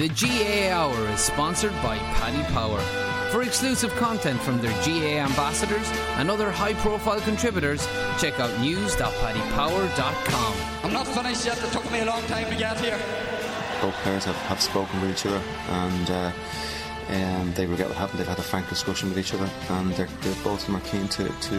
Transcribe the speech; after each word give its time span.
The 0.00 0.08
GAA 0.08 0.72
Hour 0.72 0.96
is 1.10 1.20
sponsored 1.20 1.74
by 1.82 1.98
Paddy 1.98 2.42
Power. 2.54 2.80
For 3.30 3.42
exclusive 3.42 3.94
content 3.96 4.40
from 4.40 4.58
their 4.62 4.72
GAA 4.82 5.20
ambassadors 5.20 5.86
and 6.16 6.30
other 6.30 6.50
high 6.50 6.72
profile 6.72 7.20
contributors, 7.20 7.86
check 8.18 8.40
out 8.40 8.48
news.paddypower.com. 8.60 10.54
I'm 10.84 10.94
not 10.94 11.06
finished 11.06 11.44
yet. 11.44 11.62
It 11.62 11.70
took 11.70 11.92
me 11.92 12.00
a 12.00 12.06
long 12.06 12.22
time 12.28 12.48
to 12.48 12.56
get 12.56 12.80
here. 12.80 12.98
both 13.82 13.92
players 13.96 14.24
have, 14.24 14.36
have 14.36 14.62
spoken 14.62 15.02
with 15.02 15.10
each 15.10 15.26
other 15.26 15.42
and 15.68 16.10
uh, 16.10 16.32
um, 17.10 17.52
they 17.52 17.66
regret 17.66 17.88
what 17.88 17.98
happened. 17.98 18.20
They've 18.20 18.26
had 18.26 18.38
a 18.38 18.42
frank 18.42 18.70
discussion 18.70 19.10
with 19.10 19.18
each 19.18 19.34
other 19.34 19.50
and 19.68 19.92
they're, 19.92 20.08
they're 20.22 20.42
both 20.42 20.60
of 20.60 20.66
them 20.66 20.76
are 20.76 20.88
keen 20.88 21.08
to, 21.08 21.28
to 21.28 21.56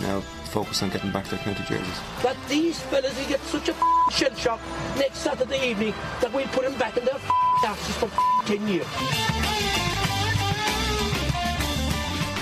now 0.00 0.22
focus 0.48 0.82
on 0.82 0.88
getting 0.88 1.12
back 1.12 1.26
their 1.26 1.40
county 1.40 1.62
jerseys. 1.68 2.00
that 2.22 2.38
these 2.48 2.80
fellas 2.80 3.14
will 3.18 3.28
get 3.28 3.40
such 3.42 3.68
a 3.68 3.74
shell 4.10 4.34
shock 4.34 4.60
next 4.96 5.18
Saturday 5.18 5.68
evening 5.68 5.92
that 6.22 6.32
we'll 6.32 6.46
put 6.48 6.62
them 6.64 6.78
back 6.78 6.96
in 6.96 7.04
their 7.04 7.18
asses 7.64 7.96
for 7.96 8.10
10 8.46 8.68
years. 8.68 8.86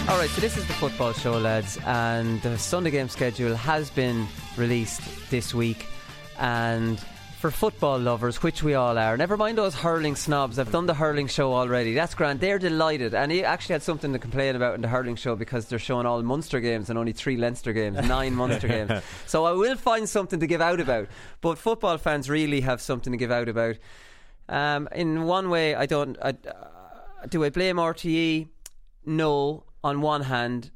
All 0.09 0.19
right, 0.19 0.31
so 0.31 0.41
this 0.41 0.57
is 0.57 0.67
the 0.67 0.73
football 0.73 1.13
show, 1.13 1.39
lads, 1.39 1.79
and 1.87 2.43
the 2.43 2.59
Sunday 2.59 2.91
game 2.91 3.09
schedule 3.09 3.55
has 3.55 3.91
been 3.91 4.27
released 4.57 5.03
this 5.31 5.55
week. 5.55 5.87
And 6.39 6.99
for 7.39 7.51
football 7.51 7.99
lovers, 7.99 8.43
which 8.43 8.63
we 8.63 8.75
all 8.75 8.99
are, 8.99 9.17
never 9.17 9.37
mind 9.37 9.57
those 9.57 9.75
hurling 9.75 10.17
snobs, 10.17 10.59
I've 10.59 10.73
done 10.73 10.87
the 10.87 10.95
hurling 10.95 11.29
show 11.29 11.55
already. 11.55 11.95
That's 11.95 12.15
grand. 12.15 12.41
They're 12.41 12.59
delighted. 12.59 13.15
And 13.15 13.31
he 13.31 13.45
actually 13.45 13.75
had 13.75 13.83
something 13.83 14.13
to 14.13 14.19
complain 14.19 14.57
about 14.57 14.75
in 14.75 14.81
the 14.81 14.89
hurling 14.89 15.15
show 15.15 15.37
because 15.37 15.67
they're 15.67 15.79
showing 15.79 16.07
all 16.07 16.23
Munster 16.23 16.59
games 16.59 16.91
and 16.91 16.99
only 16.99 17.13
three 17.13 17.37
Leinster 17.37 17.73
games, 17.73 17.97
nine 18.09 18.35
Munster 18.35 18.67
games. 18.67 18.91
So 19.27 19.45
I 19.45 19.53
will 19.53 19.77
find 19.77 20.09
something 20.09 20.41
to 20.41 20.47
give 20.49 20.61
out 20.61 20.81
about. 20.81 21.07
But 21.41 21.57
football 21.57 21.99
fans 21.99 22.29
really 22.29 22.63
have 22.63 22.81
something 22.81 23.13
to 23.13 23.17
give 23.17 23.31
out 23.31 23.49
about. 23.49 23.77
Um, 24.51 24.89
in 24.93 25.23
one 25.23 25.49
way, 25.49 25.75
I 25.75 25.87
don't. 25.87 26.19
I, 26.21 26.31
uh, 26.31 27.27
do 27.29 27.45
I 27.45 27.51
blame 27.51 27.77
RTE? 27.77 28.49
No. 29.07 29.65
On 29.83 30.03
one 30.03 30.23
hand, 30.23 30.71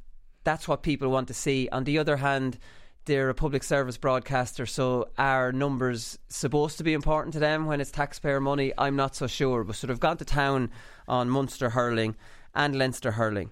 that's 0.44 0.66
what 0.66 0.82
people 0.82 1.10
want 1.10 1.28
to 1.28 1.34
see. 1.34 1.68
On 1.70 1.84
the 1.84 1.98
other 1.98 2.16
hand, 2.16 2.58
they're 3.04 3.28
a 3.28 3.34
public 3.34 3.62
service 3.62 3.98
broadcaster, 3.98 4.64
so 4.64 5.10
are 5.18 5.52
numbers 5.52 6.18
supposed 6.28 6.78
to 6.78 6.84
be 6.84 6.94
important 6.94 7.34
to 7.34 7.38
them 7.38 7.66
when 7.66 7.82
it's 7.82 7.90
taxpayer 7.90 8.40
money? 8.40 8.72
I'm 8.78 8.96
not 8.96 9.14
so 9.14 9.26
sure. 9.26 9.64
But 9.64 9.76
sort 9.76 9.90
of 9.90 10.00
gone 10.00 10.16
to 10.18 10.24
town 10.24 10.70
on 11.06 11.28
Munster 11.28 11.70
hurling 11.70 12.16
and 12.54 12.76
Leinster 12.76 13.10
hurling. 13.10 13.50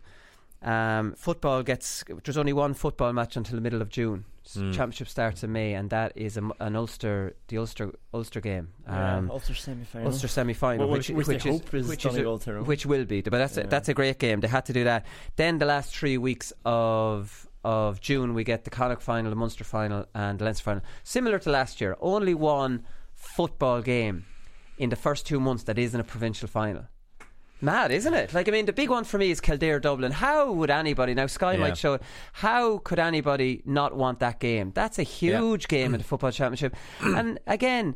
Um, 0.63 1.15
football 1.17 1.63
gets 1.63 2.05
there's 2.25 2.37
only 2.37 2.53
one 2.53 2.75
football 2.75 3.13
match 3.13 3.37
until 3.37 3.57
the 3.57 3.61
middle 3.63 3.83
of 3.83 3.89
June. 3.89 4.25
S- 4.45 4.55
Hmm. 4.55 4.73
Championship 4.73 5.09
starts 5.09 5.43
in 5.45 5.53
May, 5.53 5.75
and 5.75 5.91
that 5.91 6.13
is 6.17 6.37
a 6.37 6.41
m 6.41 6.53
an 6.61 6.75
Ulster 6.77 7.35
the 7.49 7.59
Ulster 7.59 7.93
Ulster 8.15 8.41
game. 8.41 8.69
Yeah, 8.87 9.17
Um, 9.19 9.31
Ulster 9.31 9.55
semi-final. 9.55 10.09
Ulster 10.09 10.29
semi 10.29 10.53
final, 10.55 10.87
Well, 10.87 10.97
which, 10.99 11.11
which- 11.11 11.27
which 11.29 11.43
they 11.45 11.51
is, 11.51 11.61
is 11.61 11.89
which, 11.89 12.07
is 12.07 12.17
a- 12.17 12.63
which 12.65 12.87
will 12.87 13.05
be. 13.05 13.23
But 13.23 13.33
that's 13.39 13.57
a, 13.57 13.63
that's 13.65 13.89
a 13.89 13.95
great 13.95 14.19
game. 14.19 14.41
They 14.41 14.49
had 14.49 14.65
to 14.67 14.73
do 14.73 14.85
that. 14.85 15.07
Then 15.37 15.59
the 15.59 15.67
last 15.67 15.97
three 15.97 16.19
weeks 16.19 16.53
of 16.65 17.49
of 17.65 18.01
June, 18.01 18.35
we 18.35 18.43
get 18.43 18.65
the 18.65 18.71
Connacht 18.71 19.03
final, 19.03 19.31
the 19.31 19.37
Munster 19.37 19.63
final, 19.65 20.07
and 20.15 20.39
the 20.39 20.45
Leinster 20.45 20.65
final. 20.65 20.83
Similar 21.05 21.39
to 21.41 21.51
last 21.51 21.81
year, 21.81 21.97
only 22.01 22.35
one 22.35 22.85
football 23.15 23.81
game 23.83 24.25
in 24.79 24.91
the 24.91 24.97
first 24.97 25.27
two 25.27 25.39
months 25.39 25.63
that 25.65 25.79
isn't 25.79 26.01
a 26.01 26.05
provincial 26.05 26.49
final. 26.49 26.87
Mad, 27.63 27.93
isn't 27.93 28.13
it? 28.13 28.35
Like, 28.35 28.49
I 28.49 28.51
mean, 28.51 28.67
the 28.67 28.73
big 28.73 28.91
one 28.91 29.05
for 29.05 29.19
me 29.19 29.31
is 29.31 29.41
Kildare 29.41 29.79
Dublin. 29.79 30.11
How 30.11 30.51
would 30.51 30.69
anybody, 30.69 31.15
now 31.15 31.29
Sky 31.29 31.53
Yeah. 31.53 31.61
might 31.61 31.79
show 31.79 31.95
it, 31.95 32.03
how 32.33 32.79
could 32.79 32.99
anybody 32.99 33.63
not 33.65 33.97
want 33.97 34.19
that 34.19 34.41
game? 34.41 34.73
That's 34.75 34.99
a 34.99 35.05
huge 35.05 35.69
game 35.69 35.95
in 35.95 35.99
the 35.99 36.05
Football 36.05 36.33
Championship. 36.33 36.75
and 37.01 37.39
again, 37.47 37.95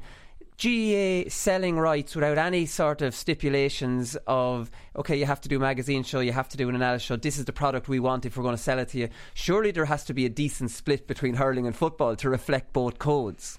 GAA 0.59 1.28
selling 1.28 1.78
rights 1.81 2.15
without 2.15 2.38
any 2.38 2.65
sort 2.65 3.03
of 3.03 3.12
stipulations 3.15 4.16
of, 4.28 4.71
okay, 4.94 5.16
you 5.19 5.27
have 5.27 5.41
to 5.41 5.49
do 5.49 5.56
a 5.56 5.60
magazine 5.60 6.04
show, 6.04 6.21
you 6.21 6.33
have 6.33 6.48
to 6.50 6.56
do 6.56 6.69
an 6.69 6.77
analysis 6.77 7.06
show, 7.06 7.16
this 7.16 7.37
is 7.37 7.44
the 7.44 7.53
product 7.53 7.88
we 7.88 7.98
want 7.98 8.25
if 8.25 8.37
we're 8.37 8.44
going 8.44 8.56
to 8.56 8.62
sell 8.62 8.78
it 8.78 8.88
to 8.91 8.98
you. 8.98 9.09
Surely 9.34 9.72
there 9.72 9.84
has 9.87 10.04
to 10.04 10.15
be 10.15 10.25
a 10.25 10.31
decent 10.31 10.71
split 10.71 11.09
between 11.09 11.34
hurling 11.34 11.66
and 11.66 11.75
football 11.75 12.15
to 12.16 12.31
reflect 12.31 12.72
both 12.72 12.98
codes. 13.00 13.59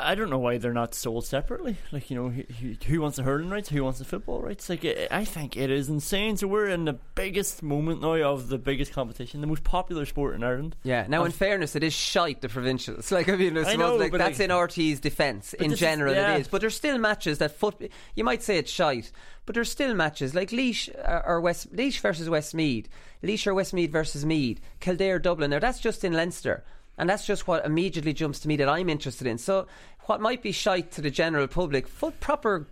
I 0.00 0.14
don't 0.14 0.30
know 0.30 0.38
why 0.38 0.58
they're 0.58 0.72
not 0.72 0.94
sold 0.94 1.26
separately. 1.26 1.76
Like 1.92 2.10
you 2.10 2.16
know, 2.16 2.28
who, 2.30 2.74
who- 2.86 3.00
wants 3.00 3.16
the 3.16 3.22
hurling 3.22 3.50
rights? 3.50 3.68
Who 3.68 3.84
wants 3.84 3.98
the 3.98 4.04
football 4.04 4.40
rights? 4.40 4.68
Like 4.68 4.84
I 5.10 5.24
think 5.24 5.56
it 5.56 5.70
is 5.70 5.88
insane. 5.88 6.36
So 6.36 6.46
we're 6.46 6.68
in 6.68 6.84
the 6.84 6.94
biggest 7.14 7.62
moment 7.62 8.00
now 8.00 8.14
of 8.14 8.48
the 8.48 8.58
biggest 8.58 8.92
competition, 8.92 9.40
the 9.40 9.46
most 9.46 9.64
popular 9.64 10.04
sport 10.06 10.34
in 10.34 10.42
Ireland. 10.44 10.76
Yeah. 10.82 11.06
Now, 11.08 11.24
in 11.24 11.32
fairness, 11.32 11.76
it 11.76 11.82
is 11.84 11.92
shite 11.92 12.40
the 12.40 12.48
provincials. 12.48 13.12
Like 13.18 13.28
I 13.28 13.36
mean, 13.36 13.58
I 13.58 13.74
know, 13.74 13.96
like 13.96 14.12
that's 14.12 14.38
like- 14.38 14.48
in 14.48 14.54
RTE's 14.54 15.00
defence. 15.00 15.52
In 15.54 15.70
this 15.70 15.74
is- 15.74 15.80
general, 15.80 16.14
yeah. 16.14 16.36
it 16.36 16.40
is. 16.42 16.48
But 16.48 16.60
there's 16.60 16.76
still 16.76 16.98
matches 16.98 17.38
that 17.38 17.52
foot. 17.56 17.90
You 18.14 18.24
might 18.24 18.42
say 18.42 18.58
it's 18.58 18.70
shite, 18.70 19.10
but 19.46 19.54
there's 19.54 19.70
still 19.70 19.94
matches 19.94 20.34
like 20.34 20.50
Laois 20.52 20.88
uh, 21.04 21.22
or 21.24 21.40
West 21.40 21.72
Leash 21.72 22.00
versus 22.00 22.28
Westmeath, 22.28 22.88
Laois 23.22 23.46
or 23.46 23.54
Westmeath 23.54 23.90
versus 23.90 24.24
Meath, 24.24 24.60
Kildare 24.80 25.18
Dublin. 25.18 25.50
Now 25.50 25.58
that's 25.58 25.80
just 25.80 26.04
in 26.04 26.12
Leinster. 26.12 26.64
And 26.98 27.08
that's 27.08 27.24
just 27.26 27.46
what 27.46 27.64
immediately 27.64 28.12
jumps 28.12 28.40
to 28.40 28.48
me 28.48 28.56
that 28.56 28.68
I'm 28.68 28.88
interested 28.88 29.26
in. 29.26 29.38
So, 29.38 29.66
what 30.06 30.20
might 30.20 30.42
be 30.42 30.52
shite 30.52 30.90
to 30.92 31.00
the 31.00 31.10
general 31.10 31.46
public, 31.46 31.86
foot, 31.86 32.18
proper 32.20 32.66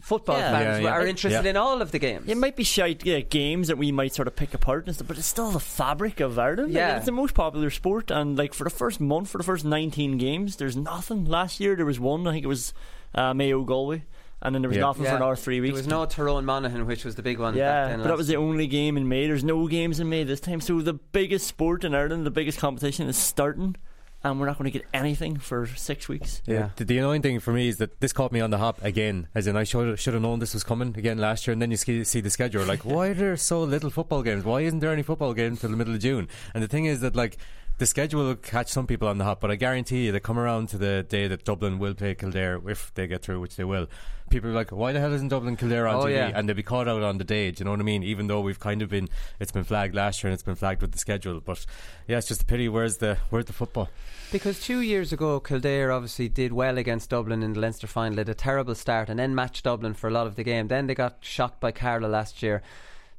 football 0.00 0.38
Yeah. 0.38 0.50
fans 0.52 0.78
Yeah, 0.78 0.84
yeah. 0.84 0.94
are 0.94 1.06
interested 1.06 1.44
Yeah. 1.44 1.50
in 1.50 1.56
all 1.58 1.82
of 1.82 1.90
the 1.90 1.98
games. 1.98 2.26
It 2.28 2.38
might 2.38 2.56
be 2.56 2.64
shite 2.64 3.04
yeah, 3.04 3.20
games 3.20 3.68
that 3.68 3.76
we 3.76 3.92
might 3.92 4.14
sort 4.14 4.26
of 4.26 4.34
pick 4.34 4.54
apart 4.54 4.86
and 4.86 4.94
stuff, 4.94 5.08
but 5.08 5.18
it's 5.18 5.26
still 5.26 5.50
the 5.50 5.60
fabric 5.60 6.20
of 6.20 6.38
Ireland. 6.38 6.68
Like, 6.72 6.76
Yeah. 6.76 6.96
it's 6.96 7.04
the 7.06 7.12
most 7.12 7.34
popular 7.34 7.68
sport, 7.68 8.10
and 8.10 8.38
like 8.38 8.54
for 8.54 8.64
the 8.64 8.70
first 8.70 8.98
month, 9.00 9.28
for 9.28 9.36
the 9.38 9.44
first 9.44 9.64
19 9.66 10.16
games, 10.16 10.56
there's 10.56 10.76
nothing. 10.76 11.26
Last 11.26 11.60
year 11.60 11.76
there 11.76 11.84
was 11.84 12.00
one. 12.00 12.26
I 12.26 12.32
think 12.32 12.44
it 12.44 12.48
was 12.48 12.72
uh, 13.14 13.34
Mayo 13.34 13.62
Galway, 13.64 14.04
and 14.42 14.54
then 14.54 14.62
there 14.62 14.68
was 14.68 14.76
Yeah. 14.76 14.82
nothing 14.82 15.04
Yeah. 15.04 15.10
for 15.10 15.16
another 15.16 15.36
three 15.36 15.60
weeks. 15.60 15.74
There 15.74 15.78
was 15.80 15.86
no 15.88 16.04
Tyrone 16.06 16.44
Monaghan, 16.44 16.86
which 16.86 17.04
was 17.04 17.14
the 17.16 17.22
big 17.22 17.38
one. 17.38 17.54
back 17.54 17.58
Yeah, 17.58 17.88
then 17.88 17.98
but 18.00 18.08
that 18.08 18.16
was 18.16 18.28
the 18.28 18.36
only 18.36 18.66
game 18.66 18.96
in 18.96 19.08
May. 19.08 19.26
There's 19.26 19.44
no 19.44 19.66
games 19.68 20.00
in 20.00 20.08
May 20.08 20.24
this 20.24 20.40
time. 20.40 20.60
So 20.60 20.80
the 20.80 20.94
biggest 20.94 21.46
sport 21.46 21.84
in 21.84 21.94
Ireland, 21.94 22.24
the 22.26 22.30
biggest 22.30 22.58
competition 22.58 23.08
is 23.08 23.16
starting, 23.16 23.76
and 24.24 24.38
we're 24.40 24.46
not 24.46 24.58
going 24.58 24.70
to 24.70 24.76
get 24.76 24.86
anything 24.92 25.38
for 25.38 25.66
six 25.66 26.08
weeks. 26.08 26.42
Yeah. 26.46 26.70
The, 26.76 26.84
the 26.84 26.98
annoying 26.98 27.22
thing 27.22 27.38
for 27.40 27.52
me 27.52 27.68
is 27.68 27.76
that 27.78 28.00
this 28.00 28.12
caught 28.12 28.32
me 28.32 28.40
on 28.40 28.50
the 28.50 28.58
hop 28.58 28.82
again, 28.82 29.28
as 29.34 29.46
in 29.46 29.56
I 29.56 29.62
should 29.64 29.98
should 29.98 30.14
have 30.14 30.22
known 30.22 30.38
this 30.40 30.54
was 30.54 30.64
coming 30.64 30.94
again 30.96 31.18
last 31.18 31.46
year. 31.46 31.52
And 31.52 31.62
then 31.62 31.70
you 31.70 31.76
see, 31.76 32.02
see 32.04 32.20
the 32.20 32.30
schedule, 32.30 32.64
like 32.64 32.84
why 32.84 33.08
are 33.08 33.14
there 33.14 33.36
so 33.36 33.62
little 33.62 33.90
football 33.90 34.22
games? 34.22 34.44
Why 34.44 34.62
isn't 34.62 34.80
there 34.80 34.92
any 34.92 35.02
football 35.02 35.34
games 35.34 35.60
till 35.60 35.70
the 35.70 35.76
middle 35.76 35.94
of 35.94 36.00
June? 36.00 36.28
And 36.54 36.62
the 36.62 36.68
thing 36.68 36.84
is 36.86 37.00
that 37.00 37.14
like 37.14 37.38
the 37.78 37.86
schedule 37.86 38.24
will 38.24 38.34
catch 38.36 38.68
some 38.68 38.86
people 38.86 39.08
on 39.08 39.18
the 39.18 39.24
hop, 39.24 39.40
but 39.40 39.50
I 39.50 39.54
guarantee 39.56 40.06
you, 40.06 40.12
they 40.12 40.20
come 40.20 40.38
around 40.38 40.68
to 40.70 40.78
the 40.78 41.04
day 41.08 41.28
that 41.28 41.44
Dublin 41.44 41.78
will 41.78 41.94
play 41.94 42.14
Kildare 42.14 42.60
if 42.68 42.92
they 42.94 43.06
get 43.06 43.22
through, 43.22 43.40
which 43.40 43.56
they 43.56 43.64
will. 43.64 43.86
People 44.30 44.50
are 44.50 44.54
like, 44.54 44.70
why 44.72 44.92
the 44.92 45.00
hell 45.00 45.12
isn't 45.14 45.28
Dublin 45.28 45.56
Kildare 45.56 45.86
on 45.88 45.94
Oh, 45.94 46.04
TV? 46.04 46.10
yeah. 46.10 46.30
And 46.34 46.46
they'll 46.46 46.56
be 46.56 46.62
caught 46.62 46.86
out 46.86 47.02
on 47.02 47.16
the 47.16 47.24
day. 47.24 47.50
Do 47.50 47.60
you 47.60 47.64
know 47.64 47.70
what 47.70 47.80
I 47.80 47.84
mean? 47.84 48.02
Even 48.02 48.26
though 48.26 48.40
we've 48.42 48.60
kind 48.60 48.82
of 48.82 48.90
been, 48.90 49.08
it's 49.40 49.52
been 49.52 49.64
flagged 49.64 49.94
last 49.94 50.22
year 50.22 50.28
and 50.28 50.34
it's 50.34 50.42
been 50.42 50.54
flagged 50.54 50.82
with 50.82 50.92
the 50.92 50.98
schedule. 50.98 51.40
But 51.40 51.64
yeah, 52.06 52.18
it's 52.18 52.28
just 52.28 52.42
a 52.42 52.44
pity. 52.44 52.68
Where's 52.68 52.98
the 52.98 53.16
where's 53.30 53.46
the 53.46 53.54
football? 53.54 53.88
Because 54.30 54.60
two 54.60 54.80
years 54.80 55.14
ago, 55.14 55.40
Kildare 55.40 55.90
obviously 55.90 56.28
did 56.28 56.52
well 56.52 56.76
against 56.76 57.08
Dublin 57.08 57.42
in 57.42 57.54
the 57.54 57.60
Leinster 57.60 57.86
final, 57.86 58.18
had 58.18 58.28
a 58.28 58.34
terrible 58.34 58.74
start, 58.74 59.08
and 59.08 59.18
then 59.18 59.34
matched 59.34 59.64
Dublin 59.64 59.94
for 59.94 60.08
a 60.08 60.12
lot 60.12 60.26
of 60.26 60.34
the 60.36 60.44
game. 60.44 60.68
Then 60.68 60.88
they 60.88 60.94
got 60.94 61.18
shocked 61.20 61.60
by 61.60 61.72
Carlow 61.72 62.08
last 62.10 62.42
year. 62.42 62.60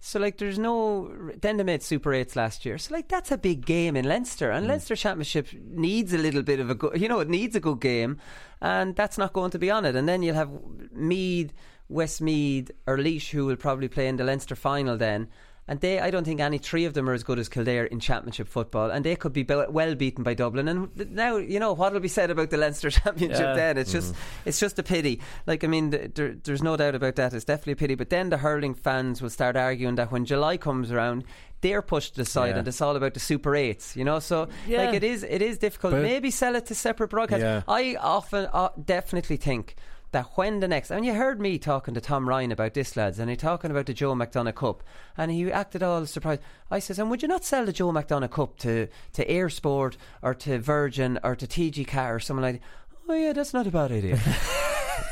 So 0.02 0.20
like, 0.20 0.38
there's 0.38 0.58
no. 0.58 1.12
Then 1.42 1.58
they 1.58 1.64
made 1.64 1.84
Super 1.84 2.14
Eights 2.14 2.36
last 2.36 2.66
year. 2.66 2.78
So 2.78 2.94
like, 2.94 3.10
that's 3.10 3.32
a 3.32 3.38
big 3.38 3.66
game 3.66 3.96
in 3.98 4.08
Leinster, 4.08 4.50
and 4.50 4.66
mm. 4.66 4.70
Leinster 4.70 4.96
Championship 4.96 5.48
needs 5.54 6.14
a 6.14 6.18
little 6.18 6.42
bit 6.42 6.60
of 6.60 6.70
a 6.70 6.76
good. 6.76 7.00
You 7.00 7.10
know, 7.10 7.20
it 7.20 7.30
needs 7.30 7.56
a 7.56 7.60
good 7.60 7.82
game, 7.82 8.18
and 8.62 8.96
that's 8.96 9.18
not 9.18 9.34
going 9.34 9.52
to 9.52 9.60
be 9.60 9.70
on 9.70 9.86
it. 9.86 9.96
And 9.96 10.08
then 10.08 10.24
you'll 10.24 10.36
have 10.36 10.52
Meath, 10.94 11.54
Westmeath, 11.90 12.72
or 12.88 12.98
Laois, 12.98 13.30
who 13.32 13.46
will 13.46 13.58
probably 13.58 13.90
play 13.90 14.08
in 14.08 14.16
the 14.16 14.24
Leinster 14.24 14.56
final 14.56 14.96
then. 14.96 15.28
And 15.70 15.80
they, 15.82 16.00
I 16.00 16.10
don't 16.10 16.24
think 16.24 16.40
any 16.42 16.58
three 16.58 16.86
of 16.86 16.96
them 16.96 17.08
are 17.08 17.14
as 17.14 17.22
good 17.24 17.38
as 17.38 17.48
Kildare 17.48 17.86
in 17.86 18.00
Championship 18.00 18.48
football, 18.48 18.90
and 18.90 19.06
they 19.06 19.16
could 19.16 19.34
be 19.34 19.44
well 19.48 19.94
beaten 19.94 20.24
by 20.24 20.34
Dublin. 20.34 20.68
And 20.68 21.12
now, 21.12 21.38
you 21.38 21.60
know, 21.60 21.74
what 21.74 21.94
will 21.94 22.00
be 22.00 22.08
said 22.08 22.32
about 22.32 22.50
the 22.50 22.58
Leinster 22.64 22.90
Championship? 22.90 23.40
Yeah. 23.40 23.54
Then 23.54 23.78
it's 23.78 23.92
just, 23.92 24.16
it's 24.46 24.60
just 24.60 24.80
a 24.80 24.84
pity. 24.84 25.22
Like, 25.46 25.64
I 25.64 25.68
mean, 25.68 25.92
there, 25.92 26.34
there's 26.44 26.64
no 26.64 26.76
doubt 26.76 26.96
about 26.96 27.18
that. 27.18 27.34
It's 27.36 27.46
definitely 27.46 27.74
a 27.74 27.76
pity. 27.76 27.94
But 27.94 28.10
then 28.10 28.30
the 28.32 28.38
hurling 28.38 28.74
fans 28.74 29.22
will 29.22 29.30
start 29.30 29.56
arguing 29.56 29.94
that 29.96 30.12
when 30.12 30.26
July 30.26 30.58
comes 30.58 30.92
around, 30.92 31.24
they're 31.62 31.84
pushed 31.84 32.16
to 32.16 32.22
the 32.22 32.26
side, 32.26 32.56
Yeah. 32.56 32.60
and 32.60 32.68
it's 32.68 32.82
all 32.82 32.96
about 32.96 33.14
the 33.14 33.20
Super 33.20 33.56
Eights. 33.56 33.96
You 33.96 34.06
know, 34.06 34.18
so 34.18 34.48
Yeah. 34.68 34.86
like 34.86 34.96
it 34.96 35.04
is, 35.04 35.22
it 35.24 35.44
is 35.44 35.60
difficult. 35.60 35.94
But- 35.94 36.02
Maybe 36.02 36.32
sell 36.32 36.56
it 36.56 36.66
to 36.66 36.74
separate 36.74 37.12
broadcasts. 37.12 37.44
Yeah. 37.44 37.62
I 37.68 37.96
often, 38.00 38.48
uh, 38.52 38.70
definitely 38.84 39.38
think 39.38 39.76
that 40.12 40.26
when 40.38 40.60
the 40.60 40.68
next, 40.68 40.90
and 40.92 41.06
you 41.06 41.14
heard 41.14 41.40
me 41.40 41.58
talking 41.60 41.94
to 41.94 42.02
Tom 42.02 42.28
Ryan 42.28 42.52
about 42.52 42.74
this, 42.74 42.96
lads, 42.98 43.20
and 43.20 43.30
he 43.30 43.36
talking 43.36 43.70
about 43.72 43.86
the 43.86 43.94
Joe 43.94 44.16
McDonagh 44.16 44.56
Cup, 44.56 44.82
and 45.18 45.32
he 45.32 45.52
acted 45.52 45.84
all 45.84 46.06
surprised. 46.06 46.42
I 46.72 46.80
says, 46.80 46.98
and 47.00 47.10
would 47.10 47.22
you 47.22 47.28
not 47.28 47.46
sell 47.46 47.66
the 47.66 47.74
Joe 47.74 47.92
McDonagh 47.92 48.32
Cup 48.32 48.58
to 48.60 48.88
to 49.14 49.26
Eir 49.26 49.52
Sport 49.52 49.98
or 50.22 50.34
to 50.36 50.60
Virgin 50.60 51.20
or 51.24 51.36
to 51.36 51.46
TG4 51.48 52.16
or 52.16 52.20
something 52.20 52.42
like 52.42 52.62
that? 52.62 52.68
Oh 53.08 53.14
yeah, 53.14 53.34
that's 53.34 53.54
not 53.54 53.68
a 53.68 53.72
bad 53.72 53.92
idea. 53.92 54.18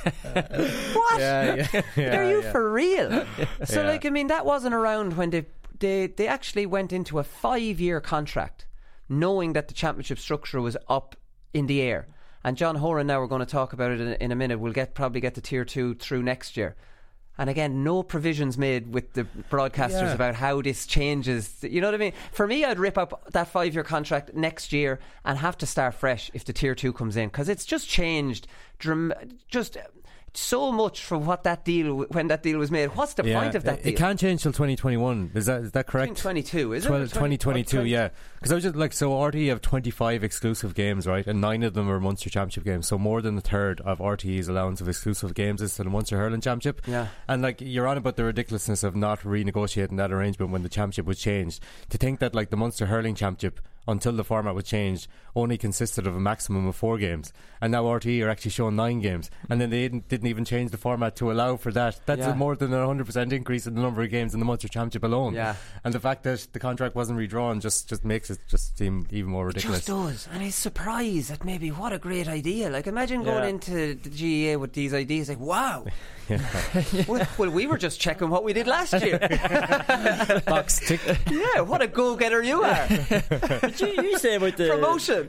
what? 0.34 1.20
Yeah, 1.20 1.68
yeah, 1.74 1.82
yeah, 1.96 2.18
Are 2.20 2.30
you 2.30 2.42
yeah. 2.42 2.52
for 2.52 2.72
real? 2.72 3.26
So, 3.66 3.82
Yeah. 3.82 3.88
like, 3.88 4.06
I 4.06 4.10
mean, 4.10 4.28
that 4.28 4.46
wasn't 4.46 4.74
around 4.76 5.18
when 5.18 5.30
they 5.32 5.46
they 5.80 6.08
they 6.08 6.28
actually 6.28 6.66
went 6.66 6.92
into 6.92 7.20
a 7.20 7.24
five 7.24 7.80
year 7.80 8.00
contract, 8.02 8.66
knowing 9.10 9.54
that 9.54 9.68
the 9.68 9.74
championship 9.74 10.20
structure 10.20 10.62
was 10.62 10.78
up 10.88 11.16
in 11.54 11.68
the 11.68 11.82
air. 11.82 12.08
And 12.48 12.56
John 12.56 12.78
Horan, 12.78 13.08
now 13.08 13.20
we're 13.20 13.28
going 13.28 13.42
to 13.42 13.46
talk 13.46 13.74
about 13.74 13.92
it 13.92 14.00
in, 14.00 14.14
in 14.14 14.32
a 14.32 14.36
minute. 14.38 14.58
We'll 14.62 14.72
get 14.72 14.94
probably 14.94 15.20
get 15.20 15.36
to 15.36 15.42
tier 15.42 15.66
two 15.66 15.96
through 15.96 16.24
next 16.24 16.56
year. 16.56 16.78
And 17.38 17.50
again, 17.50 17.84
no 17.84 18.04
provisions 18.04 18.58
made 18.58 18.94
with 18.94 19.12
the 19.12 19.28
broadcasters 19.52 19.92
Yeah. 20.04 20.14
about 20.14 20.36
how 20.36 20.62
this 20.62 20.86
changes. 20.88 21.58
You 21.62 21.82
know 21.82 21.88
what 21.88 21.96
I 21.96 21.98
mean? 21.98 22.14
For 22.32 22.48
me, 22.48 22.64
I'd 22.64 22.80
rip 22.80 22.98
up 22.98 23.22
that 23.34 23.50
five 23.50 23.74
year 23.74 23.84
contract 23.84 24.34
next 24.34 24.72
year 24.72 24.98
and 25.26 25.38
have 25.40 25.58
to 25.58 25.66
start 25.66 25.96
fresh 25.96 26.32
if 26.34 26.46
the 26.46 26.54
tier 26.54 26.74
two 26.74 26.94
comes 26.94 27.18
in 27.18 27.28
because 27.28 27.50
it's 27.50 27.66
just 27.66 27.90
changed 27.90 28.48
dram- 28.80 29.12
just 29.50 29.76
so 30.34 30.72
much 30.72 31.04
from 31.04 31.26
what 31.26 31.44
that 31.44 31.66
deal 31.66 32.06
when 32.10 32.28
that 32.28 32.44
deal 32.44 32.60
was 32.60 32.70
made. 32.70 32.96
What's 32.96 33.16
the 33.16 33.24
point 33.24 33.56
of 33.56 33.64
that 33.64 33.80
it, 33.80 33.84
deal? 33.84 33.94
it 33.94 33.98
can't 33.98 34.20
change 34.20 34.44
till 34.44 34.52
2021. 34.52 35.32
Is 35.34 35.48
that 35.48 35.62
is 35.62 35.72
that 35.72 35.88
correct? 35.88 36.10
2022, 36.18 36.74
is 36.74 36.86
it? 36.86 36.88
12 36.88 37.04
Or 37.04 37.08
20 37.08 37.38
2022, 37.38 37.86
yeah. 37.86 38.10
Because 38.36 38.52
I 38.52 38.56
was 38.56 38.64
just 38.64 38.76
like, 38.76 38.94
so 38.94 39.12
RTE 39.12 39.50
have 39.50 39.62
25 39.62 40.24
exclusive 40.24 40.76
games, 40.76 41.08
right? 41.08 41.26
And 41.26 41.42
nine 41.42 41.64
of 41.64 41.74
them 41.74 41.90
are 41.90 42.00
Munster 42.00 42.30
Championship 42.30 42.64
games. 42.64 42.88
So 42.88 42.98
more 42.98 43.22
than 43.22 43.38
a 43.38 43.42
third 43.42 43.82
of 43.82 44.00
RTE's 44.00 44.48
allowance 44.48 44.80
of 44.80 44.88
exclusive 44.88 45.34
games 45.34 45.62
is 45.62 45.76
to 45.76 45.84
the 45.84 45.90
Munster 45.90 46.18
Hurling 46.18 46.42
Championship. 46.42 46.82
Yeah. 46.86 47.08
And 47.28 47.42
like, 47.42 47.62
you're 47.62 47.88
on 47.88 47.98
about 47.98 48.16
the 48.16 48.26
ridiculousness 48.26 48.84
of 48.84 48.96
not 48.96 49.22
renegotiating 49.22 49.98
that 49.98 50.12
arrangement 50.12 50.52
when 50.52 50.64
the 50.64 50.70
championship 50.70 51.06
was 51.06 51.20
changed. 51.20 51.64
To 51.90 51.98
think 51.98 52.20
that 52.20 52.36
like 52.36 52.50
the 52.50 52.58
Munster 52.58 52.86
Hurling 52.86 53.16
Championship, 53.16 53.60
until 53.88 54.12
the 54.14 54.24
format 54.24 54.54
was 54.56 54.66
changed, 54.66 55.08
only 55.36 55.58
consisted 55.58 56.06
of 56.08 56.16
a 56.16 56.20
maximum 56.20 56.68
of 56.68 56.76
four 56.76 56.98
games. 56.98 57.32
And 57.62 57.72
now 57.72 57.84
RTE 57.86 58.24
are 58.26 58.30
actually 58.30 58.52
showing 58.52 58.76
nine 58.76 59.00
games. 59.02 59.30
And 59.50 59.62
then 59.62 59.70
they 59.70 59.82
didn't, 59.82 60.08
didn't 60.10 60.28
even 60.28 60.46
change 60.46 60.72
the 60.72 60.78
format 60.78 61.16
to 61.18 61.32
allow 61.32 61.56
for 61.58 61.72
that. 61.72 62.02
That's 62.06 62.20
Yeah. 62.22 62.32
a 62.32 62.36
more 62.36 62.56
than 62.56 62.74
a 62.74 62.78
100% 62.86 63.32
increase 63.32 63.66
in 63.66 63.76
the 63.76 63.82
number 63.82 64.04
of 64.04 64.10
games 64.10 64.34
in 64.34 64.40
the 64.40 64.46
Munster 64.46 64.68
Championship 64.68 65.04
alone. 65.04 65.34
Yeah. 65.34 65.56
And 65.84 65.94
the 65.94 66.00
fact 66.00 66.24
that 66.24 66.48
the 66.54 66.60
contract 66.60 66.96
wasn't 66.96 67.18
redrawn 67.18 67.60
just, 67.62 67.88
just 67.88 68.04
makes 68.04 68.30
it 68.30 68.40
just 68.48 68.78
seem 68.78 69.08
even 69.12 69.32
more 69.32 69.46
It 69.46 69.56
ridiculous. 69.56 69.86
just 69.86 69.88
does, 69.88 70.28
and 70.34 70.42
he's 70.44 70.56
surprised 70.56 71.30
that 71.32 71.46
maybe 71.46 71.70
what 71.70 71.94
a 71.94 71.98
great 72.00 72.28
idea. 72.28 72.70
Like 72.70 72.88
imagine 72.88 73.24
going 73.24 73.44
Yeah. 73.44 73.50
into 73.50 73.96
the 73.96 74.10
GAA 74.10 74.58
with 74.60 74.74
these 74.74 74.94
ideas, 74.94 75.30
like 75.30 75.40
wow. 75.40 75.86
well, 77.08 77.26
well, 77.38 77.50
we 77.50 77.68
were 77.68 77.78
just 77.78 78.02
checking 78.02 78.30
what 78.30 78.44
we 78.44 78.52
did 78.52 78.68
last 78.68 78.92
year. 79.02 79.18
Box 80.46 80.82
tick. 80.86 81.00
yeah, 81.32 81.62
what 81.62 81.82
a 81.82 81.88
go-getter 81.88 82.44
you 82.44 82.64
are! 82.64 82.86
You, 83.80 83.88
you 84.02 84.18
say 84.20 84.36
about 84.36 84.58
the 84.58 84.68
Promotion. 84.70 85.28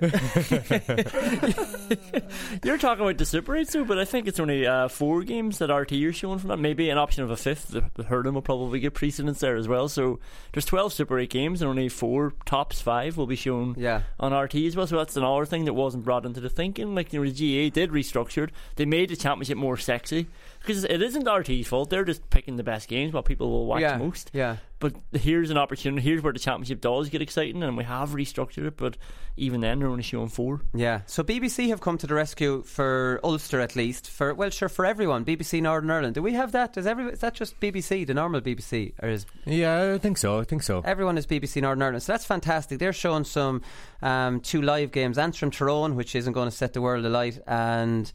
You're 2.64 2.78
talking 2.78 3.04
about 3.04 3.18
the 3.18 3.24
Super 3.24 3.56
8 3.56 3.68
too, 3.68 3.84
but 3.84 3.98
I 3.98 4.04
think 4.04 4.26
it's 4.26 4.40
only 4.40 4.66
uh, 4.66 4.88
four 4.88 5.22
games 5.22 5.58
that 5.58 5.70
RTE 5.70 6.08
are 6.08 6.12
showing 6.12 6.38
from 6.38 6.48
that. 6.48 6.58
Maybe 6.58 6.90
an 6.90 6.98
option 6.98 7.22
of 7.24 7.30
a 7.30 7.36
fifth. 7.36 7.68
The, 7.68 7.84
the 7.94 8.04
Hurling 8.04 8.34
will 8.34 8.42
probably 8.42 8.80
get 8.80 8.94
precedence 8.94 9.40
there 9.40 9.56
as 9.56 9.68
well. 9.68 9.88
So 9.88 10.18
there's 10.52 10.64
12 10.64 10.92
Super 10.92 11.18
8 11.18 11.30
games 11.30 11.62
and 11.62 11.68
only 11.68 11.88
four 11.88 12.32
tops 12.46 12.80
five 12.80 13.16
will 13.16 13.26
be 13.26 13.36
shown 13.36 13.74
Yeah. 13.78 14.02
on 14.20 14.32
RTE 14.32 14.66
as 14.68 14.76
well. 14.76 14.86
So 14.86 14.96
that's 14.96 15.16
another 15.16 15.44
thing 15.46 15.64
that 15.66 15.74
wasn't 15.74 16.04
brought 16.04 16.24
into 16.26 16.40
the 16.40 16.50
thinking. 16.50 16.94
Like, 16.94 17.12
you 17.12 17.22
know, 17.24 17.30
the 17.30 17.68
GAA 17.68 17.72
did 17.74 17.90
restructure 17.90 18.44
it. 18.44 18.50
They 18.76 18.84
made 18.84 19.10
the 19.10 19.16
championship 19.16 19.56
more 19.58 19.76
sexy. 19.76 20.26
Because 20.68 20.84
it 20.84 21.00
isn't 21.00 21.24
RTE's 21.24 21.66
fault. 21.66 21.88
They're 21.88 22.04
just 22.04 22.28
picking 22.28 22.56
the 22.56 22.62
best 22.62 22.88
games, 22.88 23.14
what 23.14 23.24
people 23.24 23.50
will 23.50 23.64
watch 23.64 23.80
yeah, 23.80 23.96
most. 23.96 24.30
yeah. 24.34 24.58
But 24.80 24.96
here's 25.14 25.48
an 25.48 25.56
opportunity. 25.56 26.02
Here's 26.02 26.22
where 26.22 26.34
the 26.34 26.38
championship 26.38 26.82
does 26.82 27.08
get 27.08 27.22
exciting, 27.22 27.62
and 27.62 27.74
we 27.74 27.84
have 27.84 28.10
restructured 28.10 28.66
it. 28.66 28.76
But 28.76 28.98
even 29.38 29.62
then, 29.62 29.78
they're 29.78 29.88
only 29.88 30.02
showing 30.02 30.28
four. 30.28 30.60
Yeah, 30.74 31.00
so 31.06 31.24
BBC 31.24 31.70
have 31.70 31.80
come 31.80 31.96
to 31.96 32.06
the 32.06 32.12
rescue 32.12 32.60
for 32.64 33.18
Ulster 33.24 33.60
at 33.60 33.76
least. 33.76 34.10
For 34.10 34.34
well, 34.34 34.50
sure, 34.50 34.68
for 34.68 34.84
everyone. 34.84 35.24
BBC 35.24 35.62
Northern 35.62 35.90
Ireland. 35.90 36.16
Do 36.16 36.22
we 36.22 36.34
have 36.34 36.52
that? 36.52 36.76
Is 36.76 36.86
every 36.86 37.12
is 37.12 37.20
that 37.20 37.32
just 37.32 37.58
BBC, 37.60 38.06
the 38.06 38.12
normal 38.12 38.42
BBC, 38.42 38.92
or 39.02 39.08
is 39.08 39.24
Yeah, 39.46 39.94
I 39.94 39.98
think 39.98 40.18
so. 40.18 40.38
I 40.38 40.44
think 40.44 40.62
so. 40.62 40.82
everyone 40.84 41.16
is 41.16 41.26
BBC 41.26 41.62
Northern 41.62 41.80
Ireland? 41.80 42.02
So 42.02 42.12
that's 42.12 42.26
fantastic. 42.26 42.78
They're 42.78 42.92
showing 42.92 43.24
some 43.24 43.62
um, 44.02 44.40
two 44.40 44.60
live 44.60 44.92
games: 44.92 45.16
Antrim 45.16 45.50
Tyrone, 45.50 45.96
which 45.96 46.14
isn't 46.14 46.34
going 46.34 46.50
to 46.50 46.54
set 46.54 46.74
the 46.74 46.82
world 46.82 47.06
alight, 47.06 47.38
and. 47.46 48.12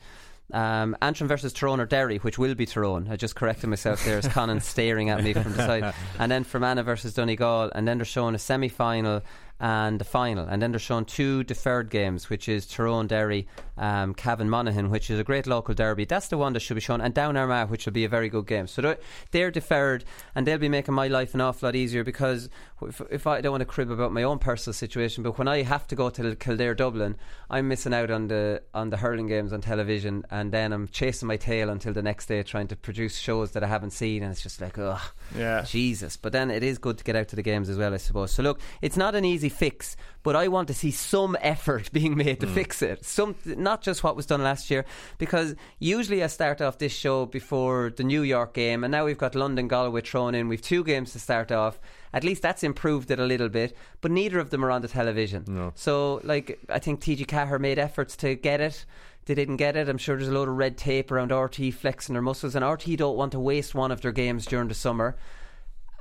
Um, 0.54 0.96
Antrim 1.02 1.28
versus 1.28 1.52
Tyrone 1.52 1.80
or 1.80 1.86
Derry, 1.86 2.18
which 2.20 2.38
will 2.38 2.56
be 2.56 2.66
Tyrone. 2.66 3.08
I 3.10 3.16
just 3.16 3.36
corrected 3.36 3.70
myself 3.70 4.06
there 4.06 4.18
as 4.18 4.28
Conan 4.28 4.60
staring 4.62 5.10
at 5.10 5.24
me 5.24 5.34
from 5.34 5.54
the 5.54 5.66
side. 5.66 5.94
And 6.20 6.32
then 6.32 6.44
Fermanagh 6.44 6.84
versus 6.84 7.14
Donegal, 7.14 7.72
and 7.74 7.88
then 7.88 7.98
they're 7.98 8.06
showing 8.06 8.36
a 8.36 8.40
semi 8.40 8.70
final 8.70 9.24
and 9.60 10.00
the 10.00 10.06
final. 10.06 10.46
And 10.46 10.62
then 10.62 10.72
they're 10.72 10.80
showing 10.80 11.06
two 11.06 11.44
deferred 11.44 11.90
games, 11.90 12.30
which 12.30 12.48
is 12.48 12.68
Tyrone 12.68 13.08
Derry, 13.08 13.48
um, 13.78 14.14
Cavan 14.14 14.50
Monaghan, 14.50 14.90
which 14.90 15.10
is 15.10 15.20
a 15.20 15.24
great 15.24 15.48
local 15.48 15.74
derby. 15.74 16.06
That's 16.06 16.28
the 16.28 16.38
one 16.38 16.54
that 16.54 16.62
should 16.62 16.76
be 16.76 16.82
shown. 16.82 17.02
And 17.02 17.14
Down 17.14 17.38
Armagh, 17.38 17.70
which 17.70 17.86
will 17.86 17.94
be 17.94 18.06
a 18.06 18.10
very 18.10 18.30
good 18.30 18.48
game. 18.48 18.68
So 18.68 18.96
they're, 19.32 19.52
deferred, 19.52 20.04
and 20.36 20.48
they'll 20.48 20.58
be 20.58 20.70
making 20.70 20.94
my 20.94 21.08
life 21.08 21.34
an 21.34 21.42
awful 21.42 21.68
lot 21.68 21.76
easier 21.76 22.04
because 22.04 22.50
if, 22.82 23.02
if 23.10 23.28
I 23.28 23.42
don't 23.42 23.52
want 23.52 23.62
to 23.62 23.66
crib 23.66 23.92
about 23.92 24.12
my 24.12 24.24
own 24.24 24.40
personal 24.40 24.74
situation, 24.74 25.24
but 25.24 25.38
when 25.38 25.48
I 25.48 25.64
have 25.64 25.88
to 25.88 25.96
go 25.96 26.10
to 26.10 26.36
Kildare 26.36 26.76
Dublin, 26.76 27.16
I'm 27.50 27.68
missing 27.68 27.94
out 27.94 28.12
on 28.12 28.28
the 28.28 28.62
on 28.74 28.90
the 28.90 28.98
hurling 28.98 29.28
games 29.28 29.54
on 29.54 29.62
television, 29.62 30.26
and 30.32 30.52
then 30.52 30.74
I'm 30.74 30.88
chasing 30.88 31.28
my 31.28 31.38
tail 31.38 31.70
until 31.70 31.94
the 31.94 32.02
next 32.02 32.26
day 32.28 32.42
trying 32.44 32.68
to 32.68 32.76
produce 32.76 33.18
shows 33.18 33.52
that 33.52 33.64
I 33.64 33.68
haven't 33.68 33.92
seen, 33.92 34.24
and 34.24 34.32
it's 34.32 34.42
just 34.42 34.62
like, 34.62 34.78
oh, 34.78 35.00
Yeah. 35.38 35.64
Jesus. 35.64 36.18
But 36.18 36.32
then 36.32 36.52
it 36.52 36.64
is 36.64 36.78
good 36.78 36.98
to 36.98 37.04
get 37.04 37.16
out 37.16 37.28
to 37.30 37.36
the 37.36 37.42
games 37.42 37.70
as 37.70 37.78
well, 37.78 37.94
I 37.94 37.98
suppose. 37.98 38.32
So 38.32 38.44
look, 38.44 38.60
it's 38.82 38.98
not 38.98 39.16
an 39.16 39.26
easy 39.26 39.50
fix, 39.50 39.96
but 40.24 40.38
I 40.38 40.48
want 40.48 40.70
to 40.70 40.74
see 40.74 40.92
some 40.92 41.38
effort 41.42 41.92
being 41.94 42.18
made 42.18 42.40
to 42.40 42.48
mm. 42.48 42.54
fix 42.54 42.82
it. 42.82 43.06
Some, 43.06 43.36
not 43.46 43.82
just 43.82 44.04
what 44.04 44.16
was 44.16 44.26
done 44.26 44.42
last 44.42 44.72
year, 44.72 44.86
because 45.18 45.56
usually 45.80 46.24
I 46.24 46.28
start 46.28 46.62
off 46.62 46.78
this 46.78 46.94
show 46.94 47.26
before 47.26 47.94
the 47.96 48.04
New 48.04 48.22
York 48.22 48.54
game, 48.54 48.84
and 48.84 48.92
now 48.92 49.06
we've 49.06 49.18
got 49.18 49.36
London 49.36 49.68
Galway 49.68 50.02
thrown 50.02 50.34
in. 50.34 50.48
We've 50.48 50.62
two 50.62 50.84
games 50.84 51.12
to 51.12 51.20
start 51.20 51.52
off. 51.52 51.80
At 52.14 52.24
least 52.24 52.42
that's 52.42 52.64
improved 52.64 53.12
it 53.12 53.20
a 53.20 53.26
little 53.26 53.50
bit, 53.50 53.76
but 54.02 54.12
neither 54.12 54.40
of 54.40 54.50
them 54.50 54.64
are 54.64 54.72
on 54.72 54.82
the 54.82 54.88
television. 54.88 55.44
So, 55.76 56.22
like, 56.24 56.60
I 56.70 56.80
think 56.80 57.02
TG4 57.02 57.60
made 57.60 57.80
efforts 57.80 58.16
to 58.18 58.36
get 58.36 58.62
it. 58.62 58.86
They 59.26 59.36
didn't 59.36 59.58
get 59.58 59.76
it. 59.76 59.90
I'm 59.90 59.98
sure 59.98 60.18
there's 60.18 60.30
a 60.30 60.34
load 60.34 60.50
of 60.50 60.58
red 60.58 60.78
tape 60.78 61.12
around 61.12 61.32
RTE 61.32 61.74
flexing 61.74 62.14
their 62.14 62.22
muscles, 62.22 62.56
and 62.56 62.64
RTE 62.64 62.98
don't 62.98 63.18
want 63.18 63.32
to 63.32 63.40
waste 63.40 63.74
one 63.74 63.92
of 63.92 64.02
their 64.02 64.12
games 64.12 64.46
during 64.46 64.68
the 64.68 64.74
summer 64.74 65.16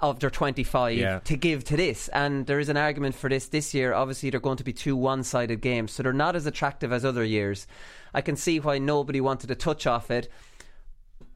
of 0.02 0.18
their 0.20 0.30
25 0.30 0.98
Yeah. 0.98 1.20
to 1.20 1.36
give 1.36 1.64
to 1.64 1.76
this. 1.76 2.08
And 2.08 2.46
there 2.46 2.58
is 2.60 2.68
an 2.68 2.76
argument 2.76 3.14
for 3.14 3.30
this 3.30 3.46
this 3.46 3.72
year. 3.72 3.94
Obviously, 3.94 4.28
they're 4.30 4.40
going 4.40 4.56
to 4.58 4.64
be 4.64 4.72
two 4.72 4.96
one 4.96 5.22
sided 5.22 5.60
games, 5.60 5.92
so 5.92 6.02
they're 6.02 6.12
not 6.12 6.36
as 6.36 6.44
attractive 6.46 6.92
as 6.92 7.04
other 7.04 7.24
years. 7.24 7.66
I 8.12 8.20
can 8.20 8.36
see 8.36 8.60
why 8.60 8.78
nobody 8.78 9.20
wanted 9.20 9.46
to 9.46 9.54
touch 9.54 9.86
off 9.86 10.10
it. 10.10 10.28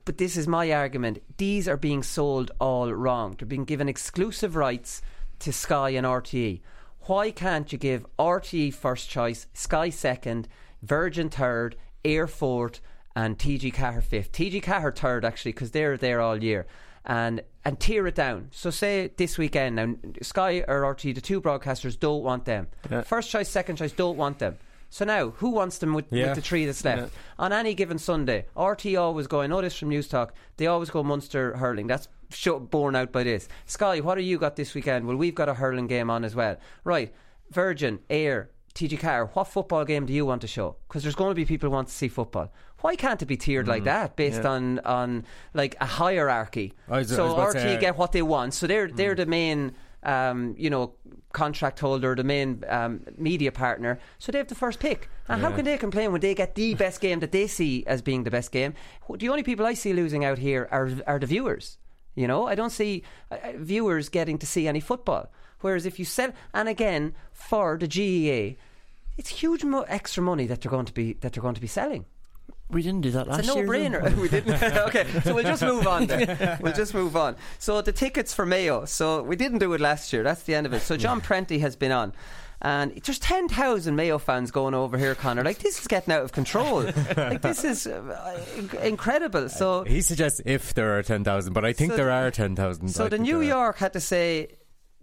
But 0.05 0.19
this 0.19 0.37
is 0.37 0.47
my 0.47 0.71
argument. 0.73 1.23
These 1.37 1.67
are 1.69 1.77
being 1.77 2.03
sold 2.03 2.51
all 2.61 2.93
wrong. 2.93 3.37
They're 3.39 3.49
being 3.49 3.65
given 3.65 3.89
exclusive 3.89 4.55
rights 4.55 5.03
to 5.41 5.53
Sky 5.53 5.91
and 5.91 6.07
RTE. 6.07 6.61
Why 7.03 7.31
can't 7.31 7.73
you 7.73 7.79
give 7.79 8.07
RTE 8.19 8.73
first 8.75 9.09
choice, 9.09 9.47
Sky 9.53 9.91
second, 9.91 10.49
Virgin 10.83 11.29
third, 11.29 11.77
Eir 12.05 12.29
fourth, 12.29 12.81
and 13.15 13.39
TG4 13.39 14.03
fifth? 14.03 14.33
TG4 14.33 14.95
third 14.97 15.25
actually 15.25 15.53
because 15.53 15.71
they're 15.73 15.97
there 15.97 16.21
all 16.21 16.43
year. 16.43 16.67
And 17.09 17.43
and 17.65 17.79
tear 17.79 18.07
it 18.09 18.17
down. 18.17 18.49
So 18.51 18.71
say 18.71 19.11
this 19.17 19.39
weekend 19.39 19.77
now, 19.77 19.95
Sky 20.23 20.65
or 20.67 20.83
RTE, 20.83 21.15
the 21.15 21.21
two 21.21 21.41
broadcasters 21.41 21.99
don't 21.99 22.23
want 22.23 22.45
them. 22.45 22.67
Yeah. 22.91 23.03
First 23.03 23.31
choice, 23.31 23.49
second 23.49 23.77
choice 23.77 23.93
don't 23.93 24.17
want 24.17 24.39
them. 24.41 24.57
So 24.91 25.05
now, 25.05 25.31
who 25.31 25.51
wants 25.51 25.79
them 25.79 25.95
with, 25.95 26.07
Yeah. 26.13 26.27
with 26.29 26.37
the 26.37 26.41
three 26.43 26.65
that's 26.65 26.85
left? 26.85 27.13
On 27.39 27.53
any 27.53 27.75
given 27.75 27.99
Sunday, 27.99 28.47
RTE 28.57 28.97
always 29.01 29.27
go, 29.27 29.41
I 29.41 29.47
know 29.49 29.61
this 29.61 29.77
from 29.79 29.89
News 29.89 30.07
Talk, 30.09 30.33
they 30.57 30.67
always 30.69 30.91
go 30.91 31.03
Munster 31.03 31.57
hurling. 31.57 31.87
That's 31.89 32.09
borne 32.71 32.95
out 32.97 33.13
by 33.13 33.23
this. 33.25 33.49
Sky, 33.67 34.01
what 34.01 34.17
have 34.19 34.27
you 34.27 34.39
got 34.39 34.57
this 34.57 34.75
weekend? 34.75 35.07
Well, 35.07 35.17
we've 35.17 35.35
got 35.35 35.49
a 35.49 35.55
hurling 35.55 35.87
game 35.89 36.09
on 36.11 36.25
as 36.25 36.35
well. 36.37 36.57
Right, 36.85 37.13
Virgin, 37.51 37.99
Eir, 38.11 38.49
TG4, 38.77 39.31
what 39.35 39.45
football 39.45 39.85
game 39.85 40.07
do 40.07 40.13
you 40.13 40.27
want 40.27 40.43
to 40.43 40.47
show? 40.47 40.77
Because 40.87 41.03
there's 41.03 41.15
going 41.15 41.31
to 41.31 41.35
be 41.35 41.45
people 41.45 41.69
who 41.69 41.75
want 41.75 41.89
to 41.89 41.95
see 41.95 42.09
football. 42.09 42.53
Why 42.83 42.95
can't 42.95 43.21
it 43.21 43.27
be 43.27 43.37
tiered 43.37 43.67
like 43.67 43.85
that, 43.85 44.17
based 44.17 44.43
yeah. 44.43 44.51
on 44.51 44.79
on 44.81 45.25
like 45.55 45.77
a 45.81 45.87
hierarchy? 45.87 46.75
Was- 46.89 47.09
so 47.09 47.25
was 47.25 47.33
about 47.33 47.53
to 47.53 47.59
RTE 47.59 47.81
get 47.81 47.97
what 47.97 48.13
they 48.13 48.23
want. 48.23 48.55
So 48.55 48.67
they're 48.67 48.89
they're 48.89 49.15
the 49.15 49.27
main. 49.27 49.73
Um, 50.03 50.55
you 50.57 50.71
know, 50.71 50.95
contract 51.33 51.81
holder, 51.81 52.15
the 52.15 52.23
main 52.23 52.63
um, 52.69 53.01
media 53.19 53.51
partner, 53.51 53.99
so 54.19 54.31
they 54.31 54.39
have 54.39 54.47
the 54.47 54.55
first 54.55 54.79
pick. 54.79 55.09
And 55.27 55.41
how 55.41 55.51
can 55.51 55.65
they 55.65 55.77
complain 55.79 56.13
when 56.13 56.21
they 56.21 56.33
get 56.33 56.55
the 56.55 56.75
best 56.85 57.01
game 57.01 57.19
that 57.21 57.33
they 57.33 57.49
see 57.49 57.83
as 57.89 58.03
being 58.03 58.23
the 58.23 58.31
best 58.31 58.53
game? 58.53 58.75
The 59.13 59.29
only 59.29 59.43
people 59.43 59.67
I 59.67 59.75
see 59.75 59.93
losing 59.93 60.25
out 60.25 60.39
here 60.39 60.69
are 60.71 60.91
are 61.09 61.19
the 61.19 61.27
viewers. 61.27 61.79
You 62.17 62.27
know, 62.27 62.47
I 62.47 62.55
don't 62.55 62.71
see 62.71 63.03
uh, 63.31 63.35
uh, 63.35 63.53
viewers 63.57 64.09
getting 64.09 64.39
to 64.39 64.47
see 64.47 64.67
any 64.67 64.81
football. 64.81 65.31
Whereas 65.67 65.85
if 65.87 65.99
you 65.99 66.05
sell, 66.05 66.31
and 66.59 66.69
again 66.69 67.03
for 67.33 67.77
the 67.83 67.89
GAA, 67.95 68.57
it's 69.19 69.31
huge 69.43 69.63
mo- 69.65 69.85
extra 69.99 70.23
money 70.23 70.47
that 70.47 70.61
they're 70.61 70.71
going 70.77 70.87
to 70.93 70.95
be 71.01 71.07
that 71.23 71.33
they're 71.33 71.43
going 71.49 71.57
to 71.61 71.61
be 71.61 71.73
selling. 71.81 72.05
We 72.69 72.83
didn't 72.83 73.03
do 73.03 73.11
that 73.17 73.27
last 73.29 73.41
It's 73.41 73.49
a 73.51 73.55
year. 73.55 73.65
no-brainer. 73.67 74.17
we 74.23 74.29
didn't. 74.29 74.63
okay, 74.89 75.05
so 75.25 75.35
we'll 75.35 75.45
just 75.55 75.63
move 75.73 75.87
on. 75.95 76.07
Then. 76.07 76.59
We'll 76.63 76.73
just 76.83 76.95
move 76.95 77.15
on. 77.17 77.37
So 77.59 77.83
the 77.83 77.93
tickets 78.05 78.33
for 78.35 78.45
Mayo. 78.47 78.85
So 78.87 79.23
we 79.31 79.37
didn't 79.37 79.59
do 79.59 79.73
it 79.75 79.81
last 79.81 80.13
year. 80.13 80.23
That's 80.23 80.43
the 80.49 80.55
end 80.55 80.67
of 80.67 80.73
it. 80.73 80.83
So 80.83 80.97
John 80.97 81.21
Prenty 81.21 81.59
has 81.67 81.75
been 81.77 81.93
on. 81.93 82.13
And 82.63 82.87
there's 83.05 83.19
10,000 83.19 83.95
Mayo 83.95 84.19
fans 84.19 84.51
going 84.51 84.75
over 84.75 84.97
here, 84.99 85.15
Conor. 85.15 85.45
Like, 85.45 85.59
this 85.59 85.79
is 85.81 85.87
getting 85.87 86.15
out 86.15 86.23
of 86.25 86.33
control. 86.33 86.85
like, 87.17 87.43
this 87.43 87.63
is 87.65 87.87
uh, 87.87 88.41
incredible. 88.83 89.49
So, 89.51 89.85
He 89.85 90.01
suggests 90.01 90.41
if 90.47 90.73
there 90.73 90.97
are 90.99 91.03
10,000, 91.03 91.53
but 91.53 91.65
I 91.67 91.73
think 91.75 91.93
So 91.93 91.97
there 91.99 92.11
are 92.11 92.31
10,000. 92.31 92.89
so 92.89 93.05
I 93.05 93.09
the 93.11 93.19
New. 93.19 93.43
York 93.43 93.77
had 93.77 93.93
to 93.93 94.01
say. 94.01 94.49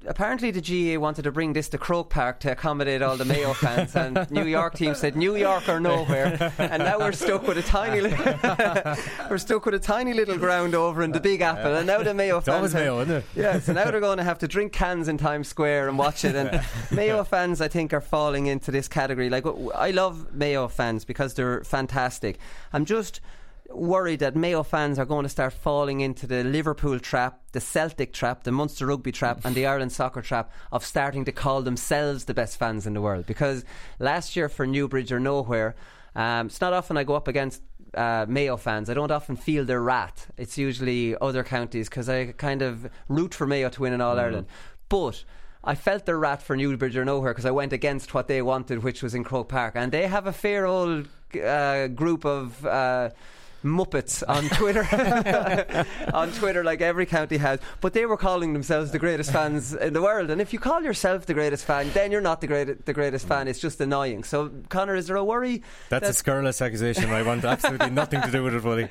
Apparently, 0.05 0.51
the 0.51 0.61
GAA 0.61 0.99
wanted 0.99 1.21
to 1.23 1.31
bring 1.31 1.53
this 1.53 1.69
to 1.69 1.77
Croke 1.77 2.09
Park 2.09 2.39
to 2.41 2.51
accommodate 2.51 3.01
all 3.01 3.15
the 3.17 3.25
Mayo 3.25 3.53
fans, 3.53 3.95
and 3.95 4.27
New 4.31 4.45
York 4.45 4.75
team 4.75 4.95
said 4.95 5.15
New 5.15 5.35
York 5.35 5.67
or 5.69 5.79
nowhere. 5.79 6.51
And 6.57 6.83
now 6.83 6.99
we're 6.99 7.11
stuck 7.13 7.47
with 7.47 7.57
a 7.57 7.61
tiny, 7.63 8.01
little 8.01 8.17
we're 9.29 9.37
stuck 9.37 9.65
with 9.65 9.75
a 9.75 9.79
tiny 9.79 10.13
little 10.13 10.37
ground 10.37 10.75
over 10.75 11.03
in 11.03 11.11
the 11.11 11.19
Big 11.19 11.41
Apple, 11.41 11.75
and 11.75 11.87
now 11.87 12.03
the 12.03 12.13
Mayo 12.13 12.37
It's 12.37 12.45
fans. 12.47 12.55
always 12.55 12.73
have- 12.73 12.81
Mayo, 12.83 12.99
isn't 13.01 13.15
it? 13.15 13.25
Yeah, 13.35 13.59
so 13.59 13.73
now 13.73 13.89
they're 13.91 13.99
going 14.09 14.17
to 14.17 14.23
have 14.23 14.39
to 14.39 14.47
drink 14.47 14.73
cans 14.73 15.07
in 15.07 15.17
Times 15.17 15.47
Square 15.47 15.87
and 15.89 15.97
watch 15.97 16.25
it. 16.25 16.35
And 16.35 16.61
Mayo 16.91 17.23
fans, 17.23 17.61
I 17.61 17.67
think, 17.67 17.93
are 17.93 18.01
falling 18.01 18.47
into 18.47 18.71
this 18.71 18.87
category. 18.87 19.29
Like, 19.29 19.45
I 19.75 19.91
love 19.91 20.33
Mayo 20.33 20.67
fans 20.67 21.05
because 21.05 21.33
they're 21.33 21.63
fantastic. 21.63 22.39
I'm 22.73 22.85
just 22.85 23.21
worried 23.69 24.19
that 24.19 24.35
Mayo 24.35 24.63
fans 24.63 24.99
are 24.99 25.05
going 25.05 25.23
to 25.23 25.29
start 25.29 25.53
falling 25.53 26.01
into 26.01 26.27
the 26.27 26.43
Liverpool 26.43 26.99
trap, 26.99 27.41
the 27.51 27.59
Celtic 27.59 28.13
trap, 28.13 28.43
the 28.43 28.51
Munster 28.51 28.85
rugby 28.85 29.11
trap, 29.11 29.41
and 29.43 29.55
the 29.55 29.65
Ireland 29.65 29.91
soccer 29.91 30.21
trap 30.21 30.51
of 30.71 30.85
starting 30.85 31.25
to 31.25 31.31
call 31.31 31.61
themselves 31.61 32.25
the 32.25 32.33
best 32.33 32.57
fans 32.57 32.85
in 32.85 32.93
the 32.93 33.01
world. 33.01 33.25
Because 33.25 33.63
last 33.99 34.35
year 34.35 34.49
for 34.49 34.65
Newbridge 34.67 35.11
or 35.11 35.19
nowhere, 35.19 35.75
um, 36.15 36.47
it's 36.47 36.61
not 36.61 36.73
often 36.73 36.97
I 36.97 37.03
go 37.03 37.15
up 37.15 37.27
against 37.27 37.61
uh, 37.95 38.25
Mayo 38.27 38.57
fans. 38.57 38.89
I 38.89 38.93
don't 38.93 39.11
often 39.11 39.35
feel 39.35 39.65
their 39.65 39.81
wrath. 39.81 40.31
It's 40.37 40.57
usually 40.57 41.15
other 41.19 41.43
counties 41.43 41.89
because 41.89 42.09
I 42.09 42.33
kind 42.33 42.61
of 42.61 42.89
root 43.07 43.33
for 43.33 43.47
Mayo 43.47 43.69
to 43.69 43.81
win 43.81 43.93
in 43.93 44.01
All 44.01 44.19
Ireland. 44.19 44.47
But 44.89 45.23
I 45.63 45.75
felt 45.75 46.05
their 46.05 46.19
wrath 46.19 46.43
for 46.43 46.55
Newbridge 46.55 46.97
or 46.97 47.05
nowhere 47.05 47.31
because 47.31 47.45
I 47.45 47.51
went 47.51 47.73
against 47.73 48.13
what 48.13 48.27
they 48.27 48.41
wanted, 48.41 48.83
which 48.83 49.01
was 49.01 49.15
in 49.15 49.23
Croke 49.23 49.49
Park, 49.49 49.73
and 49.75 49.91
they 49.91 50.07
have 50.07 50.27
a 50.27 50.33
fair 50.33 50.65
old 50.65 51.07
uh, 51.41 51.87
group 51.87 52.25
of. 52.25 52.65
Uh, 52.65 53.09
Muppets 53.63 54.23
on 54.27 54.49
Twitter, 54.49 54.83
on 56.13 56.31
Twitter, 56.33 56.63
like 56.63 56.81
every 56.81 57.05
county 57.05 57.37
has. 57.37 57.59
But 57.81 57.93
they 57.93 58.05
were 58.05 58.17
calling 58.17 58.53
themselves 58.53 58.91
the 58.91 58.99
greatest 58.99 59.31
fans 59.31 59.73
in 59.73 59.93
the 59.93 60.01
world. 60.01 60.29
And 60.29 60.41
if 60.41 60.53
you 60.53 60.59
call 60.59 60.83
yourself 60.83 61.25
the 61.25 61.33
greatest 61.33 61.65
fan, 61.65 61.89
then 61.93 62.11
you're 62.11 62.21
not 62.21 62.41
the 62.41 62.47
great, 62.47 62.85
the 62.85 62.93
greatest 62.93 63.27
fan. 63.27 63.47
It's 63.47 63.59
just 63.59 63.79
annoying. 63.81 64.23
So, 64.23 64.51
Conor, 64.69 64.95
is 64.95 65.07
there 65.07 65.15
a 65.15 65.23
worry 65.23 65.63
That's 65.89 66.09
a 66.09 66.13
scurrilous 66.13 66.61
accusation. 66.61 67.09
I 67.09 67.21
want 67.21 67.45
absolutely 67.45 67.89
nothing 68.01 68.21
to 68.21 68.31
do 68.31 68.43
with 68.43 68.55
it, 68.55 68.63
buddy. 68.63 68.87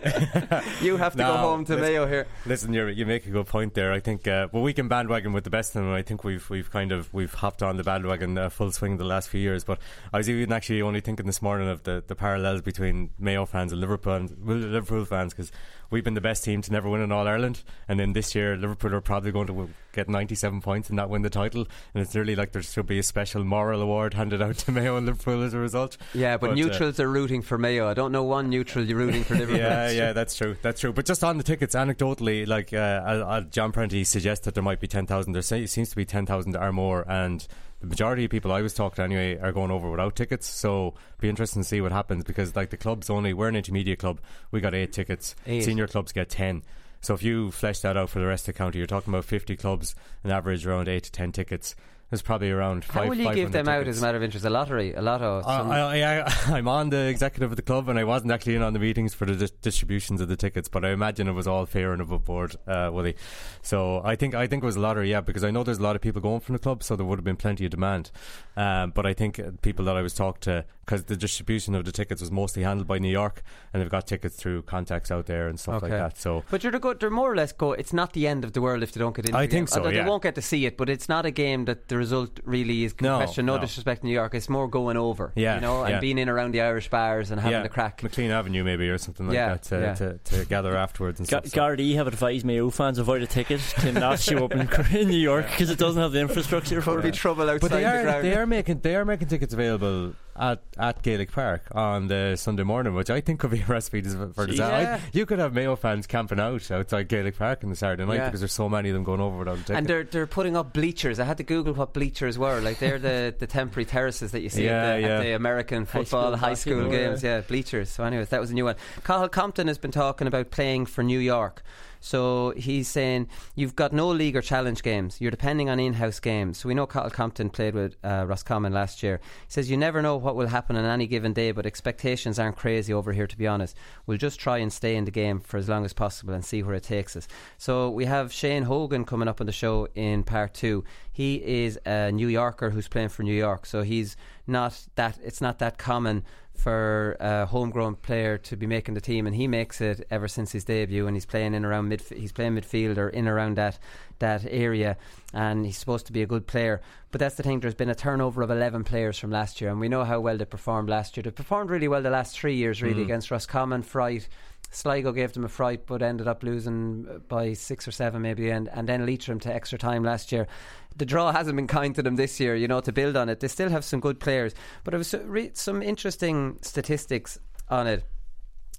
you 0.82 0.96
have 0.96 1.12
to 1.12 1.18
go 1.18 1.36
home 1.36 1.64
to 1.66 1.74
listen- 1.74 1.92
Mayo 1.92 2.06
here? 2.06 2.26
Listen, 2.46 2.72
you 2.72 2.86
you 2.86 3.06
make 3.06 3.26
a 3.26 3.30
good 3.30 3.46
point 3.46 3.74
there. 3.74 3.92
I 3.92 4.00
think, 4.00 4.26
uh, 4.26 4.48
well, 4.52 4.62
we 4.62 4.72
can 4.72 4.88
bandwagon 4.88 5.32
with 5.32 5.44
the 5.44 5.50
best 5.50 5.74
of 5.74 5.82
them. 5.82 5.92
I 5.92 6.02
think 6.02 6.24
we've 6.24 6.48
we've 6.50 6.70
kind 6.70 6.92
of 6.92 7.12
we've 7.12 7.34
hopped 7.34 7.62
on 7.62 7.76
the 7.76 7.84
bandwagon 7.84 8.38
uh, 8.38 8.48
full 8.48 8.72
swing 8.72 8.96
the 8.96 9.04
last 9.04 9.28
few 9.28 9.40
years. 9.40 9.64
But 9.64 9.78
I 10.12 10.18
was 10.18 10.28
even 10.28 10.52
actually 10.52 10.82
only 10.82 11.00
thinking 11.00 11.26
this 11.26 11.42
morning 11.42 11.68
of 11.68 11.82
the, 11.84 12.02
the 12.06 12.14
parallels 12.14 12.62
between 12.62 13.10
Mayo 13.18 13.46
fans 13.46 13.72
and 13.72 13.80
Liverpool 13.80 14.14
and, 14.14 14.36
well, 14.44 14.61
Liverpool 14.66 15.04
fans 15.04 15.32
because 15.32 15.52
we've 15.90 16.04
been 16.04 16.14
the 16.14 16.20
best 16.20 16.44
team 16.44 16.62
to 16.62 16.72
never 16.72 16.88
win 16.88 17.00
an 17.00 17.12
All 17.12 17.28
Ireland, 17.28 17.62
and 17.88 18.00
then 18.00 18.12
this 18.12 18.34
year 18.34 18.56
Liverpool 18.56 18.94
are 18.94 19.00
probably 19.00 19.30
going 19.32 19.46
to 19.46 19.68
get 19.92 20.08
97 20.08 20.60
points 20.62 20.88
and 20.88 20.96
not 20.96 21.10
win 21.10 21.22
the 21.22 21.30
title. 21.30 21.66
And 21.94 22.02
it's 22.02 22.14
nearly 22.14 22.34
like 22.34 22.52
there 22.52 22.62
should 22.62 22.86
be 22.86 22.98
a 22.98 23.02
special 23.02 23.44
moral 23.44 23.82
award 23.82 24.14
handed 24.14 24.40
out 24.40 24.56
to 24.58 24.72
Mayo 24.72 24.96
and 24.96 25.06
Liverpool 25.06 25.42
as 25.42 25.54
a 25.54 25.58
result. 25.58 25.96
Yeah, 26.14 26.36
but, 26.38 26.50
uh, 26.50 26.54
neutrals 26.54 26.98
are 26.98 27.08
rooting 27.08 27.42
for 27.42 27.58
Mayo. 27.58 27.88
I 27.88 27.94
don't 27.94 28.12
know 28.12 28.22
one 28.22 28.48
neutral 28.50 28.84
you're 28.84 28.98
rooting 28.98 29.24
for 29.24 29.34
Liverpool. 29.34 29.60
yeah, 29.60 29.90
yeah, 29.90 30.12
that's 30.12 30.34
true. 30.34 30.56
That's 30.62 30.80
true. 30.80 30.92
But 30.92 31.06
just 31.06 31.22
on 31.22 31.36
the 31.36 31.44
tickets, 31.44 31.74
anecdotally, 31.74 32.46
like 32.46 32.72
uh, 32.72 32.76
uh, 32.76 33.24
uh, 33.28 33.40
John 33.42 33.72
Prenty 33.72 34.04
suggests 34.04 34.44
that 34.46 34.54
there 34.54 34.62
might 34.62 34.80
be 34.80 34.88
10,000. 34.88 35.32
There 35.32 35.42
se- 35.42 35.66
seems 35.66 35.90
to 35.90 35.96
be 35.96 36.04
10,000 36.04 36.56
or 36.56 36.72
more. 36.72 37.04
And 37.08 37.46
the 37.82 37.88
majority 37.88 38.24
of 38.24 38.30
people 38.30 38.52
I 38.52 38.62
was 38.62 38.74
talking 38.74 38.96
to 38.96 39.02
anyway 39.02 39.38
are 39.38 39.52
going 39.52 39.72
over 39.72 39.90
without 39.90 40.14
tickets. 40.14 40.46
So 40.46 40.94
be 41.20 41.28
interesting 41.28 41.62
to 41.62 41.68
see 41.68 41.80
what 41.80 41.90
happens 41.90 42.22
because, 42.24 42.54
like, 42.54 42.70
the 42.70 42.76
clubs 42.76 43.10
only, 43.10 43.34
we're 43.34 43.48
an 43.48 43.56
intermediate 43.56 43.98
club. 43.98 44.20
We 44.52 44.60
got 44.60 44.72
eight 44.72 44.92
tickets. 44.92 45.34
Eight. 45.46 45.64
Senior 45.64 45.88
clubs 45.88 46.12
get 46.12 46.30
10. 46.30 46.62
So 47.00 47.14
if 47.14 47.24
you 47.24 47.50
flesh 47.50 47.80
that 47.80 47.96
out 47.96 48.08
for 48.08 48.20
the 48.20 48.26
rest 48.26 48.46
of 48.48 48.54
the 48.54 48.58
county, 48.58 48.78
you're 48.78 48.86
talking 48.86 49.12
about 49.12 49.24
50 49.24 49.56
clubs, 49.56 49.96
an 50.22 50.30
average 50.30 50.64
around 50.64 50.88
8 50.88 51.02
to 51.02 51.10
10 51.10 51.32
tickets. 51.32 51.74
There's 52.12 52.20
probably 52.20 52.50
around 52.50 52.84
How 52.84 53.06
will 53.08 53.14
you 53.14 53.24
give 53.34 53.50
500 53.50 53.52
them 53.52 53.68
out 53.68 53.88
as 53.88 53.98
a 53.98 54.02
matter 54.04 54.18
of 54.18 54.22
interest? 54.22 54.44
A 54.44 54.50
lottery, 54.50 54.92
a 54.92 55.00
lotto. 55.00 55.40
some- 55.40 55.70
I, 55.70 56.20
I'm 56.54 56.68
on 56.68 56.90
the 56.90 57.06
executive 57.06 57.50
of 57.50 57.56
the 57.56 57.62
club, 57.62 57.88
and 57.88 57.98
I 57.98 58.04
wasn't 58.04 58.32
actually 58.32 58.54
in 58.54 58.60
on 58.60 58.74
the 58.74 58.78
meetings 58.78 59.14
for 59.14 59.24
the 59.24 59.34
dis- 59.34 59.50
distributions 59.50 60.20
of 60.20 60.28
the 60.28 60.36
tickets, 60.36 60.68
but 60.68 60.84
I 60.84 60.90
imagine 60.90 61.26
it 61.26 61.32
was 61.32 61.46
all 61.46 61.64
fair 61.64 61.90
and 61.94 62.02
above 62.02 62.26
board, 62.26 62.54
uh, 62.66 62.90
Willie. 62.92 63.16
So 63.62 64.02
I 64.04 64.16
think 64.16 64.34
I 64.34 64.46
think 64.46 64.62
it 64.62 64.66
was 64.66 64.76
a 64.76 64.80
lottery, 64.80 65.10
yeah, 65.10 65.22
because 65.22 65.42
I 65.42 65.50
know 65.50 65.64
there's 65.64 65.78
a 65.78 65.82
lot 65.82 65.96
of 65.96 66.02
people 66.02 66.20
going 66.20 66.40
from 66.40 66.52
the 66.52 66.58
club, 66.58 66.82
so 66.82 66.96
there 66.96 67.06
would 67.06 67.18
have 67.18 67.24
been 67.24 67.36
plenty 67.36 67.64
of 67.64 67.70
demand. 67.70 68.10
Um, 68.56 68.90
but 68.90 69.06
I 69.06 69.14
think 69.14 69.38
uh, 69.38 69.52
people 69.62 69.84
that 69.86 69.96
I 69.96 70.02
was 70.02 70.14
talked 70.14 70.42
to, 70.42 70.64
because 70.84 71.04
the 71.04 71.16
distribution 71.16 71.74
of 71.74 71.84
the 71.84 71.92
tickets 71.92 72.20
was 72.20 72.30
mostly 72.30 72.62
handled 72.64 72.86
by 72.86 72.98
New 72.98 73.08
York, 73.10 73.42
and 73.72 73.80
they've 73.80 73.88
got 73.90 74.06
tickets 74.06 74.36
through 74.36 74.62
contacts 74.62 75.10
out 75.10 75.26
there 75.26 75.48
and 75.48 75.58
stuff 75.58 75.80
like 75.82 75.90
that. 75.90 76.18
So 76.18 76.44
But 76.50 76.62
you're, 76.62 76.72
go, 76.78 76.92
they're 76.92 77.08
more 77.08 77.32
or 77.32 77.36
less 77.36 77.52
go. 77.52 77.72
It's 77.72 77.92
not 77.92 78.12
the 78.12 78.26
end 78.26 78.44
of 78.44 78.52
the 78.52 78.60
world 78.60 78.82
if 78.82 78.92
they 78.92 78.98
don't 78.98 79.14
get 79.16 79.24
into 79.26 79.38
I 79.38 79.42
think 79.42 79.52
game. 79.52 79.66
so, 79.68 79.78
Although 79.78 79.90
yeah. 79.90 80.02
They 80.04 80.08
won't 80.10 80.22
get 80.22 80.34
to 80.34 80.42
see 80.42 80.66
it, 80.66 80.76
but 80.76 80.90
it's 80.90 81.08
not 81.08 81.24
a 81.24 81.30
game 81.30 81.64
that 81.66 81.88
the 81.88 81.96
result 81.96 82.40
really 82.44 82.84
is 82.84 82.94
No, 83.00 83.16
question. 83.16 83.46
No, 83.46 83.54
no. 83.56 83.62
disrespect 83.62 84.00
to 84.02 84.06
New 84.06 84.12
York. 84.12 84.34
It's 84.34 84.48
more 84.48 84.68
going 84.68 84.96
over. 84.96 85.32
Yeah, 85.34 85.54
you 85.54 85.60
know, 85.62 85.82
and 85.84 85.94
yeah. 85.94 86.00
being 86.00 86.18
in 86.18 86.28
around 86.28 86.52
the 86.52 86.60
Irish 86.60 86.90
bars 86.90 87.30
and 87.30 87.40
having 87.40 87.58
yeah, 87.60 87.64
a 87.64 87.68
crack. 87.68 88.02
McLean 88.02 88.30
Avenue 88.32 88.64
maybe 88.64 88.88
or 88.90 88.98
something 88.98 89.26
like 89.28 89.34
Yeah, 89.34 89.48
that 89.54 89.62
to, 89.64 89.78
yeah. 89.80 89.94
to, 89.94 90.18
to 90.40 90.44
gather 90.46 90.76
afterwards 90.76 91.20
and 91.20 91.28
Ga- 91.28 91.38
stuff. 91.40 91.52
So- 91.52 91.60
Gardaí 91.60 91.94
have 91.94 92.06
advised 92.06 92.44
Mayo 92.44 92.68
fans 92.70 92.98
avoid 92.98 93.22
a 93.22 93.26
ticket 93.26 93.60
to 93.80 93.92
not 93.92 94.18
show 94.20 94.44
up 94.44 94.52
in, 94.52 94.68
in 94.96 95.08
New 95.10 95.16
York 95.16 95.46
because 95.48 95.70
it 95.70 95.78
doesn't 95.78 96.02
have 96.02 96.12
the 96.12 96.20
infrastructure 96.20 96.80
for 96.82 96.92
Probably 96.92 97.10
it. 97.10 97.14
trouble 97.14 97.48
outside 97.48 97.60
But 97.60 97.70
they 97.70 97.82
the 97.82 97.88
are 97.88 98.02
ground. 98.02 98.22
Are 98.42 98.46
making 98.46 98.80
they 98.80 98.96
are 98.96 99.04
making 99.04 99.28
tickets 99.28 99.54
available 99.54 100.14
at, 100.36 100.62
at 100.78 101.02
Gaelic 101.02 101.32
Park 101.32 101.62
on 101.72 102.08
the 102.08 102.36
Sunday 102.36 102.62
morning, 102.62 102.94
which 102.94 103.10
I 103.10 103.20
think 103.20 103.40
could 103.40 103.50
be 103.50 103.60
a 103.60 103.66
recipe 103.68 104.02
for 104.02 104.46
disaster. 104.46 104.58
Yeah. 104.82 105.00
You 105.12 105.26
could 105.26 105.38
have 105.38 105.52
Mayo 105.52 105.76
fans 105.76 106.06
camping 106.06 106.40
out 106.40 106.70
outside 106.70 107.08
Gaelic 107.08 107.36
Park 107.38 107.64
on 107.64 107.70
the 107.70 107.76
Saturday 107.76 108.04
night 108.04 108.14
Yeah. 108.16 108.24
because 108.26 108.40
there's 108.40 108.52
so 108.52 108.68
many 108.68 108.88
of 108.90 108.94
them 108.94 109.04
going 109.04 109.20
over 109.20 109.38
without 109.38 109.56
a 109.58 109.60
ticket. 109.60 109.76
and 109.76 109.86
they're 109.86 110.04
they're 110.04 110.26
putting 110.26 110.56
up 110.56 110.72
bleachers. 110.72 111.20
I 111.20 111.24
had 111.24 111.36
to 111.38 111.42
Google 111.44 111.74
what 111.74 111.92
bleachers 111.92 112.38
were. 112.38 112.60
Like 112.60 112.78
they're 112.78 112.98
the, 112.98 113.34
the 113.38 113.46
temporary 113.46 113.84
terraces 113.84 114.32
that 114.32 114.40
you 114.40 114.48
see 114.48 114.64
Yeah, 114.64 114.82
at, 114.94 115.00
the, 115.02 115.08
at 115.08 115.22
the 115.22 115.32
American 115.32 115.84
High 115.86 116.02
football 116.04 116.28
school 116.32 116.36
high 116.36 116.54
school 116.54 116.88
games. 116.90 117.22
Yeah. 117.22 117.40
bleachers. 117.42 117.90
So, 117.90 118.04
anyways, 118.04 118.30
that 118.30 118.40
was 118.40 118.50
a 118.50 118.54
new 118.54 118.64
one. 118.64 118.76
Cathal 119.04 119.28
Compton 119.28 119.68
has 119.68 119.78
been 119.78 119.90
talking 119.92 120.26
about 120.26 120.50
playing 120.50 120.86
for 120.86 121.02
New 121.02 121.18
York. 121.18 121.62
So 122.04 122.52
he's 122.56 122.88
saying 122.88 123.28
you've 123.54 123.76
got 123.76 123.92
no 123.92 124.08
league 124.08 124.34
or 124.34 124.42
challenge 124.42 124.82
games. 124.82 125.20
You're 125.20 125.30
depending 125.30 125.70
on 125.70 125.78
in-house 125.78 126.18
games. 126.18 126.58
So 126.58 126.68
we 126.68 126.74
know 126.74 126.84
Cathal 126.84 127.10
Compton 127.10 127.48
played 127.48 127.74
with 127.74 127.94
uh, 128.02 128.24
Roscommon 128.26 128.72
last 128.72 129.04
year. 129.04 129.20
He 129.46 129.52
says 129.52 129.70
you 129.70 129.76
never 129.76 130.02
know 130.02 130.18
what 130.22 130.36
will 130.36 130.46
happen 130.46 130.76
on 130.76 130.84
any 130.84 131.06
given 131.06 131.32
day, 131.32 131.52
but 131.52 131.66
expectations 131.66 132.38
aren't 132.38 132.56
crazy 132.56 132.92
over 132.92 133.12
here, 133.12 133.26
to 133.26 133.36
be 133.36 133.46
honest. 133.46 133.76
We'll 134.06 134.18
just 134.18 134.40
try 134.40 134.58
and 134.58 134.72
stay 134.72 134.96
in 134.96 135.04
the 135.04 135.10
game 135.10 135.40
for 135.40 135.56
as 135.56 135.68
long 135.68 135.84
as 135.84 135.92
possible 135.92 136.34
and 136.34 136.44
see 136.44 136.62
where 136.62 136.74
it 136.74 136.84
takes 136.84 137.16
us. 137.16 137.28
So 137.58 137.90
we 137.90 138.04
have 138.04 138.32
Shane 138.32 138.62
Hogan 138.62 139.04
coming 139.04 139.28
up 139.28 139.40
on 139.40 139.46
the 139.46 139.52
show 139.52 139.88
in 139.94 140.22
part 140.22 140.54
two. 140.54 140.84
He 141.12 141.36
is 141.64 141.78
a 141.84 142.10
New 142.12 142.28
Yorker 142.28 142.70
who's 142.70 142.88
playing 142.88 143.10
for 143.10 143.22
New 143.22 143.34
York, 143.34 143.66
so 143.66 143.82
he's 143.82 144.16
not 144.46 144.86
that. 144.94 145.18
It's 145.22 145.40
not 145.40 145.58
that 145.58 145.78
common 145.78 146.24
for 146.62 147.16
a 147.18 147.44
homegrown 147.46 147.96
player 147.96 148.38
to 148.38 148.56
be 148.56 148.66
making 148.66 148.94
the 148.94 149.00
team, 149.00 149.26
and 149.26 149.34
he 149.34 149.48
makes 149.48 149.80
it 149.80 150.06
ever 150.10 150.28
since 150.28 150.52
his 150.52 150.64
debut. 150.64 151.06
And 151.06 151.16
he's 151.16 151.26
playing 151.26 151.54
in 151.54 151.64
around 151.64 151.88
mid, 151.88 152.00
he's 152.02 152.30
playing 152.32 152.54
midfield 152.54 152.98
or 152.98 153.08
in 153.08 153.26
around 153.26 153.56
that 153.56 153.78
that 154.20 154.46
area, 154.48 154.96
and 155.34 155.66
he's 155.66 155.76
supposed 155.76 156.06
to 156.06 156.12
be 156.12 156.22
a 156.22 156.26
good 156.26 156.46
player. 156.46 156.80
But 157.10 157.18
that's 157.18 157.34
the 157.34 157.42
thing. 157.42 157.58
There's 157.58 157.74
been 157.74 157.90
a 157.90 157.94
turnover 157.94 158.42
of 158.42 158.50
11 158.52 158.84
players 158.84 159.18
from 159.18 159.30
last 159.32 159.60
year, 159.60 159.70
and 159.70 159.80
we 159.80 159.88
know 159.88 160.04
how 160.04 160.20
well 160.20 160.36
they 160.38 160.44
performed 160.44 160.88
last 160.88 161.16
year. 161.16 161.22
They 161.24 161.32
performed 161.32 161.70
really 161.70 161.88
well 161.88 162.00
the 162.02 162.10
last 162.10 162.38
three 162.38 162.54
years, 162.54 162.80
really, 162.80 163.02
Mm. 163.02 163.06
against 163.06 163.30
Roscommon, 163.32 163.82
Fright. 163.82 164.28
Sligo 164.72 165.12
gave 165.12 165.32
them 165.34 165.44
a 165.44 165.48
fright, 165.48 165.86
but 165.86 166.02
ended 166.02 166.26
up 166.26 166.42
losing 166.42 167.22
by 167.28 167.52
six 167.52 167.86
or 167.86 167.92
seven, 167.92 168.22
maybe, 168.22 168.50
and, 168.50 168.68
and 168.68 168.88
then 168.88 169.06
Leitrim 169.06 169.38
to 169.40 169.54
extra 169.54 169.78
time 169.78 170.02
last 170.02 170.32
year. 170.32 170.48
The 170.96 171.06
draw 171.06 171.30
hasn't 171.30 171.56
been 171.56 171.66
kind 171.66 171.94
to 171.94 172.02
them 172.02 172.16
this 172.16 172.40
year, 172.40 172.56
you 172.56 172.66
know, 172.66 172.80
to 172.80 172.92
build 172.92 173.16
on 173.16 173.28
it. 173.28 173.40
They 173.40 173.48
still 173.48 173.68
have 173.68 173.84
some 173.84 174.00
good 174.00 174.18
players, 174.18 174.54
but 174.82 174.94
it 174.94 174.98
was 174.98 175.14
re- 175.24 175.50
some 175.52 175.82
interesting 175.82 176.58
statistics 176.62 177.38
on 177.68 177.86
it. 177.86 178.04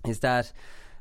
Is 0.05 0.19
that 0.19 0.51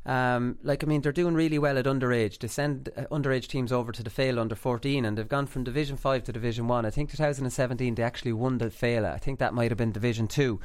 um, 0.04 0.58
like 0.62 0.82
I 0.82 0.86
mean, 0.86 1.00
they're 1.00 1.12
doing 1.12 1.34
really 1.34 1.58
well 1.58 1.78
at 1.78 1.84
underage. 1.84 2.38
They 2.38 2.48
send 2.48 2.88
uh, 2.96 3.02
underage 3.12 3.46
teams 3.46 3.72
over 3.72 3.92
to 3.92 4.02
the 4.02 4.10
Féile 4.10 4.38
under 4.38 4.56
14, 4.56 5.04
and 5.04 5.16
they've 5.16 5.28
gone 5.28 5.46
from 5.46 5.62
Division 5.64 5.96
5 5.96 6.24
to 6.24 6.32
Division 6.32 6.66
1. 6.66 6.84
I 6.84 6.90
think 6.90 7.10
2017 7.10 7.94
they 7.94 8.02
actually 8.02 8.32
won 8.32 8.58
the 8.58 8.66
Féile. 8.66 9.12
I 9.12 9.18
think 9.18 9.38
that 9.38 9.54
might 9.54 9.70
have 9.70 9.78
been 9.78 9.92
Division 9.92 10.26
2. 10.26 10.58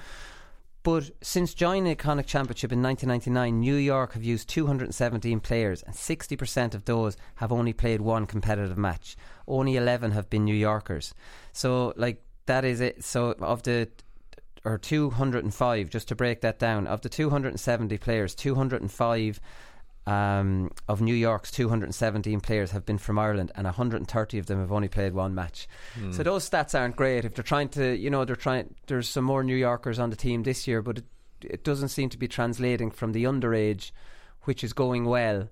But 0.88 1.12
since 1.22 1.54
joining 1.54 1.84
the 1.84 1.96
Connacht 1.96 2.30
Championship 2.30 2.72
in 2.72 2.82
1999, 2.82 3.60
New 3.60 3.76
York 3.76 4.14
have 4.14 4.24
used 4.24 4.48
217 4.48 5.42
players, 5.42 5.84
and 5.84 5.94
60% 5.94 6.74
of 6.74 6.86
those 6.86 7.18
have 7.36 7.52
only 7.52 7.74
played 7.74 8.00
one 8.00 8.26
competitive 8.26 8.78
match. 8.78 9.18
Only 9.50 9.76
11 9.76 10.12
have 10.12 10.30
been 10.30 10.46
New 10.46 10.56
Yorkers. 10.56 11.14
So, 11.52 11.92
like, 11.98 12.24
that 12.46 12.64
is 12.64 12.80
it. 12.80 13.04
So, 13.04 13.32
of 13.32 13.64
the 13.64 13.90
or 14.64 14.78
205, 14.78 15.90
just 15.90 16.08
to 16.08 16.16
break 16.16 16.40
that 16.40 16.58
down, 16.58 16.88
of 16.88 17.02
the 17.02 17.10
270 17.10 17.98
players, 17.98 18.34
205 18.34 19.42
um, 20.08 20.72
of 20.88 21.02
New 21.02 21.14
York's 21.14 21.52
217 21.52 22.40
players 22.40 22.72
have 22.72 22.86
been 22.86 22.98
from 22.98 23.20
Ireland, 23.20 23.52
and 23.56 23.66
130 23.66 24.40
of 24.40 24.46
them 24.46 24.60
have 24.60 24.72
only 24.72 24.88
played 24.88 25.14
one 25.14 25.36
match. 25.36 25.68
Hmm. 25.96 26.14
So 26.14 26.24
those 26.24 26.50
stats 26.50 26.80
aren't 26.80 26.96
great. 26.96 27.26
If 27.26 27.36
they're 27.36 27.44
trying 27.44 27.70
to, 27.70 27.96
you 27.96 28.10
know, 28.10 28.24
they're 28.24 28.38
trying. 28.38 28.74
There's 28.88 29.10
some 29.10 29.26
more 29.26 29.44
New 29.44 29.56
Yorkers 29.56 30.00
on 30.00 30.10
the 30.10 30.16
team 30.16 30.44
this 30.44 30.66
year, 30.66 30.82
but 30.82 31.00
it, 31.00 31.06
it 31.42 31.64
doesn't 31.66 31.90
seem 31.90 32.08
to 32.10 32.18
be 32.18 32.30
translating 32.30 32.90
from 32.90 33.12
the 33.12 33.26
underage, 33.26 33.92
which 34.44 34.64
is 34.64 34.72
going 34.72 35.04
well. 35.04 35.50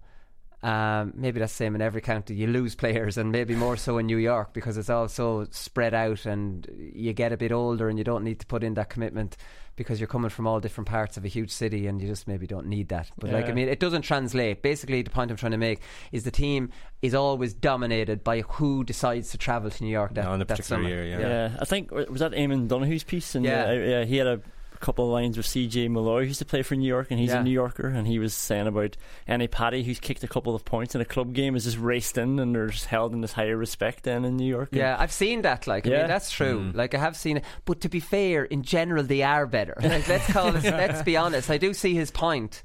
Um, 0.64 1.12
maybe 1.16 1.42
that's 1.42 1.52
the 1.52 1.58
same 1.58 1.76
in 1.76 1.82
every 1.82 2.02
county. 2.02 2.34
You 2.34 2.48
lose 2.48 2.76
players, 2.84 3.18
and 3.18 3.34
maybe 3.34 3.56
more 3.56 3.76
so 3.76 3.98
in 3.98 4.06
New 4.06 4.18
York 4.18 4.54
because 4.54 4.78
it's 4.78 4.90
all 4.90 5.10
so 5.10 5.48
spread 5.52 5.94
out, 5.94 6.26
and 6.26 6.66
you 6.94 7.12
get 7.12 7.34
a 7.34 7.38
bit 7.38 7.52
older, 7.52 7.90
and 7.90 7.98
you 7.98 8.06
don't 8.06 8.24
need 8.24 8.40
to 8.40 8.46
put 8.46 8.64
in 8.64 8.76
that 8.76 8.90
commitment 8.90 9.36
because 9.76 10.00
you're 10.00 10.08
coming 10.08 10.30
from 10.30 10.48
all 10.48 10.60
different 10.60 10.88
parts 10.88 11.18
of 11.18 11.26
a 11.26 11.28
huge 11.28 11.52
city, 11.52 11.88
and 11.88 12.02
you 12.02 12.08
just 12.08 12.28
maybe 12.28 12.48
don't 12.48 12.68
need 12.68 12.90
that. 12.90 13.12
But 13.20 13.32
like, 13.32 13.48
I 13.50 13.52
mean, 13.52 13.68
it 13.68 13.80
doesn't 13.80 14.04
translate. 14.04 14.62
Basically, 14.62 15.02
the 15.02 15.10
point 15.10 15.32
I'm 15.32 15.38
trying 15.38 15.52
to 15.52 15.58
make 15.58 15.82
is 16.12 16.24
the 16.24 16.32
team 16.32 16.70
is 17.02 17.14
always 17.14 17.54
dominated 17.54 18.24
by 18.24 18.42
who 18.42 18.84
decides 18.84 19.32
to 19.32 19.38
travel 19.38 19.70
to 19.70 19.84
New 19.84 19.90
York. 19.90 20.14
That, 20.14 20.26
No, 20.26 20.34
in 20.34 20.42
a 20.42 20.46
that 20.46 20.58
particular 20.58 20.82
summer. 20.84 20.90
year, 20.90 21.06
yeah. 21.06 21.20
Yeah, 21.20 21.58
I 21.60 21.66
think 21.66 21.92
was 21.92 22.20
that 22.20 22.32
Eamon 22.32 22.68
Donoghue's 22.68 23.04
piece, 23.04 23.36
and 23.36 23.44
Yeah. 23.46 23.66
uh, 23.68 23.72
yeah, 23.74 24.04
he 24.06 24.18
had 24.18 24.28
a 24.28 24.42
couple 24.80 25.06
of 25.06 25.12
lines 25.12 25.38
with 25.38 25.46
CJ 25.46 25.90
Malloy, 25.90 26.22
who 26.22 26.28
used 26.28 26.40
to 26.40 26.46
play 26.46 26.62
for 26.62 26.76
New 26.76 26.88
York, 26.88 27.08
and 27.12 27.20
he's 27.20 27.30
Yeah. 27.32 27.40
a 27.40 27.44
New 27.44 27.52
Yorker, 27.52 27.88
and 27.88 28.08
he 28.08 28.20
was 28.20 28.34
saying 28.34 28.68
about 28.68 28.96
any 29.28 29.48
Paddy 29.48 29.84
who's 29.84 30.00
kicked 30.00 30.24
a 30.24 30.28
couple 30.28 30.56
of 30.56 30.66
points 30.66 30.96
in 30.96 31.02
a 31.02 31.06
club 31.06 31.34
game 31.34 31.56
is 31.56 31.64
just 31.66 31.78
raced 31.78 32.18
in, 32.18 32.40
and 32.40 32.54
they're 32.56 32.68
just 32.68 32.86
held 32.86 33.14
in 33.14 33.22
this 33.22 33.34
higher 33.34 33.58
respect 33.58 34.04
than 34.04 34.26
in 34.26 34.38
New 34.38 34.48
York. 34.48 34.70
Yeah, 34.72 34.96
I've 35.00 35.12
seen 35.12 35.42
that. 35.44 35.68
Like, 35.68 35.88
I 35.88 35.92
Yeah. 35.92 35.98
mean, 36.00 36.08
that's 36.08 36.32
true. 36.32 36.60
Mm. 36.72 36.76
Like, 36.76 36.94
I 36.94 37.00
have 37.00 37.16
seen 37.16 37.38
it. 37.38 37.44
But 37.66 37.82
to 37.82 37.90
be 37.90 38.00
fair, 38.00 38.44
in 38.46 38.64
general, 38.64 39.04
they 39.04 39.22
are 39.24 39.46
better. 39.48 39.76
Like, 39.82 40.08
let's 40.08 40.32
call 40.32 40.56
it. 40.56 40.64
let's 40.64 41.02
be 41.04 41.16
honest. 41.18 41.50
I 41.50 41.58
do 41.58 41.74
see 41.74 41.94
his 41.94 42.12
point. 42.12 42.64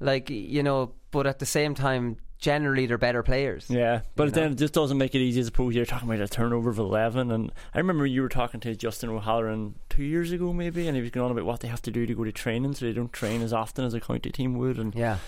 Like, 0.00 0.30
you 0.30 0.62
know, 0.62 0.92
but 1.10 1.26
at 1.26 1.38
the 1.40 1.46
same 1.46 1.74
time, 1.74 2.18
generally, 2.38 2.86
they're 2.86 2.98
better 2.98 3.22
players. 3.22 3.66
Yeah, 3.68 4.00
but 4.16 4.32
then 4.34 4.44
know? 4.46 4.50
it 4.52 4.58
just 4.58 4.74
doesn't 4.74 4.96
make 4.98 5.14
it 5.14 5.18
easy. 5.20 5.40
I 5.40 5.44
suppose 5.44 5.74
you're 5.74 5.84
talking 5.86 6.08
about 6.08 6.20
a 6.20 6.28
turnover 6.28 6.70
of 6.70 6.78
eleven, 6.78 7.30
and 7.30 7.52
I 7.74 7.78
remember 7.78 8.06
you 8.06 8.22
were 8.22 8.28
talking 8.28 8.60
to 8.60 8.74
Justin 8.76 9.10
O'Halloran 9.10 9.74
two 9.88 10.04
years 10.04 10.32
ago, 10.32 10.52
maybe, 10.52 10.86
and 10.86 10.96
he 10.96 11.02
was 11.02 11.10
going 11.10 11.26
on 11.26 11.30
about 11.32 11.44
what 11.44 11.60
they 11.60 11.68
have 11.68 11.82
to 11.82 11.90
do 11.90 12.06
to 12.06 12.14
go 12.14 12.24
to 12.24 12.32
training, 12.32 12.74
so 12.74 12.86
they 12.86 12.92
don't 12.92 13.12
train 13.12 13.42
as 13.42 13.52
often 13.52 13.84
as 13.84 13.94
a 13.94 14.00
county 14.00 14.30
team 14.30 14.56
would. 14.58 14.78
And 14.78 14.94
Yeah. 14.94 15.18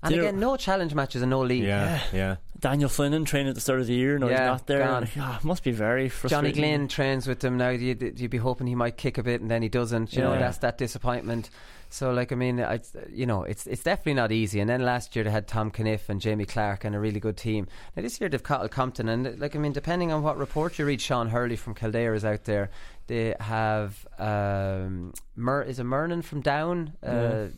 And 0.00 0.12
You 0.14 0.18
know- 0.22 0.28
again, 0.28 0.38
no 0.38 0.56
challenge 0.56 0.94
matches 0.94 1.22
and 1.22 1.30
no 1.30 1.40
league. 1.40 1.64
Yeah, 1.64 2.00
yeah. 2.12 2.36
Daniel 2.60 2.88
Flynn 2.88 3.24
training 3.24 3.48
at 3.48 3.56
the 3.56 3.60
start 3.60 3.80
of 3.80 3.88
the 3.88 3.94
year, 3.94 4.16
no, 4.16 4.28
Yeah, 4.28 4.34
he's 4.42 4.46
not 4.46 4.66
there. 4.68 4.78
gone. 4.84 5.00
Like, 5.02 5.10
ah, 5.18 5.38
it 5.38 5.44
must 5.44 5.64
be 5.64 5.72
very 5.72 6.08
frustrating. 6.08 6.52
Johnny 6.54 6.68
Glynn 6.68 6.86
trains 6.86 7.26
with 7.26 7.40
them 7.40 7.56
now. 7.56 7.70
You'd, 7.70 8.20
you'd 8.20 8.30
be 8.30 8.36
hoping 8.38 8.68
he 8.68 8.76
might 8.76 8.96
kick 8.96 9.18
a 9.18 9.24
bit, 9.24 9.40
and 9.40 9.50
then 9.50 9.60
he 9.60 9.68
doesn't. 9.68 10.12
You 10.12 10.22
know, 10.22 10.38
that's 10.38 10.58
that 10.58 10.78
disappointment. 10.78 11.50
So, 11.90 12.12
like, 12.12 12.32
I 12.32 12.34
mean, 12.34 12.60
I, 12.60 12.80
you 13.10 13.26
know, 13.26 13.42
it's 13.42 13.66
it's 13.66 13.82
definitely 13.82 14.14
not 14.14 14.32
easy. 14.32 14.60
And 14.60 14.68
then 14.68 14.82
last 14.82 15.14
year 15.16 15.24
they 15.24 15.30
had 15.30 15.46
Tom 15.46 15.70
Cunniffe 15.70 16.08
and 16.08 16.20
Jamie 16.20 16.44
Clarke 16.44 16.84
and 16.84 16.94
a 16.94 17.00
really 17.00 17.20
good 17.20 17.36
team. 17.36 17.66
Now 17.96 18.02
this 18.02 18.20
year 18.20 18.28
they've 18.28 18.42
Cathal 18.42 18.68
Compton, 18.68 19.08
and 19.08 19.38
like, 19.40 19.56
I 19.56 19.58
mean, 19.58 19.72
depending 19.72 20.12
on 20.12 20.22
what 20.22 20.36
report 20.36 20.78
you 20.78 20.84
read, 20.84 21.00
Sean 21.00 21.28
Hurley 21.28 21.56
from 21.56 21.74
Kildare 21.74 22.14
is 22.14 22.24
out 22.24 22.44
there. 22.44 22.70
They 23.06 23.34
have 23.40 24.06
um, 24.18 25.14
Mer- 25.34 25.62
is 25.62 25.78
it 25.78 25.84
Mernon 25.84 26.22
from 26.22 26.42
Down? 26.42 26.94
Uh. 27.02 27.48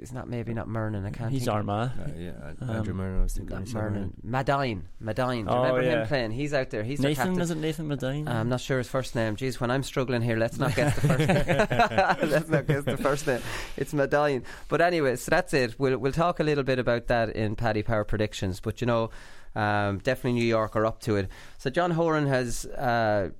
Is 0.00 0.12
not 0.12 0.28
maybe 0.30 0.54
not 0.54 0.66
Mernon. 0.66 1.04
I 1.04 1.10
can't. 1.10 1.30
He's 1.30 1.44
think. 1.44 1.54
Armagh. 1.54 1.90
Uh, 1.90 2.10
yeah, 2.16 2.30
Um, 2.62 2.70
Andrew 2.70 2.94
Murray, 2.94 3.18
I 3.18 3.22
was 3.22 3.34
thinking. 3.34 3.54
Not 3.54 3.66
he 3.66 3.70
said 3.70 3.82
Mernon. 3.82 4.12
Madine. 4.26 4.82
Madine. 5.02 5.44
Do 5.46 5.50
you 5.52 5.56
Oh, 5.58 5.62
remember 5.62 5.82
yeah. 5.82 6.00
him 6.00 6.06
playing? 6.08 6.30
He's 6.30 6.54
out 6.54 6.70
there. 6.70 6.82
He's 6.82 7.00
Nathan, 7.00 7.38
is 7.38 7.50
it 7.50 7.58
Nathan 7.58 7.86
Medine? 7.86 8.26
I'm 8.26 8.48
not 8.48 8.60
sure 8.62 8.78
his 8.78 8.88
first 8.88 9.14
name. 9.14 9.36
Jeez, 9.36 9.60
when 9.60 9.70
I'm 9.70 9.82
struggling 9.82 10.22
here, 10.22 10.36
let's 10.38 10.58
not 10.58 10.74
guess 10.74 10.94
the 10.94 11.00
first 11.08 11.28
name. 11.28 12.30
let's 12.30 12.48
not 12.48 12.66
guess 12.66 12.84
the 12.84 12.96
first 12.96 13.26
name. 13.26 13.40
It's 13.76 13.92
Medine. 13.92 14.42
But 14.68 14.80
anyway, 14.80 15.16
so 15.16 15.30
that's 15.30 15.52
it. 15.52 15.78
We'll 15.78 15.98
we'll 15.98 16.12
talk 16.12 16.40
a 16.40 16.44
little 16.44 16.64
bit 16.64 16.78
about 16.78 17.08
that 17.08 17.36
in 17.36 17.54
Paddy 17.54 17.82
Power 17.82 18.04
predictions. 18.04 18.58
But 18.60 18.80
you 18.80 18.86
know, 18.86 19.10
um, 19.54 19.98
definitely 19.98 20.40
New 20.40 20.46
York 20.46 20.76
are 20.76 20.86
up 20.86 21.00
to 21.02 21.16
it. 21.16 21.28
So 21.58 21.68
John 21.68 21.90
Horan 21.90 22.26
has 22.26 22.64
uh, 22.64 23.30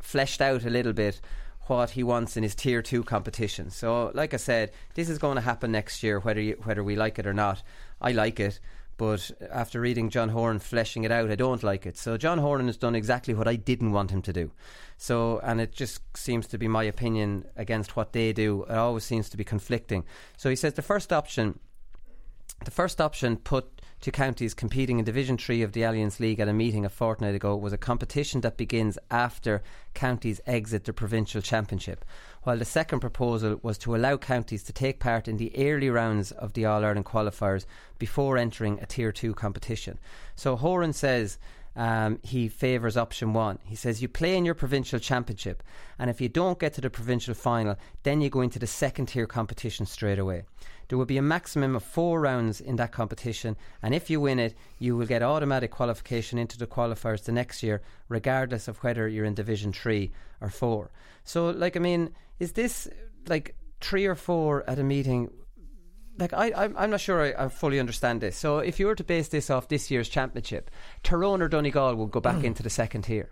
fleshed 0.00 0.40
out 0.40 0.64
a 0.64 0.70
little 0.70 0.94
bit 0.94 1.20
what 1.70 1.90
he 1.90 2.02
wants 2.02 2.36
in 2.36 2.42
his 2.42 2.54
tier 2.54 2.82
two 2.82 3.04
competition. 3.04 3.70
So, 3.70 4.10
like 4.12 4.34
I 4.34 4.38
said, 4.38 4.72
this 4.94 5.08
is 5.08 5.18
going 5.18 5.36
to 5.36 5.40
happen 5.40 5.70
next 5.72 6.02
year, 6.02 6.18
whether 6.18 6.40
you, 6.40 6.60
whether 6.64 6.82
we 6.82 6.96
like 6.96 7.18
it 7.18 7.26
or 7.26 7.32
not. 7.32 7.62
I 8.00 8.12
like 8.12 8.40
it. 8.40 8.58
But 8.96 9.30
after 9.50 9.80
reading 9.80 10.10
John 10.10 10.28
Horan 10.28 10.58
fleshing 10.58 11.04
it 11.04 11.10
out, 11.10 11.30
I 11.30 11.34
don't 11.34 11.62
like 11.62 11.86
it. 11.86 11.96
So 11.96 12.18
John 12.18 12.36
Horan 12.36 12.66
has 12.66 12.76
done 12.76 12.94
exactly 12.94 13.32
what 13.32 13.48
I 13.48 13.56
didn't 13.56 13.92
want 13.92 14.10
him 14.10 14.20
to 14.22 14.32
do. 14.32 14.50
So, 14.98 15.38
and 15.42 15.58
it 15.58 15.72
just 15.72 16.02
seems 16.14 16.46
to 16.48 16.58
be 16.58 16.68
my 16.68 16.82
opinion 16.82 17.46
against 17.56 17.96
what 17.96 18.12
they 18.12 18.34
do. 18.34 18.64
It 18.64 18.74
always 18.76 19.04
seems 19.04 19.30
to 19.30 19.38
be 19.38 19.44
conflicting. 19.44 20.04
So 20.36 20.50
he 20.50 20.56
says 20.56 20.74
the 20.74 20.82
first 20.82 21.14
option, 21.14 21.58
the 22.62 22.70
first 22.70 23.00
option 23.00 23.38
put 23.38 23.79
to 24.00 24.10
counties 24.10 24.54
competing 24.54 24.98
in 24.98 25.04
Division 25.04 25.36
3 25.36 25.62
of 25.62 25.72
the 25.72 25.82
Allianz 25.82 26.20
League 26.20 26.40
at 26.40 26.48
a 26.48 26.52
meeting 26.52 26.86
a 26.86 26.88
fortnight 26.88 27.34
ago 27.34 27.54
was 27.54 27.72
a 27.72 27.78
competition 27.78 28.40
that 28.40 28.56
begins 28.56 28.98
after 29.10 29.62
counties 29.92 30.40
exit 30.46 30.84
the 30.84 30.92
provincial 30.92 31.42
championship, 31.42 32.04
while 32.42 32.56
the 32.56 32.64
second 32.64 33.00
proposal 33.00 33.60
was 33.62 33.76
to 33.76 33.94
allow 33.94 34.16
counties 34.16 34.62
to 34.62 34.72
take 34.72 35.00
part 35.00 35.28
in 35.28 35.36
the 35.36 35.52
early 35.56 35.90
rounds 35.90 36.32
of 36.32 36.54
the 36.54 36.64
All 36.64 36.82
Ireland 36.82 37.04
qualifiers 37.04 37.66
before 37.98 38.38
entering 38.38 38.80
a 38.80 38.86
Tier 38.86 39.12
2 39.12 39.34
competition. 39.34 39.98
So 40.34 40.56
Horan 40.56 40.94
says 40.94 41.38
um, 41.76 42.18
he 42.22 42.48
favours 42.48 42.96
option 42.96 43.34
one. 43.34 43.58
He 43.64 43.76
says 43.76 44.00
you 44.00 44.08
play 44.08 44.36
in 44.36 44.44
your 44.46 44.54
provincial 44.54 44.98
championship, 44.98 45.62
and 45.98 46.08
if 46.08 46.20
you 46.20 46.28
don't 46.28 46.58
get 46.58 46.72
to 46.74 46.80
the 46.80 46.90
provincial 46.90 47.34
final, 47.34 47.76
then 48.02 48.22
you 48.22 48.30
go 48.30 48.40
into 48.40 48.58
the 48.58 48.66
second 48.66 49.06
tier 49.06 49.26
competition 49.26 49.84
straight 49.84 50.18
away. 50.18 50.44
There 50.90 50.98
will 50.98 51.06
be 51.06 51.18
a 51.18 51.22
maximum 51.22 51.76
of 51.76 51.84
four 51.84 52.20
rounds 52.20 52.60
in 52.60 52.74
that 52.74 52.90
competition, 52.90 53.56
and 53.80 53.94
if 53.94 54.10
you 54.10 54.20
win 54.20 54.40
it, 54.40 54.56
you 54.80 54.96
will 54.96 55.06
get 55.06 55.22
automatic 55.22 55.70
qualification 55.70 56.36
into 56.36 56.58
the 56.58 56.66
qualifiers 56.66 57.22
the 57.22 57.30
next 57.30 57.62
year, 57.62 57.80
regardless 58.08 58.66
of 58.66 58.76
whether 58.78 59.06
you're 59.06 59.24
in 59.24 59.34
Division 59.34 59.72
3 59.72 60.10
or 60.40 60.50
4. 60.50 60.90
So, 61.22 61.50
like, 61.50 61.76
I 61.76 61.78
mean, 61.78 62.10
is 62.40 62.54
this 62.54 62.88
like 63.28 63.54
three 63.80 64.04
or 64.04 64.16
four 64.16 64.68
at 64.68 64.80
a 64.80 64.82
meeting? 64.82 65.30
Like, 66.18 66.32
I, 66.32 66.52
I'm, 66.56 66.76
I'm 66.76 66.90
not 66.90 67.00
sure 67.00 67.22
I, 67.22 67.44
I 67.44 67.48
fully 67.50 67.78
understand 67.78 68.20
this. 68.20 68.36
So, 68.36 68.58
if 68.58 68.80
you 68.80 68.86
were 68.86 68.96
to 68.96 69.04
base 69.04 69.28
this 69.28 69.48
off 69.48 69.68
this 69.68 69.92
year's 69.92 70.08
championship, 70.08 70.72
Tyrone 71.04 71.40
or 71.40 71.46
Donegal 71.46 71.94
would 71.94 72.10
go 72.10 72.20
back 72.20 72.38
mm. 72.38 72.44
into 72.46 72.64
the 72.64 72.70
second 72.70 73.02
tier, 73.02 73.30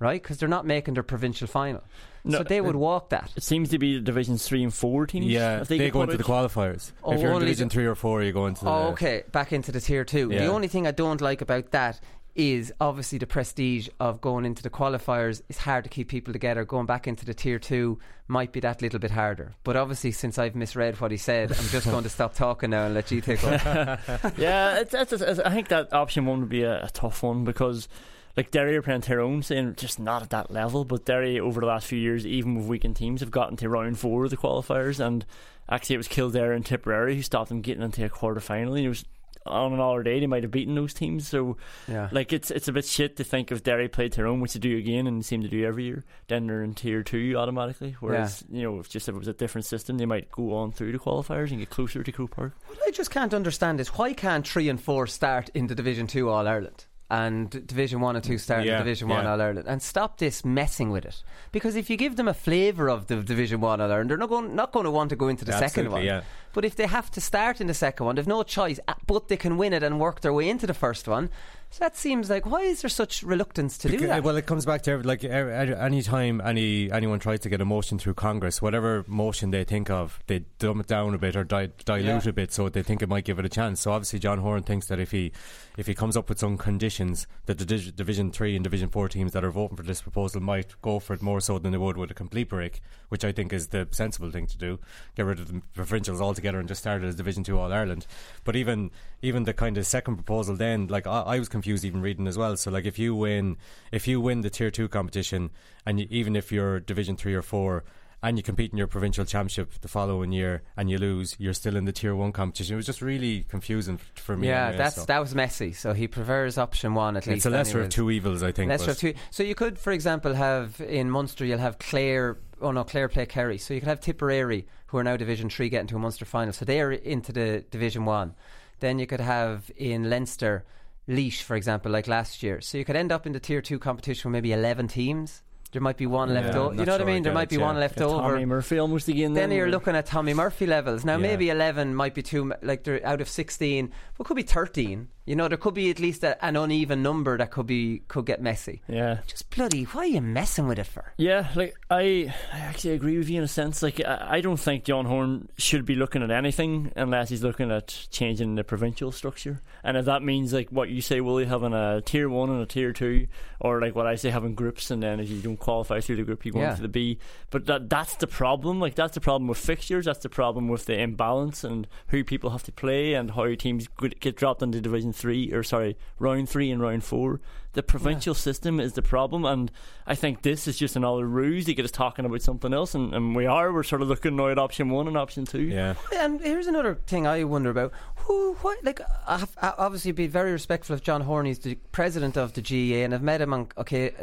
right? 0.00 0.20
Because 0.20 0.38
they're 0.38 0.48
not 0.48 0.66
making 0.66 0.94
their 0.94 1.04
provincial 1.04 1.46
final. 1.46 1.84
No, 2.24 2.38
so, 2.38 2.44
they 2.44 2.60
would 2.60 2.74
uh, 2.74 2.78
walk 2.78 3.10
that. 3.10 3.30
It 3.36 3.42
seems 3.42 3.68
to 3.70 3.78
be 3.78 3.94
the 3.94 4.00
divisions 4.00 4.46
three 4.46 4.62
and 4.64 4.74
four 4.74 5.06
teams. 5.06 5.26
Yeah, 5.26 5.60
if 5.60 5.68
they, 5.68 5.78
get 5.78 5.92
go 5.92 6.00
put 6.00 6.10
into 6.10 6.16
the 6.16 6.24
qualifiers. 6.24 6.92
Oh, 7.04 7.12
if 7.12 7.20
you're 7.20 7.32
in 7.32 7.40
Division 7.40 7.68
the- 7.68 7.74
3 7.74 7.86
or 7.86 7.94
4, 7.94 8.22
you 8.24 8.32
go 8.32 8.46
into 8.46 8.64
the. 8.64 8.70
Oh, 8.70 8.88
okay, 8.88 9.22
back 9.30 9.52
into 9.52 9.70
the 9.70 9.80
tier 9.80 10.04
two. 10.04 10.28
The 10.28 10.46
only 10.46 10.68
thing 10.68 10.86
I 10.86 10.90
don't 10.90 11.20
like 11.20 11.40
about 11.40 11.70
that 11.70 12.00
is 12.34 12.72
obviously 12.80 13.18
the 13.18 13.26
prestige 13.26 13.88
of 13.98 14.20
going 14.20 14.44
into 14.44 14.62
the 14.62 14.70
qualifiers. 14.70 15.42
It's 15.48 15.58
hard 15.58 15.84
to 15.84 15.90
keep 15.90 16.08
people 16.08 16.32
together. 16.32 16.64
Going 16.64 16.86
back 16.86 17.06
into 17.06 17.24
the 17.24 17.34
tier 17.34 17.58
two 17.58 17.98
might 18.28 18.52
be 18.52 18.60
that 18.60 18.80
little 18.80 19.00
bit 19.00 19.10
harder. 19.10 19.54
But 19.64 19.76
obviously, 19.76 20.12
since 20.12 20.38
I've 20.38 20.54
misread 20.54 21.00
what 21.00 21.10
he 21.10 21.16
said, 21.16 21.50
I'm 21.50 21.66
just 21.68 21.86
going 21.90 22.04
to 22.04 22.08
stop 22.08 22.34
talking 22.34 22.70
now 22.70 22.86
and 22.86 22.94
let 22.94 23.10
you 23.10 23.20
take 23.20 23.42
over. 23.42 23.98
yeah, 24.36 24.78
it's, 24.78 24.94
it's, 24.94 25.12
it's, 25.12 25.40
I 25.40 25.50
think 25.50 25.68
that 25.68 25.92
option 25.92 26.24
one 26.26 26.40
would 26.40 26.48
be 26.48 26.62
a, 26.62 26.84
a 26.84 26.90
tough 26.90 27.22
one 27.22 27.44
because 27.44 27.88
like 28.36 28.50
Derry 28.50 28.76
are 28.76 28.82
playing 28.82 29.00
Tyrone, 29.02 29.42
saying 29.42 29.74
just 29.76 29.98
not 29.98 30.22
at 30.22 30.30
that 30.30 30.50
level. 30.50 30.84
But 30.84 31.04
Derry, 31.04 31.38
over 31.40 31.60
the 31.60 31.66
last 31.66 31.86
few 31.86 31.98
years, 31.98 32.26
even 32.26 32.54
with 32.54 32.66
weakened 32.66 32.96
teams, 32.96 33.20
have 33.20 33.30
gotten 33.30 33.56
to 33.58 33.68
round 33.68 33.98
four 33.98 34.24
of 34.24 34.30
the 34.30 34.36
qualifiers. 34.36 34.98
And 35.04 35.24
actually, 35.68 35.94
it 35.94 35.98
was 35.98 36.08
Kildare 36.08 36.52
and 36.52 36.64
Tipperary 36.64 37.16
who 37.16 37.22
stopped 37.22 37.48
them 37.48 37.60
getting 37.60 37.82
into 37.82 38.04
a 38.04 38.08
quarter 38.08 38.40
final. 38.40 38.74
And 38.74 38.84
it 38.84 38.88
was 38.88 39.04
on 39.46 39.72
another 39.72 40.02
day 40.02 40.20
they 40.20 40.26
might 40.26 40.42
have 40.42 40.52
beaten 40.52 40.74
those 40.74 40.92
teams. 40.92 41.26
So 41.26 41.56
Yeah. 41.88 42.10
like 42.12 42.30
it's 42.30 42.50
it's 42.50 42.68
a 42.68 42.72
bit 42.72 42.84
shit 42.84 43.16
to 43.16 43.24
think 43.24 43.50
if 43.50 43.62
Derry 43.62 43.88
played 43.88 44.12
Tyrone, 44.12 44.40
which 44.40 44.52
they 44.52 44.60
do 44.60 44.76
again 44.76 45.06
and 45.06 45.24
seem 45.24 45.40
to 45.42 45.48
do 45.48 45.64
every 45.64 45.84
year, 45.84 46.04
then 46.28 46.46
they're 46.46 46.62
in 46.62 46.74
tier 46.74 47.02
two 47.02 47.34
automatically. 47.38 47.96
Whereas 48.00 48.44
you 48.50 48.62
know, 48.62 48.78
if 48.80 48.90
just 48.90 49.08
if 49.08 49.14
it 49.14 49.18
was 49.18 49.28
a 49.28 49.32
different 49.32 49.64
system, 49.64 49.96
they 49.96 50.04
might 50.04 50.30
go 50.30 50.54
on 50.54 50.72
through 50.72 50.92
the 50.92 50.98
qualifiers 50.98 51.50
and 51.50 51.58
get 51.58 51.70
closer 51.70 52.02
to 52.02 52.12
Croke 52.12 52.32
Park. 52.32 52.52
What 52.66 52.78
I 52.86 52.90
just 52.90 53.10
can't 53.10 53.32
understand 53.32 53.80
is 53.80 53.88
why 53.88 54.12
can't 54.12 54.46
three 54.46 54.68
and 54.68 54.80
four 54.80 55.06
start 55.06 55.48
in 55.54 55.68
the 55.68 55.74
Division 55.74 56.06
Two 56.06 56.28
All 56.28 56.46
Ireland? 56.46 56.84
And 57.10 57.50
Division 57.66 58.00
One 58.00 58.14
and 58.14 58.24
Two 58.24 58.38
start 58.38 58.60
in 58.60 58.68
Yeah, 58.68 58.78
Division 58.78 59.08
One 59.08 59.24
yeah. 59.24 59.32
All 59.32 59.40
Ireland, 59.40 59.66
and 59.66 59.82
stop 59.82 60.18
this 60.18 60.44
messing 60.44 60.90
with 60.90 61.04
it. 61.04 61.22
Because 61.50 61.74
if 61.74 61.90
you 61.90 61.96
give 61.96 62.14
them 62.14 62.28
a 62.28 62.34
flavour 62.34 62.88
of 62.88 63.08
the 63.08 63.16
Division 63.16 63.60
One 63.60 63.80
All 63.80 63.90
Ireland, 63.90 64.10
they're 64.10 64.16
not 64.16 64.28
going 64.28 64.54
not 64.54 64.70
going 64.70 64.84
to 64.84 64.92
want 64.92 65.10
to 65.10 65.16
go 65.16 65.26
into 65.28 65.44
the 65.44 65.58
second 65.58 65.90
one. 65.90 66.04
yeah. 66.04 66.22
But 66.52 66.64
if 66.64 66.76
they 66.76 66.86
have 66.86 67.10
to 67.12 67.20
start 67.20 67.60
in 67.60 67.66
the 67.66 67.74
second 67.74 68.06
one, 68.06 68.14
they've 68.14 68.26
no 68.26 68.42
choice. 68.44 68.78
uh, 68.86 68.94
But 69.06 69.26
they 69.28 69.36
can 69.36 69.56
win 69.56 69.72
it 69.72 69.82
and 69.82 69.98
work 69.98 70.20
their 70.20 70.32
way 70.32 70.48
into 70.48 70.66
the 70.66 70.74
first 70.74 71.08
one. 71.08 71.30
So 71.72 71.84
that 71.84 71.96
seems 71.96 72.28
like 72.28 72.46
why 72.46 72.62
is 72.62 72.82
there 72.82 72.88
such 72.88 73.22
reluctance 73.22 73.78
to 73.78 73.88
do 73.88 73.98
that? 74.08 74.24
Well, 74.24 74.36
it 74.36 74.44
comes 74.44 74.66
back 74.66 74.82
to 74.82 74.98
like 74.98 75.22
every- 75.22 75.52
every- 75.52 75.76
any 75.76 76.02
time 76.02 76.40
any 76.44 76.90
anyone 76.90 77.20
tries 77.20 77.38
to 77.40 77.48
get 77.48 77.60
a 77.60 77.64
motion 77.64 77.96
through 77.96 78.14
Congress, 78.14 78.60
whatever 78.60 79.04
motion 79.06 79.52
they 79.52 79.62
think 79.62 79.88
of, 79.88 80.18
they 80.26 80.40
dumb 80.58 80.80
it 80.80 80.88
down 80.88 81.14
a 81.14 81.18
bit 81.18 81.36
or 81.36 81.44
di- 81.44 81.68
dilute 81.84 82.24
Yeah. 82.24 82.30
a 82.30 82.32
bit 82.32 82.52
so 82.52 82.68
they 82.68 82.82
think 82.82 83.02
it 83.02 83.08
might 83.08 83.24
give 83.24 83.38
it 83.38 83.44
a 83.44 83.48
chance. 83.48 83.80
So 83.80 83.92
obviously, 83.92 84.18
John 84.18 84.38
Horan 84.40 84.64
thinks 84.64 84.88
that 84.88 84.98
if 84.98 85.12
he 85.12 85.30
if 85.76 85.86
he 85.86 85.94
comes 85.94 86.16
up 86.16 86.28
with 86.28 86.40
some 86.40 86.58
conditions, 86.58 87.28
that 87.46 87.56
the 87.58 87.64
Division 87.64 88.32
Three 88.32 88.56
and 88.56 88.64
Division 88.64 88.88
Four 88.88 89.08
teams 89.08 89.32
that 89.32 89.44
are 89.44 89.50
voting 89.52 89.76
for 89.76 89.84
this 89.84 90.02
proposal 90.02 90.40
might 90.42 90.74
go 90.82 90.98
for 90.98 91.14
it 91.14 91.22
more 91.22 91.40
so 91.40 91.58
than 91.60 91.70
they 91.70 91.78
would 91.78 91.96
with 91.96 92.10
a 92.10 92.14
complete 92.14 92.48
break, 92.48 92.80
which 93.10 93.24
I 93.24 93.30
think 93.30 93.52
is 93.52 93.68
the 93.68 93.86
sensible 93.92 94.30
thing 94.32 94.46
to 94.48 94.58
do. 94.58 94.80
Get 95.16 95.24
rid 95.24 95.38
of 95.38 95.46
the 95.52 95.62
provincials 95.72 96.20
altogether 96.20 96.58
and 96.58 96.66
just 96.68 96.80
start 96.80 97.04
it 97.04 97.06
as 97.06 97.14
Division 97.14 97.44
Two 97.44 97.58
All 97.60 97.72
Ireland. 97.72 98.06
But 98.42 98.56
even 98.56 98.90
even 99.22 99.44
the 99.44 99.54
kind 99.54 99.78
of 99.78 99.86
second 99.86 100.16
proposal, 100.16 100.56
then 100.56 100.88
like 100.88 101.06
I, 101.06 101.20
I 101.20 101.38
was 101.38 101.48
confused 101.60 101.84
even 101.84 102.00
reading 102.02 102.26
as 102.26 102.36
well. 102.38 102.56
So 102.56 102.70
like 102.70 102.86
if 102.86 102.98
you 102.98 103.14
win 103.14 103.56
if 103.92 104.08
you 104.08 104.20
win 104.20 104.40
the 104.40 104.50
Tier 104.50 104.70
Two 104.70 104.88
competition, 104.88 105.50
and 105.86 106.00
you, 106.00 106.06
even 106.10 106.34
if 106.36 106.50
you're 106.50 106.80
Division 106.80 107.16
Three 107.16 107.34
or 107.34 107.42
Four. 107.42 107.84
And 108.22 108.36
you 108.36 108.42
compete 108.42 108.70
in 108.70 108.76
your 108.76 108.86
provincial 108.86 109.24
championship 109.24 109.72
the 109.80 109.88
following 109.88 110.30
year, 110.30 110.62
and 110.76 110.90
you 110.90 110.98
lose, 110.98 111.36
you're 111.38 111.54
still 111.54 111.74
in 111.74 111.86
the 111.86 111.92
tier 111.92 112.14
one 112.14 112.32
competition. 112.32 112.74
It 112.74 112.76
was 112.76 112.84
just 112.84 113.00
really 113.00 113.46
confusing 113.48 113.98
for 114.12 114.36
me. 114.36 114.48
yeah, 114.48 114.66
anyway, 114.66 114.76
that's 114.76 114.96
so. 114.96 115.04
that 115.06 115.20
was 115.20 115.34
messy. 115.34 115.72
So 115.72 115.94
he 115.94 116.06
prefers 116.06 116.58
option 116.58 116.92
one 116.92 117.16
at 117.16 117.20
It's 117.20 117.28
least. 117.28 117.36
It's 117.38 117.46
a 117.46 117.50
lesser 117.50 117.80
of 117.80 117.88
two 117.88 118.10
evils, 118.10 118.42
I 118.42 118.52
think, 118.52 118.68
Lesser 118.68 118.90
of 118.90 118.98
two. 118.98 119.14
So 119.30 119.42
you 119.42 119.54
could, 119.54 119.78
for 119.78 119.90
example, 119.90 120.34
have 120.34 120.78
in 120.82 121.08
Munster 121.10 121.46
you'll 121.46 121.60
have 121.60 121.78
Clare. 121.78 122.36
Oh 122.60 122.72
no, 122.72 122.84
Clare 122.84 123.08
play 123.08 123.24
Kerry. 123.24 123.56
So 123.56 123.72
you 123.72 123.80
could 123.80 123.88
have 123.88 124.00
Tipperary, 124.00 124.66
who 124.88 124.98
are 124.98 125.04
now 125.04 125.16
Division 125.16 125.48
Three, 125.48 125.70
get 125.70 125.80
into 125.80 125.96
a 125.96 125.98
Munster 125.98 126.26
final. 126.26 126.52
So 126.52 126.66
they 126.66 126.82
are 126.82 126.92
into 126.92 127.32
the 127.32 127.64
Division 127.70 128.04
One. 128.04 128.34
Then 128.80 128.98
you 128.98 129.06
could 129.06 129.20
have 129.20 129.70
in 129.76 130.10
Leinster, 130.10 130.66
Laois, 131.10 131.42
for 131.42 131.56
example, 131.56 131.90
like 131.92 132.06
last 132.08 132.42
year. 132.42 132.60
So 132.60 132.78
you 132.78 132.84
could 132.84 132.96
end 132.96 133.12
up 133.12 133.26
in 133.26 133.32
the 133.32 133.40
Tier 133.40 133.60
Two 133.60 133.78
competition 133.78 134.30
with 134.30 134.32
maybe 134.38 134.52
eleven 134.52 134.88
teams. 134.88 135.42
There 135.72 135.80
might 135.82 135.96
be 135.96 136.06
one 136.06 136.34
left 136.34 136.54
Yeah, 136.54 136.60
over. 136.60 136.74
You 136.74 136.84
know 136.84 136.92
what 136.92 137.00
I 137.00 137.04
sure 137.04 137.06
mean? 137.06 137.22
There 137.22 137.32
might 137.32 137.48
be 137.48 137.56
yeah. 137.56 137.62
one 137.62 137.78
left 137.78 138.00
Yeah, 138.00 138.06
over. 138.06 138.32
Tommy 138.32 138.44
Murphy 138.44 138.78
almost 138.78 139.06
again. 139.08 139.34
Then 139.34 139.50
then, 139.50 139.56
you're 139.56 139.70
looking 139.70 139.94
at 139.94 140.06
Tommy 140.06 140.34
Murphy 140.34 140.66
levels. 140.66 141.04
Now 141.04 141.16
maybe 141.16 141.48
11 141.48 141.94
might 141.94 142.12
be 142.14 142.22
too, 142.22 142.52
like 142.62 142.82
they're 142.82 143.04
out 143.06 143.20
of 143.20 143.28
16, 143.28 143.92
but 144.18 144.26
could 144.26 144.36
be 144.36 144.42
13. 144.42 145.08
You 145.26 145.36
know, 145.36 145.46
there 145.48 145.58
could 145.58 145.74
be 145.74 145.90
at 145.90 146.00
least 146.00 146.24
a, 146.24 146.42
an 146.44 146.56
uneven 146.56 147.02
number 147.02 147.38
that 147.38 147.50
could 147.52 147.66
be 147.66 148.02
could 148.08 148.26
get 148.26 148.40
messy. 148.42 148.82
Yeah. 148.88 149.18
Just 149.26 149.48
bloody, 149.50 149.84
why 149.84 150.02
are 150.02 150.06
you 150.06 150.20
messing 150.20 150.66
with 150.66 150.78
it 150.78 150.86
for? 150.86 151.12
Yeah, 151.18 151.48
like 151.54 151.76
I, 151.88 152.32
I 152.52 152.58
actually 152.58 152.94
agree 152.94 153.16
with 153.18 153.28
you 153.28 153.38
in 153.38 153.44
a 153.44 153.48
sense. 153.48 153.82
Like 153.82 154.00
I, 154.04 154.26
I 154.28 154.40
don't 154.40 154.56
think 154.56 154.84
John 154.84 155.04
Horan 155.06 155.48
should 155.56 155.84
be 155.84 155.94
looking 155.94 156.22
at 156.22 156.30
anything 156.30 156.90
unless 156.96 157.28
he's 157.28 157.42
looking 157.44 157.70
at 157.70 158.06
changing 158.10 158.54
the 158.56 158.64
provincial 158.64 159.12
structure. 159.12 159.60
And 159.84 159.96
if 159.96 160.06
that 160.06 160.22
means 160.22 160.52
like 160.52 160.70
what 160.70 160.88
you 160.88 161.00
say, 161.02 161.20
Willie, 161.20 161.44
having 161.44 161.74
a 161.74 162.00
tier 162.00 162.28
one 162.28 162.50
and 162.50 162.62
a 162.62 162.66
tier 162.66 162.92
two, 162.92 163.28
or 163.60 163.80
like 163.80 163.94
what 163.94 164.06
I 164.06 164.16
say, 164.16 164.30
having 164.30 164.54
groups, 164.54 164.90
and 164.90 165.02
then 165.02 165.20
if 165.20 165.28
you 165.28 165.40
don't 165.42 165.58
qualify 165.58 166.00
through 166.00 166.16
the 166.16 166.22
group, 166.24 166.44
you 166.44 166.52
go 166.52 166.60
Yeah. 166.60 166.70
into 166.70 166.82
the 166.82 166.88
B. 166.88 167.18
But 167.50 167.66
that 167.66 167.88
that's 167.88 168.16
the 168.16 168.26
problem. 168.26 168.80
Like 168.80 168.94
that's 168.96 169.14
the 169.14 169.20
problem 169.20 169.46
with 169.48 169.58
fixtures. 169.58 170.06
That's 170.06 170.20
the 170.20 170.28
problem 170.30 170.66
with 170.68 170.86
the 170.86 170.98
imbalance 170.98 171.62
and 171.62 171.86
who 172.08 172.24
people 172.24 172.50
have 172.50 172.62
to 172.64 172.72
play 172.72 173.14
and 173.14 173.30
how 173.32 173.54
teams 173.54 173.86
get 174.18 174.36
dropped 174.36 174.62
into 174.62 174.80
Division 174.80 175.09
three 175.14 175.52
or 175.52 175.62
sorry, 175.62 175.96
round 176.18 176.48
three 176.48 176.70
and 176.70 176.80
round 176.80 177.04
four. 177.04 177.40
The 177.72 177.82
provincial 177.84 178.34
system 178.34 178.80
is 178.80 178.94
the 178.94 179.02
problem, 179.02 179.44
and 179.44 179.70
I 180.04 180.16
think 180.16 180.42
this 180.42 180.66
is 180.66 180.76
just 180.76 180.96
another 180.96 181.24
ruse 181.24 181.66
to 181.66 181.74
get 181.74 181.84
us 181.84 181.92
talking 181.92 182.24
about 182.24 182.42
something 182.42 182.74
else. 182.74 182.96
And, 182.96 183.14
and 183.14 183.36
we 183.36 183.46
are. 183.46 183.72
We're 183.72 183.84
sort 183.84 184.02
of 184.02 184.08
looking 184.08 184.34
now 184.34 184.48
at 184.48 184.58
option 184.58 184.88
one 184.88 185.06
and 185.06 185.16
option 185.16 185.44
two. 185.44 185.62
Yeah. 185.62 185.94
And 186.12 186.40
here's 186.40 186.66
another 186.66 186.96
thing 187.06 187.28
I 187.28 187.44
wonder 187.44 187.70
about. 187.70 187.92
Who, 188.16 188.54
what, 188.54 188.82
like, 188.82 189.00
I 189.26 189.38
have 189.38 189.56
I 189.62 189.72
obviously 189.78 190.10
be 190.10 190.26
very 190.26 190.50
respectful 190.50 190.94
of 190.94 191.02
John 191.04 191.20
Horan. 191.20 191.46
He's 191.46 191.60
the 191.60 191.76
president 191.92 192.36
of 192.36 192.54
the 192.54 192.60
GAA, 192.60 193.04
and 193.04 193.14
I've 193.14 193.22
met 193.22 193.40
him 193.40 193.54
on 193.54 193.68
okay 193.78 194.14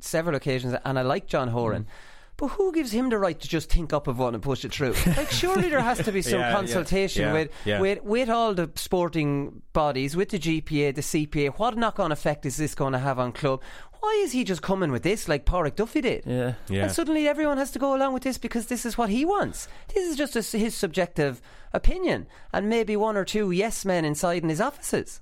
several 0.00 0.34
occasions, 0.34 0.74
and 0.84 0.98
I 0.98 1.02
like 1.02 1.26
John 1.26 1.48
Horan. 1.48 1.84
Mm. 1.84 1.88
But 2.36 2.48
who 2.48 2.72
gives 2.72 2.90
him 2.92 3.10
the 3.10 3.18
right 3.18 3.38
to 3.38 3.48
just 3.48 3.70
think 3.70 3.92
up 3.92 4.08
of 4.08 4.18
one 4.18 4.34
and 4.34 4.42
push 4.42 4.64
it 4.64 4.72
through? 4.72 4.94
Like, 5.16 5.30
surely 5.30 5.68
there 5.68 5.80
has 5.80 5.98
to 6.04 6.10
be 6.12 6.20
some 6.22 6.40
Yeah, 6.40 6.48
yeah, 6.50 6.56
consultation 6.56 7.22
yeah, 7.22 7.32
with, 7.32 7.50
with 7.80 8.02
with 8.02 8.28
all 8.28 8.54
the 8.54 8.70
sporting 8.74 9.62
bodies, 9.72 10.16
with 10.16 10.30
the 10.30 10.38
GPA, 10.38 10.94
the 10.94 11.00
CPA. 11.00 11.54
What 11.58 11.76
knock-on 11.76 12.10
effect 12.10 12.44
is 12.44 12.56
this 12.56 12.74
going 12.74 12.92
to 12.92 12.98
have 12.98 13.18
on 13.18 13.32
club? 13.32 13.62
Why 14.00 14.20
is 14.24 14.32
he 14.32 14.44
just 14.44 14.60
coming 14.62 14.90
with 14.90 15.02
this 15.02 15.28
like 15.28 15.46
Páraic 15.46 15.76
Duffy 15.76 16.00
did? 16.02 16.24
Yeah. 16.26 16.54
Yeah. 16.68 16.82
And 16.82 16.92
suddenly 16.92 17.26
everyone 17.26 17.56
has 17.58 17.70
to 17.70 17.78
go 17.78 17.94
along 17.96 18.12
with 18.12 18.22
this 18.22 18.36
because 18.36 18.66
this 18.66 18.84
is 18.84 18.98
what 18.98 19.08
he 19.08 19.24
wants. 19.24 19.66
This 19.94 20.06
is 20.08 20.16
just 20.16 20.36
a, 20.36 20.58
his 20.58 20.74
subjective 20.76 21.40
opinion, 21.72 22.26
and 22.52 22.68
maybe 22.68 22.96
one 22.96 23.16
or 23.16 23.24
two 23.24 23.50
yes 23.50 23.84
men 23.84 24.04
inside 24.04 24.42
in 24.42 24.48
his 24.50 24.60
offices. 24.60 25.20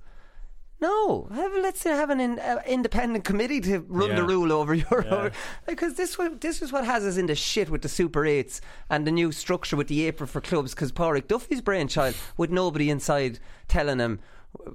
No, 0.82 1.28
have, 1.32 1.52
let's 1.62 1.84
have 1.84 2.10
an 2.10 2.20
in, 2.20 2.38
uh, 2.40 2.60
independent 2.66 3.24
committee 3.24 3.60
to 3.60 3.78
run 3.88 4.16
the 4.16 4.24
rule 4.24 4.50
over 4.52 4.74
your 4.74 5.04
Yeah. 5.04 5.14
over 5.14 5.32
because 5.66 5.94
this 5.94 6.16
this 6.40 6.60
is 6.60 6.72
what 6.72 6.84
has 6.84 7.04
us 7.04 7.16
in 7.16 7.26
the 7.26 7.36
shit 7.36 7.70
with 7.70 7.82
the 7.82 7.88
Super 7.88 8.26
Eights 8.26 8.60
and 8.90 9.06
the 9.06 9.12
new 9.12 9.30
structure 9.32 9.76
with 9.76 9.86
the 9.88 10.04
April 10.08 10.26
for 10.26 10.40
clubs. 10.40 10.74
Because 10.74 10.90
Páraic 10.92 11.28
Duffy's 11.28 11.60
brainchild, 11.60 12.14
with 12.36 12.50
nobody 12.50 12.90
inside 12.90 13.38
telling 13.68 14.00
him, 14.00 14.18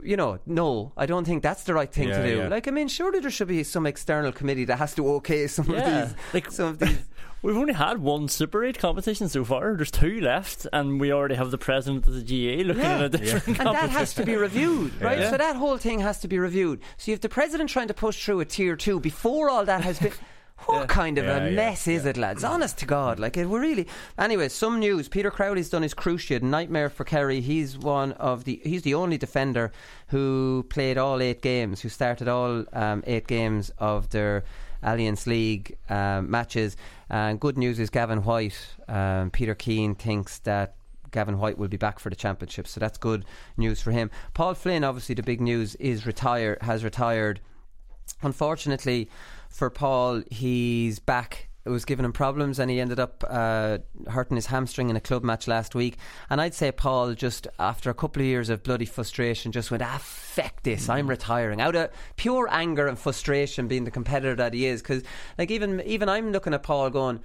you 0.02 0.16
know, 0.18 0.40
no, 0.46 0.94
I 0.98 1.06
don't 1.06 1.26
think 1.26 1.44
that's 1.44 1.64
the 1.66 1.74
right 1.74 1.92
thing 1.92 2.08
Yeah, 2.10 2.22
to 2.24 2.30
do. 2.30 2.38
yeah. 2.38 2.48
Like, 2.48 2.68
I 2.68 2.72
mean, 2.72 2.88
surely 2.88 3.20
there 3.20 3.30
should 3.30 3.50
be 3.50 3.64
some 3.64 3.86
external 3.86 4.32
committee 4.32 4.66
that 4.66 4.78
has 4.80 4.96
to 4.96 5.08
okay 5.18 5.46
some 5.48 5.70
Yeah. 5.70 5.78
of 5.80 5.86
these, 6.10 6.18
Like- 6.34 6.52
some 6.52 6.68
of 6.70 6.80
these. 6.80 6.98
We've 7.44 7.56
only 7.56 7.74
had 7.74 8.00
one 8.00 8.28
Super 8.30 8.64
8 8.66 8.80
competition 8.80 9.30
so 9.30 9.46
far. 9.46 9.76
There's 9.76 9.92
two 9.92 10.20
left, 10.22 10.66
and 10.74 11.00
we 11.00 11.12
already 11.14 11.36
have 11.36 11.52
the 11.52 11.58
president 11.58 12.08
of 12.08 12.14
the 12.16 12.22
GAA 12.24 12.64
looking 12.64 12.84
Yeah. 12.84 12.96
at 12.98 13.02
a 13.04 13.10
different 13.10 13.60
and 13.60 13.70
that 13.76 13.90
has 13.92 14.14
to 14.16 14.26
be 14.26 14.36
reviewed, 14.36 15.00
right? 15.02 15.20
Yeah. 15.20 15.30
So 15.30 15.38
that 15.38 15.56
whole 15.56 15.78
thing 15.78 16.00
has 16.00 16.20
to 16.22 16.28
be 16.28 16.40
reviewed. 16.40 16.80
So 16.98 17.12
you 17.12 17.14
have 17.14 17.22
the 17.22 17.30
president 17.30 17.70
trying 17.70 17.88
to 17.90 17.94
push 17.94 18.26
through 18.26 18.40
a 18.40 18.46
tier 18.46 18.76
two 18.76 19.00
before 19.00 19.50
all 19.50 19.66
that 19.66 19.82
has 19.82 20.00
been. 20.00 20.12
What 20.66 20.90
kind 20.90 21.20
of 21.20 21.26
Yeah, 21.26 21.38
a 21.38 21.50
yeah, 21.52 21.56
mess 21.56 21.88
is 21.88 22.04
it, 22.08 22.18
lads? 22.18 22.44
Honest 22.44 22.80
to 22.80 22.88
God, 22.88 23.20
like 23.20 23.38
it, 23.38 23.46
we're 23.48 23.62
really. 23.62 23.86
Anyway, 24.18 24.50
some 24.50 24.80
news. 24.80 25.08
Peter 25.08 25.30
Crowley's 25.30 25.70
done 25.70 25.84
his 25.84 25.94
cruciate 25.94 26.42
nightmare 26.42 26.90
for 26.90 27.04
Kerry. 27.04 27.42
He's 27.42 27.78
one 27.78 28.14
of 28.14 28.44
the. 28.46 28.60
He's 28.64 28.82
the 28.82 28.96
only 28.96 29.20
defender 29.20 29.72
who 30.08 30.66
played 30.70 30.98
all 30.98 31.22
eight 31.22 31.44
games, 31.44 31.82
who 31.82 31.90
started 31.90 32.28
all 32.28 32.66
um, 32.74 33.04
eight 33.06 33.28
games 33.28 33.72
of 33.78 34.10
their 34.10 34.44
Allianz 34.84 35.28
League 35.28 35.78
um, 35.90 36.30
matches. 36.30 36.78
And 37.10 37.40
good 37.40 37.58
news 37.58 37.80
is 37.80 37.90
Gavin 37.90 38.24
White. 38.24 38.58
Um, 38.88 39.32
Peter 39.32 39.56
Keane 39.56 39.96
thinks 39.96 40.40
that 40.40 40.76
Gavin 41.12 41.40
White 41.40 41.58
will 41.58 41.68
be 41.68 41.78
back 41.78 42.00
for 42.00 42.10
the 42.10 42.16
championship, 42.16 42.68
so 42.68 42.80
that's 42.80 42.98
good 42.98 43.26
news 43.56 43.82
for 43.82 43.92
him. 43.92 44.12
Paul 44.34 44.54
Flynn, 44.54 44.84
obviously, 44.84 45.16
the 45.16 45.24
big 45.24 45.42
news 45.42 45.76
is 45.76 46.06
retire 46.06 46.58
has 46.62 46.84
retired. 46.84 47.40
Unfortunately 48.22 49.10
for 49.50 49.70
Paul, 49.70 50.24
he's 50.30 51.00
back. 51.00 51.47
It 51.68 51.72
was 51.72 51.84
giving 51.84 52.06
him 52.06 52.14
problems, 52.14 52.60
and 52.60 52.72
he 52.72 52.80
ended 52.80 52.98
up 52.98 53.26
uh, 53.28 53.80
hurting 54.10 54.36
his 54.36 54.46
hamstring 54.46 54.90
in 54.90 54.96
a 54.96 55.02
club 55.02 55.24
match 55.24 55.50
last 55.50 55.76
week. 55.76 55.98
And 56.30 56.40
I'd 56.40 56.54
say 56.54 56.72
Paul, 56.72 57.14
just 57.14 57.46
after 57.60 57.90
a 57.90 57.94
couple 57.94 58.22
of 58.22 58.26
years 58.26 58.50
of 58.50 58.64
bloody 58.64 58.86
frustration, 58.86 59.52
just 59.52 59.70
went, 59.70 59.84
"Ah, 59.84 60.00
feck 60.02 60.64
this! 60.64 60.88
I'm 60.88 61.08
retiring." 61.10 61.60
Out 61.60 61.76
of 61.76 61.92
pure 62.16 62.48
anger 62.50 62.88
and 62.88 62.98
frustration, 62.98 63.68
being 63.68 63.84
the 63.84 63.92
competitor 63.92 64.36
that 64.36 64.54
he 64.54 64.66
is. 64.66 64.82
Because, 64.82 65.04
like, 65.38 65.52
even 65.52 65.82
even 65.82 66.08
I'm 66.08 66.32
looking 66.32 66.54
at 66.54 66.64
Paul 66.64 66.90
going. 66.90 67.20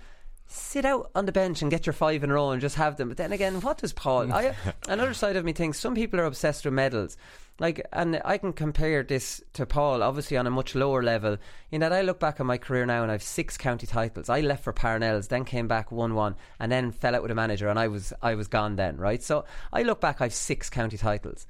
sit 0.48 0.85
out 0.85 1.11
on 1.14 1.24
the 1.24 1.33
bench 1.33 1.62
and 1.62 1.70
get 1.70 1.87
your 1.87 1.94
five 1.94 2.22
in 2.22 2.31
a 2.31 2.35
row 2.35 2.50
and 2.50 2.61
just 2.61 2.76
have 2.76 2.96
them. 2.96 3.09
But 3.09 3.16
then 3.16 3.33
again, 3.33 3.61
what 3.62 3.78
does 3.78 3.92
Paul? 3.94 4.31
I, 4.33 4.55
another 4.88 5.14
side 5.14 5.37
of 5.37 5.44
me 5.46 5.52
thinks 5.52 5.81
some 5.81 5.94
people 5.94 6.20
are 6.20 6.26
obsessed 6.26 6.64
with 6.66 6.74
medals. 6.74 7.16
Like, 7.58 7.86
and 7.92 8.20
I 8.24 8.38
can 8.38 8.52
compare 8.52 9.02
this 9.02 9.42
to 9.52 9.66
Paul, 9.66 10.02
obviously 10.02 10.36
on 10.36 10.46
a 10.46 10.50
much 10.50 10.74
lower 10.74 11.02
level. 11.02 11.36
In 11.70 11.80
that, 11.82 11.92
I 11.92 12.02
look 12.02 12.18
back 12.18 12.40
on 12.40 12.46
my 12.46 12.58
career 12.58 12.84
now 12.86 13.02
and 13.02 13.12
I've 13.12 13.22
six 13.22 13.56
county 13.56 13.86
titles. 13.86 14.28
I 14.28 14.40
left 14.40 14.64
for 14.64 14.72
Parnells, 14.72 15.28
then 15.28 15.44
came 15.44 15.68
back, 15.68 15.92
won 15.92 16.14
one, 16.14 16.34
and 16.58 16.72
then 16.72 16.90
fell 16.90 17.14
out 17.14 17.22
with 17.22 17.30
a 17.30 17.36
manager, 17.36 17.68
and 17.68 17.78
I 17.78 17.88
was 17.88 18.12
I 18.22 18.34
was 18.34 18.48
gone 18.48 18.76
then, 18.76 18.96
right? 18.96 19.22
So 19.22 19.44
I 19.72 19.82
look 19.82 20.00
back, 20.00 20.20
I've 20.20 20.34
six 20.34 20.70
county 20.70 20.96
titles. 20.96 21.46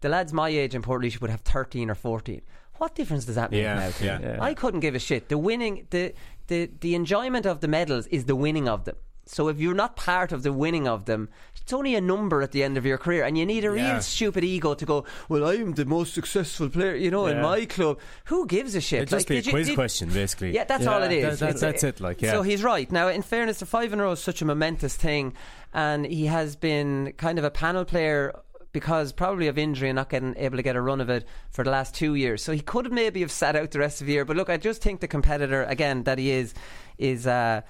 The 0.00 0.08
lads 0.08 0.32
my 0.32 0.48
age 0.48 0.74
in 0.74 0.82
Port 0.82 1.02
would 1.20 1.30
have 1.30 1.40
thirteen 1.42 1.90
or 1.90 1.94
fourteen. 1.94 2.42
What 2.78 2.94
difference 2.94 3.26
does 3.26 3.34
that 3.34 3.50
make 3.50 3.62
Yeah, 3.62 3.74
now? 3.74 3.90
To 3.90 4.04
yeah. 4.04 4.18
me? 4.18 4.24
Yeah. 4.24 4.42
I 4.42 4.54
couldn't 4.54 4.80
give 4.80 4.94
a 4.94 4.98
shit. 4.98 5.28
The 5.28 5.38
winning, 5.38 5.86
the 5.90 6.14
the 6.46 6.70
the 6.80 6.94
enjoyment 6.94 7.46
of 7.46 7.60
the 7.60 7.68
medals 7.68 8.06
is 8.06 8.24
the 8.24 8.36
winning 8.36 8.68
of 8.68 8.84
them. 8.84 8.96
So 9.26 9.48
if 9.48 9.58
you're 9.60 9.74
not 9.74 9.96
part 9.96 10.32
of 10.32 10.42
the 10.42 10.52
winning 10.52 10.86
of 10.88 11.04
them, 11.04 11.28
it's 11.60 11.72
only 11.72 11.94
a 11.94 12.00
number 12.00 12.42
at 12.42 12.50
the 12.50 12.62
end 12.64 12.76
of 12.76 12.84
your 12.84 12.98
career, 12.98 13.22
and 13.24 13.38
you 13.38 13.46
need 13.46 13.64
a 13.64 13.74
Yeah. 13.74 13.92
real 13.92 14.00
stupid 14.02 14.42
ego 14.42 14.74
to 14.74 14.84
go. 14.84 15.04
Well, 15.28 15.44
I'm 15.48 15.74
the 15.74 15.84
most 15.84 16.12
successful 16.12 16.68
player, 16.68 16.96
you 16.96 17.10
know, 17.10 17.26
in 17.26 17.40
my 17.40 17.64
club. 17.66 17.98
Who 18.24 18.46
gives 18.46 18.74
a 18.74 18.80
shit? 18.80 19.02
It'd 19.02 19.10
just 19.10 19.28
be 19.28 19.38
a 19.38 19.40
you- 19.40 19.50
quiz 19.52 19.70
question, 19.70 20.08
basically. 20.10 20.52
Yeah, 20.54 20.64
that's 20.64 20.86
all 20.86 21.02
it 21.02 21.12
is. 21.12 21.38
That- 21.38 21.52
that- 21.54 21.60
that's 21.60 21.84
it. 21.84 22.00
Like, 22.00 22.20
yeah. 22.20 22.32
So 22.32 22.42
he's 22.42 22.64
right. 22.64 22.90
Now, 22.90 23.08
in 23.08 23.22
fairness, 23.22 23.60
the 23.60 23.66
five 23.66 23.92
in 23.92 24.00
a 24.00 24.02
row 24.02 24.12
is 24.12 24.20
such 24.20 24.42
a 24.42 24.44
momentous 24.44 24.96
thing, 24.96 25.34
and 25.72 26.04
he 26.04 26.26
has 26.26 26.56
been 26.56 27.12
kind 27.16 27.38
of 27.38 27.44
a 27.44 27.50
panel 27.50 27.84
player 27.84 28.34
because 28.72 29.12
probably 29.12 29.46
of 29.46 29.56
injury 29.56 29.88
and 29.88 29.96
not 29.96 30.08
getting 30.10 30.34
able 30.38 30.56
to 30.56 30.62
get 30.62 30.74
a 30.76 30.80
run 30.80 31.00
of 31.00 31.08
it 31.10 31.26
for 31.50 31.62
the 31.62 31.70
last 31.70 31.94
two 31.94 32.14
years. 32.16 32.42
So 32.42 32.52
he 32.52 32.60
could 32.60 32.90
maybe 32.90 33.20
have 33.20 33.30
sat 33.30 33.54
out 33.54 33.70
the 33.70 33.78
rest 33.78 34.00
of 34.00 34.06
the 34.08 34.14
year. 34.14 34.24
But 34.24 34.36
look, 34.36 34.50
I 34.50 34.56
just 34.56 34.82
think 34.82 35.00
the 35.00 35.08
competitor 35.08 35.62
again 35.62 36.02
that 36.04 36.18
he 36.18 36.32
is 36.32 36.54
is. 36.98 37.26
Uh, 37.26 37.60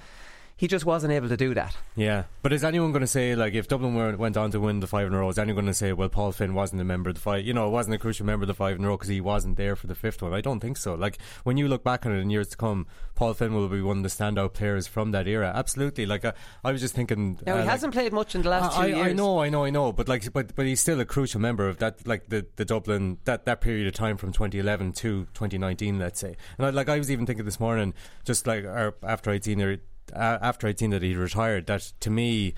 he 0.62 0.68
just 0.68 0.86
wasn't 0.86 1.12
able 1.12 1.28
to 1.28 1.36
do 1.36 1.54
that. 1.54 1.76
Yeah, 1.96 2.22
but 2.40 2.52
is 2.52 2.62
anyone 2.62 2.92
going 2.92 3.00
to 3.00 3.08
say 3.08 3.34
like 3.34 3.52
if 3.54 3.66
Dublin 3.66 3.96
were, 3.96 4.16
went 4.16 4.36
on 4.36 4.52
to 4.52 4.60
win 4.60 4.78
the 4.78 4.86
five 4.86 5.08
in 5.08 5.12
a 5.12 5.18
row? 5.18 5.28
Is 5.28 5.36
anyone 5.36 5.64
going 5.64 5.72
to 5.72 5.74
say, 5.74 5.92
well, 5.92 6.08
Paul 6.08 6.30
Finn 6.30 6.54
wasn't 6.54 6.80
a 6.80 6.84
member 6.84 7.10
of 7.10 7.16
the 7.16 7.20
five? 7.20 7.44
You 7.44 7.52
know, 7.52 7.66
it 7.66 7.70
wasn't 7.70 7.96
a 7.96 7.98
crucial 7.98 8.24
member 8.26 8.44
of 8.44 8.46
the 8.46 8.54
five 8.54 8.76
in 8.76 8.84
a 8.84 8.86
row 8.86 8.96
because 8.96 9.08
he 9.08 9.20
wasn't 9.20 9.56
there 9.56 9.74
for 9.74 9.88
the 9.88 9.96
fifth 9.96 10.22
one? 10.22 10.32
I 10.32 10.40
don't 10.40 10.60
think 10.60 10.76
so. 10.76 10.94
Like 10.94 11.18
when 11.42 11.56
you 11.56 11.66
look 11.66 11.82
back 11.82 12.06
on 12.06 12.12
it 12.12 12.20
in 12.20 12.30
years 12.30 12.46
to 12.50 12.56
come, 12.56 12.86
Paul 13.16 13.34
Finn 13.34 13.52
will 13.54 13.68
be 13.68 13.82
one 13.82 13.96
of 13.96 14.02
the 14.04 14.08
standout 14.08 14.52
players 14.52 14.86
from 14.86 15.10
that 15.10 15.26
era. 15.26 15.50
Absolutely. 15.52 16.06
Like 16.06 16.24
I, 16.24 16.32
I 16.62 16.70
was 16.70 16.80
just 16.80 16.94
thinking. 16.94 17.40
Now 17.44 17.56
uh, 17.56 17.62
he 17.62 17.68
hasn't 17.68 17.92
played 17.92 18.12
much 18.12 18.36
in 18.36 18.42
the 18.42 18.50
last 18.50 18.78
I, 18.78 18.86
two 18.86 18.94
I- 18.94 18.98
years. 18.98 19.08
I 19.08 19.12
know, 19.14 19.40
I 19.42 19.48
know, 19.48 19.64
I 19.64 19.70
know, 19.70 19.92
but 19.92 20.06
like, 20.08 20.32
but 20.32 20.54
but 20.54 20.64
he's 20.64 20.80
still 20.80 21.00
a 21.00 21.04
crucial 21.04 21.40
member 21.40 21.68
of 21.68 21.78
that, 21.78 22.06
like 22.06 22.28
the, 22.28 22.46
the 22.54 22.64
Dublin 22.64 23.18
that, 23.24 23.46
that 23.46 23.60
period 23.60 23.88
of 23.88 23.94
time 23.94 24.16
from 24.16 24.30
2011 24.30 24.92
to 24.92 25.24
2019, 25.34 25.98
let's 25.98 26.20
say. 26.20 26.36
And 26.56 26.68
I, 26.68 26.70
like 26.70 26.88
I 26.88 26.98
was 26.98 27.10
even 27.10 27.26
thinking 27.26 27.46
this 27.46 27.58
morning, 27.58 27.94
just 28.24 28.46
like 28.46 28.62
or 28.62 28.94
after 29.02 29.32
I'd 29.32 29.42
seen 29.42 29.58
her, 29.58 29.78
uh, 30.14 30.38
after 30.40 30.66
I'd 30.66 30.78
seen 30.78 30.90
that 30.90 31.02
he'd 31.02 31.16
retired, 31.16 31.66
that 31.66 31.92
to 32.00 32.10
me, 32.10 32.54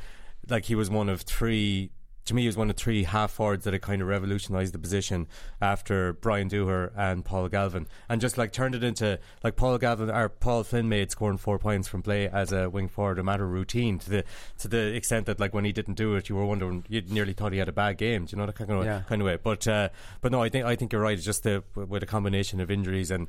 like 0.48 0.64
he 0.66 0.74
was 0.74 0.90
one 0.90 1.08
of 1.08 1.22
three. 1.22 1.90
To 2.28 2.34
me, 2.34 2.40
he 2.40 2.48
was 2.48 2.56
one 2.56 2.70
of 2.70 2.76
three 2.76 3.04
half 3.04 3.32
forwards 3.32 3.64
that 3.64 3.74
had 3.74 3.82
kind 3.82 4.00
of 4.00 4.08
revolutionised 4.08 4.72
the 4.72 4.78
position 4.78 5.28
after 5.60 6.14
Brian 6.14 6.48
Dooher 6.48 6.90
and 6.96 7.22
Paul 7.22 7.50
Galvin, 7.50 7.86
and 8.08 8.18
just 8.18 8.38
like 8.38 8.50
turned 8.50 8.74
it 8.74 8.82
into 8.82 9.18
like 9.42 9.56
Paul 9.56 9.76
Galvin 9.76 10.08
or 10.08 10.30
Paul 10.30 10.64
Flynn 10.64 10.88
made 10.88 11.10
scoring 11.10 11.36
four 11.36 11.58
points 11.58 11.86
from 11.86 12.00
play 12.02 12.26
as 12.26 12.50
a 12.50 12.70
wing 12.70 12.88
forward 12.88 13.18
a 13.18 13.22
matter 13.22 13.44
of 13.44 13.50
routine 13.50 13.98
to 13.98 14.08
the 14.08 14.24
to 14.56 14.68
the 14.68 14.94
extent 14.96 15.26
that 15.26 15.38
like 15.38 15.52
when 15.52 15.66
he 15.66 15.72
didn't 15.72 15.96
do 15.96 16.14
it, 16.14 16.30
you 16.30 16.34
were 16.36 16.46
wondering 16.46 16.86
you 16.88 17.02
nearly 17.02 17.34
thought 17.34 17.52
he 17.52 17.58
had 17.58 17.68
a 17.68 17.72
bad 17.72 17.98
game. 17.98 18.24
Do 18.24 18.34
you 18.34 18.38
know 18.40 18.46
that 18.46 18.54
kind 18.54 18.70
of 18.70 18.86
Yeah. 18.86 19.02
kind 19.06 19.20
of 19.20 19.26
way? 19.26 19.36
But 19.36 19.68
uh, 19.68 19.90
but 20.22 20.32
no, 20.32 20.42
I 20.42 20.48
think 20.48 20.64
I 20.64 20.76
think 20.76 20.94
you're 20.94 21.02
right. 21.02 21.18
It's 21.18 21.26
just 21.26 21.42
the, 21.42 21.62
with 21.74 22.02
a 22.02 22.06
combination 22.06 22.58
of 22.58 22.70
injuries 22.70 23.10
and 23.10 23.26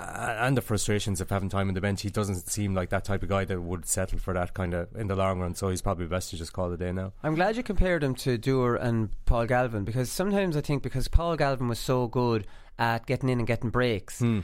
and 0.00 0.56
the 0.56 0.60
frustrations 0.62 1.20
of 1.20 1.30
having 1.30 1.48
time 1.48 1.68
on 1.68 1.74
the 1.74 1.80
bench, 1.80 2.02
he 2.02 2.10
doesn't 2.10 2.48
seem 2.48 2.74
like 2.74 2.90
that 2.90 3.04
type 3.04 3.22
of 3.22 3.28
guy 3.28 3.44
that 3.44 3.60
would 3.60 3.86
settle 3.86 4.18
for 4.18 4.32
that 4.34 4.54
kind 4.54 4.74
of 4.74 4.94
in 4.96 5.08
the 5.08 5.16
long 5.16 5.40
run. 5.40 5.54
So 5.54 5.68
he's 5.70 5.82
probably 5.82 6.06
best 6.06 6.30
to 6.30 6.36
just 6.36 6.52
call 6.52 6.70
it 6.70 6.74
a 6.74 6.76
day 6.76 6.92
now. 6.92 7.12
I'm 7.22 7.34
glad 7.34 7.56
you 7.56 7.62
compared 7.62 8.02
him 8.04 8.14
to 8.16 8.38
Dooher 8.38 8.80
and 8.80 9.10
Paul 9.26 9.46
Galvin 9.46 9.84
because 9.84 10.10
sometimes 10.10 10.56
I 10.56 10.60
think 10.60 10.82
because 10.82 11.08
Paul 11.08 11.36
Galvin 11.36 11.68
was 11.68 11.78
so 11.78 12.06
good 12.06 12.46
at 12.78 13.06
getting 13.06 13.28
in 13.28 13.38
and 13.38 13.46
getting 13.46 13.70
breaks, 13.70 14.20
Hmm. 14.20 14.40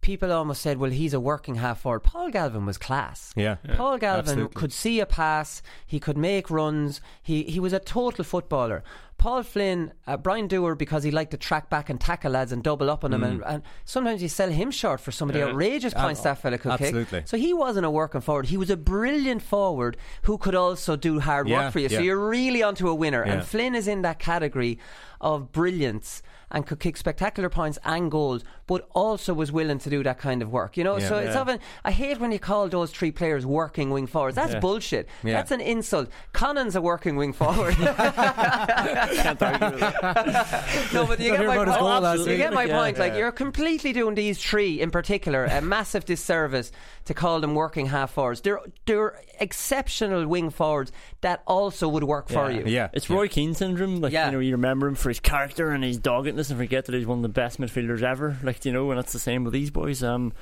people 0.00 0.32
almost 0.32 0.62
said, 0.62 0.78
well, 0.78 0.90
he's 0.92 1.12
a 1.12 1.20
working 1.20 1.56
half 1.56 1.80
forward. 1.80 2.00
Paul 2.00 2.30
Galvin 2.30 2.64
was 2.64 2.78
class. 2.78 3.32
Yeah, 3.36 3.56
Paul 3.76 3.98
Galvin 3.98 4.20
absolutely. 4.30 4.54
could 4.54 4.72
see 4.72 5.00
a 5.00 5.06
pass, 5.06 5.60
he 5.86 5.98
could 5.98 6.16
make 6.16 6.50
runs, 6.50 7.00
he, 7.22 7.42
he 7.42 7.58
was 7.60 7.72
a 7.72 7.80
total 7.80 8.24
footballer. 8.24 8.84
Paul 9.18 9.42
Flynn, 9.42 9.92
uh, 10.06 10.16
Brian 10.16 10.48
Dooher, 10.48 10.78
because 10.78 11.02
he 11.02 11.10
liked 11.10 11.32
to 11.32 11.36
track 11.36 11.68
back 11.68 11.90
and 11.90 12.00
tackle 12.00 12.32
lads 12.32 12.52
and 12.52 12.62
double 12.62 12.88
up 12.88 13.04
on 13.04 13.10
them, 13.10 13.24
and, 13.24 13.42
and 13.44 13.62
sometimes 13.84 14.22
you 14.22 14.28
sell 14.28 14.48
him 14.48 14.70
short 14.70 15.00
for 15.00 15.10
some 15.10 15.28
of 15.28 15.32
the 15.34 15.40
Yeah. 15.40 15.46
outrageous 15.46 15.92
points 15.92 16.20
that 16.22 16.38
fella 16.38 16.56
could 16.56 16.70
absolutely. 16.72 17.04
kick. 17.20 17.28
So 17.28 17.36
he 17.36 17.52
wasn't 17.52 17.84
a 17.84 17.90
working 17.90 18.20
forward. 18.20 18.46
He 18.46 18.56
was 18.56 18.70
a 18.70 18.76
brilliant 18.76 19.42
forward 19.42 19.96
who 20.22 20.38
could 20.38 20.54
also 20.54 20.94
do 20.96 21.18
hard 21.20 21.48
Yeah, 21.48 21.64
work 21.64 21.72
for 21.72 21.80
you. 21.80 21.88
So 21.88 22.00
you're 22.00 22.28
really 22.28 22.62
onto 22.62 22.88
a 22.88 22.94
winner. 22.94 23.22
And 23.22 23.44
Flynn 23.44 23.74
is 23.74 23.88
in 23.88 24.02
that 24.02 24.18
category 24.20 24.78
of 25.20 25.50
brilliance 25.50 26.22
and 26.50 26.64
could 26.66 26.80
kick 26.80 26.96
spectacular 26.96 27.50
points 27.50 27.78
and 27.84 28.10
goals, 28.10 28.42
but 28.66 28.88
also 28.94 29.34
was 29.34 29.52
willing 29.52 29.78
to 29.78 29.90
do 29.90 30.02
that 30.02 30.16
kind 30.18 30.40
of 30.40 30.50
work. 30.50 30.78
You 30.78 30.84
know, 30.84 30.96
Yeah. 30.96 31.08
so 31.08 31.16
it's 31.18 31.34
Yeah. 31.34 31.40
often 31.42 31.58
I 31.84 31.90
hate 31.90 32.20
when 32.20 32.32
you 32.32 32.38
call 32.38 32.68
those 32.68 32.90
three 32.90 33.10
players 33.10 33.44
working 33.44 33.90
wing 33.90 34.06
forwards. 34.06 34.36
That's 34.36 34.54
Yeah. 34.54 34.60
bullshit. 34.60 35.08
That's 35.22 35.50
an 35.50 35.60
insult. 35.60 36.08
Conan's 36.32 36.74
a 36.76 36.80
working 36.80 37.16
wing 37.16 37.32
forward. 37.34 37.76
Can't 39.22 39.42
argue 39.42 39.70
with 39.70 39.80
that. 39.80 40.88
no, 40.92 41.06
but 41.06 41.20
you 41.20 41.30
get 41.36 41.46
my 41.46 41.56
point. 41.64 41.78
goal 41.78 42.26
You 42.28 42.36
get 42.36 42.52
my 42.52 42.64
Yeah. 42.64 42.78
point. 42.78 42.98
Like 42.98 43.14
you're 43.14 43.32
completely 43.32 43.92
doing 43.92 44.14
these 44.14 44.38
three 44.38 44.80
in 44.80 44.90
particular 44.90 45.44
a 45.44 45.60
massive 45.60 46.04
disservice 46.04 46.72
to 47.06 47.14
call 47.14 47.40
them 47.40 47.54
working 47.54 47.86
half 47.86 48.12
forwards. 48.12 48.40
They're 48.42 48.60
they're 48.86 49.20
exceptional 49.40 50.26
wing 50.26 50.50
forwards 50.50 50.92
that 51.22 51.42
also 51.46 51.88
would 51.88 52.04
work 52.04 52.28
for 52.28 52.50
you. 52.50 52.64
Yeah, 52.66 52.88
It's 52.92 53.08
yeah. 53.08 53.16
Roy 53.16 53.28
Keane 53.28 53.54
syndrome. 53.54 54.00
Like 54.00 54.12
Yeah. 54.12 54.26
you 54.26 54.32
know, 54.32 54.38
you 54.40 54.52
remember 54.52 54.86
him 54.88 54.94
for 54.94 55.08
his 55.08 55.20
character 55.20 55.70
and 55.70 55.82
his 55.82 55.98
doggedness, 55.98 56.50
and 56.50 56.58
forget 56.58 56.84
that 56.86 56.94
he's 56.94 57.06
one 57.06 57.18
of 57.18 57.22
the 57.22 57.28
best 57.28 57.60
midfielders 57.60 58.02
ever. 58.02 58.36
Like 58.42 58.64
you 58.64 58.72
know, 58.72 58.90
and 58.90 58.98
that's 58.98 59.12
the 59.12 59.18
same 59.18 59.44
with 59.44 59.52
these 59.52 59.70
boys. 59.70 60.02
Um, 60.02 60.32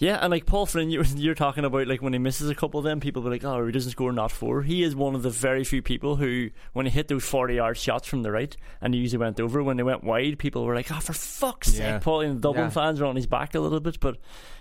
yeah, 0.00 0.18
and 0.20 0.30
like 0.30 0.46
Paul 0.46 0.64
Flynn, 0.66 0.90
you're, 0.94 1.04
you're 1.04 1.34
talking 1.34 1.64
about 1.64 1.86
like 1.86 2.00
when 2.02 2.12
he 2.14 2.18
misses 2.18 2.48
a 2.50 2.54
couple 2.54 2.78
of 2.78 2.84
them, 2.84 2.98
people 3.00 3.22
be 3.22 3.28
like, 3.28 3.44
"Oh, 3.44 3.64
he 3.66 3.70
doesn't 3.72 3.92
score 3.92 4.12
not 4.12 4.32
four. 4.32 4.62
He 4.62 4.82
is 4.82 4.96
one 4.96 5.14
of 5.14 5.22
the 5.22 5.30
very 5.30 5.62
few 5.62 5.82
people 5.82 6.16
who, 6.16 6.48
when 6.72 6.86
he 6.86 6.90
hit 6.90 7.08
those 7.08 7.24
forty-yard 7.24 7.76
shots 7.76 8.08
from 8.08 8.22
the 8.22 8.32
right, 8.32 8.56
and 8.80 8.94
he 8.94 9.00
usually 9.00 9.18
went 9.20 9.38
over 9.38 9.62
when 9.62 9.76
they 9.76 9.82
went 9.82 10.02
wide, 10.02 10.38
people 10.38 10.64
were 10.64 10.74
like, 10.74 10.90
"Oh, 10.90 10.98
for 11.00 11.12
fuck's 11.12 11.78
Yeah. 11.78 11.94
sake!" 11.96 12.02
Paul 12.02 12.22
and 12.22 12.36
the 12.36 12.40
Dublin 12.40 12.64
Yeah. 12.64 12.70
fans 12.70 12.98
were 13.00 13.06
on 13.06 13.16
his 13.16 13.26
back 13.26 13.54
a 13.54 13.60
little 13.60 13.80
bit, 13.80 14.00
but 14.00 14.16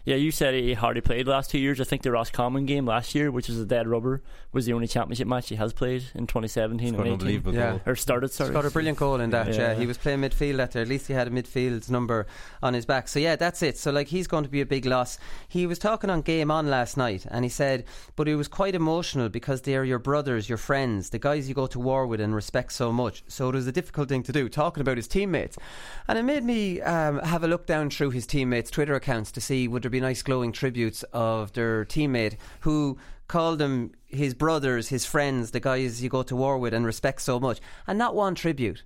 yeah, 0.09 0.15
you 0.15 0.31
said 0.31 0.55
he 0.55 0.73
hardly 0.73 1.01
played 1.01 1.27
the 1.27 1.31
last 1.31 1.51
two 1.51 1.59
years. 1.59 1.79
I 1.79 1.83
think 1.83 2.01
the 2.01 2.11
Roscommon 2.11 2.65
game 2.65 2.85
last 2.85 3.13
year, 3.13 3.29
which 3.31 3.47
was 3.47 3.59
a 3.59 3.65
dead 3.65 3.87
rubber, 3.87 4.23
was 4.51 4.65
the 4.65 4.73
only 4.73 4.87
championship 4.87 5.27
match 5.27 5.49
he 5.49 5.55
has 5.55 5.71
played 5.71 6.03
in 6.15 6.25
2017 6.25 6.93
Scored 6.93 7.05
an 7.07 7.13
and 7.13 7.21
18. 7.21 7.27
unbelievable 7.27 7.53
Yeah. 7.53 7.71
goal. 7.71 7.81
Or 7.85 7.95
started, 7.95 8.31
sorry. 8.31 8.49
Scored 8.49 8.65
a 8.65 8.71
brilliant 8.71 8.97
goal 8.97 9.19
in 9.21 9.29
that. 9.29 9.49
Yeah. 9.49 9.53
Yeah. 9.59 9.73
he 9.75 9.85
was 9.85 9.99
playing 9.99 10.21
midfield 10.21 10.57
that 10.57 10.71
there. 10.71 10.81
At 10.81 10.87
least 10.87 11.05
he 11.07 11.13
had 11.13 11.27
a 11.27 11.31
midfield 11.31 11.89
number 11.91 12.25
on 12.63 12.73
his 12.73 12.85
back. 12.87 13.07
So 13.07 13.19
yeah, 13.19 13.35
that's 13.35 13.61
it. 13.61 13.77
So 13.77 13.91
like 13.91 14.07
he's 14.07 14.25
going 14.27 14.43
to 14.43 14.49
be 14.49 14.61
a 14.61 14.65
big 14.65 14.85
loss. 14.87 15.19
He 15.47 15.67
was 15.67 15.77
talking 15.77 16.09
on 16.09 16.21
Game 16.23 16.49
On 16.49 16.67
last 16.67 16.97
night, 16.97 17.27
and 17.29 17.45
he 17.45 17.49
said, 17.49 17.85
but 18.15 18.25
he 18.27 18.33
was 18.33 18.47
quite 18.47 18.73
emotional 18.73 19.29
because 19.29 19.61
they 19.61 19.75
are 19.75 19.83
your 19.83 19.99
brothers, 19.99 20.49
your 20.49 20.57
friends, 20.57 21.11
the 21.11 21.19
guys 21.19 21.47
you 21.47 21.53
go 21.53 21.67
to 21.67 21.79
war 21.79 22.07
with 22.07 22.19
and 22.19 22.33
respect 22.33 22.73
so 22.73 22.91
much. 22.91 23.23
So 23.27 23.49
it 23.49 23.53
was 23.55 23.67
a 23.67 23.71
difficult 23.71 24.09
thing 24.09 24.23
to 24.23 24.31
do, 24.31 24.49
talking 24.49 24.81
about 24.81 24.97
his 24.97 25.07
teammates, 25.07 25.57
and 26.07 26.17
it 26.17 26.23
made 26.23 26.43
me 26.43 26.81
um, 26.81 27.19
have 27.19 27.43
a 27.43 27.47
look 27.47 27.67
down 27.67 27.91
through 27.91 28.09
his 28.09 28.25
teammates' 28.25 28.71
Twitter 28.71 28.95
accounts 28.95 29.31
to 29.33 29.41
see 29.41 29.67
would 29.67 29.83
there 29.83 29.91
be 29.91 29.98
nice 29.99 30.21
glowing 30.21 30.51
tributes 30.51 31.03
of 31.13 31.53
their 31.53 31.85
teammate 31.85 32.38
who 32.62 32.97
called 33.27 33.59
them 33.59 33.91
his 34.07 34.33
brothers, 34.33 34.89
his 34.89 35.05
friends, 35.05 35.51
the 35.51 35.59
guys 35.59 36.03
you 36.03 36.09
go 36.09 36.23
to 36.23 36.35
war 36.35 36.57
with 36.57 36.73
and 36.73 36.85
respect 36.85 37.21
so 37.21 37.39
much, 37.39 37.59
and 37.88 37.97
not 37.97 38.15
one 38.15 38.35
tribute. 38.35 38.83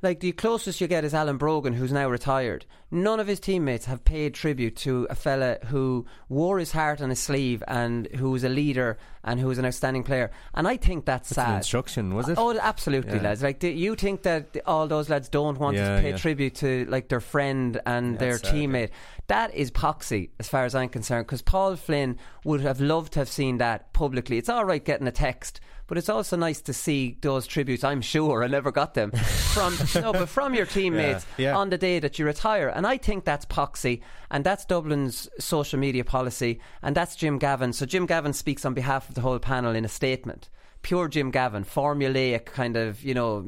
Like 0.00 0.20
the 0.20 0.30
closest 0.30 0.80
you 0.80 0.86
get 0.86 1.04
is 1.04 1.12
Alan 1.12 1.38
Brogan, 1.38 1.72
who's 1.72 1.90
now 1.92 2.08
retired. 2.08 2.64
None 2.92 3.18
of 3.18 3.26
his 3.26 3.40
teammates 3.40 3.86
have 3.86 4.04
paid 4.04 4.32
tribute 4.32 4.76
to 4.76 5.08
a 5.10 5.16
fella 5.16 5.58
who 5.66 6.06
wore 6.28 6.60
his 6.60 6.70
heart 6.70 7.00
on 7.00 7.10
his 7.10 7.18
sleeve 7.18 7.64
and 7.66 8.06
who 8.14 8.30
was 8.30 8.44
a 8.44 8.48
leader 8.48 8.96
and 9.24 9.40
who 9.40 9.48
was 9.48 9.58
an 9.58 9.66
outstanding 9.66 10.04
player. 10.04 10.30
And 10.54 10.68
I 10.68 10.76
think 10.76 11.04
that's 11.04 11.32
an 11.32 11.34
sad. 11.34 11.56
instruction, 11.56 12.14
was 12.14 12.28
it? 12.28 12.38
Oh, 12.38 12.56
absolutely, 12.56 13.16
Yeah. 13.16 13.22
lads. 13.22 13.42
Like, 13.42 13.58
do 13.58 13.66
you 13.68 13.96
think 13.96 14.22
that 14.22 14.56
all 14.66 14.86
those 14.86 15.10
lads 15.10 15.28
don't 15.28 15.58
want 15.58 15.76
Yeah, 15.76 15.96
to 15.96 16.02
pay 16.02 16.10
yeah. 16.10 16.16
tribute 16.16 16.54
to 16.56 16.86
like 16.88 17.08
their 17.08 17.20
friend 17.20 17.80
and 17.84 18.20
their 18.20 18.38
sad, 18.38 18.54
teammate? 18.54 18.90
That 19.26 19.52
is 19.52 19.72
poxy, 19.72 20.30
as 20.38 20.48
far 20.48 20.64
as 20.64 20.76
I'm 20.76 20.90
concerned. 20.90 21.26
Because 21.26 21.42
Paul 21.42 21.74
Flynn 21.74 22.18
would 22.44 22.60
have 22.60 22.80
loved 22.80 23.14
to 23.14 23.18
have 23.18 23.28
seen 23.28 23.58
that 23.58 23.92
publicly. 23.92 24.38
It's 24.38 24.48
all 24.48 24.64
right 24.64 24.82
getting 24.84 25.08
a 25.08 25.12
text, 25.12 25.60
but 25.88 25.98
it's 25.98 26.08
also 26.08 26.36
nice 26.36 26.60
to 26.60 26.72
see 26.72 27.16
those 27.22 27.46
tributes. 27.46 27.82
I'm 27.82 28.00
sure 28.02 28.44
I 28.44 28.46
never 28.46 28.70
got 28.70 28.94
them 28.94 29.10
from 29.54 29.74
no, 29.96 30.12
but 30.12 30.28
from 30.28 30.54
your 30.54 30.66
teammates 30.66 31.26
Yeah, 31.36 31.48
yeah. 31.50 31.56
on 31.56 31.70
the 31.70 31.78
day 31.78 31.98
that 31.98 32.18
you 32.18 32.24
retire. 32.26 32.68
And 32.68 32.86
I 32.86 32.96
think 32.98 33.24
that's 33.24 33.44
poxy, 33.46 34.00
and 34.30 34.44
that's 34.44 34.64
Dublin's 34.64 35.28
social 35.40 35.78
media 35.80 36.04
policy, 36.04 36.60
and 36.82 36.94
that's 36.96 37.16
Jim 37.16 37.38
Gavin. 37.38 37.72
So 37.72 37.84
Jim 37.86 38.06
Gavin 38.06 38.32
speaks 38.32 38.64
on 38.64 38.74
behalf 38.74 39.08
of 39.08 39.16
the 39.16 39.22
whole 39.22 39.40
panel 39.40 39.74
in 39.74 39.84
a 39.84 39.88
statement. 39.88 40.48
Pure 40.82 41.08
Jim 41.08 41.32
Gavin, 41.32 41.64
formulaic 41.64 42.44
kind 42.44 42.76
of, 42.76 43.02
you 43.02 43.12
know, 43.14 43.44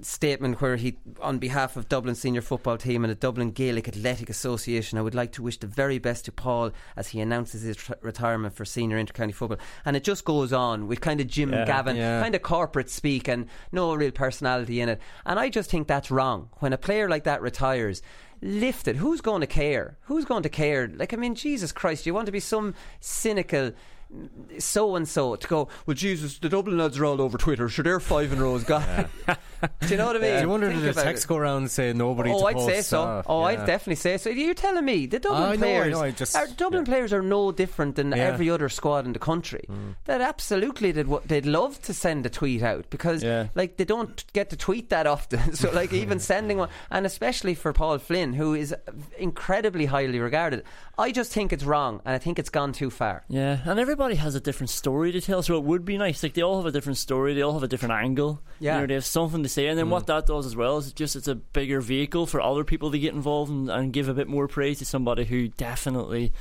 statement 0.00 0.60
where 0.60 0.76
he, 0.76 0.96
on 1.20 1.38
behalf 1.38 1.76
of 1.76 1.88
Dublin 1.88 2.14
senior 2.14 2.40
football 2.40 2.78
team 2.78 3.04
and 3.04 3.10
the 3.10 3.14
Dublin 3.14 3.50
Gaelic 3.50 3.88
Athletic 3.88 4.30
Association, 4.30 4.98
I 4.98 5.02
would 5.02 5.14
like 5.14 5.32
to 5.32 5.42
wish 5.42 5.58
the 5.58 5.66
very 5.66 5.98
best 5.98 6.24
to 6.24 6.32
Paul 6.32 6.70
as 6.96 7.08
he 7.08 7.20
announces 7.20 7.62
his 7.62 7.76
tr- 7.76 7.92
retirement 8.00 8.54
for 8.54 8.64
senior 8.64 9.02
intercounty 9.02 9.34
football. 9.34 9.58
And 9.84 9.96
it 9.96 10.04
just 10.04 10.24
goes 10.24 10.52
on 10.52 10.86
with 10.88 11.00
kind 11.00 11.20
of 11.20 11.26
Jim 11.26 11.52
Yeah. 11.52 11.64
Gavin, 11.66 11.96
Yeah. 11.96 12.22
kind 12.22 12.34
of 12.34 12.42
corporate 12.42 12.88
speak 12.90 13.28
and 13.28 13.46
no 13.70 13.94
real 13.94 14.10
personality 14.12 14.80
in 14.80 14.88
it. 14.88 15.00
And 15.26 15.38
I 15.38 15.48
just 15.50 15.70
think 15.70 15.86
that's 15.88 16.10
wrong. 16.10 16.48
When 16.60 16.72
a 16.72 16.78
player 16.78 17.08
like 17.08 17.24
that 17.24 17.42
retires, 17.42 18.00
lift 18.40 18.88
it. 18.88 18.96
Who's 18.96 19.20
going 19.20 19.40
to 19.42 19.46
care? 19.46 19.98
Who's 20.02 20.24
going 20.24 20.42
to 20.42 20.48
care? 20.48 20.88
Like, 20.92 21.12
I 21.12 21.16
mean, 21.16 21.34
Jesus 21.34 21.70
Christ, 21.70 22.06
you 22.06 22.14
want 22.14 22.26
to 22.26 22.32
be 22.32 22.40
some 22.40 22.74
cynical 22.98 23.72
so 24.58 24.96
and 24.96 25.08
so 25.08 25.36
to 25.36 25.46
go, 25.48 25.68
well, 25.86 25.94
Jesus, 25.94 26.38
the 26.38 26.48
Dublin 26.48 26.78
lads 26.78 26.98
are 26.98 27.04
all 27.04 27.20
over 27.20 27.38
Twitter. 27.38 27.68
Sure, 27.68 27.82
they're 27.82 28.00
five 28.00 28.32
in 28.32 28.40
rows. 28.40 28.64
God. 28.64 29.08
Do 29.80 29.88
you 29.88 29.96
know 29.96 30.06
what 30.06 30.16
I 30.16 30.18
mean? 30.18 30.34
Do 30.34 30.40
you 30.40 30.48
wonder 30.48 30.68
Think 30.68 30.82
did 30.82 30.94
the 30.94 31.02
text 31.02 31.24
it. 31.24 31.28
go 31.28 31.36
around 31.36 31.58
and 31.58 31.70
say 31.70 31.92
nobody 31.92 32.30
Oh, 32.32 32.44
I'd 32.46 32.58
say 32.58 32.76
post 32.76 32.88
so. 32.88 33.02
stuff? 33.02 33.26
Oh, 33.28 33.42
I'd 33.42 33.64
definitely 33.64 33.94
say 33.94 34.18
so. 34.18 34.28
You're 34.30 34.54
telling 34.54 34.84
me 34.84 35.06
the 35.06 35.20
Dublin 35.20 35.42
I 35.42 35.46
know, 35.46 35.52
I 35.52 35.90
players, 35.90 36.14
just- 36.16 36.34
our 36.36 36.48
Dublin 36.48 36.84
players 36.84 37.12
are 37.12 37.22
no 37.22 37.52
different 37.52 37.94
than 37.94 38.10
Yeah. 38.10 38.16
every 38.24 38.50
other 38.50 38.68
squad 38.68 39.06
in 39.06 39.12
the 39.12 39.20
country. 39.20 39.64
Mm. 39.70 39.94
That 40.06 40.20
absolutely 40.20 40.90
they'd 40.90 41.06
they'd 41.26 41.46
love 41.46 41.80
to 41.82 41.94
send 41.94 42.26
a 42.26 42.28
tweet 42.30 42.62
out 42.62 42.86
because 42.90 43.22
Yeah. 43.22 43.48
like 43.54 43.76
they 43.76 43.84
don't 43.84 44.24
get 44.32 44.50
to 44.50 44.56
tweet 44.56 44.90
that 44.90 45.06
often. 45.06 45.54
so 45.54 45.70
like 45.70 45.92
even 45.92 46.18
sending 46.32 46.58
one, 46.58 46.68
and 46.90 47.06
especially 47.06 47.54
for 47.54 47.72
Paul 47.72 47.98
Flynn, 47.98 48.32
who 48.32 48.54
is 48.54 48.74
incredibly 49.16 49.86
highly 49.86 50.18
regarded, 50.18 50.64
I 50.98 51.12
just 51.12 51.32
think 51.32 51.52
it's 51.52 51.64
wrong, 51.64 52.00
and 52.04 52.14
I 52.14 52.18
think 52.18 52.40
it's 52.40 52.50
gone 52.50 52.72
too 52.72 52.90
far. 52.90 53.22
Yeah, 53.28 53.58
and 53.64 53.78
everybody 53.78 54.01
has 54.10 54.34
a 54.34 54.40
different 54.40 54.70
story 54.70 55.12
to 55.12 55.20
tell, 55.20 55.42
so 55.42 55.56
it 55.56 55.64
would 55.64 55.84
be 55.84 55.96
nice. 55.96 56.22
Like 56.22 56.34
they 56.34 56.42
all 56.42 56.56
have 56.56 56.66
a 56.66 56.72
different 56.72 56.98
story, 56.98 57.34
they 57.34 57.42
all 57.42 57.54
have 57.54 57.62
a 57.62 57.68
different 57.68 57.94
angle. 57.94 58.42
Yeah. 58.58 58.74
you 58.74 58.80
know, 58.80 58.86
they 58.88 58.94
have 58.94 59.04
something 59.04 59.42
to 59.42 59.48
say, 59.48 59.68
and 59.68 59.78
then 59.78 59.90
what 59.90 60.04
mm. 60.04 60.06
that 60.06 60.26
does 60.26 60.46
as 60.46 60.56
well 60.56 60.78
is 60.78 60.88
it 60.88 60.94
just 60.94 61.16
it's 61.16 61.28
a 61.28 61.34
bigger 61.34 61.80
vehicle 61.80 62.26
for 62.26 62.40
other 62.40 62.64
people 62.64 62.90
to 62.90 62.98
get 62.98 63.14
involved 63.14 63.50
and, 63.50 63.70
and 63.70 63.92
give 63.92 64.08
a 64.08 64.14
bit 64.14 64.28
more 64.28 64.48
praise 64.48 64.78
to 64.80 64.84
somebody 64.84 65.24
who 65.24 65.48
definitely 65.48 66.32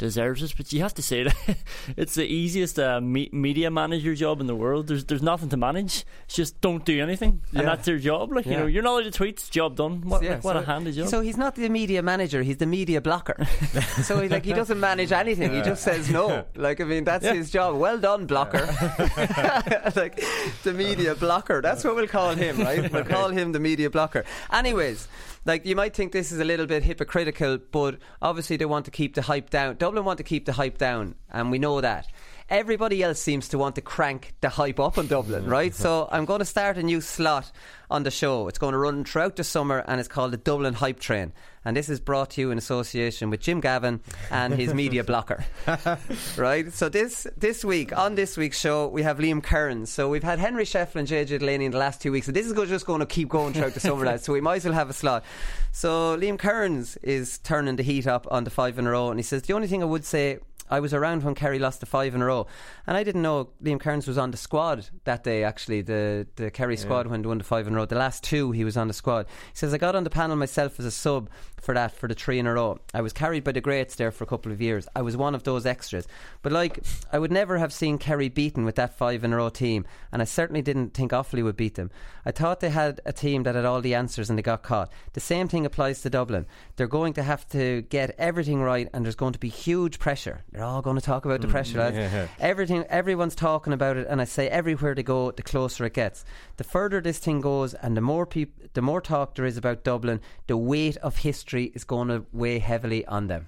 deserves 0.00 0.42
it. 0.42 0.52
But 0.56 0.72
you 0.72 0.80
have 0.80 0.94
to 0.94 1.02
say 1.02 1.22
that 1.24 1.36
it's 1.96 2.14
the 2.16 2.24
easiest 2.26 2.78
uh, 2.78 3.00
me- 3.00 3.30
media 3.32 3.70
manager 3.70 4.14
job 4.16 4.40
in 4.40 4.46
the 4.48 4.56
world. 4.56 4.88
There's 4.88 5.04
there's 5.04 5.22
nothing 5.22 5.48
to 5.50 5.56
manage. 5.56 6.04
It's 6.24 6.34
just 6.34 6.60
don't 6.60 6.84
do 6.84 7.00
anything, 7.00 7.42
and 7.54 7.66
that's 7.68 7.84
their 7.86 7.98
job. 7.98 8.32
Like 8.32 8.46
you 8.46 8.56
know, 8.56 8.66
you're 8.66 8.82
not 8.82 8.94
allowed 8.94 9.04
to 9.04 9.10
tweet. 9.12 9.46
Job 9.50 9.76
done. 9.76 10.00
What, 10.02 10.22
Yeah, 10.22 10.34
like, 10.34 10.44
what 10.44 10.54
so- 10.56 10.62
a 10.62 10.64
handy 10.64 10.92
job. 10.92 11.08
So 11.08 11.20
he's 11.20 11.36
not 11.36 11.54
the 11.54 11.68
media 11.68 12.02
manager; 12.02 12.42
he's 12.42 12.56
the 12.56 12.66
media 12.66 13.00
blocker. 13.00 13.36
so 14.02 14.20
he's 14.20 14.30
like 14.30 14.44
he 14.44 14.52
doesn't 14.54 14.80
manage 14.80 15.12
anything; 15.12 15.52
he 15.54 15.62
just 15.62 15.82
says 15.84 16.10
no. 16.10 16.44
Like 16.56 16.80
I 16.80 16.84
mean, 16.84 17.04
that's 17.04 17.24
Yeah. 17.24 17.34
his 17.34 17.50
job. 17.50 17.76
Well 17.76 17.98
done, 17.98 18.26
blocker. 18.26 18.64
like 19.96 20.16
the 20.64 20.72
media 20.74 21.14
blocker. 21.14 21.60
That's 21.60 21.84
what 21.84 21.94
we'll 21.96 22.08
call 22.08 22.34
him, 22.34 22.58
right? 22.60 22.90
We'll 22.92 23.04
call 23.04 23.28
him 23.28 23.52
the 23.52 23.60
media 23.60 23.90
blocker. 23.90 24.24
Anyways. 24.52 25.06
Like 25.44 25.64
you 25.64 25.74
might 25.74 25.94
think 25.94 26.12
this 26.12 26.32
is 26.32 26.38
a 26.38 26.44
little 26.44 26.66
bit 26.66 26.82
hypocritical, 26.82 27.58
but 27.58 27.98
obviously 28.20 28.56
they 28.56 28.66
want 28.66 28.84
to 28.84 28.90
keep 28.90 29.14
the 29.14 29.22
hype 29.22 29.48
down. 29.48 29.76
Dublin 29.76 30.04
want 30.04 30.18
to 30.18 30.24
keep 30.24 30.44
the 30.44 30.52
hype 30.52 30.76
down, 30.76 31.14
and 31.30 31.50
we 31.50 31.58
know 31.58 31.80
that. 31.80 32.06
Everybody 32.50 33.00
else 33.00 33.20
seems 33.20 33.48
to 33.50 33.58
want 33.58 33.76
to 33.76 33.80
crank 33.80 34.34
the 34.40 34.48
hype 34.48 34.80
up 34.80 34.98
on 34.98 35.06
Dublin, 35.06 35.44
mm. 35.44 35.50
right? 35.50 35.72
So 35.72 36.08
I'm 36.12 36.24
going 36.24 36.40
to 36.40 36.44
start 36.44 36.76
a 36.78 36.82
new 36.82 37.00
slot 37.00 37.52
on 37.88 38.02
the 38.02 38.10
show. 38.10 38.48
It's 38.48 38.58
going 38.58 38.72
to 38.72 38.78
run 38.78 39.04
throughout 39.04 39.36
the 39.36 39.44
summer, 39.44 39.84
and 39.86 40.00
it's 40.00 40.08
called 40.08 40.32
the 40.32 40.36
Dublin 40.36 40.74
Hype 40.74 40.98
Train. 40.98 41.32
And 41.64 41.76
this 41.76 41.88
is 41.88 42.00
brought 42.00 42.30
to 42.30 42.40
you 42.40 42.50
in 42.50 42.58
association 42.58 43.30
with 43.30 43.40
Jim 43.40 43.60
Gavin 43.60 44.00
and 44.30 44.54
his 44.54 44.72
media 44.74 45.04
blocker, 45.04 45.44
right? 46.36 46.72
So 46.72 46.88
this 46.88 47.26
this 47.36 47.64
week 47.64 47.96
on 47.96 48.14
this 48.14 48.38
week's 48.38 48.58
show 48.58 48.88
we 48.88 49.02
have 49.02 49.18
Liam 49.18 49.42
Kearns. 49.42 49.90
So 49.90 50.08
we've 50.08 50.22
had 50.22 50.38
Henry 50.38 50.64
Shefflin 50.64 51.00
and 51.00 51.08
JJ 51.08 51.38
Delaney 51.40 51.66
in 51.66 51.72
the 51.72 51.78
last 51.78 52.00
two 52.00 52.12
weeks, 52.12 52.26
so 52.26 52.32
this 52.32 52.46
is 52.46 52.54
just 52.68 52.86
going 52.86 53.00
to 53.00 53.06
keep 53.06 53.28
going 53.28 53.52
throughout 53.52 53.74
the 53.74 53.80
summer. 53.80 54.06
lads. 54.06 54.24
So 54.24 54.32
we 54.32 54.40
might 54.40 54.56
as 54.56 54.64
well 54.64 54.74
have 54.74 54.88
a 54.88 54.94
slot. 54.94 55.22
So 55.70 56.16
Liam 56.16 56.38
Kearns 56.38 56.96
is 56.98 57.38
turning 57.38 57.76
the 57.76 57.82
heat 57.82 58.06
up 58.06 58.26
on 58.30 58.44
the 58.44 58.50
five 58.50 58.78
in 58.78 58.86
a 58.86 58.90
row, 58.90 59.10
and 59.10 59.18
he 59.18 59.22
says 59.22 59.42
the 59.42 59.52
only 59.52 59.68
thing 59.68 59.82
I 59.82 59.86
would 59.86 60.04
say. 60.04 60.38
I 60.70 60.80
was 60.80 60.94
around 60.94 61.24
when 61.24 61.34
Kerry 61.34 61.58
lost 61.58 61.80
the 61.80 61.86
five 61.86 62.14
in 62.14 62.22
a 62.22 62.26
row, 62.26 62.46
and 62.86 62.96
I 62.96 63.02
didn't 63.02 63.22
know 63.22 63.50
Liam 63.62 63.80
Kearns 63.80 64.06
was 64.06 64.16
on 64.16 64.30
the 64.30 64.36
squad 64.36 64.86
that 65.04 65.24
day. 65.24 65.44
Actually, 65.44 65.82
the 65.82 66.26
the 66.36 66.50
Kerry 66.50 66.76
squad 66.76 67.06
when 67.08 67.22
they 67.22 67.28
won 67.28 67.38
the 67.38 67.44
five 67.44 67.66
in 67.66 67.74
a 67.74 67.76
row. 67.76 67.86
The 67.86 67.96
last 67.96 68.22
two, 68.22 68.52
he 68.52 68.64
was 68.64 68.76
on 68.76 68.88
the 68.88 68.94
squad. 68.94 69.26
He 69.52 69.56
says 69.56 69.74
I 69.74 69.78
got 69.78 69.96
on 69.96 70.04
the 70.04 70.10
panel 70.10 70.36
myself 70.36 70.78
as 70.78 70.86
a 70.86 70.90
sub 70.90 71.28
for 71.60 71.74
that 71.74 71.92
for 71.92 72.08
the 72.08 72.14
three 72.14 72.38
in 72.38 72.46
a 72.46 72.54
row. 72.54 72.78
I 72.94 73.00
was 73.00 73.12
carried 73.12 73.44
by 73.44 73.52
the 73.52 73.60
greats 73.60 73.96
there 73.96 74.10
for 74.10 74.24
a 74.24 74.26
couple 74.26 74.52
of 74.52 74.60
years. 74.62 74.88
I 74.94 75.02
was 75.02 75.16
one 75.16 75.34
of 75.34 75.42
those 75.42 75.66
extras, 75.66 76.06
but 76.42 76.52
like 76.52 76.84
I 77.12 77.18
would 77.18 77.32
never 77.32 77.58
have 77.58 77.72
seen 77.72 77.98
Kerry 77.98 78.28
beaten 78.28 78.64
with 78.64 78.76
that 78.76 78.96
five 78.96 79.24
in 79.24 79.32
a 79.32 79.36
row 79.36 79.50
team, 79.50 79.84
and 80.12 80.22
I 80.22 80.24
certainly 80.24 80.62
didn't 80.62 80.94
think 80.94 81.12
Offaly 81.12 81.42
would 81.42 81.56
beat 81.56 81.74
them. 81.74 81.90
I 82.24 82.30
thought 82.32 82.60
they 82.60 82.70
had 82.70 83.00
a 83.04 83.12
team 83.12 83.42
that 83.42 83.54
had 83.54 83.64
all 83.64 83.80
the 83.80 83.94
answers, 83.94 84.30
and 84.30 84.38
they 84.38 84.42
got 84.42 84.62
caught. 84.62 84.92
The 85.14 85.20
same 85.20 85.48
thing 85.48 85.66
applies 85.66 86.02
to 86.02 86.10
Dublin. 86.10 86.46
They're 86.76 86.86
going 86.86 87.12
to 87.14 87.22
have 87.22 87.48
to 87.50 87.82
get 87.82 88.14
everything 88.18 88.62
right, 88.62 88.88
and 88.92 89.04
there's 89.04 89.14
going 89.14 89.32
to 89.32 89.38
be 89.38 89.48
huge 89.48 89.98
pressure. 89.98 90.44
They're 90.60 90.68
all 90.68 90.82
going 90.82 90.96
to 90.96 91.02
talk 91.02 91.24
about 91.24 91.40
the 91.40 91.46
mm, 91.46 91.52
pressure, 91.52 91.78
lads. 91.78 91.96
yeah. 91.96 92.26
Everything, 92.38 92.84
everyone's 92.90 93.34
talking 93.34 93.72
about 93.72 93.96
it, 93.96 94.06
and 94.10 94.20
I 94.20 94.24
say 94.24 94.46
everywhere 94.46 94.94
they 94.94 95.02
go, 95.02 95.30
the 95.30 95.42
closer 95.42 95.86
it 95.86 95.94
gets. 95.94 96.22
The 96.58 96.64
further 96.64 97.00
this 97.00 97.16
thing 97.16 97.40
goes, 97.40 97.72
and 97.72 97.96
the 97.96 98.02
more 98.02 98.26
people, 98.26 98.66
the 98.74 98.82
more 98.82 99.00
talk 99.00 99.36
there 99.36 99.46
is 99.46 99.56
about 99.56 99.84
Dublin, 99.84 100.20
the 100.48 100.58
weight 100.58 100.98
of 100.98 101.16
history 101.16 101.72
is 101.74 101.84
going 101.84 102.08
to 102.08 102.26
weigh 102.30 102.58
heavily 102.58 103.06
on 103.06 103.28
them. 103.28 103.46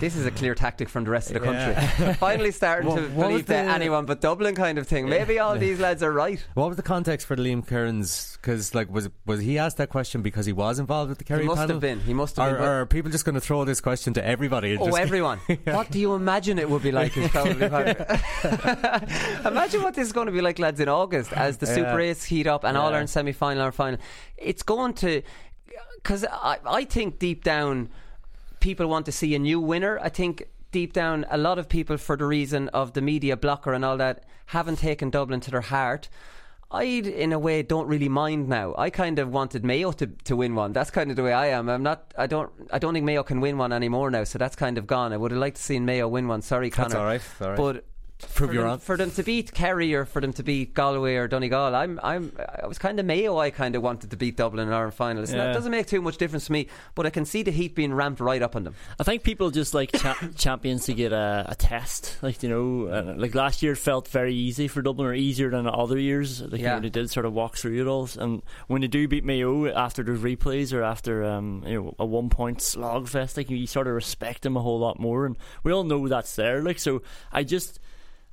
This 0.00 0.16
is 0.16 0.24
a 0.26 0.30
clear 0.30 0.54
tactic 0.54 0.88
from 0.88 1.04
the 1.04 1.10
rest 1.10 1.28
of 1.30 1.34
the 1.34 1.40
country. 1.40 1.74
Yeah. 1.74 2.12
Finally 2.28 2.50
starting 2.52 2.94
to 2.96 3.02
believe 3.08 3.46
that 3.46 3.68
anyone 3.68 4.06
but 4.06 4.20
Dublin 4.20 4.54
kind 4.54 4.78
of 4.78 4.86
thing. 4.88 5.08
Maybe 5.08 5.38
all 5.38 5.56
these 5.58 5.78
lads 5.78 6.02
are 6.02 6.10
right. 6.10 6.42
What 6.54 6.68
was 6.68 6.76
the 6.78 6.82
context 6.82 7.26
for 7.26 7.36
Liam 7.36 7.66
Kearns? 7.66 8.38
Because 8.40 8.74
like, 8.74 8.90
was 8.90 9.10
was 9.26 9.40
he 9.40 9.58
asked 9.58 9.76
that 9.76 9.90
question 9.90 10.22
because 10.22 10.46
he 10.46 10.52
was 10.54 10.78
involved 10.78 11.10
with 11.10 11.18
the 11.18 11.24
Kerry 11.24 11.42
He 11.42 11.46
must 11.46 11.58
panel? 11.60 11.74
have 11.74 11.80
been. 11.80 12.00
He 12.00 12.14
must 12.14 12.36
have 12.36 12.52
Or, 12.52 12.56
been. 12.56 12.64
or 12.66 12.80
are 12.80 12.86
people 12.86 13.10
just 13.10 13.24
going 13.26 13.34
to 13.34 13.40
throw 13.40 13.64
this 13.66 13.80
question 13.82 14.14
to 14.14 14.24
everybody? 14.26 14.76
Oh, 14.78 14.94
everyone. 14.96 15.38
What 15.64 15.90
do 15.90 15.98
you 16.00 16.14
imagine 16.14 16.58
it 16.58 16.70
would 16.70 16.82
be 16.82 16.92
like? 16.92 17.16
Is 17.16 17.30
probably 17.30 17.68
what- 17.68 19.06
imagine 19.44 19.82
what 19.82 19.94
this 19.94 20.06
is 20.06 20.12
going 20.12 20.26
to 20.26 20.32
be 20.32 20.40
like, 20.40 20.58
lads, 20.58 20.80
in 20.80 20.88
August 20.88 21.32
as 21.32 21.58
the 21.58 21.66
Yeah. 21.66 21.74
Super 21.74 21.96
8s 21.96 22.24
heat 22.24 22.46
up 22.46 22.64
and 22.64 22.76
All 22.76 22.84
Yeah. 22.84 22.90
Ireland 22.90 23.10
semi 23.10 23.32
final 23.32 23.64
or 23.66 23.72
final. 23.72 24.00
It's 24.36 24.62
going 24.62 24.94
to. 24.94 25.22
Because 25.96 26.24
I, 26.24 26.58
I 26.64 26.84
think 26.84 27.18
deep 27.18 27.44
down, 27.44 27.90
people 28.60 28.86
want 28.86 29.06
to 29.06 29.12
see 29.12 29.34
a 29.34 29.38
new 29.38 29.60
winner. 29.60 29.98
I 30.00 30.08
think 30.08 30.48
deep 30.70 30.92
down, 30.92 31.26
a 31.30 31.38
lot 31.38 31.58
of 31.58 31.68
people, 31.68 31.96
for 31.96 32.16
the 32.16 32.26
reason 32.26 32.68
of 32.68 32.92
the 32.92 33.00
media 33.00 33.36
blocker 33.36 33.72
and 33.72 33.84
all 33.84 33.96
that, 33.96 34.24
haven't 34.46 34.78
taken 34.78 35.10
Dublin 35.10 35.40
to 35.40 35.50
their 35.50 35.60
heart. 35.60 36.08
I, 36.72 36.84
in 36.84 37.32
a 37.32 37.38
way, 37.38 37.62
don't 37.62 37.88
really 37.88 38.08
mind 38.08 38.48
now. 38.48 38.76
I 38.78 38.90
kind 38.90 39.18
of 39.18 39.32
wanted 39.32 39.64
Mayo 39.64 39.90
to, 39.92 40.06
to 40.06 40.36
win 40.36 40.54
one. 40.54 40.72
That's 40.72 40.90
kind 40.90 41.10
of 41.10 41.16
the 41.16 41.24
way 41.24 41.32
I 41.32 41.48
am. 41.48 41.68
I'm 41.68 41.82
not. 41.82 42.14
I 42.16 42.28
don't. 42.28 42.48
I 42.72 42.78
don't 42.78 42.94
think 42.94 43.04
Mayo 43.04 43.24
can 43.24 43.40
win 43.40 43.58
one 43.58 43.72
anymore 43.72 44.08
now. 44.08 44.22
So 44.22 44.38
that's 44.38 44.54
kind 44.54 44.78
of 44.78 44.86
gone. 44.86 45.12
I 45.12 45.16
would 45.16 45.32
have 45.32 45.40
liked 45.40 45.56
to 45.56 45.62
seen 45.62 45.84
Mayo 45.84 46.06
win 46.06 46.28
one. 46.28 46.42
Sorry, 46.42 46.70
Conor. 46.70 46.90
That's 46.90 46.94
all 46.94 47.04
right, 47.06 47.22
all 47.40 47.48
right. 47.48 47.56
But 47.56 47.84
Prove 48.34 48.50
for 48.50 48.54
you're 48.54 48.68
them, 48.68 48.78
for 48.78 48.96
them 48.96 49.10
to 49.12 49.22
beat 49.22 49.52
Kerry 49.52 49.94
or 49.94 50.04
for 50.04 50.20
them 50.20 50.32
to 50.34 50.42
beat 50.42 50.74
Galway 50.74 51.14
or 51.16 51.26
Donegal, 51.28 51.74
I'm. 51.74 51.98
I'm. 52.02 52.32
I 52.62 52.66
was 52.66 52.78
kind 52.78 52.98
of 53.00 53.06
Mayo. 53.06 53.38
I 53.38 53.50
kind 53.50 53.74
of 53.74 53.82
wanted 53.82 54.10
to 54.10 54.16
beat 54.16 54.36
Dublin 54.36 54.68
in 54.68 54.74
our 54.74 54.90
final. 54.90 55.24
Yeah. 55.28 55.50
It 55.50 55.54
doesn't 55.54 55.70
make 55.70 55.86
too 55.86 56.00
much 56.02 56.16
difference 56.18 56.46
to 56.46 56.52
me. 56.52 56.66
But 56.94 57.06
I 57.06 57.10
can 57.10 57.24
see 57.24 57.42
the 57.42 57.50
heat 57.50 57.74
being 57.74 57.92
ramped 57.94 58.20
right 58.20 58.42
up 58.42 58.56
on 58.56 58.64
them. 58.64 58.74
I 58.98 59.04
think 59.04 59.22
people 59.22 59.50
just 59.50 59.74
like 59.74 59.92
cha- 59.92 60.18
champions 60.36 60.84
to 60.86 60.94
get 60.94 61.12
a, 61.12 61.46
a 61.48 61.54
test. 61.54 62.18
Like 62.22 62.42
you 62.42 62.48
know, 62.48 62.86
uh, 62.92 63.14
like 63.16 63.34
last 63.34 63.62
year 63.62 63.74
felt 63.74 64.08
very 64.08 64.34
easy 64.34 64.68
for 64.68 64.82
Dublin, 64.82 65.06
or 65.08 65.14
easier 65.14 65.50
than 65.50 65.66
other 65.66 65.98
years. 65.98 66.42
Like 66.42 66.52
you 66.60 66.66
Yeah. 66.66 66.74
know, 66.74 66.80
they 66.80 66.90
did 66.90 67.10
sort 67.10 67.26
of 67.26 67.32
walk 67.32 67.56
through 67.56 67.80
it 67.80 67.86
all. 67.86 68.08
And 68.18 68.42
when 68.68 68.80
they 68.82 68.88
do 68.88 69.08
beat 69.08 69.24
Mayo 69.24 69.66
after 69.72 70.02
the 70.02 70.12
replays 70.12 70.72
or 70.72 70.82
after 70.82 71.24
um, 71.24 71.64
you 71.66 71.74
know 71.82 71.94
a 71.98 72.06
one 72.06 72.28
point 72.30 72.60
slog 72.62 73.08
fest, 73.08 73.36
like 73.36 73.50
you 73.50 73.66
sort 73.66 73.86
of 73.86 73.94
respect 73.94 74.42
them 74.42 74.56
a 74.56 74.60
whole 74.60 74.78
lot 74.78 74.98
more. 74.98 75.26
And 75.26 75.36
we 75.62 75.72
all 75.72 75.84
know 75.84 76.06
that's 76.08 76.36
there. 76.36 76.62
Like 76.62 76.78
so, 76.78 77.02
I 77.32 77.44
just. 77.44 77.80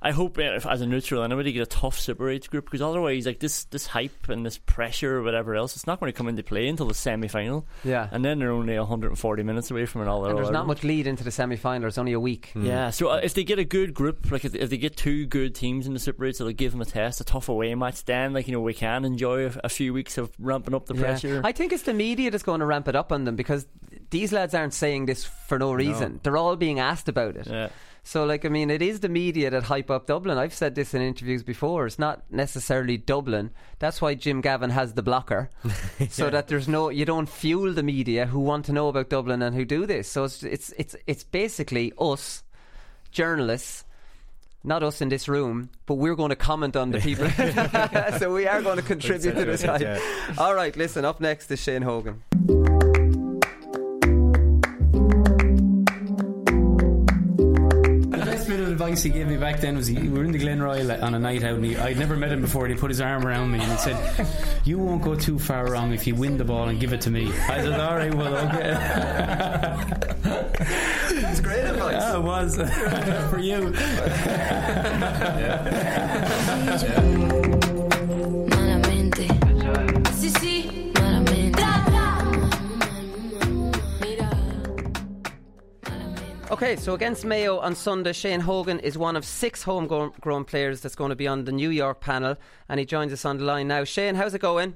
I 0.00 0.12
hope, 0.12 0.38
uh, 0.38 0.42
if, 0.42 0.64
as 0.64 0.80
a 0.80 0.86
neutral 0.86 1.24
anyway, 1.24 1.42
to 1.42 1.52
get 1.52 1.62
a 1.62 1.66
tough 1.66 1.98
Super 1.98 2.30
8 2.30 2.48
group 2.50 2.66
because 2.66 2.80
otherwise, 2.80 3.26
like 3.26 3.40
this, 3.40 3.64
this 3.64 3.86
hype 3.88 4.28
and 4.28 4.46
this 4.46 4.56
pressure 4.58 5.18
or 5.18 5.22
whatever 5.24 5.56
else, 5.56 5.74
it's 5.74 5.88
not 5.88 5.98
going 5.98 6.12
to 6.12 6.16
come 6.16 6.28
into 6.28 6.44
play 6.44 6.68
until 6.68 6.86
the 6.86 6.94
semi 6.94 7.26
final. 7.26 7.66
Yeah. 7.82 8.08
And 8.12 8.24
then 8.24 8.38
they're 8.38 8.52
only 8.52 8.78
140 8.78 9.42
minutes 9.42 9.72
away 9.72 9.86
from 9.86 10.06
all 10.06 10.24
And 10.24 10.38
there's 10.38 10.50
not 10.50 10.68
much 10.68 10.84
lead 10.84 11.08
into 11.08 11.24
the 11.24 11.32
semi 11.32 11.56
final. 11.56 11.88
It's 11.88 11.98
only 11.98 12.12
a 12.12 12.20
week. 12.20 12.52
Yeah, 12.54 12.90
so 12.90 13.08
uh, 13.08 13.20
if 13.22 13.34
they 13.34 13.42
get 13.42 13.58
a 13.58 13.64
good 13.64 13.92
group, 13.92 14.30
like 14.30 14.44
if, 14.44 14.54
if 14.54 14.70
they 14.70 14.78
get 14.78 14.96
two 14.96 15.26
good 15.26 15.54
teams 15.56 15.86
in 15.88 15.94
the 15.94 16.00
Super 16.00 16.26
8, 16.26 16.36
so 16.36 16.44
they'll 16.44 16.52
give 16.52 16.70
them 16.72 16.80
a 16.80 16.84
test, 16.84 17.20
a 17.20 17.24
tough 17.24 17.48
away 17.48 17.74
match, 17.74 18.04
then 18.04 18.32
like 18.32 18.46
you 18.46 18.52
know 18.52 18.60
we 18.60 18.74
can 18.74 19.04
enjoy 19.04 19.46
a, 19.46 19.52
a 19.64 19.68
few 19.68 19.92
weeks 19.92 20.16
of 20.16 20.30
ramping 20.38 20.74
up 20.74 20.86
the 20.86 20.94
Yeah. 20.94 21.00
pressure. 21.00 21.40
I 21.42 21.50
think 21.50 21.72
it's 21.72 21.82
the 21.82 21.94
media 21.94 22.30
that's 22.30 22.44
going 22.44 22.60
to 22.60 22.66
ramp 22.66 22.86
it 22.86 22.94
up 22.94 23.10
on 23.10 23.24
them 23.24 23.34
because 23.34 23.66
these 24.10 24.32
lads 24.32 24.54
aren't 24.54 24.74
saying 24.74 25.06
this 25.06 25.24
for 25.24 25.58
no 25.58 25.72
reason. 25.72 26.20
They're 26.22 26.36
all 26.36 26.54
being 26.54 26.78
asked 26.78 27.08
about 27.08 27.36
it. 27.36 27.48
Yeah. 27.48 27.70
So, 28.08 28.24
like, 28.24 28.46
I 28.46 28.48
mean, 28.48 28.70
it 28.70 28.80
is 28.80 29.00
the 29.00 29.10
media 29.10 29.50
that 29.50 29.64
hype 29.64 29.90
up 29.90 30.06
Dublin. 30.06 30.38
I've 30.38 30.54
said 30.54 30.74
this 30.74 30.94
in 30.94 31.02
interviews 31.02 31.42
before. 31.42 31.84
It's 31.84 31.98
not 31.98 32.22
necessarily 32.30 32.96
Dublin. 32.96 33.50
That's 33.80 34.00
why 34.00 34.14
Jim 34.14 34.40
Gavin 34.40 34.70
has 34.70 34.94
the 34.94 35.02
blocker, 35.02 35.50
so 36.08 36.30
that 36.30 36.48
there's 36.48 36.68
no 36.68 36.88
you 36.88 37.04
don't 37.04 37.28
fuel 37.28 37.74
the 37.74 37.82
media 37.82 38.24
who 38.24 38.40
want 38.40 38.64
to 38.64 38.72
know 38.72 38.88
about 38.88 39.10
Dublin 39.10 39.42
and 39.42 39.54
who 39.54 39.66
do 39.66 39.84
this. 39.84 40.08
So 40.08 40.24
it's 40.24 40.42
it's 40.42 40.72
it's 40.78 40.96
it's 41.06 41.22
basically 41.22 41.92
us 41.98 42.44
journalists 43.10 43.84
not 44.64 44.82
us 44.82 45.02
in 45.02 45.10
this 45.10 45.28
room, 45.28 45.68
but 45.84 45.96
we're 45.96 46.16
going 46.16 46.30
to 46.30 46.36
comment 46.36 46.76
on 46.76 46.92
the 46.92 47.00
people. 47.00 47.28
so 48.18 48.32
we 48.32 48.46
are 48.46 48.62
going 48.62 48.76
to 48.78 48.82
contribute 48.82 49.34
to 49.34 49.44
this. 49.44 49.62
Yeah. 49.62 50.00
All 50.38 50.54
right, 50.54 50.74
listen, 50.74 51.04
up 51.04 51.20
next 51.20 51.50
is 51.50 51.60
Shane 51.60 51.82
Hogan. 51.82 52.22
Advice 58.80 59.02
he 59.02 59.10
gave 59.10 59.26
me 59.26 59.36
back 59.36 59.58
then 59.60 59.74
was 59.74 59.88
he, 59.88 59.98
we 59.98 60.08
were 60.08 60.22
in 60.22 60.30
the 60.30 60.38
Glenroyal 60.38 61.02
on 61.02 61.12
a 61.12 61.18
night 61.18 61.42
out 61.42 61.56
and 61.56 61.64
he, 61.64 61.76
I'd 61.76 61.98
never 61.98 62.16
met 62.16 62.30
him 62.30 62.40
before 62.42 62.64
and 62.64 62.72
he 62.72 62.78
put 62.78 62.90
his 62.90 63.00
arm 63.00 63.26
around 63.26 63.50
me 63.50 63.58
and 63.58 63.72
he 63.72 63.78
said 63.78 64.28
you 64.64 64.78
won't 64.78 65.02
go 65.02 65.16
too 65.16 65.36
far 65.36 65.68
wrong 65.68 65.92
if 65.92 66.06
you 66.06 66.14
win 66.14 66.38
the 66.38 66.44
ball 66.44 66.68
and 66.68 66.78
give 66.78 66.92
it 66.92 67.00
to 67.00 67.10
me. 67.10 67.26
I 67.26 67.60
said 67.60 67.80
alright 67.80 68.14
well 68.14 68.36
okay. 68.36 68.70
That's 71.20 71.40
great 71.40 71.64
advice. 71.64 71.92
Yeah 71.94 72.18
it 72.18 72.22
was 72.22 72.56
for 73.30 73.40
you. 73.40 73.74
Malamente. 76.58 77.27
Okay, 86.50 86.76
so 86.76 86.94
against 86.94 87.26
Mayo 87.26 87.58
on 87.58 87.74
Sunday, 87.74 88.14
Shane 88.14 88.40
Hogan 88.40 88.80
is 88.80 88.96
one 88.96 89.16
of 89.16 89.24
six 89.26 89.62
homegrown 89.62 90.44
players 90.44 90.80
that's 90.80 90.94
going 90.94 91.10
to 91.10 91.16
be 91.16 91.26
on 91.26 91.44
the 91.44 91.52
New 91.52 91.68
York 91.68 92.00
panel, 92.00 92.36
and 92.70 92.80
he 92.80 92.86
joins 92.86 93.12
us 93.12 93.26
on 93.26 93.36
the 93.36 93.44
line 93.44 93.68
now. 93.68 93.84
Shane, 93.84 94.14
how's 94.14 94.32
it 94.32 94.40
going? 94.40 94.74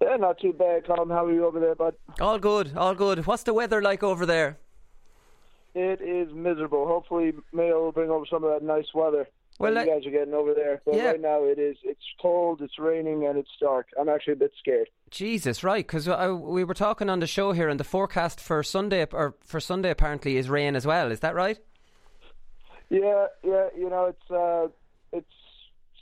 Yeah, 0.00 0.16
not 0.16 0.38
too 0.38 0.54
bad, 0.54 0.86
Colin. 0.86 1.10
How 1.10 1.26
are 1.26 1.32
you 1.32 1.44
over 1.44 1.60
there, 1.60 1.74
bud? 1.74 1.94
All 2.18 2.38
good, 2.38 2.74
all 2.78 2.94
good. 2.94 3.26
What's 3.26 3.42
the 3.42 3.52
weather 3.52 3.82
like 3.82 4.02
over 4.02 4.24
there? 4.24 4.56
It 5.74 6.00
is 6.00 6.32
miserable. 6.32 6.86
Hopefully, 6.86 7.34
Mayo 7.52 7.84
will 7.84 7.92
bring 7.92 8.08
over 8.08 8.24
some 8.24 8.42
of 8.42 8.50
that 8.50 8.66
nice 8.66 8.94
weather. 8.94 9.28
Well, 9.60 9.74
that 9.74 9.86
you 9.86 9.92
guys 9.92 10.06
are 10.06 10.10
getting 10.10 10.34
over 10.34 10.52
there. 10.52 10.82
But 10.84 10.96
Yeah. 10.96 11.10
right 11.10 11.20
now, 11.20 11.44
it 11.44 11.58
is. 11.58 11.76
It's 11.84 12.02
cold. 12.20 12.60
It's 12.60 12.78
raining, 12.78 13.26
and 13.26 13.38
it's 13.38 13.50
dark. 13.60 13.86
I'm 13.98 14.08
actually 14.08 14.32
a 14.32 14.36
bit 14.36 14.52
scared. 14.58 14.88
Jesus, 15.10 15.62
right? 15.62 15.86
Because 15.86 16.08
we 16.08 16.64
were 16.64 16.74
talking 16.74 17.08
on 17.08 17.20
the 17.20 17.26
show 17.26 17.52
here, 17.52 17.68
and 17.68 17.78
the 17.78 17.84
forecast 17.84 18.40
for 18.40 18.62
Sunday 18.62 19.06
or 19.12 19.36
for 19.40 19.60
Sunday 19.60 19.90
apparently 19.90 20.36
is 20.36 20.48
rain 20.50 20.74
as 20.74 20.86
well. 20.86 21.12
Is 21.12 21.20
that 21.20 21.34
right? 21.34 21.58
Yeah, 22.90 23.26
yeah. 23.42 23.68
You 23.76 23.88
know, 23.90 24.06
it's 24.06 24.30
uh, 24.30 24.68
it's 25.12 25.30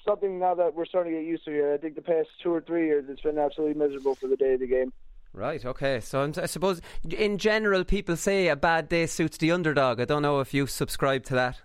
something 0.05 0.39
now 0.39 0.55
that 0.55 0.75
we're 0.75 0.87
starting 0.87 1.13
to 1.13 1.21
get 1.21 1.27
used 1.27 1.45
to 1.45 1.51
here. 1.51 1.73
I 1.75 1.77
think 1.77 1.95
the 1.95 2.03
past 2.03 2.29
two 2.43 2.53
or 2.53 2.61
three 2.61 2.87
years, 2.87 3.05
it's 3.09 3.21
been 3.21 3.39
absolutely 3.39 3.79
miserable 3.79 4.15
for 4.15 4.29
the 4.29 4.37
day 4.37 4.55
of 4.55 4.61
the 4.61 4.67
game. 4.67 4.93
Right. 5.35 5.65
Okay. 5.65 6.01
So 6.01 6.31
I 6.37 6.47
suppose 6.47 6.81
in 7.09 7.39
general, 7.39 7.85
people 7.85 8.17
say 8.17 8.49
a 8.49 8.57
bad 8.57 8.89
day 8.89 9.07
suits 9.07 9.39
the 9.39 9.51
underdog. 9.53 10.01
I 10.01 10.05
don't 10.05 10.23
know 10.23 10.41
if 10.41 10.53
you 10.53 10.67
subscribe 10.67 11.25
to 11.27 11.35
that. 11.35 11.61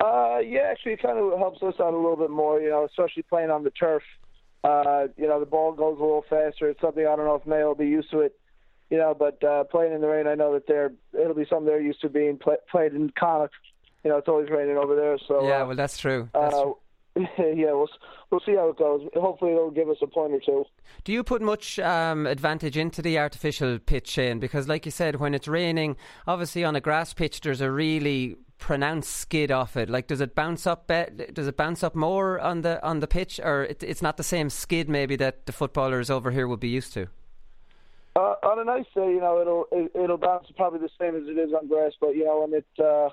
Uh, 0.00 0.38
yeah, 0.38 0.68
actually, 0.70 0.92
it 0.92 1.02
kind 1.02 1.18
of 1.18 1.38
helps 1.38 1.62
us 1.62 1.74
out 1.78 1.92
a 1.92 1.96
little 1.96 2.16
bit 2.16 2.30
more, 2.30 2.60
you 2.60 2.70
know, 2.70 2.84
especially 2.86 3.22
playing 3.22 3.50
on 3.50 3.64
the 3.64 3.70
turf. 3.70 4.02
Uh, 4.64 5.08
you 5.16 5.26
know, 5.26 5.40
the 5.40 5.46
ball 5.46 5.72
goes 5.72 5.98
a 5.98 6.02
little 6.02 6.24
faster. 6.28 6.68
It's 6.68 6.80
something 6.80 7.06
I 7.06 7.16
don't 7.16 7.26
know 7.26 7.34
if 7.34 7.46
Mayo 7.46 7.68
will 7.68 7.74
be 7.74 7.86
used 7.86 8.10
to 8.10 8.20
it, 8.20 8.38
you 8.90 8.96
know, 8.96 9.14
but 9.18 9.42
uh, 9.44 9.64
playing 9.64 9.92
in 9.92 10.00
the 10.00 10.08
rain, 10.08 10.26
I 10.26 10.34
know 10.34 10.54
that 10.54 10.66
they're 10.66 10.92
it'll 11.12 11.34
be 11.34 11.46
something 11.48 11.66
they're 11.66 11.80
used 11.80 12.00
to 12.02 12.08
being 12.08 12.38
play, 12.38 12.56
played 12.70 12.94
in 12.94 13.10
Connacht. 13.18 13.54
You 14.04 14.10
know, 14.10 14.18
it's 14.18 14.28
always 14.28 14.48
raining 14.50 14.78
over 14.78 14.96
there, 14.96 15.18
so 15.28 15.46
yeah. 15.46 15.62
uh, 15.62 15.66
Well, 15.66 15.76
that's 15.76 15.98
true. 15.98 16.28
That's 16.32 16.54
uh, 16.54 16.62
true. 16.62 16.76
yeah, 17.16 17.72
we'll 17.72 17.88
we'll 18.30 18.40
see 18.40 18.54
how 18.54 18.68
it 18.68 18.78
goes. 18.78 19.06
Hopefully, 19.14 19.52
it'll 19.52 19.70
give 19.70 19.88
us 19.88 19.98
a 20.02 20.06
point 20.06 20.32
or 20.32 20.40
two. 20.40 20.64
Do 21.04 21.12
you 21.12 21.22
put 21.22 21.42
much 21.42 21.78
um, 21.78 22.26
advantage 22.26 22.76
into 22.76 23.02
the 23.02 23.18
artificial 23.18 23.78
pitch, 23.78 24.08
Shane? 24.08 24.38
Because, 24.38 24.68
like 24.68 24.86
you 24.86 24.92
said, 24.92 25.16
when 25.16 25.34
it's 25.34 25.48
raining, 25.48 25.96
obviously 26.26 26.64
on 26.64 26.76
a 26.76 26.80
grass 26.80 27.12
pitch, 27.12 27.40
there's 27.40 27.60
a 27.60 27.70
really 27.70 28.36
pronounced 28.60 29.10
skid 29.10 29.50
off 29.50 29.76
it. 29.76 29.90
Like, 29.90 30.06
does 30.06 30.20
it 30.20 30.34
bounce 30.34 30.66
up? 30.66 30.86
Be- 30.86 31.26
does 31.32 31.48
it 31.48 31.56
bounce 31.56 31.82
up 31.82 31.96
more 31.96 32.38
on 32.38 32.60
the 32.60 32.82
on 32.86 33.00
the 33.00 33.08
pitch, 33.08 33.40
or 33.42 33.64
it, 33.64 33.82
it's 33.82 34.02
not 34.02 34.16
the 34.16 34.22
same 34.22 34.50
skid 34.50 34.88
maybe 34.88 35.16
that 35.16 35.46
the 35.46 35.52
footballers 35.52 36.10
over 36.10 36.30
here 36.30 36.46
would 36.46 36.60
be 36.60 36.68
used 36.68 36.92
to? 36.92 37.08
Uh, 38.14 38.34
on 38.42 38.58
a 38.58 38.64
nice 38.64 38.86
day, 38.94 39.12
you 39.12 39.20
know, 39.20 39.40
it'll 39.40 39.66
it, 39.72 39.90
it'll 39.94 40.18
bounce 40.18 40.46
probably 40.56 40.78
the 40.78 40.90
same 41.00 41.16
as 41.16 41.26
it 41.26 41.38
is 41.38 41.52
on 41.52 41.66
grass. 41.66 41.92
But 42.00 42.10
you 42.10 42.24
know, 42.24 42.40
when 42.42 42.54
it 42.54 42.84
uh, 42.84 43.08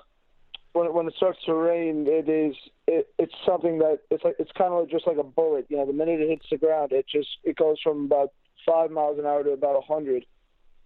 when 0.72 0.86
it, 0.86 0.94
when 0.94 1.06
it 1.06 1.14
starts 1.16 1.38
to 1.46 1.54
rain, 1.54 2.06
it 2.06 2.28
is 2.28 2.54
it, 2.86 3.08
it's 3.18 3.34
something 3.46 3.78
that 3.78 4.00
it's 4.10 4.22
like 4.24 4.36
it's 4.38 4.52
kind 4.56 4.72
of 4.72 4.88
just 4.90 5.06
like 5.06 5.16
a 5.16 5.24
bullet. 5.24 5.66
You 5.68 5.78
know, 5.78 5.86
the 5.86 5.92
minute 5.92 6.20
it 6.20 6.28
hits 6.28 6.46
the 6.50 6.58
ground, 6.58 6.92
it 6.92 7.06
just 7.10 7.28
it 7.44 7.56
goes 7.56 7.78
from 7.82 8.04
about 8.04 8.32
five 8.66 8.90
miles 8.90 9.18
an 9.18 9.26
hour 9.26 9.42
to 9.42 9.50
about 9.50 9.76
a 9.76 9.80
hundred. 9.80 10.26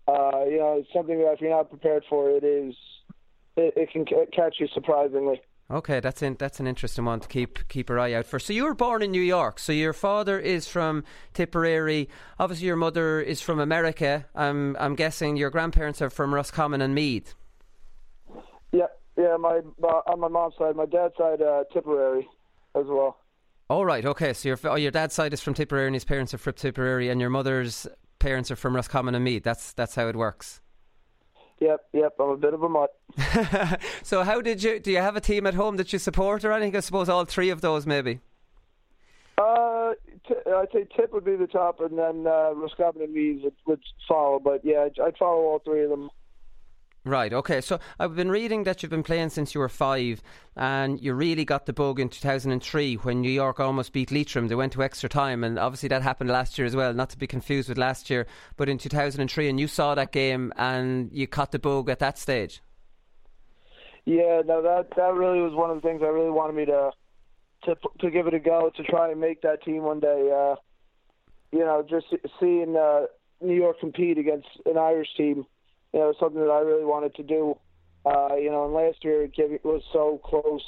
Uh, 0.06 0.44
you 0.46 0.58
know, 0.58 0.76
it's 0.78 0.92
something 0.92 1.18
that 1.18 1.32
if 1.32 1.40
you're 1.40 1.50
not 1.50 1.70
prepared 1.70 2.04
for, 2.08 2.30
it 2.30 2.44
is 2.44 2.74
it, 3.56 3.74
it 3.76 3.90
can 3.90 4.04
ca- 4.04 4.26
catch 4.32 4.56
you 4.58 4.68
surprisingly. 4.74 5.40
Okay, 5.70 6.00
that's 6.00 6.22
in, 6.22 6.36
that's 6.38 6.60
an 6.60 6.66
interesting 6.66 7.04
one 7.04 7.20
to 7.20 7.28
keep 7.28 7.66
keep 7.68 7.88
your 7.88 7.98
eye 7.98 8.12
out 8.12 8.26
for. 8.26 8.38
So 8.38 8.52
you 8.52 8.64
were 8.64 8.74
born 8.74 9.02
in 9.02 9.10
New 9.10 9.22
York. 9.22 9.58
So 9.58 9.72
your 9.72 9.92
father 9.92 10.38
is 10.38 10.68
from 10.68 11.04
Tipperary. 11.32 12.08
Obviously, 12.38 12.66
your 12.66 12.76
mother 12.76 13.20
is 13.20 13.40
from 13.40 13.58
America. 13.58 14.26
I'm 14.34 14.76
I'm 14.78 14.94
guessing 14.94 15.36
your 15.36 15.50
grandparents 15.50 16.02
are 16.02 16.10
from 16.10 16.34
Roscommon 16.34 16.82
and 16.82 16.94
Meath. 16.94 17.34
Yeah, 18.72 18.86
yeah. 19.16 19.36
My 19.38 19.60
on 20.06 20.20
my 20.20 20.28
mom's 20.28 20.54
side, 20.58 20.76
my 20.76 20.86
dad's 20.86 21.14
side, 21.16 21.40
uh, 21.40 21.64
Tipperary, 21.72 22.28
as 22.74 22.84
well. 22.86 23.18
All 23.70 23.86
right. 23.86 24.04
Okay. 24.04 24.32
So 24.34 24.50
your 24.50 24.58
oh, 24.64 24.76
your 24.76 24.90
dad's 24.90 25.14
side 25.14 25.32
is 25.32 25.40
from 25.40 25.54
Tipperary, 25.54 25.86
and 25.86 25.94
his 25.94 26.04
parents 26.04 26.34
are 26.34 26.38
from 26.38 26.54
Tipperary, 26.54 27.08
and 27.08 27.20
your 27.20 27.30
mother's 27.30 27.86
parents 28.18 28.50
are 28.50 28.56
from 28.56 28.74
Roscommon 28.74 29.14
and 29.14 29.24
Meath. 29.24 29.44
That's 29.44 29.72
that's 29.72 29.94
how 29.94 30.08
it 30.08 30.16
works. 30.16 30.61
Yep, 31.62 31.80
yep. 31.92 32.14
I'm 32.18 32.30
a 32.30 32.36
bit 32.36 32.54
of 32.54 32.62
a 32.64 32.68
mutt. 32.68 32.90
So 34.02 34.24
how 34.24 34.40
did 34.40 34.64
you? 34.64 34.80
Do 34.80 34.90
you 34.90 34.98
have 34.98 35.14
a 35.14 35.20
team 35.20 35.46
at 35.46 35.54
home 35.54 35.76
that 35.76 35.92
you 35.92 35.98
support 36.00 36.44
or 36.44 36.50
anything? 36.50 36.74
I 36.74 36.80
suppose 36.80 37.08
all 37.08 37.24
three 37.24 37.50
of 37.50 37.60
those 37.60 37.86
maybe. 37.86 38.18
Uh, 39.38 39.92
t- 40.26 40.34
I'd 40.44 40.72
say 40.72 40.86
Tip 40.96 41.12
would 41.12 41.24
be 41.24 41.36
the 41.36 41.46
top, 41.46 41.80
and 41.80 41.96
then 41.96 42.26
uh, 42.26 42.52
Roscommon 42.54 43.02
and 43.02 43.12
Meads 43.12 43.44
would, 43.44 43.54
would 43.66 43.80
follow. 44.08 44.40
But 44.40 44.64
yeah, 44.64 44.86
I'd, 44.86 44.98
I'd 45.00 45.16
follow 45.16 45.42
all 45.42 45.60
three 45.64 45.84
of 45.84 45.90
them. 45.90 46.10
Right, 47.04 47.32
okay. 47.32 47.60
So 47.60 47.80
I've 47.98 48.14
been 48.14 48.30
reading 48.30 48.62
that 48.62 48.82
you've 48.82 48.90
been 48.90 49.02
playing 49.02 49.30
since 49.30 49.54
you 49.54 49.60
were 49.60 49.68
five, 49.68 50.22
and 50.54 51.00
you 51.00 51.14
really 51.14 51.44
got 51.44 51.66
the 51.66 51.72
bug 51.72 51.98
in 51.98 52.08
2003 52.08 52.94
when 52.94 53.20
New 53.20 53.30
York 53.30 53.58
almost 53.58 53.92
beat 53.92 54.12
Leitrim. 54.12 54.46
They 54.46 54.54
went 54.54 54.72
to 54.74 54.84
extra 54.84 55.08
time, 55.08 55.42
and 55.42 55.58
obviously 55.58 55.88
that 55.88 56.02
happened 56.02 56.30
last 56.30 56.58
year 56.58 56.66
as 56.66 56.76
well, 56.76 56.94
not 56.94 57.10
to 57.10 57.18
be 57.18 57.26
confused 57.26 57.68
with 57.68 57.76
last 57.76 58.08
year. 58.08 58.26
But 58.56 58.68
in 58.68 58.78
2003, 58.78 59.48
and 59.48 59.58
you 59.58 59.66
saw 59.66 59.96
that 59.96 60.12
game 60.12 60.52
and 60.56 61.10
you 61.12 61.26
caught 61.26 61.50
the 61.50 61.58
bug 61.58 61.90
at 61.90 61.98
that 61.98 62.18
stage. 62.18 62.62
Yeah, 64.04 64.42
no, 64.44 64.62
that 64.62 64.88
that 64.96 65.14
really 65.14 65.40
was 65.40 65.54
one 65.54 65.70
of 65.70 65.76
the 65.76 65.88
things 65.88 66.02
I 66.02 66.08
really 66.08 66.30
wanted 66.30 66.54
me 66.54 66.66
to 66.66 66.90
to 67.64 67.76
to 68.00 68.10
give 68.10 68.26
it 68.28 68.34
a 68.34 68.40
go 68.40 68.70
to 68.76 68.82
try 68.84 69.10
and 69.10 69.20
make 69.20 69.42
that 69.42 69.62
team 69.64 69.82
one 69.82 69.98
day. 70.00 70.30
Uh, 70.32 70.56
you 71.50 71.60
know, 71.60 71.84
just 71.88 72.06
seeing 72.40 72.76
uh, 72.76 73.06
New 73.40 73.54
York 73.54 73.78
compete 73.80 74.18
against 74.18 74.48
an 74.66 74.78
Irish 74.78 75.08
team, 75.16 75.46
you 75.92 76.00
know, 76.00 76.14
something 76.18 76.40
that 76.40 76.50
I 76.50 76.60
really 76.60 76.84
wanted 76.84 77.14
to 77.16 77.22
do. 77.22 77.58
Uh, 78.04 78.34
you 78.34 78.50
know, 78.50 78.64
and 78.64 78.74
last 78.74 79.04
year 79.04 79.22
it 79.22 79.64
was 79.64 79.82
so 79.92 80.20
close, 80.24 80.64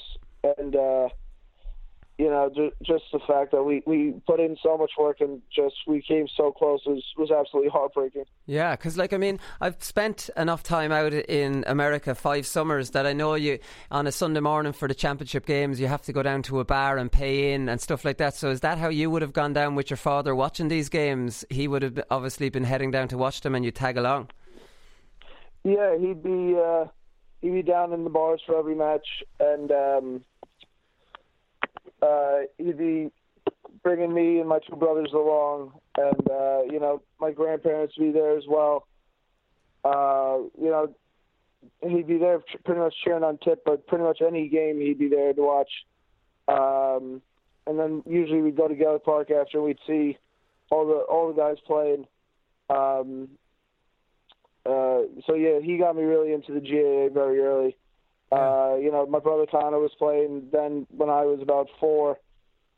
and 0.57 0.77
uh, 0.77 1.09
you 2.17 2.31
know, 2.31 2.49
ju- 2.55 2.71
just 2.81 3.05
the 3.13 3.19
fact 3.27 3.51
that 3.51 3.65
we 3.65 3.83
we 3.87 4.15
put 4.25 4.39
in 4.39 4.57
so 4.63 4.79
much 4.79 4.93
work 4.97 5.21
and 5.21 5.43
just 5.53 5.75
we 5.89 6.01
came 6.01 6.29
so 6.37 6.53
close 6.53 6.81
was 6.87 7.03
was 7.17 7.33
absolutely 7.33 7.71
heartbreaking. 7.71 8.25
Yeah, 8.47 8.77
because 8.77 8.97
like 8.97 9.13
I 9.13 9.17
mean, 9.17 9.41
I've 9.61 9.83
spent 9.83 10.31
enough 10.37 10.63
time 10.63 10.93
out 10.93 11.13
in 11.13 11.65
America, 11.67 12.15
five 12.15 12.47
summers, 12.47 12.91
that 12.91 13.05
I 13.05 13.15
know 13.15 13.35
you 13.35 13.59
on 13.91 14.07
a 14.07 14.13
Sunday 14.13 14.39
morning 14.39 14.73
for 14.73 14.87
the 14.87 14.95
championship 14.95 15.45
games, 15.45 15.81
you 15.81 15.89
have 15.89 16.03
to 16.03 16.13
go 16.13 16.23
down 16.23 16.43
to 16.43 16.61
a 16.61 16.65
bar 16.65 16.99
and 16.99 17.11
pay 17.11 17.53
in 17.53 17.69
and 17.69 17.81
stuff 17.81 18.05
like 18.05 18.19
that. 18.19 18.37
So 18.37 18.51
is 18.51 18.61
that 18.61 18.79
how 18.79 18.91
you 18.91 19.11
would 19.11 19.23
have 19.23 19.33
gone 19.33 19.53
down 19.53 19.75
with 19.75 19.91
your 19.91 19.97
father 19.97 20.37
watching 20.37 20.69
these 20.69 20.89
games? 20.89 21.45
He 21.51 21.67
would 21.67 21.83
have 21.83 22.01
obviously 22.13 22.49
been 22.49 22.65
heading 22.65 22.93
down 22.93 23.09
to 23.09 23.19
watch 23.19 23.41
them, 23.41 23.57
and 23.57 23.65
you 23.65 23.73
tag 23.73 23.97
along. 23.97 24.29
Yeah, 25.65 25.97
he'd 25.97 26.23
be 26.23 26.57
uh, 26.57 26.85
he'd 27.41 27.51
be 27.51 27.63
down 27.63 27.93
in 27.93 28.05
the 28.05 28.11
bars 28.11 28.41
for 28.47 28.59
every 28.59 28.75
match, 28.75 29.07
and 29.41 29.71
um, 29.73 30.25
uh, 32.03 32.41
he'd 32.59 32.79
be 32.79 33.11
bringing 33.83 34.13
me 34.13 34.41
and 34.41 34.49
my 34.49 34.59
two 34.59 34.77
brothers 34.77 35.11
along, 35.15 35.73
and 35.97 36.31
uh, 36.31 36.63
you 36.71 36.79
know 36.79 37.03
my 37.19 37.31
grandparents 37.33 37.95
would 37.99 38.13
be 38.13 38.13
there 38.13 38.37
as 38.37 38.45
well. 38.47 38.87
Uh, 39.85 40.39
you 40.61 40.71
know, 40.71 40.95
he'd 41.83 42.07
be 42.07 42.19
there 42.19 42.41
pretty 42.65 42.81
much 42.81 42.95
cheering 43.03 43.25
on 43.25 43.39
Tip, 43.39 43.63
but 43.65 43.87
pretty 43.87 44.05
much 44.05 44.21
any 44.27 44.49
game 44.49 44.81
he'd 44.81 44.99
be 44.99 45.09
there 45.09 45.33
to 45.33 45.43
watch. 45.43 45.71
Um, 46.49 47.23
and 47.67 47.79
then 47.79 48.03
usually 48.07 48.43
we'd 48.43 48.57
go 48.57 48.69
to 48.69 48.75
Gaelic 48.75 49.05
Park 49.05 49.31
after, 49.31 49.63
we'd 49.63 49.79
see 49.87 50.19
all 50.71 50.87
the 50.87 50.95
all 50.95 51.33
the 51.33 51.41
guys 51.41 51.57
playing. 51.67 52.07
Um, 52.69 53.29
uh, 54.67 55.03
so 55.27 55.35
yeah, 55.35 55.61
he 55.61 55.77
got 55.79 55.97
me 55.97 56.03
really 56.03 56.33
into 56.33 56.53
the 56.53 56.61
GAA 56.61 57.13
very 57.13 57.41
early. 57.41 57.77
Uh, 58.33 58.77
you 58.81 58.91
know, 58.91 59.07
my 59.07 59.21
brother 59.21 59.47
Connor 59.49 59.79
was 59.79 59.93
playing 59.99 60.49
then 60.53 60.87
when 60.91 61.09
I 61.09 61.25
was 61.25 61.41
about 61.43 61.69
four. 61.79 62.19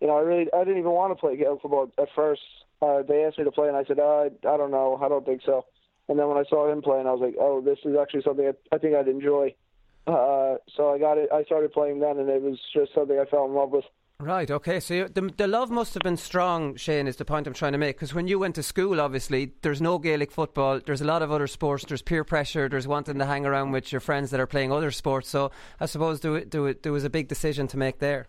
You 0.01 0.09
know, 0.09 0.17
I 0.19 0.21
really 0.21 0.47
I 0.53 0.59
didn't 0.65 0.79
even 0.79 0.91
want 0.91 1.13
to 1.13 1.21
play 1.21 1.37
Gaelic 1.37 1.63
football 1.63 1.91
at 1.99 2.09
first. 2.15 2.43
Uh, 2.83 3.03
they 3.03 3.25
asked 3.25 3.39
me 3.39 3.45
to 3.45 3.53
play, 3.53 3.69
and 3.69 3.77
I 3.77 3.85
said, 3.85 3.99
uh, 3.99 4.03
I 4.05 4.27
I 4.27 4.57
don't 4.57 4.71
know, 4.71 5.01
I 5.03 5.09
don't 5.09 5.25
think 5.25 5.43
so. 5.47 5.65
And 6.09 6.19
then 6.19 6.29
when 6.29 6.37
I 6.37 6.45
saw 6.49 6.71
him 6.71 6.83
playing, 6.83 7.07
I 7.07 7.13
was 7.13 7.21
like, 7.21 7.35
oh, 7.41 7.61
this 7.61 7.79
is 7.85 7.97
actually 8.01 8.23
something 8.23 8.47
I, 8.47 8.75
I 8.75 8.79
think 8.79 8.95
I'd 8.95 9.09
enjoy. 9.09 9.55
Uh, 10.07 10.57
so 10.77 10.93
I 10.93 10.99
got 10.99 11.19
it. 11.19 11.31
I 11.33 11.43
started 11.45 11.73
playing 11.73 12.01
then, 12.01 12.19
and 12.19 12.29
it 12.29 12.43
was 12.43 12.59
just 12.75 12.95
something 12.95 13.19
I 13.19 13.25
fell 13.25 13.47
in 13.47 13.55
love 13.55 13.71
with. 13.71 13.85
Right. 14.19 14.51
Okay. 14.51 14.81
So 14.81 15.09
the 15.09 15.31
the 15.37 15.47
love 15.47 15.71
must 15.71 15.93
have 15.93 16.03
been 16.03 16.17
strong, 16.17 16.77
Shane. 16.77 17.07
Is 17.07 17.17
the 17.17 17.27
point 17.27 17.47
I'm 17.47 17.53
trying 17.53 17.73
to 17.73 17.79
make? 17.79 17.97
Because 17.97 18.15
when 18.15 18.27
you 18.27 18.39
went 18.39 18.55
to 18.55 18.63
school, 18.63 18.99
obviously 18.99 19.53
there's 19.61 19.83
no 19.83 19.99
Gaelic 19.99 20.33
football. 20.33 20.81
There's 20.85 21.03
a 21.03 21.05
lot 21.05 21.21
of 21.21 21.31
other 21.31 21.47
sports. 21.47 21.85
There's 21.85 22.01
peer 22.01 22.25
pressure. 22.25 22.67
There's 22.67 22.89
wanting 22.89 23.19
to 23.19 23.27
hang 23.27 23.45
around 23.45 23.73
with 23.73 23.93
your 23.93 24.01
friends 24.01 24.31
that 24.31 24.41
are 24.41 24.47
playing 24.47 24.73
other 24.73 24.91
sports. 24.91 25.29
So 25.29 25.51
I 25.81 25.85
suppose 25.85 26.21
there, 26.21 26.43
there, 26.47 26.73
there 26.73 26.93
was 26.93 27.05
a 27.05 27.11
big 27.11 27.29
decision 27.29 27.67
to 27.69 27.77
make 27.77 27.99
there. 27.99 28.27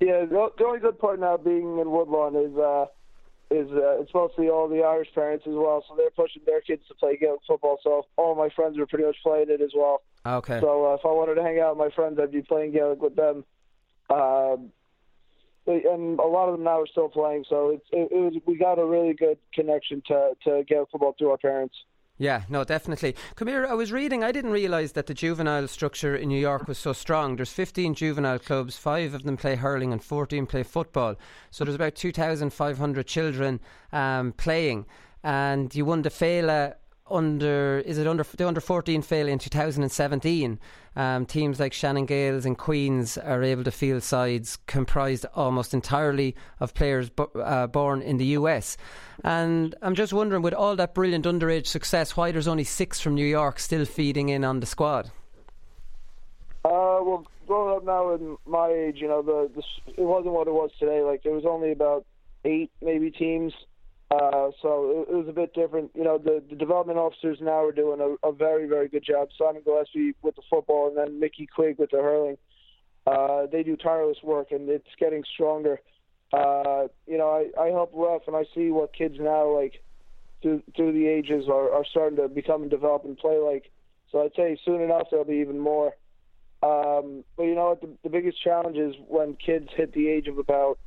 Yeah. 0.00 0.24
The, 0.24 0.50
the 0.58 0.64
only 0.64 0.80
good 0.80 0.98
part 0.98 1.20
now 1.20 1.36
being 1.36 1.78
in 1.78 1.92
Woodlawn 1.92 2.34
is 2.34 2.58
uh, 2.58 2.86
is 3.52 3.70
uh, 3.70 4.00
it's 4.02 4.12
mostly 4.12 4.48
all 4.48 4.68
the 4.68 4.82
Irish 4.82 5.14
parents 5.14 5.46
as 5.46 5.54
well. 5.54 5.84
So 5.86 5.94
they're 5.96 6.10
pushing 6.10 6.42
their 6.44 6.60
kids 6.60 6.82
to 6.88 6.94
play 6.94 7.16
Gaelic 7.16 7.38
football. 7.46 7.78
So 7.84 8.06
all 8.16 8.34
my 8.34 8.48
friends 8.48 8.78
are 8.78 8.86
pretty 8.86 9.04
much 9.04 9.18
playing 9.22 9.46
it 9.48 9.60
as 9.60 9.70
well. 9.76 10.02
Okay. 10.26 10.58
So 10.58 10.90
uh, 10.90 10.94
if 10.94 11.02
I 11.04 11.12
wanted 11.12 11.36
to 11.36 11.42
hang 11.44 11.60
out 11.60 11.76
with 11.76 11.86
my 11.86 11.94
friends, 11.94 12.18
I'd 12.20 12.32
be 12.32 12.42
playing 12.42 12.72
Gaelic 12.72 13.00
with 13.00 13.14
them. 13.14 13.44
Um, 14.10 14.70
and 15.66 16.18
a 16.18 16.26
lot 16.26 16.48
of 16.48 16.56
them 16.56 16.64
now 16.64 16.80
are 16.80 16.86
still 16.86 17.08
playing, 17.08 17.44
so 17.48 17.70
it's, 17.70 17.86
it, 17.90 18.08
it 18.12 18.18
was 18.18 18.34
we 18.46 18.56
got 18.56 18.78
a 18.78 18.84
really 18.84 19.14
good 19.14 19.38
connection 19.54 20.02
to 20.08 20.32
to 20.44 20.62
Gaelic 20.68 20.90
football 20.90 21.14
through 21.18 21.30
our 21.30 21.38
parents. 21.38 21.74
Yeah, 22.16 22.42
no, 22.48 22.62
definitely. 22.62 23.16
Come 23.34 23.48
here, 23.48 23.66
I 23.66 23.74
was 23.74 23.90
reading, 23.90 24.22
I 24.22 24.30
didn't 24.30 24.52
realise 24.52 24.92
that 24.92 25.06
the 25.06 25.14
juvenile 25.14 25.66
structure 25.66 26.14
in 26.14 26.28
New 26.28 26.38
York 26.38 26.68
was 26.68 26.78
so 26.78 26.92
strong. 26.92 27.34
There's 27.34 27.50
15 27.50 27.94
juvenile 27.94 28.38
clubs, 28.38 28.76
five 28.76 29.14
of 29.14 29.24
them 29.24 29.36
play 29.36 29.56
hurling 29.56 29.92
and 29.92 30.00
14 30.00 30.46
play 30.46 30.62
football. 30.62 31.16
So 31.50 31.64
there's 31.64 31.74
about 31.74 31.96
2,500 31.96 33.06
children 33.08 33.58
um, 33.92 34.32
playing. 34.32 34.86
And 35.24 35.74
you 35.74 35.84
won 35.84 36.02
the 36.02 36.10
Féile 36.10 36.74
under 37.10 37.80
is 37.80 37.98
it 37.98 38.06
under 38.06 38.24
the 38.36 38.48
under 38.48 38.60
14 38.60 39.02
Féile 39.02 39.28
in 39.28 39.38
2017 39.38 40.58
um, 40.96 41.26
teams 41.26 41.60
like 41.60 41.72
Shannon 41.72 42.06
Gaels 42.06 42.46
and 42.46 42.56
Queens 42.56 43.18
are 43.18 43.42
able 43.42 43.64
to 43.64 43.70
field 43.70 44.02
sides 44.02 44.58
comprised 44.66 45.26
almost 45.34 45.74
entirely 45.74 46.34
of 46.60 46.74
players 46.74 47.10
uh, 47.42 47.66
born 47.66 48.02
in 48.02 48.18
the 48.18 48.26
US 48.26 48.76
and 49.22 49.74
I'm 49.82 49.94
just 49.94 50.12
wondering 50.12 50.42
with 50.42 50.54
all 50.54 50.76
that 50.76 50.94
brilliant 50.94 51.24
underage 51.24 51.66
success 51.66 52.16
why 52.16 52.32
there's 52.32 52.48
only 52.48 52.64
six 52.64 53.00
from 53.00 53.14
New 53.14 53.26
York 53.26 53.58
still 53.58 53.84
feeding 53.84 54.28
in 54.28 54.44
on 54.44 54.60
the 54.60 54.66
squad? 54.66 55.10
Uh, 56.64 57.00
well 57.02 57.26
growing 57.46 57.76
up 57.76 57.84
now 57.84 58.14
in 58.14 58.36
my 58.46 58.68
age 58.68 58.96
you 58.96 59.08
know 59.08 59.20
the, 59.22 59.50
the 59.54 59.62
it 60.00 60.04
wasn't 60.04 60.32
what 60.32 60.48
it 60.48 60.54
was 60.54 60.70
today. 60.78 61.02
Like 61.02 61.22
there 61.22 61.32
was 61.32 61.44
only 61.44 61.72
about 61.72 62.06
eight 62.44 62.70
maybe 62.82 63.10
teams 63.10 63.52
uh, 64.10 64.50
so 64.60 65.06
it, 65.08 65.12
it, 65.12 65.16
was 65.16 65.26
a 65.28 65.32
bit 65.32 65.54
different. 65.54 65.90
You 65.94 66.04
know, 66.04 66.18
the, 66.18 66.42
the 66.48 66.56
development 66.56 66.98
officers 66.98 67.38
now 67.40 67.64
are 67.64 67.72
doing 67.72 68.00
a, 68.00 68.28
a, 68.28 68.32
very, 68.32 68.66
very 68.66 68.88
good 68.88 69.04
job. 69.04 69.28
Simon 69.36 69.62
Gillespie 69.64 70.14
with 70.22 70.36
the 70.36 70.42
football, 70.48 70.88
and 70.88 70.96
then 70.96 71.18
Mickey 71.18 71.46
Quigg 71.46 71.78
with 71.78 71.90
the 71.90 71.98
hurling. 71.98 72.36
Uh, 73.06 73.46
they 73.50 73.62
do 73.62 73.76
tireless 73.76 74.18
work, 74.22 74.50
and 74.50 74.68
it's 74.68 74.88
getting 75.00 75.24
stronger. 75.32 75.80
Uh, 76.32 76.88
you 77.06 77.16
know, 77.16 77.30
I, 77.30 77.60
I 77.60 77.66
help 77.68 77.92
ref, 77.94 78.22
and 78.26 78.36
I 78.36 78.44
see 78.54 78.70
what 78.70 78.92
kids 78.92 79.16
now 79.18 79.48
like 79.48 79.82
through 80.42 80.62
through 80.76 80.92
the 80.92 81.06
ages 81.06 81.46
are, 81.48 81.72
are 81.72 81.84
starting 81.90 82.16
to 82.16 82.28
become 82.28 82.62
and 82.62 82.70
develop 82.70 83.04
and 83.04 83.16
play 83.16 83.38
like. 83.38 83.70
So 84.12 84.22
I'd 84.22 84.34
say 84.36 84.58
soon 84.64 84.80
enough 84.80 85.08
there'll 85.10 85.24
be 85.24 85.36
even 85.36 85.58
more. 85.58 85.96
Um, 86.62 87.24
but 87.36 87.44
you 87.44 87.54
know 87.54 87.70
what? 87.70 87.80
The, 87.80 87.90
the 88.04 88.10
biggest 88.10 88.40
challenge 88.42 88.76
is 88.76 88.94
when 89.08 89.34
kids 89.34 89.68
hit 89.74 89.92
the 89.92 90.08
age 90.08 90.28
of 90.28 90.38
about, 90.38 90.78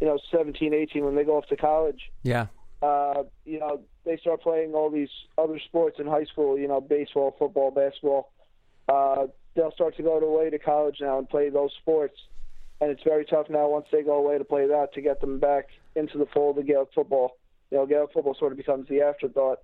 you 0.00 0.06
know, 0.06 0.18
17, 0.30 0.72
18, 0.72 1.04
when 1.04 1.16
they 1.16 1.24
go 1.24 1.36
off 1.36 1.46
to 1.46 1.56
college. 1.56 2.10
Yeah 2.22 2.46
uh, 2.82 3.24
you 3.44 3.58
know, 3.58 3.80
they 4.04 4.16
start 4.18 4.42
playing 4.42 4.74
all 4.74 4.90
these 4.90 5.08
other 5.36 5.58
sports 5.58 5.96
in 5.98 6.06
high 6.06 6.24
school, 6.24 6.58
you 6.58 6.68
know, 6.68 6.80
baseball, 6.80 7.34
football, 7.38 7.70
basketball. 7.70 8.32
Uh, 8.88 9.26
they'll 9.54 9.72
start 9.72 9.96
to 9.96 10.02
go 10.02 10.18
away 10.18 10.50
to 10.50 10.58
college 10.58 10.98
now 11.00 11.18
and 11.18 11.28
play 11.28 11.50
those 11.50 11.70
sports. 11.80 12.16
And 12.80 12.90
it's 12.90 13.02
very 13.02 13.24
tough 13.24 13.46
now 13.50 13.68
once 13.68 13.86
they 13.90 14.02
go 14.02 14.14
away 14.14 14.38
to 14.38 14.44
play 14.44 14.68
that 14.68 14.94
to 14.94 15.00
get 15.00 15.20
them 15.20 15.40
back 15.40 15.68
into 15.96 16.16
the 16.18 16.26
fold 16.32 16.58
of 16.58 16.66
Gaelic 16.66 16.90
football. 16.94 17.36
You 17.70 17.78
know, 17.78 17.86
Gaelic 17.86 18.12
football 18.12 18.36
sort 18.38 18.52
of 18.52 18.58
becomes 18.58 18.88
the 18.88 19.02
afterthought. 19.02 19.58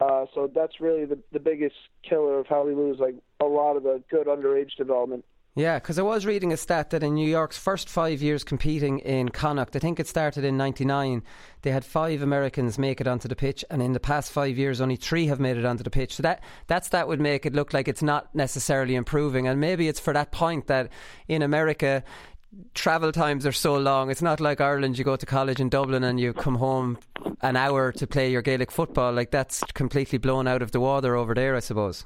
Uh, 0.00 0.26
so 0.34 0.50
that's 0.52 0.80
really 0.80 1.04
the 1.04 1.18
the 1.32 1.38
biggest 1.38 1.76
killer 2.02 2.40
of 2.40 2.48
how 2.48 2.66
we 2.66 2.74
lose 2.74 2.98
like 2.98 3.14
a 3.40 3.44
lot 3.44 3.76
of 3.76 3.84
the 3.84 4.02
good 4.10 4.26
underage 4.26 4.74
development. 4.76 5.24
Yeah, 5.54 5.78
because 5.78 5.98
I 5.98 6.02
was 6.02 6.24
reading 6.24 6.50
a 6.54 6.56
stat 6.56 6.90
that 6.90 7.02
in 7.02 7.14
New 7.14 7.28
York's 7.28 7.58
first 7.58 7.86
five 7.86 8.22
years 8.22 8.42
competing 8.42 9.00
in 9.00 9.28
Connacht, 9.28 9.76
I 9.76 9.80
think 9.80 10.00
it 10.00 10.06
started 10.06 10.44
in 10.44 10.56
'99, 10.56 11.22
they 11.60 11.70
had 11.70 11.84
five 11.84 12.22
Americans 12.22 12.78
make 12.78 13.02
it 13.02 13.06
onto 13.06 13.28
the 13.28 13.36
pitch, 13.36 13.62
and 13.68 13.82
in 13.82 13.92
the 13.92 14.00
past 14.00 14.32
five 14.32 14.56
years, 14.56 14.80
only 14.80 14.96
three 14.96 15.26
have 15.26 15.40
made 15.40 15.58
it 15.58 15.66
onto 15.66 15.84
the 15.84 15.90
pitch. 15.90 16.14
So 16.16 16.22
that 16.22 16.42
that 16.68 17.06
would 17.06 17.20
make 17.20 17.44
it 17.44 17.52
look 17.52 17.74
like 17.74 17.86
it's 17.86 18.02
not 18.02 18.34
necessarily 18.34 18.94
improving, 18.94 19.46
and 19.46 19.60
maybe 19.60 19.88
it's 19.88 20.00
for 20.00 20.14
that 20.14 20.32
point 20.32 20.68
that 20.68 20.90
in 21.28 21.42
America. 21.42 22.02
Travel 22.74 23.12
times 23.12 23.46
are 23.46 23.52
so 23.52 23.78
long. 23.78 24.10
It's 24.10 24.20
not 24.20 24.38
like 24.38 24.60
Ireland. 24.60 24.98
You 24.98 25.04
go 25.04 25.16
to 25.16 25.24
college 25.24 25.58
in 25.58 25.70
Dublin 25.70 26.04
and 26.04 26.20
you 26.20 26.34
come 26.34 26.56
home 26.56 26.98
an 27.40 27.56
hour 27.56 27.92
to 27.92 28.06
play 28.06 28.30
your 28.30 28.42
Gaelic 28.42 28.70
football. 28.70 29.10
Like 29.10 29.30
that's 29.30 29.64
completely 29.72 30.18
blown 30.18 30.46
out 30.46 30.60
of 30.60 30.70
the 30.70 30.78
water 30.78 31.16
over 31.16 31.32
there, 31.32 31.56
I 31.56 31.60
suppose. 31.60 32.04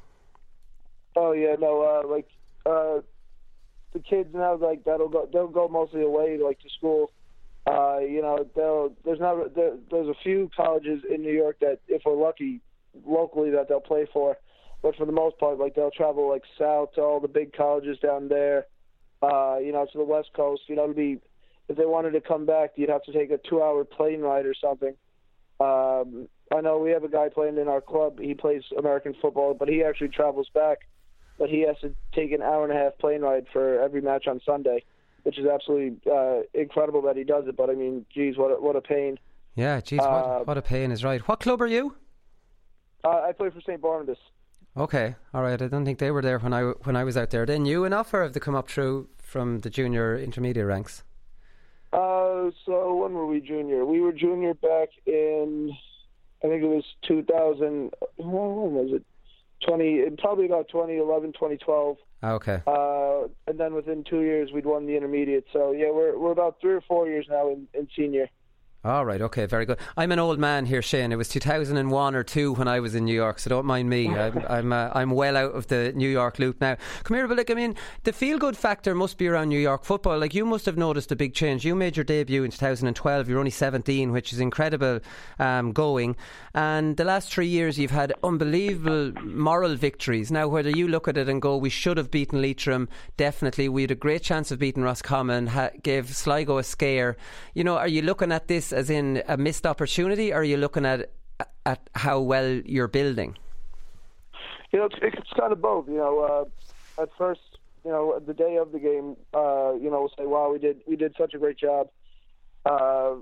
Oh 1.16 1.32
yeah, 1.32 1.56
no. 1.58 1.82
Uh, 1.82 2.06
like 2.06 2.28
uh, 2.64 3.00
the 3.96 4.02
kids 4.02 4.28
now 4.34 4.56
like 4.56 4.84
that'll 4.84 5.08
go 5.08 5.28
they'll 5.32 5.48
go 5.48 5.68
mostly 5.68 6.02
away 6.02 6.38
like 6.38 6.60
to 6.60 6.68
school. 6.76 7.10
Uh, 7.66 7.98
you 7.98 8.22
know, 8.22 8.46
they'll 8.54 8.92
there's 9.04 9.18
not 9.18 9.54
there, 9.54 9.76
there's 9.90 10.08
a 10.08 10.14
few 10.22 10.50
colleges 10.56 11.02
in 11.12 11.22
New 11.22 11.32
York 11.32 11.58
that 11.60 11.78
if 11.88 12.02
we're 12.04 12.14
lucky 12.14 12.60
locally 13.06 13.50
that 13.50 13.68
they'll 13.68 13.80
play 13.80 14.06
for, 14.12 14.36
but 14.82 14.94
for 14.96 15.06
the 15.06 15.12
most 15.12 15.38
part 15.38 15.58
like 15.58 15.74
they'll 15.74 15.90
travel 15.90 16.28
like 16.28 16.42
south 16.58 16.92
to 16.94 17.00
all 17.00 17.20
the 17.20 17.28
big 17.28 17.52
colleges 17.56 17.98
down 17.98 18.28
there. 18.28 18.66
Uh, 19.22 19.56
you 19.58 19.72
know, 19.72 19.86
to 19.90 19.98
the 19.98 20.04
west 20.04 20.28
coast. 20.36 20.62
You 20.66 20.76
know, 20.76 20.84
it'd 20.84 20.96
be 20.96 21.18
if 21.68 21.76
they 21.76 21.86
wanted 21.86 22.10
to 22.12 22.20
come 22.20 22.44
back, 22.44 22.72
you'd 22.76 22.90
have 22.90 23.02
to 23.04 23.12
take 23.12 23.30
a 23.30 23.38
two-hour 23.48 23.84
plane 23.84 24.20
ride 24.20 24.44
or 24.44 24.54
something. 24.54 24.94
Um, 25.58 26.28
I 26.54 26.60
know 26.60 26.78
we 26.78 26.90
have 26.90 27.02
a 27.02 27.08
guy 27.08 27.30
playing 27.30 27.56
in 27.56 27.66
our 27.66 27.80
club. 27.80 28.20
He 28.20 28.34
plays 28.34 28.62
American 28.78 29.14
football, 29.20 29.54
but 29.54 29.68
he 29.68 29.82
actually 29.82 30.08
travels 30.08 30.48
back 30.54 30.80
but 31.38 31.48
he 31.48 31.60
has 31.62 31.76
to 31.80 31.94
take 32.14 32.32
an 32.32 32.42
hour 32.42 32.64
and 32.64 32.72
a 32.72 32.76
half 32.76 32.98
plane 32.98 33.22
ride 33.22 33.46
for 33.52 33.80
every 33.80 34.00
match 34.00 34.26
on 34.26 34.40
Sunday, 34.44 34.84
which 35.22 35.38
is 35.38 35.46
absolutely 35.46 35.96
uh, 36.10 36.40
incredible 36.54 37.02
that 37.02 37.16
he 37.16 37.24
does 37.24 37.46
it. 37.46 37.56
But 37.56 37.70
I 37.70 37.74
mean, 37.74 38.06
geez, 38.12 38.36
what 38.36 38.48
a, 38.48 38.60
what 38.60 38.76
a 38.76 38.80
pain. 38.80 39.18
Yeah, 39.54 39.80
geez, 39.80 39.98
what, 39.98 40.06
uh, 40.08 40.38
what 40.44 40.58
a 40.58 40.62
pain 40.62 40.92
is 40.92 41.02
right. 41.04 41.20
What 41.28 41.40
club 41.40 41.62
are 41.62 41.66
you? 41.66 41.94
Uh, 43.04 43.22
I 43.22 43.32
play 43.32 43.50
for 43.50 43.60
St 43.60 43.80
Barnabas. 43.80 44.18
Okay, 44.76 45.14
all 45.32 45.42
right. 45.42 45.60
I 45.60 45.68
don't 45.68 45.86
think 45.86 45.98
they 45.98 46.10
were 46.10 46.20
there 46.20 46.38
when 46.38 46.52
I 46.52 46.62
when 46.62 46.96
I 46.96 47.04
was 47.04 47.16
out 47.16 47.30
there. 47.30 47.46
Then 47.46 47.64
you 47.64 47.84
enough, 47.84 48.12
or 48.12 48.22
have 48.22 48.34
they 48.34 48.40
come 48.40 48.54
up 48.54 48.68
through 48.68 49.08
from 49.16 49.60
the 49.60 49.70
junior 49.70 50.18
intermediate 50.18 50.66
ranks? 50.66 51.02
Uh, 51.92 52.50
so 52.66 52.94
when 52.94 53.14
were 53.14 53.26
we 53.26 53.40
junior? 53.40 53.86
We 53.86 54.00
were 54.00 54.12
junior 54.12 54.52
back 54.52 54.90
in, 55.06 55.72
I 56.44 56.48
think 56.48 56.62
it 56.62 56.66
was 56.66 56.84
2000. 57.08 57.90
When 58.16 58.30
was 58.74 58.90
it? 58.92 59.04
20, 59.66 60.04
probably 60.18 60.46
about 60.46 60.68
2011, 60.68 61.32
2012. 61.32 61.96
Okay. 62.24 62.62
Uh, 62.66 63.28
and 63.46 63.58
then 63.60 63.74
within 63.74 64.04
two 64.04 64.20
years, 64.20 64.50
we'd 64.52 64.66
won 64.66 64.86
the 64.86 64.96
intermediate. 64.96 65.46
So 65.52 65.72
yeah, 65.72 65.90
we're 65.90 66.18
we're 66.18 66.32
about 66.32 66.60
three 66.60 66.72
or 66.72 66.80
four 66.80 67.06
years 67.06 67.26
now 67.28 67.48
in, 67.50 67.68
in 67.74 67.88
senior. 67.96 68.28
All 68.86 69.04
right, 69.04 69.20
okay, 69.20 69.46
very 69.46 69.66
good. 69.66 69.78
I'm 69.96 70.12
an 70.12 70.20
old 70.20 70.38
man 70.38 70.64
here, 70.64 70.80
Shane. 70.80 71.10
It 71.10 71.16
was 71.16 71.28
2001 71.28 72.14
or 72.14 72.22
two 72.22 72.52
when 72.52 72.68
I 72.68 72.78
was 72.78 72.94
in 72.94 73.04
New 73.04 73.16
York, 73.16 73.40
so 73.40 73.50
don't 73.50 73.66
mind 73.66 73.90
me. 73.90 74.06
I'm 74.16 74.38
I'm, 74.48 74.72
uh, 74.72 74.90
I'm 74.92 75.10
well 75.10 75.36
out 75.36 75.56
of 75.56 75.66
the 75.66 75.92
New 75.96 76.08
York 76.08 76.38
loop 76.38 76.60
now. 76.60 76.76
Come 77.02 77.16
here, 77.16 77.26
but 77.26 77.36
like 77.36 77.50
I 77.50 77.54
mean, 77.54 77.74
the 78.04 78.12
feel 78.12 78.38
good 78.38 78.56
factor 78.56 78.94
must 78.94 79.18
be 79.18 79.26
around 79.26 79.48
New 79.48 79.58
York 79.58 79.84
football. 79.84 80.20
Like 80.20 80.34
you 80.34 80.46
must 80.46 80.66
have 80.66 80.76
noticed 80.76 81.10
a 81.10 81.16
big 81.16 81.34
change. 81.34 81.64
You 81.64 81.74
made 81.74 81.96
your 81.96 82.04
debut 82.04 82.44
in 82.44 82.52
2012. 82.52 83.28
You're 83.28 83.40
only 83.40 83.50
17, 83.50 84.12
which 84.12 84.32
is 84.32 84.38
incredible 84.38 85.00
um, 85.40 85.72
going. 85.72 86.14
And 86.54 86.96
the 86.96 87.04
last 87.04 87.32
three 87.32 87.48
years, 87.48 87.80
you've 87.80 87.90
had 87.90 88.12
unbelievable 88.22 89.20
moral 89.24 89.74
victories. 89.74 90.30
Now, 90.30 90.46
whether 90.46 90.70
you 90.70 90.86
look 90.86 91.08
at 91.08 91.16
it 91.16 91.28
and 91.28 91.42
go, 91.42 91.56
we 91.56 91.70
should 91.70 91.96
have 91.96 92.12
beaten 92.12 92.40
Leitrim, 92.40 92.88
definitely. 93.16 93.68
We 93.68 93.82
had 93.82 93.90
a 93.90 93.96
great 93.96 94.22
chance 94.22 94.52
of 94.52 94.60
beating 94.60 94.84
Roscommon. 94.84 95.48
Ha- 95.48 95.70
gave 95.82 96.14
Sligo 96.14 96.58
a 96.58 96.62
scare. 96.62 97.16
You 97.52 97.64
know, 97.64 97.76
are 97.76 97.88
you 97.88 98.02
looking 98.02 98.30
at 98.30 98.46
this? 98.46 98.72
As 98.76 98.90
in 98.90 99.22
a 99.26 99.36
missed 99.38 99.66
opportunity, 99.66 100.32
or 100.32 100.40
are 100.40 100.44
you 100.44 100.58
looking 100.58 100.84
at 100.84 101.10
at 101.64 101.80
how 101.94 102.20
well 102.20 102.48
you're 102.74 102.88
building? 102.88 103.36
You 104.70 104.80
know, 104.80 104.84
it's, 104.84 104.96
it's 105.02 105.32
kind 105.40 105.50
of 105.50 105.62
both. 105.62 105.88
You 105.88 105.96
know, 105.96 106.14
uh, 106.98 107.02
at 107.02 107.08
first, 107.16 107.40
you 107.84 107.90
know, 107.90 108.20
the 108.24 108.34
day 108.34 108.56
of 108.56 108.72
the 108.72 108.78
game, 108.78 109.16
uh, 109.32 109.72
you 109.82 109.90
know, 109.90 110.00
we'll 110.00 110.14
say, 110.18 110.26
"Wow, 110.26 110.52
we 110.52 110.58
did 110.58 110.82
we 110.86 110.96
did 110.96 111.14
such 111.16 111.32
a 111.32 111.38
great 111.38 111.58
job." 111.58 111.88
Uh, 112.66 113.14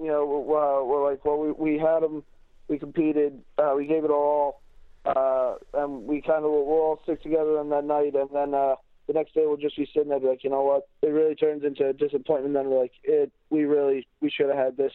you 0.00 0.06
know, 0.06 0.24
we're, 0.24 0.84
we're 0.84 1.10
like, 1.10 1.22
"Well, 1.24 1.38
we 1.38 1.52
we 1.52 1.78
had 1.78 2.00
them, 2.00 2.24
we 2.68 2.78
competed, 2.78 3.40
uh, 3.58 3.74
we 3.76 3.86
gave 3.86 4.04
it 4.04 4.10
all, 4.10 4.62
uh, 5.04 5.56
and 5.74 6.04
we 6.04 6.22
kind 6.22 6.44
of 6.44 6.50
we'll 6.50 6.80
all 6.86 7.00
stick 7.02 7.22
together 7.22 7.58
on 7.58 7.68
that 7.68 7.84
night." 7.84 8.14
And 8.14 8.30
then 8.32 8.54
uh, 8.54 8.76
the 9.08 9.14
next 9.14 9.34
day 9.34 9.42
we'll 9.46 9.56
just 9.56 9.76
be 9.76 9.88
sitting 9.92 10.10
there 10.10 10.20
be 10.20 10.26
like, 10.26 10.44
you 10.44 10.50
know 10.50 10.62
what? 10.62 10.86
It 11.02 11.08
really 11.08 11.34
turns 11.34 11.64
into 11.64 11.88
a 11.88 11.92
disappointment. 11.94 12.54
Then 12.54 12.68
we're 12.68 12.82
like, 12.82 12.92
it. 13.02 13.32
We 13.50 13.64
really 13.64 14.06
we 14.20 14.30
should 14.30 14.48
have 14.48 14.56
had 14.56 14.76
this. 14.76 14.92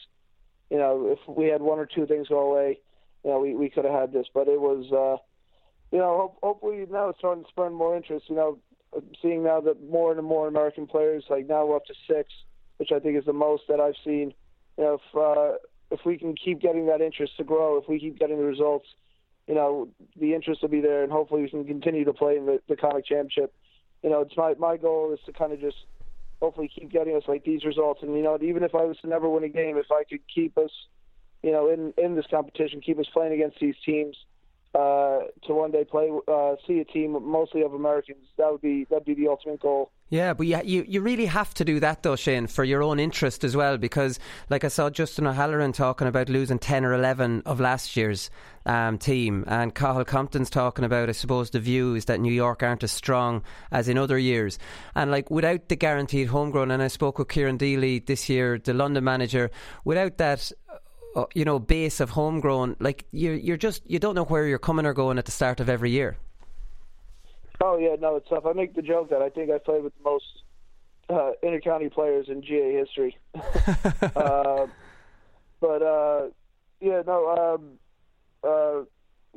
You 0.69 0.77
know, 0.77 1.17
if 1.17 1.35
we 1.35 1.47
had 1.47 1.61
one 1.61 1.79
or 1.79 1.87
two 1.87 2.05
things 2.05 2.27
go 2.29 2.51
away, 2.51 2.79
you 3.25 3.31
know, 3.31 3.39
we 3.39 3.55
we 3.55 3.69
could 3.69 3.85
have 3.85 3.93
had 3.93 4.13
this. 4.13 4.27
But 4.31 4.47
it 4.47 4.61
was, 4.61 4.85
uh, 4.91 5.21
you 5.91 5.97
know, 5.97 6.17
hope, 6.17 6.37
hopefully 6.43 6.85
now 6.89 7.09
it's 7.09 7.19
starting 7.19 7.43
to 7.43 7.49
spur 7.49 7.71
more 7.71 7.97
interest. 7.97 8.25
You 8.29 8.35
know, 8.35 8.59
seeing 9.21 9.43
now 9.43 9.59
that 9.61 9.83
more 9.89 10.11
and 10.11 10.25
more 10.25 10.47
American 10.47 10.85
players, 10.85 11.25
like 11.29 11.47
now 11.47 11.65
we're 11.65 11.77
up 11.77 11.85
to 11.85 11.95
six, 12.07 12.31
which 12.77 12.91
I 12.95 12.99
think 12.99 13.17
is 13.17 13.25
the 13.25 13.33
most 13.33 13.63
that 13.67 13.79
I've 13.79 13.97
seen. 14.05 14.31
You 14.77 14.83
know, 14.83 14.99
if 15.01 15.17
uh, 15.17 15.57
if 15.89 16.05
we 16.05 16.19
can 16.19 16.35
keep 16.35 16.61
getting 16.61 16.85
that 16.87 17.01
interest 17.01 17.37
to 17.37 17.43
grow, 17.43 17.77
if 17.77 17.89
we 17.89 17.99
keep 17.99 18.19
getting 18.19 18.37
the 18.37 18.45
results, 18.45 18.85
you 19.47 19.55
know, 19.55 19.89
the 20.19 20.33
interest 20.35 20.61
will 20.61 20.69
be 20.69 20.81
there, 20.81 21.03
and 21.03 21.11
hopefully 21.11 21.41
we 21.41 21.49
can 21.49 21.65
continue 21.65 22.05
to 22.05 22.13
play 22.13 22.37
in 22.37 22.45
the, 22.45 22.59
the 22.69 22.75
Connacht 22.75 23.07
championship. 23.07 23.53
You 24.03 24.09
know, 24.09 24.21
it's 24.21 24.37
my 24.37 24.53
my 24.59 24.77
goal 24.77 25.13
is 25.13 25.19
to 25.25 25.33
kind 25.33 25.53
of 25.53 25.59
just 25.59 25.77
hopefully 26.41 26.69
keep 26.73 26.91
getting 26.91 27.15
us 27.15 27.23
like 27.27 27.43
these 27.43 27.63
results, 27.63 28.01
and 28.03 28.15
you 28.15 28.23
know, 28.23 28.37
even 28.41 28.63
if 28.63 28.75
I 28.75 28.83
was 28.83 28.97
to 28.99 29.07
never 29.07 29.29
win 29.29 29.43
a 29.43 29.49
game, 29.49 29.77
if 29.77 29.91
I 29.91 30.03
could 30.03 30.21
keep 30.33 30.57
us, 30.57 30.71
you 31.41 31.51
know, 31.51 31.69
in 31.69 31.93
in 31.97 32.15
this 32.15 32.25
competition, 32.29 32.81
keep 32.81 32.99
us 32.99 33.07
playing 33.13 33.33
against 33.33 33.59
these 33.59 33.75
teams 33.85 34.17
uh, 34.73 35.19
to 35.45 35.53
one 35.53 35.71
day 35.71 35.83
play, 35.83 36.09
uh, 36.27 36.55
see 36.67 36.79
a 36.79 36.85
team 36.85 37.17
mostly 37.23 37.61
of 37.61 37.73
Americans. 37.73 38.25
That 38.37 38.51
would 38.51 38.61
be 38.61 38.85
that'd 38.89 39.05
be 39.05 39.13
the 39.13 39.27
ultimate 39.27 39.59
goal. 39.59 39.91
Yeah, 40.09 40.33
but 40.33 40.45
you, 40.45 40.59
you 40.63 40.85
you 40.87 41.01
really 41.01 41.25
have 41.25 41.55
to 41.55 41.65
do 41.65 41.79
that 41.79 42.03
though, 42.03 42.15
Shane, 42.15 42.45
for 42.45 42.63
your 42.63 42.83
own 42.83 42.99
interest 42.99 43.43
as 43.43 43.55
well. 43.55 43.77
Because, 43.77 44.19
like 44.49 44.63
I 44.63 44.67
saw 44.67 44.89
Justin 44.89 45.25
O'Halloran 45.25 45.71
talking 45.71 46.07
about 46.07 46.29
losing 46.29 46.59
ten 46.59 46.85
or 46.85 46.93
eleven 46.93 47.41
of 47.45 47.59
last 47.59 47.97
year's 47.97 48.29
um, 48.65 48.99
team, 48.99 49.43
and 49.47 49.73
Cathal 49.73 50.05
Compton's 50.05 50.51
talking 50.51 50.85
about, 50.85 51.09
I 51.09 51.13
suppose, 51.13 51.49
the 51.49 51.59
view 51.59 51.95
is 51.95 52.05
that 52.05 52.19
New 52.19 52.31
York 52.31 52.61
aren't 52.61 52.83
as 52.83 52.91
strong 52.91 53.41
as 53.71 53.87
in 53.87 53.97
other 53.97 54.19
years, 54.19 54.59
and 54.93 55.09
like 55.09 55.31
without 55.31 55.69
the 55.69 55.75
guaranteed 55.75 56.27
homegrown. 56.27 56.69
And 56.69 56.83
I 56.83 56.89
spoke 56.89 57.17
with 57.17 57.29
Kieran 57.29 57.57
Deely 57.57 57.99
this 57.99 58.29
year, 58.29 58.59
the 58.59 58.73
London 58.73 59.03
manager. 59.03 59.49
Without 59.83 60.17
that, 60.17 60.51
uh, 61.15 61.25
you 61.33 61.45
know, 61.45 61.59
base 61.59 61.99
of 61.99 62.11
homegrown, 62.11 62.75
like 62.79 63.05
you're 63.11 63.35
you're 63.35 63.57
just 63.57 63.81
you 63.89 63.99
don't 63.99 64.15
know 64.15 64.25
where 64.25 64.47
you're 64.47 64.59
coming 64.59 64.85
or 64.85 64.93
going 64.93 65.17
at 65.17 65.25
the 65.25 65.31
start 65.31 65.59
of 65.59 65.69
every 65.69 65.91
year. 65.91 66.17
Oh 67.61 67.77
yeah, 67.77 67.95
no, 67.99 68.15
it's 68.15 68.27
tough. 68.29 68.45
I 68.45 68.53
make 68.53 68.75
the 68.75 68.81
joke 68.81 69.09
that 69.09 69.21
I 69.21 69.29
think 69.29 69.51
I 69.51 69.57
played 69.57 69.83
with 69.83 69.93
the 69.97 70.03
most 70.03 70.25
uh, 71.09 71.31
intercounty 71.43 71.91
players 71.91 72.27
in 72.29 72.41
GAA 72.41 72.79
history. 72.79 73.17
uh, 74.15 74.67
but 75.59 75.81
uh, 75.81 76.27
yeah, 76.81 77.01
no, 77.05 77.55
um, 77.55 77.79
uh, 78.43 78.83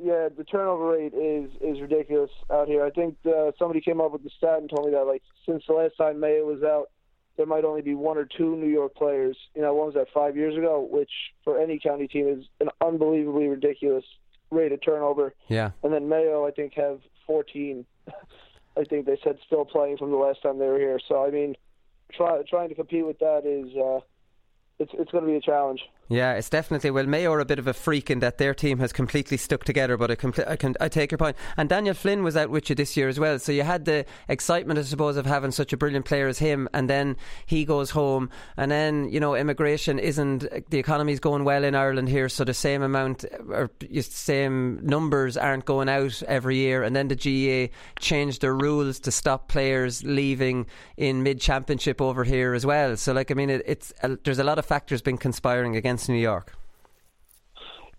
yeah, 0.01 0.29
the 0.35 0.43
turnover 0.43 0.89
rate 0.89 1.13
is 1.13 1.49
is 1.61 1.81
ridiculous 1.81 2.31
out 2.51 2.67
here. 2.67 2.83
I 2.83 2.89
think 2.89 3.17
uh, 3.25 3.51
somebody 3.57 3.81
came 3.81 4.01
up 4.01 4.11
with 4.11 4.23
the 4.23 4.29
stat 4.37 4.59
and 4.59 4.69
told 4.69 4.87
me 4.87 4.91
that 4.93 5.05
like 5.05 5.23
since 5.45 5.63
the 5.67 5.73
last 5.73 5.95
time 5.97 6.19
Mayo 6.19 6.45
was 6.45 6.63
out, 6.63 6.89
there 7.37 7.45
might 7.45 7.63
only 7.63 7.81
be 7.81 7.93
one 7.93 8.17
or 8.17 8.25
two 8.25 8.55
New 8.55 8.67
York 8.67 8.95
players. 8.95 9.37
You 9.55 9.61
know, 9.61 9.73
one 9.73 9.87
was 9.87 9.95
that 9.95 10.07
five 10.13 10.35
years 10.35 10.57
ago, 10.57 10.87
which 10.89 11.11
for 11.43 11.59
any 11.59 11.79
county 11.79 12.07
team 12.07 12.27
is 12.27 12.45
an 12.59 12.69
unbelievably 12.81 13.47
ridiculous 13.47 14.03
rate 14.49 14.71
of 14.71 14.81
turnover. 14.81 15.33
Yeah. 15.47 15.71
And 15.83 15.93
then 15.93 16.09
Mayo, 16.09 16.45
I 16.45 16.51
think, 16.51 16.73
have 16.73 16.99
14. 17.27 17.85
I 18.77 18.83
think 18.83 19.05
they 19.05 19.19
said 19.23 19.37
still 19.45 19.65
playing 19.65 19.97
from 19.97 20.11
the 20.11 20.17
last 20.17 20.41
time 20.41 20.59
they 20.59 20.67
were 20.67 20.79
here. 20.79 20.99
So 21.07 21.25
I 21.25 21.31
mean, 21.31 21.55
try, 22.13 22.41
trying 22.47 22.69
to 22.69 22.75
compete 22.75 23.05
with 23.05 23.19
that 23.19 23.45
is 23.45 23.75
uh, 23.75 24.01
it's 24.79 24.91
it's 24.93 25.11
going 25.11 25.23
to 25.23 25.29
be 25.29 25.37
a 25.37 25.41
challenge. 25.41 25.81
Yeah, 26.09 26.33
it's 26.35 26.49
definitely. 26.49 26.89
Well, 26.89 27.05
Mayo 27.05 27.33
are 27.33 27.41
a 27.41 27.45
bit 27.45 27.59
of 27.59 27.67
a 27.67 27.73
freak 27.73 28.09
in 28.09 28.19
that 28.19 28.37
their 28.37 28.53
team 28.53 28.79
has 28.79 28.93
completely 28.93 29.35
stuck 29.35 29.65
together. 29.65 29.97
But 29.97 30.11
I, 30.11 30.15
compl- 30.15 30.47
I 30.47 30.55
can 30.55 30.75
I 30.79 30.87
take 30.87 31.11
your 31.11 31.17
point. 31.17 31.35
And 31.57 31.67
Daniel 31.67 31.93
Flynn 31.93 32.23
was 32.23 32.37
out 32.37 32.49
with 32.49 32.69
you 32.69 32.75
this 32.75 32.95
year 32.95 33.09
as 33.09 33.19
well. 33.19 33.39
So 33.39 33.51
you 33.51 33.63
had 33.63 33.83
the 33.83 34.05
excitement, 34.29 34.79
I 34.79 34.83
suppose, 34.83 35.17
of 35.17 35.25
having 35.25 35.51
such 35.51 35.73
a 35.73 35.77
brilliant 35.77 36.05
player 36.05 36.27
as 36.27 36.39
him, 36.39 36.69
and 36.73 36.89
then 36.89 37.17
he 37.45 37.65
goes 37.65 37.89
home, 37.89 38.29
and 38.55 38.71
then 38.71 39.09
you 39.09 39.19
know 39.19 39.35
immigration 39.35 39.99
isn't 39.99 40.69
the 40.69 40.79
economy's 40.79 41.19
going 41.19 41.43
well 41.43 41.65
in 41.65 41.75
Ireland 41.75 42.07
here, 42.07 42.29
so 42.29 42.45
the 42.45 42.53
same 42.53 42.83
amount 42.83 43.25
or 43.49 43.69
same 43.99 44.79
numbers 44.83 45.35
aren't 45.35 45.65
going 45.65 45.89
out 45.89 46.23
every 46.23 46.55
year, 46.55 46.83
and 46.83 46.95
then 46.95 47.09
the 47.09 47.15
GAA 47.15 47.73
changed 47.99 48.41
their 48.41 48.55
rules 48.55 49.01
to 49.01 49.11
stop 49.11 49.49
players 49.49 50.05
leaving 50.05 50.67
in 50.95 51.21
mid 51.21 51.41
championship 51.41 52.01
over 52.01 52.23
here 52.23 52.53
as 52.53 52.65
well. 52.65 52.95
So 52.95 53.11
like 53.11 53.29
I 53.29 53.33
mean, 53.33 53.49
it, 53.49 53.63
it's 53.65 53.93
uh, 54.03 54.15
there's 54.23 54.39
a 54.39 54.45
lot 54.45 54.57
of 54.57 54.65
factors 54.65 55.01
been 55.01 55.17
conspiring 55.17 55.75
against 55.75 55.96
against 55.97 56.09
New 56.09 56.15
York? 56.15 56.53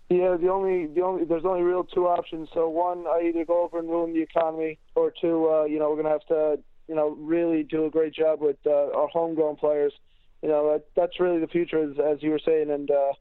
Yeah, 0.09 0.37
the 0.37 0.49
only 0.49 0.87
the 0.87 1.01
only 1.01 1.25
there's 1.25 1.45
only 1.45 1.61
real 1.61 1.83
two 1.83 2.07
options. 2.07 2.49
So 2.53 2.67
one, 2.69 3.05
I 3.05 3.27
either 3.27 3.45
go 3.45 3.63
over 3.63 3.77
and 3.77 3.89
ruin 3.89 4.13
the 4.13 4.21
economy, 4.21 4.79
or 4.95 5.11
two, 5.21 5.49
uh, 5.49 5.65
you 5.65 5.77
know, 5.77 5.89
we're 5.89 5.97
gonna 5.97 6.09
have 6.09 6.25
to, 6.27 6.59
you 6.87 6.95
know, 6.95 7.09
really 7.19 7.63
do 7.63 7.85
a 7.85 7.89
great 7.89 8.13
job 8.13 8.41
with 8.41 8.57
uh, 8.65 8.97
our 8.97 9.07
homegrown 9.09 9.57
players. 9.57 9.93
You 10.41 10.49
know, 10.49 10.71
that, 10.71 10.85
that's 10.95 11.19
really 11.19 11.39
the 11.39 11.47
future, 11.47 11.83
as, 11.83 11.99
as 11.99 12.23
you 12.23 12.31
were 12.31 12.39
saying, 12.43 12.71
and 12.71 12.89
uh, 12.89 13.13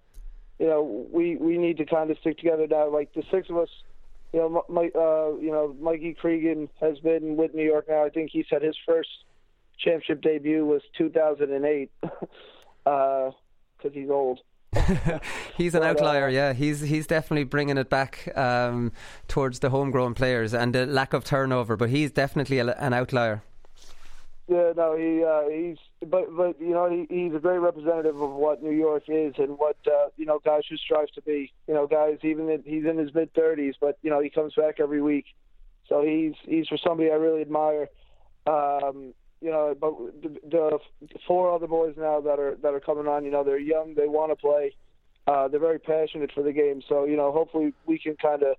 you 0.59 0.67
know, 0.67 1.07
we 1.13 1.37
we 1.37 1.59
need 1.59 1.77
to 1.79 1.85
kind 1.85 2.11
of 2.11 2.19
stick 2.19 2.39
together 2.39 2.67
now. 2.67 2.89
Like 2.89 3.13
the 3.13 3.25
six 3.31 3.51
of 3.51 3.59
us, 3.59 3.69
you 4.33 4.41
know, 4.41 4.65
uh, 4.71 5.39
you 5.43 5.51
know, 5.51 5.77
Mikey 5.81 6.15
Cregan 6.15 6.71
has 6.81 6.99
been 7.01 7.37
with 7.37 7.53
New 7.53 7.65
York 7.65 7.87
now. 7.89 8.05
I 8.05 8.09
think 8.09 8.31
he 8.33 8.47
said 8.49 8.63
his 8.63 8.77
first 8.87 9.11
championship 9.79 10.23
debut 10.23 10.65
was 10.65 10.83
2008, 10.97 11.91
because 12.01 12.15
uh, 13.85 13.89
he's 13.93 14.09
old. 14.09 14.41
he's 15.57 15.75
an 15.75 15.83
outlier, 15.83 16.27
uh, 16.27 16.31
yeah. 16.31 16.53
He's 16.53 16.81
he's 16.81 17.07
definitely 17.07 17.45
bringing 17.45 17.79
it 17.79 17.89
back 17.89 18.37
um, 18.37 18.93
towards 19.27 19.61
the 19.61 19.71
homegrown 19.71 20.15
players 20.15 20.53
and 20.53 20.75
the 20.75 20.87
lack 20.87 21.13
of 21.13 21.25
turnover. 21.25 21.77
But 21.77 21.91
he's 21.91 22.11
definitely 22.11 22.59
a, 22.59 22.67
an 22.75 22.93
outlier. 22.93 23.43
Yeah, 24.47 24.73
no, 24.77 24.97
he 24.97 25.25
uh, 25.25 25.49
he's 25.49 25.77
but 26.07 26.35
but 26.35 26.61
you 26.61 26.71
know 26.71 26.89
he, 26.91 27.07
he's 27.15 27.35
a 27.35 27.39
great 27.39 27.59
representative 27.59 28.21
of 28.21 28.31
what 28.31 28.63
New 28.63 28.73
York 28.73 29.05
is 29.09 29.35
and 29.39 29.59
what 29.59 29.77
uh, 29.87 30.09
you 30.17 30.27
know 30.27 30.39
guys 30.43 30.63
should 30.67 30.79
strive 30.79 31.09
to 31.15 31.23
be. 31.23 31.53
You 31.67 31.75
know, 31.75 31.87
guys 31.87 32.19
even 32.23 32.49
in, 32.49 32.63
he's 32.65 32.85
in 32.85 32.99
his 32.99 33.13
mid 33.15 33.33
thirties, 33.35 33.75
but 33.81 33.99
you 34.03 34.11
know 34.11 34.21
he 34.21 34.31
comes 34.31 34.55
back 34.55 34.81
every 34.81 35.03
week. 35.03 35.27
So 35.89 36.03
he's 36.03 36.35
he's 36.43 36.69
for 36.69 36.79
somebody 36.79 37.11
I 37.11 37.15
really 37.15 37.43
admire. 37.43 37.89
Um, 38.47 39.15
you 39.41 39.51
know, 39.51 39.75
but 39.79 39.95
the, 40.23 40.39
the 40.49 40.79
four 41.27 41.55
other 41.55 41.67
boys 41.67 41.95
now 41.97 42.21
that 42.21 42.39
are 42.39 42.57
that 42.63 42.75
are 42.75 42.81
coming 42.81 43.07
on, 43.07 43.25
you 43.25 43.31
know, 43.31 43.45
they're 43.45 43.59
young, 43.59 43.95
they 43.95 44.09
want 44.09 44.33
to 44.33 44.37
play, 44.37 44.75
uh, 45.27 45.49
they're 45.49 45.61
very 45.61 45.79
passionate 45.79 46.33
for 46.33 46.43
the 46.43 46.53
game. 46.53 46.83
So 46.89 47.05
you 47.05 47.17
know, 47.17 47.33
hopefully 47.33 47.73
we 47.87 47.99
can 47.99 48.17
kind 48.17 48.43
of 48.43 48.57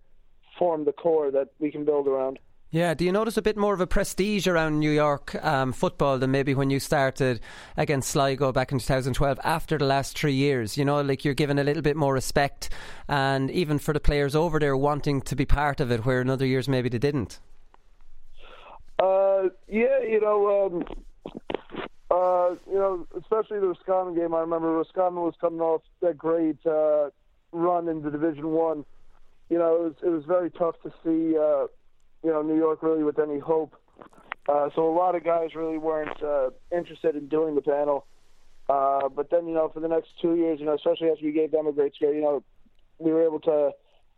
form 0.57 0.85
the 0.85 0.91
core 0.91 1.31
that 1.31 1.49
we 1.59 1.71
can 1.71 1.85
build 1.85 2.07
around. 2.07 2.39
Yeah, 2.71 2.93
do 2.93 3.03
you 3.03 3.11
notice 3.11 3.35
a 3.35 3.41
bit 3.41 3.57
more 3.57 3.73
of 3.73 3.81
a 3.81 3.87
prestige 3.87 4.47
around 4.47 4.79
New 4.79 4.91
York 4.91 5.33
um, 5.43 5.73
football 5.73 6.19
than 6.19 6.29
maybe 6.29 6.53
when 6.53 6.69
you 6.69 6.79
started 6.79 7.39
against 7.75 8.11
Sligo 8.11 8.51
back 8.51 8.71
in 8.71 8.77
2012 8.77 9.39
after 9.43 9.79
the 9.79 9.85
last 9.85 10.15
three 10.15 10.35
years? 10.35 10.77
You 10.77 10.85
know, 10.85 11.01
like 11.01 11.25
you're 11.25 11.33
given 11.33 11.57
a 11.57 11.63
little 11.63 11.81
bit 11.81 11.97
more 11.97 12.13
respect, 12.13 12.69
and 13.07 13.49
even 13.49 13.79
for 13.79 13.91
the 13.91 13.99
players 13.99 14.35
over 14.35 14.59
there 14.59 14.77
wanting 14.77 15.21
to 15.23 15.35
be 15.35 15.45
part 15.45 15.79
of 15.79 15.91
it, 15.91 16.05
where 16.05 16.21
in 16.21 16.29
other 16.29 16.45
years 16.45 16.67
maybe 16.67 16.89
they 16.89 16.99
didn't. 16.99 17.39
Uh, 19.39 19.49
yeah, 19.67 20.01
you 20.01 20.19
know, 20.19 20.65
um, 20.65 20.83
uh, 22.11 22.55
you 22.69 22.77
know, 22.77 23.07
especially 23.17 23.59
the 23.59 23.67
Roscommon 23.67 24.15
game. 24.15 24.33
I 24.33 24.39
remember 24.39 24.71
Roscommon 24.71 25.23
was 25.23 25.35
coming 25.39 25.61
off 25.61 25.81
that 26.01 26.17
great 26.17 26.57
uh, 26.65 27.09
run 27.51 27.87
into 27.87 28.11
Division 28.11 28.49
One. 28.49 28.85
You 29.49 29.57
know, 29.57 29.75
it 29.75 29.81
was 29.81 29.93
it 30.03 30.09
was 30.09 30.25
very 30.25 30.51
tough 30.51 30.75
to 30.83 30.89
see, 31.03 31.37
uh, 31.37 31.67
you 32.23 32.31
know, 32.33 32.41
New 32.41 32.57
York 32.57 32.83
really 32.83 33.03
with 33.03 33.19
any 33.19 33.39
hope. 33.39 33.75
Uh, 34.47 34.69
so 34.75 34.89
a 34.89 34.93
lot 34.93 35.15
of 35.15 35.23
guys 35.23 35.55
really 35.55 35.77
weren't 35.77 36.21
uh, 36.23 36.49
interested 36.75 37.15
in 37.15 37.27
doing 37.27 37.55
the 37.55 37.61
panel. 37.61 38.05
Uh, 38.67 39.07
but 39.09 39.29
then, 39.29 39.47
you 39.47 39.53
know, 39.53 39.69
for 39.69 39.79
the 39.79 39.87
next 39.87 40.09
two 40.21 40.35
years, 40.35 40.59
you 40.59 40.65
know, 40.65 40.75
especially 40.75 41.09
after 41.09 41.25
we 41.25 41.31
gave 41.31 41.51
them 41.51 41.67
a 41.67 41.71
great 41.71 41.95
scare, 41.95 42.13
you 42.13 42.21
know, 42.21 42.43
we 42.97 43.11
were 43.11 43.23
able 43.23 43.39
to 43.39 43.71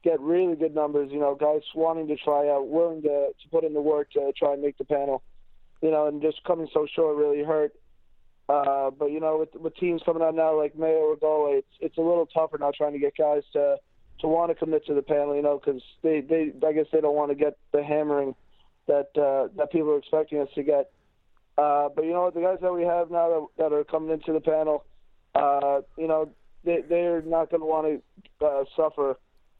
get 0.03 0.19
really 0.19 0.55
good 0.55 0.75
numbers. 0.75 1.11
You 1.11 1.19
know, 1.19 1.35
guys 1.35 1.61
wanting 1.75 2.07
to 2.07 2.15
try 2.15 2.49
out, 2.49 2.67
willing 2.67 3.01
to 3.03 3.29
to 3.29 3.49
put 3.49 3.63
in 3.63 3.73
the 3.73 3.81
work 3.81 4.11
to 4.11 4.31
try 4.37 4.53
and 4.53 4.61
make 4.61 4.77
the 4.77 4.85
panel. 4.85 5.23
You 5.81 5.91
know, 5.91 6.07
and 6.07 6.21
just 6.21 6.43
coming 6.43 6.67
so 6.73 6.87
short 6.93 7.17
really 7.17 7.43
hurt. 7.43 7.73
Uh, 8.49 8.91
but 8.91 9.11
you 9.11 9.19
know, 9.19 9.37
with 9.37 9.61
with 9.61 9.75
teams 9.75 10.01
coming 10.05 10.21
out 10.21 10.35
now 10.35 10.57
like 10.57 10.77
Mayo 10.77 10.97
or 10.97 11.15
Galway, 11.15 11.59
it's 11.59 11.75
it's 11.79 11.97
a 11.97 12.01
little 12.01 12.25
tougher 12.25 12.57
now 12.57 12.71
trying 12.75 12.93
to 12.93 12.99
get 12.99 13.15
guys 13.17 13.43
to 13.53 13.77
to 14.19 14.27
want 14.27 14.51
to 14.51 14.55
commit 14.55 14.85
to 14.87 14.93
the 14.93 15.01
panel. 15.01 15.35
You 15.35 15.41
know, 15.41 15.59
because 15.63 15.81
they 16.01 16.21
they 16.21 16.51
I 16.65 16.73
guess 16.73 16.87
they 16.91 17.01
don't 17.01 17.15
want 17.15 17.31
to 17.31 17.35
get 17.35 17.57
the 17.71 17.83
hammering 17.83 18.35
that 18.87 19.09
uh, 19.17 19.47
that 19.57 19.71
people 19.71 19.91
are 19.91 19.97
expecting 19.97 20.39
us 20.39 20.49
to 20.55 20.63
get. 20.63 20.91
Uh, 21.57 21.89
but 21.95 22.05
you 22.05 22.11
know 22.11 22.29
the 22.29 22.41
guys 22.41 22.57
that 22.61 22.73
we 22.73 22.83
have 22.83 23.11
now 23.11 23.29
that, 23.29 23.47
that 23.57 23.75
are 23.75 23.83
coming 23.83 24.09
into 24.11 24.33
the 24.33 24.39
panel, 24.39 24.85
uh, 25.35 25.81
you 25.97 26.07
know, 26.07 26.29
they 26.63 26.81
they're 26.87 27.21
not 27.21 27.49
going 27.49 27.61
to 27.61 27.65
want 27.65 28.01
to 28.39 28.45
uh, 28.45 28.63
suffer 28.75 29.17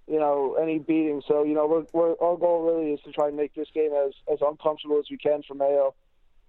you 0.08 0.20
know, 0.20 0.58
any 0.62 0.80
beating. 0.80 1.22
So, 1.28 1.44
you 1.44 1.54
know, 1.54 1.68
we're, 1.68 1.86
we're, 1.94 2.16
our 2.20 2.38
goal 2.38 2.64
really 2.64 2.92
is 2.92 3.00
to 3.06 3.12
try 3.12 3.28
and 3.28 3.38
make 3.38 3.54
this 3.56 3.68
game 3.74 3.92
as, 3.94 4.14
as 4.32 4.40
uncomfortable 4.42 5.00
as 5.00 5.06
we 5.10 5.18
can 5.18 5.42
for 5.48 5.54
Mayo. 5.54 5.94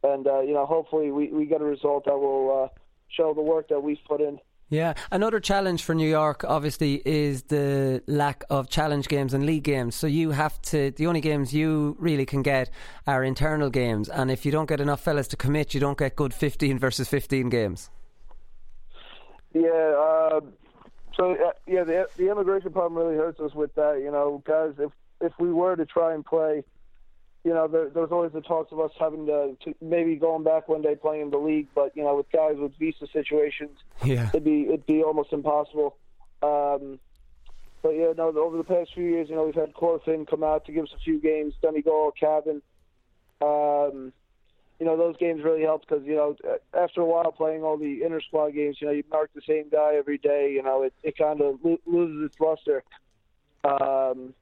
And, 0.02 0.26
uh, 0.26 0.40
you 0.40 0.52
know, 0.52 0.66
hopefully 0.66 1.12
we, 1.12 1.28
we 1.28 1.46
get 1.46 1.60
a 1.60 1.64
result 1.64 2.06
that 2.06 2.18
will 2.18 2.64
uh, 2.64 2.78
show 3.08 3.34
the 3.34 3.42
work 3.42 3.68
that 3.68 3.80
we've 3.80 4.02
put 4.08 4.20
in. 4.20 4.38
Yeah, 4.72 4.94
another 5.10 5.38
challenge 5.38 5.84
for 5.84 5.94
New 5.94 6.08
York, 6.08 6.44
obviously, 6.48 7.02
is 7.04 7.42
the 7.42 8.02
lack 8.06 8.42
of 8.48 8.70
challenge 8.70 9.06
games 9.06 9.34
and 9.34 9.44
league 9.44 9.64
games. 9.64 9.94
So 9.94 10.06
you 10.06 10.30
have 10.30 10.62
to, 10.62 10.90
the 10.92 11.06
only 11.08 11.20
games 11.20 11.52
you 11.52 11.94
really 11.98 12.24
can 12.24 12.40
get 12.40 12.70
are 13.06 13.22
internal 13.22 13.68
games. 13.68 14.08
And 14.08 14.30
if 14.30 14.46
you 14.46 14.50
don't 14.50 14.66
get 14.66 14.80
enough 14.80 15.02
fellas 15.02 15.28
to 15.28 15.36
commit, 15.36 15.74
you 15.74 15.80
don't 15.80 15.98
get 15.98 16.16
good 16.16 16.32
15 16.32 16.78
versus 16.78 17.06
15 17.06 17.50
games. 17.50 17.90
Yeah, 19.52 19.68
uh, 19.70 20.40
so 21.16 21.32
uh, 21.32 21.52
yeah, 21.66 21.84
the 21.84 22.08
the 22.16 22.30
immigration 22.30 22.72
problem 22.72 23.02
really 23.02 23.16
hurts 23.16 23.40
us 23.40 23.54
with 23.54 23.74
that. 23.74 24.00
You 24.02 24.10
know, 24.10 24.42
guys, 24.46 24.74
if 24.78 24.90
if 25.20 25.32
we 25.38 25.52
were 25.52 25.76
to 25.76 25.86
try 25.86 26.14
and 26.14 26.24
play, 26.24 26.64
you 27.44 27.52
know, 27.52 27.68
there, 27.68 27.88
there 27.90 28.02
was 28.02 28.12
always 28.12 28.32
the 28.32 28.40
talks 28.40 28.72
of 28.72 28.80
us 28.80 28.90
having 28.98 29.26
to, 29.26 29.56
to 29.64 29.74
maybe 29.80 30.16
going 30.16 30.42
back 30.44 30.68
one 30.68 30.82
day 30.82 30.94
playing 30.94 31.22
in 31.22 31.30
the 31.30 31.38
league, 31.38 31.68
but 31.74 31.96
you 31.96 32.02
know, 32.02 32.16
with 32.16 32.30
guys 32.32 32.56
with 32.56 32.76
visa 32.78 33.06
situations, 33.12 33.78
Yeah. 34.04 34.28
it'd 34.28 34.44
be 34.44 34.62
it'd 34.68 34.86
be 34.86 35.02
almost 35.02 35.32
impossible. 35.32 35.96
Um, 36.42 36.98
but 37.82 37.90
yeah, 37.90 38.12
no, 38.16 38.28
over 38.36 38.56
the 38.56 38.64
past 38.64 38.94
few 38.94 39.04
years, 39.04 39.28
you 39.28 39.34
know, 39.34 39.44
we've 39.44 39.54
had 39.54 39.74
Corofin 39.74 40.26
come 40.28 40.44
out 40.44 40.66
to 40.66 40.72
give 40.72 40.84
us 40.84 40.92
a 40.96 41.00
few 41.00 41.20
games, 41.20 41.54
Donegal, 41.62 42.12
Cavan. 42.18 42.62
Um, 43.40 44.12
you 44.82 44.88
know, 44.88 44.96
those 44.96 45.16
games 45.16 45.44
really 45.44 45.62
helped 45.62 45.88
because 45.88 46.04
you 46.04 46.16
know, 46.16 46.34
after 46.74 47.02
a 47.02 47.04
while 47.04 47.30
playing 47.30 47.62
all 47.62 47.76
the 47.78 48.02
inter 48.02 48.20
squad 48.20 48.50
games, 48.50 48.78
you 48.80 48.88
know, 48.88 48.92
you 48.92 49.04
mark 49.12 49.30
the 49.32 49.40
same 49.46 49.68
guy 49.70 49.94
every 49.94 50.18
day. 50.18 50.50
You 50.52 50.64
know, 50.64 50.82
it 50.82 50.92
it 51.04 51.16
kind 51.16 51.40
of 51.40 51.60
lo- 51.62 51.78
loses 51.86 52.26
its 52.32 52.40
luster. 52.40 52.82
Um, 53.62 54.34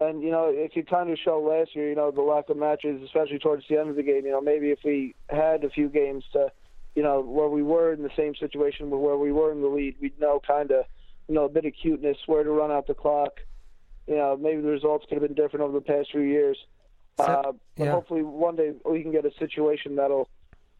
and 0.00 0.22
you 0.22 0.30
know, 0.30 0.46
it 0.48 0.72
could 0.72 0.88
kind 0.88 1.10
of 1.10 1.18
show 1.22 1.40
last 1.40 1.76
year, 1.76 1.90
you 1.90 1.94
know, 1.94 2.10
the 2.10 2.22
lack 2.22 2.48
of 2.48 2.56
matches, 2.56 3.02
especially 3.02 3.38
towards 3.38 3.64
the 3.68 3.76
end 3.76 3.90
of 3.90 3.96
the 3.96 4.02
game. 4.02 4.24
You 4.24 4.32
know, 4.32 4.40
maybe 4.40 4.70
if 4.70 4.78
we 4.82 5.14
had 5.28 5.62
a 5.62 5.68
few 5.68 5.90
games 5.90 6.24
to, 6.32 6.50
you 6.94 7.02
know, 7.02 7.20
where 7.20 7.50
we 7.50 7.62
were 7.62 7.92
in 7.92 8.02
the 8.02 8.08
same 8.16 8.34
situation 8.36 8.88
where 8.88 9.18
we 9.18 9.30
were 9.30 9.52
in 9.52 9.60
the 9.60 9.68
lead, 9.68 9.96
we'd 10.00 10.18
know 10.18 10.40
kind 10.40 10.70
of, 10.70 10.86
you 11.28 11.34
know, 11.34 11.44
a 11.44 11.50
bit 11.50 11.66
of 11.66 11.74
cuteness, 11.82 12.16
where 12.24 12.44
to 12.44 12.50
run 12.50 12.70
out 12.70 12.86
the 12.86 12.94
clock. 12.94 13.40
You 14.06 14.16
know, 14.16 14.38
maybe 14.40 14.62
the 14.62 14.68
results 14.68 15.04
could 15.06 15.20
have 15.20 15.28
been 15.28 15.36
different 15.36 15.64
over 15.64 15.74
the 15.74 15.84
past 15.84 16.12
few 16.12 16.22
years. 16.22 16.56
Uh, 17.28 17.52
but 17.76 17.84
yeah. 17.84 17.90
hopefully 17.90 18.22
one 18.22 18.56
day 18.56 18.72
we 18.84 19.02
can 19.02 19.12
get 19.12 19.24
a 19.24 19.32
situation 19.38 19.96
that'll 19.96 20.28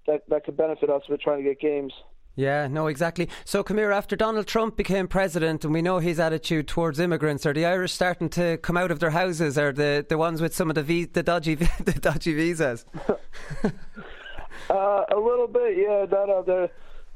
that 0.06 0.22
that 0.28 0.44
could 0.44 0.56
benefit 0.56 0.90
us 0.90 1.02
with 1.08 1.20
trying 1.20 1.38
to 1.38 1.44
get 1.44 1.60
games. 1.60 1.92
Yeah, 2.36 2.68
no, 2.68 2.86
exactly. 2.86 3.28
So, 3.44 3.62
come 3.62 3.76
here. 3.76 3.90
After 3.90 4.16
Donald 4.16 4.46
Trump 4.46 4.76
became 4.76 5.08
president, 5.08 5.64
and 5.64 5.74
we 5.74 5.82
know 5.82 5.98
his 5.98 6.20
attitude 6.20 6.68
towards 6.68 6.98
immigrants, 7.00 7.44
are 7.44 7.52
the 7.52 7.66
Irish 7.66 7.92
starting 7.92 8.28
to 8.30 8.56
come 8.58 8.76
out 8.76 8.90
of 8.90 9.00
their 9.00 9.10
houses? 9.10 9.58
Are 9.58 9.72
the, 9.72 10.06
the 10.08 10.16
ones 10.16 10.40
with 10.40 10.54
some 10.54 10.70
of 10.70 10.76
the 10.76 10.82
vi- 10.82 11.06
the 11.06 11.22
dodgy 11.22 11.54
the 11.84 11.98
dodgy 12.00 12.34
visas? 12.34 12.86
Uh, 14.68 15.04
a 15.12 15.18
little 15.18 15.48
bit, 15.48 15.76
yeah. 15.76 16.06
No, 16.10 16.26
no, 16.26 16.42
they're, 16.46 16.70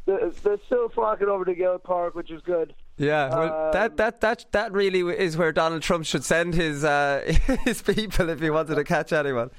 they're 0.07 0.31
they're 0.31 0.59
still 0.67 0.89
flocking 0.89 1.29
over 1.29 1.45
to 1.45 1.55
Gaelic 1.55 1.85
Park, 1.85 2.15
which 2.15 2.31
is 2.31 2.43
good. 2.43 2.75
Yeah, 2.97 3.29
well, 3.29 3.67
Um, 3.67 3.73
that, 3.73 3.97
that 3.97 4.21
that 4.21 4.47
that 4.53 4.73
really 4.73 5.01
is 5.01 5.37
where 5.37 5.53
Donald 5.53 5.83
Trump 5.83 6.05
should 6.05 6.25
send 6.25 6.55
his 6.55 6.85
uh, 6.85 7.23
his 7.65 7.83
people 7.83 8.29
if 8.29 8.41
he 8.41 8.51
wanted 8.51 8.77
to 8.77 8.85
catch 8.85 9.13
anyone. 9.13 9.51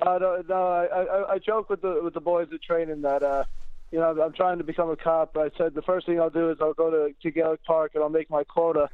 Uh, 0.00 0.18
no, 0.18 0.42
no 0.46 0.66
I, 0.68 0.84
I 0.84 1.32
I 1.34 1.38
joke 1.38 1.70
with 1.70 1.80
the 1.80 2.00
with 2.02 2.12
the 2.12 2.20
boys 2.20 2.48
at 2.52 2.62
training 2.62 3.00
that 3.02 3.22
uh, 3.22 3.44
you 3.92 3.98
know 3.98 4.20
I'm 4.22 4.32
trying 4.32 4.58
to 4.58 4.64
become 4.64 4.90
a 4.90 4.96
cop. 4.96 5.36
I 5.36 5.50
said 5.56 5.74
the 5.74 5.82
first 5.82 6.06
thing 6.06 6.20
I'll 6.20 6.30
do 6.30 6.50
is 6.50 6.58
I'll 6.60 6.74
go 6.74 6.90
to, 6.90 7.14
to 7.22 7.30
Gaelic 7.30 7.62
Park 7.64 7.92
and 7.94 8.02
I'll 8.02 8.10
make 8.10 8.28
my 8.30 8.44
quota 8.44 8.88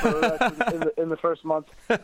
for 0.00 0.08
in, 0.08 0.74
in, 0.74 0.80
the, 0.80 0.92
in 1.02 1.08
the 1.08 1.16
first 1.16 1.44
month. 1.44 1.66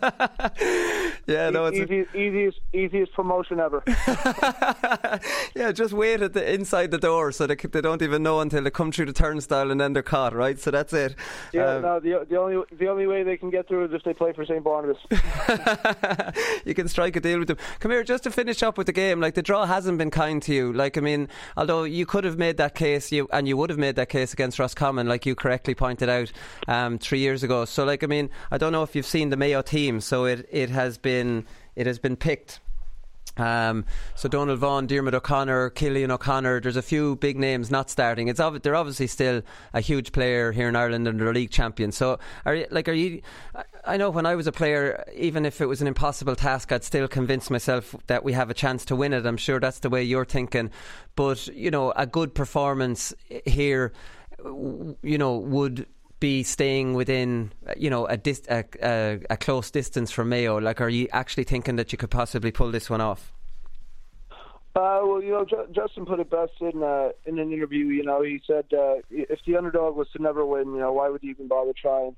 Yeah, 1.27 1.51
no, 1.51 1.67
it's 1.67 1.79
a- 1.79 1.83
easiest, 1.85 2.15
easiest 2.17 2.59
easiest 2.73 3.13
promotion 3.13 3.61
ever. 3.61 3.83
yeah, 5.55 5.71
just 5.73 5.93
wait 5.93 6.21
at 6.21 6.33
the 6.33 6.53
inside 6.53 6.91
the 6.91 6.99
door 6.99 7.31
so 7.33 7.47
they 7.47 7.55
they 7.55 7.81
don't 7.81 8.03
even 8.03 8.23
know 8.25 8.41
until 8.41 8.63
they 8.65 8.71
come 8.71 8.91
through 8.91 9.07
the 9.07 9.13
turnstile 9.13 9.71
and 9.71 9.81
then 9.81 9.93
they're 9.93 10.03
caught, 10.03 10.35
right? 10.35 10.59
So 10.59 10.71
that's 10.73 10.93
it. 10.93 11.15
Yeah, 11.53 11.77
Um, 11.77 11.83
no, 11.83 12.01
the 12.01 12.27
the 12.29 12.37
only 12.37 12.65
the 12.77 12.89
only 12.89 13.07
way 13.07 13.23
they 13.23 13.37
can 13.37 13.51
get 13.51 13.69
through 13.69 13.85
is 13.87 13.93
if 13.93 14.03
they 14.03 14.15
play 14.15 14.33
for 14.33 14.45
St 14.45 14.65
Barnabas. 14.65 14.99
you 16.65 16.75
can 16.75 16.89
strike 16.89 17.15
a 17.17 17.21
deal 17.21 17.39
with 17.39 17.49
them. 17.49 17.59
Come 17.81 17.93
here, 17.93 18.03
just 18.03 18.25
to 18.25 18.31
finish 18.31 18.63
up 18.63 18.77
with 18.79 18.87
the 18.87 18.93
game. 18.93 19.21
Like 19.21 19.35
the 19.35 19.43
draw 19.43 19.67
hasn't 19.67 19.99
been 19.99 20.11
kind 20.11 20.43
to 20.43 20.53
you. 20.55 20.73
Like 20.73 20.99
I 20.99 21.01
mean, 21.01 21.29
although 21.57 21.85
you 21.85 22.07
could 22.07 22.25
have 22.25 22.39
made 22.43 22.57
that 22.57 22.75
case, 22.75 23.13
you 23.13 23.29
and 23.33 23.47
you 23.47 23.57
would 23.57 23.71
have 23.71 23.79
made 23.79 23.95
that 23.97 24.09
case 24.09 24.33
against 24.33 24.59
Roscommon, 24.59 25.07
like 25.07 25.25
you 25.25 25.37
correctly 25.37 25.77
pointed 25.77 26.09
out 26.09 26.33
um, 26.67 26.99
three 26.99 27.21
years 27.21 27.45
ago. 27.45 27.65
So 27.65 27.85
like 27.85 28.03
I 28.03 28.09
mean, 28.09 28.31
I 28.51 28.59
don't 28.59 28.73
know 28.73 28.83
if 28.83 28.97
you've 28.97 29.07
seen 29.07 29.31
the 29.31 29.37
Mayo 29.37 29.63
team. 29.63 30.01
So 30.01 30.25
it 30.25 30.49
it 30.51 30.71
has 30.71 30.99
been 30.99 31.47
it 31.77 31.87
has 31.87 32.01
been 32.01 32.17
picked. 32.17 32.61
Um, 33.37 33.85
so 34.15 34.29
Donal 34.29 34.57
Vaughan, 34.57 34.87
Diarmuid 34.87 35.15
O'Connor, 35.15 35.71
Cillian 35.71 36.11
O'Connor. 36.11 36.61
There's 36.61 36.77
a 36.77 36.83
few 36.83 37.17
big 37.17 37.39
names 37.39 37.71
not 37.71 37.91
starting. 37.91 38.29
It's 38.29 38.41
ob- 38.41 38.63
they're 38.63 38.77
obviously 38.77 39.07
still 39.07 39.43
a 39.73 39.81
huge 39.81 40.13
player 40.13 40.53
here 40.53 40.69
in 40.69 40.77
Ireland 40.77 41.09
and 41.09 41.21
they're 41.21 41.33
league 41.33 41.51
champions. 41.51 41.97
So 41.97 42.19
are 42.45 42.55
you, 42.55 42.67
like 42.71 42.89
are 42.89 42.93
you? 42.93 43.23
I- 43.55 43.65
I 43.85 43.97
know 43.97 44.11
when 44.11 44.27
I 44.27 44.37
was 44.37 44.47
a 44.47 44.53
player, 44.53 45.05
even 45.13 45.45
if 45.45 45.61
it 45.61 45.67
was 45.67 45.81
an 45.81 45.89
impossible 45.89 46.37
task, 46.37 46.71
I'd 46.71 46.85
still 46.85 47.09
convince 47.09 47.51
myself 47.51 47.97
that 48.07 48.23
we 48.23 48.33
have 48.33 48.49
a 48.49 48.55
chance 48.55 48.85
to 48.85 48.95
win 48.97 49.13
it. 49.13 49.27
I'm 49.27 49.37
sure 49.37 49.59
that's 49.59 49.81
the 49.81 49.91
way 49.91 50.05
you're 50.05 50.25
thinking. 50.25 50.71
But 51.17 51.49
you 51.49 51.71
know, 51.71 51.93
a 51.97 52.07
good 52.07 52.33
performance 52.33 53.13
here, 53.45 53.93
you 54.45 55.19
know, 55.19 55.37
would 55.37 55.87
be 56.23 56.45
staying 56.45 56.95
within 56.95 57.53
you 57.77 57.91
know 57.91 58.07
a, 58.07 58.17
dis- 58.17 58.47
a, 58.49 58.65
a 58.81 59.21
a 59.29 59.37
close 59.37 59.73
distance 59.73 60.13
from 60.13 60.29
Mayo? 60.29 60.59
Like, 60.59 60.81
are 60.81 60.89
you 60.89 61.09
actually 61.13 61.45
thinking 61.45 61.75
that 61.77 61.91
you 61.91 61.99
could 61.99 62.11
possibly 62.11 62.53
pull 62.53 62.71
this 62.71 62.89
one 62.89 63.01
off? 63.01 63.33
Uh, 64.75 65.03
well, 65.05 65.21
you 65.21 65.33
know, 65.33 65.45
Ju- 65.45 65.67
Justin 65.73 66.07
put 66.07 66.21
it 66.21 66.31
best 66.31 66.53
in 66.61 66.81
uh, 66.83 67.09
in 67.27 67.41
an 67.41 67.53
interview. 67.53 67.87
You 67.87 68.05
know, 68.05 68.23
he 68.23 68.41
said 68.47 68.67
uh, 68.73 69.03
if 69.11 69.41
the 69.45 69.57
underdog 69.57 69.97
was 69.97 70.07
to 70.13 70.23
never 70.23 70.47
win, 70.47 70.73
you 70.73 70.79
know, 70.79 70.93
why 70.93 71.09
would 71.09 71.25
you 71.25 71.31
even 71.31 71.49
bother 71.49 71.73
trying? 71.77 72.15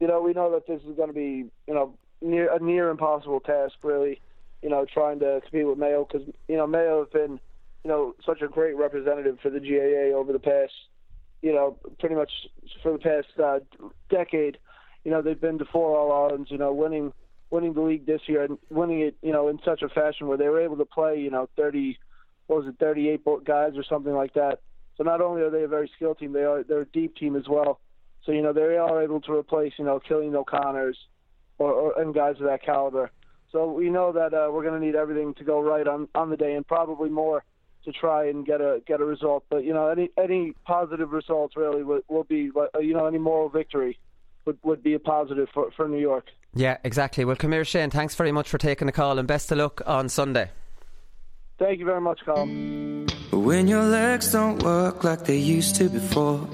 You 0.00 0.08
know, 0.08 0.22
we 0.22 0.32
know 0.32 0.50
that 0.52 0.66
this 0.66 0.80
is 0.88 0.96
going 0.96 1.08
to 1.08 1.14
be, 1.14 1.44
you 1.68 1.74
know, 1.74 1.94
near 2.22 2.50
a 2.50 2.58
near 2.58 2.88
impossible 2.88 3.40
task, 3.40 3.74
really. 3.82 4.20
You 4.62 4.70
know, 4.70 4.86
trying 4.86 5.18
to 5.20 5.40
compete 5.42 5.66
with 5.66 5.78
Mayo 5.78 6.08
because 6.10 6.26
you 6.48 6.56
know 6.56 6.66
Mayo 6.66 7.00
have 7.00 7.12
been, 7.12 7.38
you 7.84 7.90
know, 7.90 8.14
such 8.24 8.40
a 8.40 8.48
great 8.48 8.74
representative 8.74 9.38
for 9.42 9.50
the 9.50 9.60
GAA 9.60 10.16
over 10.18 10.32
the 10.32 10.38
past, 10.38 10.72
you 11.44 11.52
know, 11.52 11.76
pretty 11.98 12.14
much 12.14 12.32
for 12.82 12.92
the 12.92 12.98
past 12.98 13.38
uh, 13.38 13.58
decade. 14.08 14.56
You 15.04 15.10
know, 15.10 15.20
they've 15.20 15.40
been 15.40 15.58
to 15.58 15.66
four 15.66 15.96
All 15.96 16.10
Irelands. 16.10 16.50
You 16.50 16.56
know, 16.56 16.72
winning 16.72 17.12
winning 17.50 17.74
the 17.74 17.82
league 17.82 18.06
this 18.06 18.22
year 18.26 18.42
and 18.44 18.58
winning 18.70 19.00
it, 19.00 19.16
you 19.22 19.30
know, 19.30 19.48
in 19.48 19.58
such 19.64 19.82
a 19.82 19.88
fashion 19.88 20.26
where 20.26 20.38
they 20.38 20.48
were 20.48 20.60
able 20.60 20.78
to 20.78 20.84
play, 20.84 21.18
you 21.20 21.30
know, 21.30 21.48
30, 21.56 21.98
what 22.46 22.64
was 22.64 22.66
it, 22.66 22.78
38 22.80 23.22
guys 23.44 23.72
or 23.76 23.84
something 23.84 24.14
like 24.14 24.32
that. 24.34 24.60
So 24.96 25.04
not 25.04 25.20
only 25.20 25.42
are 25.42 25.50
they 25.50 25.62
a 25.62 25.68
very 25.68 25.90
skilled 25.94 26.18
team, 26.18 26.32
they 26.32 26.44
are 26.44 26.62
they're 26.62 26.80
a 26.80 26.86
deep 26.86 27.16
team 27.16 27.36
as 27.36 27.44
well. 27.48 27.80
So 28.24 28.32
you 28.32 28.42
know 28.42 28.52
they 28.52 28.62
are 28.78 29.02
able 29.02 29.20
to 29.22 29.32
replace, 29.32 29.72
you 29.78 29.84
know, 29.84 30.00
Cillian 30.08 30.34
O'Connors 30.34 30.96
or, 31.58 31.72
or 31.72 32.00
and 32.00 32.14
guys 32.14 32.36
of 32.40 32.46
that 32.46 32.62
caliber. 32.64 33.10
So 33.52 33.70
we 33.70 33.90
know 33.90 34.12
that 34.12 34.32
uh, 34.34 34.50
we're 34.50 34.62
going 34.62 34.80
to 34.80 34.84
need 34.84 34.94
everything 34.94 35.34
to 35.34 35.44
go 35.44 35.60
right 35.60 35.86
on 35.86 36.08
on 36.14 36.30
the 36.30 36.36
day, 36.36 36.54
and 36.54 36.66
probably 36.66 37.10
more 37.10 37.44
to 37.84 37.92
try 37.92 38.28
and 38.28 38.44
get 38.44 38.60
a 38.60 38.82
get 38.86 39.00
a 39.00 39.04
result. 39.04 39.44
But 39.48 39.64
you 39.64 39.72
know, 39.72 39.88
any 39.88 40.10
any 40.18 40.52
positive 40.64 41.12
results 41.12 41.56
really 41.56 41.82
will, 41.82 42.00
will 42.08 42.24
be, 42.24 42.50
you 42.80 42.94
know, 42.94 43.06
any 43.06 43.18
moral 43.18 43.48
victory 43.48 43.98
would 44.44 44.58
would 44.62 44.82
be 44.82 44.94
a 44.94 44.98
positive 44.98 45.48
for 45.52 45.70
for 45.76 45.88
New 45.88 46.00
York. 46.00 46.26
Yeah, 46.54 46.78
exactly. 46.84 47.24
Well, 47.24 47.36
come 47.36 47.52
here, 47.52 47.64
Shane. 47.64 47.90
Thanks 47.90 48.14
very 48.14 48.32
much 48.32 48.48
for 48.48 48.58
taking 48.58 48.86
the 48.86 48.92
call, 48.92 49.18
and 49.18 49.26
best 49.26 49.50
of 49.52 49.58
luck 49.58 49.82
on 49.86 50.08
Sunday. 50.08 50.50
Thank 51.58 51.78
you 51.78 51.84
very 51.84 52.00
much, 52.00 52.20
Colin. 52.24 53.06
When 53.30 53.68
your 53.68 53.84
legs 53.84 54.32
don't 54.32 54.62
work 54.62 55.04
like 55.04 55.24
they 55.24 55.36
used 55.36 55.76
to 55.76 55.88
before. 55.88 56.48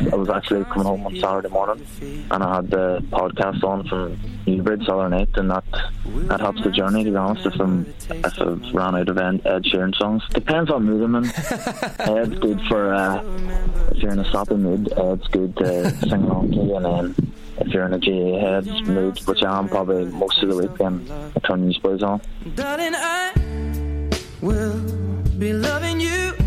I 0.00 0.14
was 0.14 0.28
actually 0.28 0.64
coming 0.64 0.84
home 0.84 1.06
on 1.06 1.16
Saturday 1.16 1.48
morning 1.48 1.86
and 2.30 2.42
I 2.42 2.56
had 2.56 2.70
the 2.70 3.02
podcast 3.10 3.62
on 3.64 3.88
from 3.88 4.18
Newbridge 4.46 4.84
Southern 4.86 5.12
night, 5.12 5.28
and 5.34 5.50
that 5.50 5.64
that 6.28 6.40
helps 6.40 6.62
the 6.62 6.70
journey 6.70 7.04
to 7.04 7.10
be 7.10 7.16
honest 7.16 7.46
if 7.46 7.58
I'm 7.60 7.86
if 8.10 8.40
I've 8.40 8.74
ran 8.74 8.94
out 8.94 9.08
of 9.08 9.18
Ed, 9.18 9.64
Sheeran 9.64 9.94
songs. 9.96 10.22
Depends 10.30 10.70
on 10.70 10.84
mood 10.84 11.02
I'm 11.02 11.14
in. 11.16 11.24
Ed's 11.98 12.38
good 12.38 12.60
for 12.68 12.94
uh, 12.94 13.22
if 13.90 13.98
you're 14.02 14.12
in 14.12 14.18
a 14.18 14.30
sappy 14.30 14.54
mood, 14.54 14.92
Ed's 14.96 15.26
good 15.28 15.56
to 15.56 15.90
sing 16.00 16.22
along 16.22 16.52
to 16.52 16.76
and 16.76 16.84
then 16.84 17.32
if 17.58 17.68
you're 17.68 17.86
in 17.86 17.94
a 17.94 17.98
GAA 17.98 18.38
heads 18.38 18.82
mood, 18.88 19.18
which 19.20 19.42
I 19.42 19.58
am 19.58 19.68
probably 19.68 20.04
most 20.06 20.42
of 20.42 20.50
the 20.50 20.56
week 20.56 20.76
then 20.78 21.06
I 21.34 21.40
turn 21.40 21.66
these 21.66 21.78
boys 21.78 22.02
on. 22.02 22.20
Darling, 22.54 22.94
I 22.94 23.32
will 24.42 24.78
be 25.38 25.52
loving 25.52 26.00
you 26.00 26.45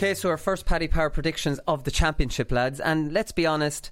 Okay, 0.00 0.14
so 0.14 0.30
our 0.30 0.38
first 0.38 0.64
Paddy 0.64 0.88
Power 0.88 1.10
predictions 1.10 1.58
of 1.68 1.84
the 1.84 1.90
championship, 1.90 2.50
lads, 2.50 2.80
and 2.80 3.12
let's 3.12 3.32
be 3.32 3.44
honest. 3.44 3.90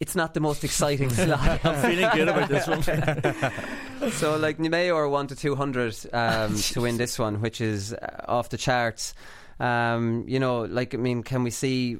It's 0.00 0.14
not 0.14 0.34
the 0.34 0.40
most 0.40 0.64
exciting 0.64 1.08
slot. 1.24 1.64
I'm 1.64 1.76
feeling 1.80 2.10
good 2.14 2.28
about 2.28 2.50
this 2.50 2.66
one. 2.66 4.10
so, 4.12 4.36
like 4.36 4.58
Mayo 4.58 4.94
are 4.96 5.08
one 5.08 5.26
to 5.28 5.34
two 5.34 5.54
hundred 5.54 5.96
um, 6.12 6.54
to 6.72 6.82
win 6.82 6.98
this 6.98 7.18
one, 7.18 7.40
which 7.40 7.62
is 7.62 7.94
uh, 7.94 8.26
off 8.28 8.50
the 8.50 8.58
charts. 8.58 9.14
Um, 9.58 10.26
you 10.28 10.38
know, 10.38 10.64
like 10.64 10.92
I 10.94 10.98
mean, 10.98 11.22
can 11.22 11.42
we 11.42 11.52
see 11.52 11.96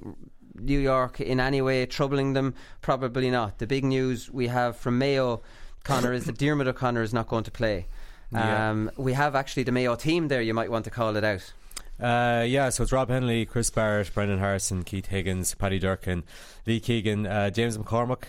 New 0.56 0.78
York 0.78 1.18
in 1.18 1.40
any 1.40 1.62
way 1.62 1.86
troubling 1.86 2.34
them? 2.34 2.52
Probably 2.82 3.30
not. 3.30 3.56
The 3.56 3.66
big 3.66 3.86
news 3.86 4.30
we 4.30 4.48
have 4.48 4.76
from 4.76 4.98
Mayo, 4.98 5.40
Conor, 5.82 6.12
is 6.12 6.26
that 6.26 6.36
Diarmuid 6.38 6.68
O'Connor 6.68 7.00
is 7.00 7.14
not 7.14 7.28
going 7.28 7.44
to 7.44 7.50
play. 7.50 7.86
Yeah. 8.32 8.68
Um, 8.68 8.90
we 8.98 9.14
have 9.14 9.34
actually 9.34 9.62
the 9.62 9.72
Mayo 9.72 9.96
team 9.96 10.28
there. 10.28 10.42
You 10.42 10.52
might 10.52 10.70
want 10.70 10.84
to 10.84 10.90
call 10.90 11.16
it 11.16 11.24
out. 11.24 11.54
Uh, 12.01 12.44
yeah, 12.46 12.68
so 12.70 12.82
it's 12.84 12.92
Rob 12.92 13.09
Hennelly, 13.09 13.49
Chris 13.49 13.70
Barrett, 13.70 14.12
Brendan 14.14 14.38
Harrison, 14.38 14.84
Keith 14.84 15.07
Higgins, 15.07 15.55
Paddy 15.55 15.80
Durcan, 15.80 16.22
Lee 16.66 16.80
Keegan, 16.80 17.26
uh, 17.26 17.51
James 17.51 17.76
McCormack. 17.76 18.24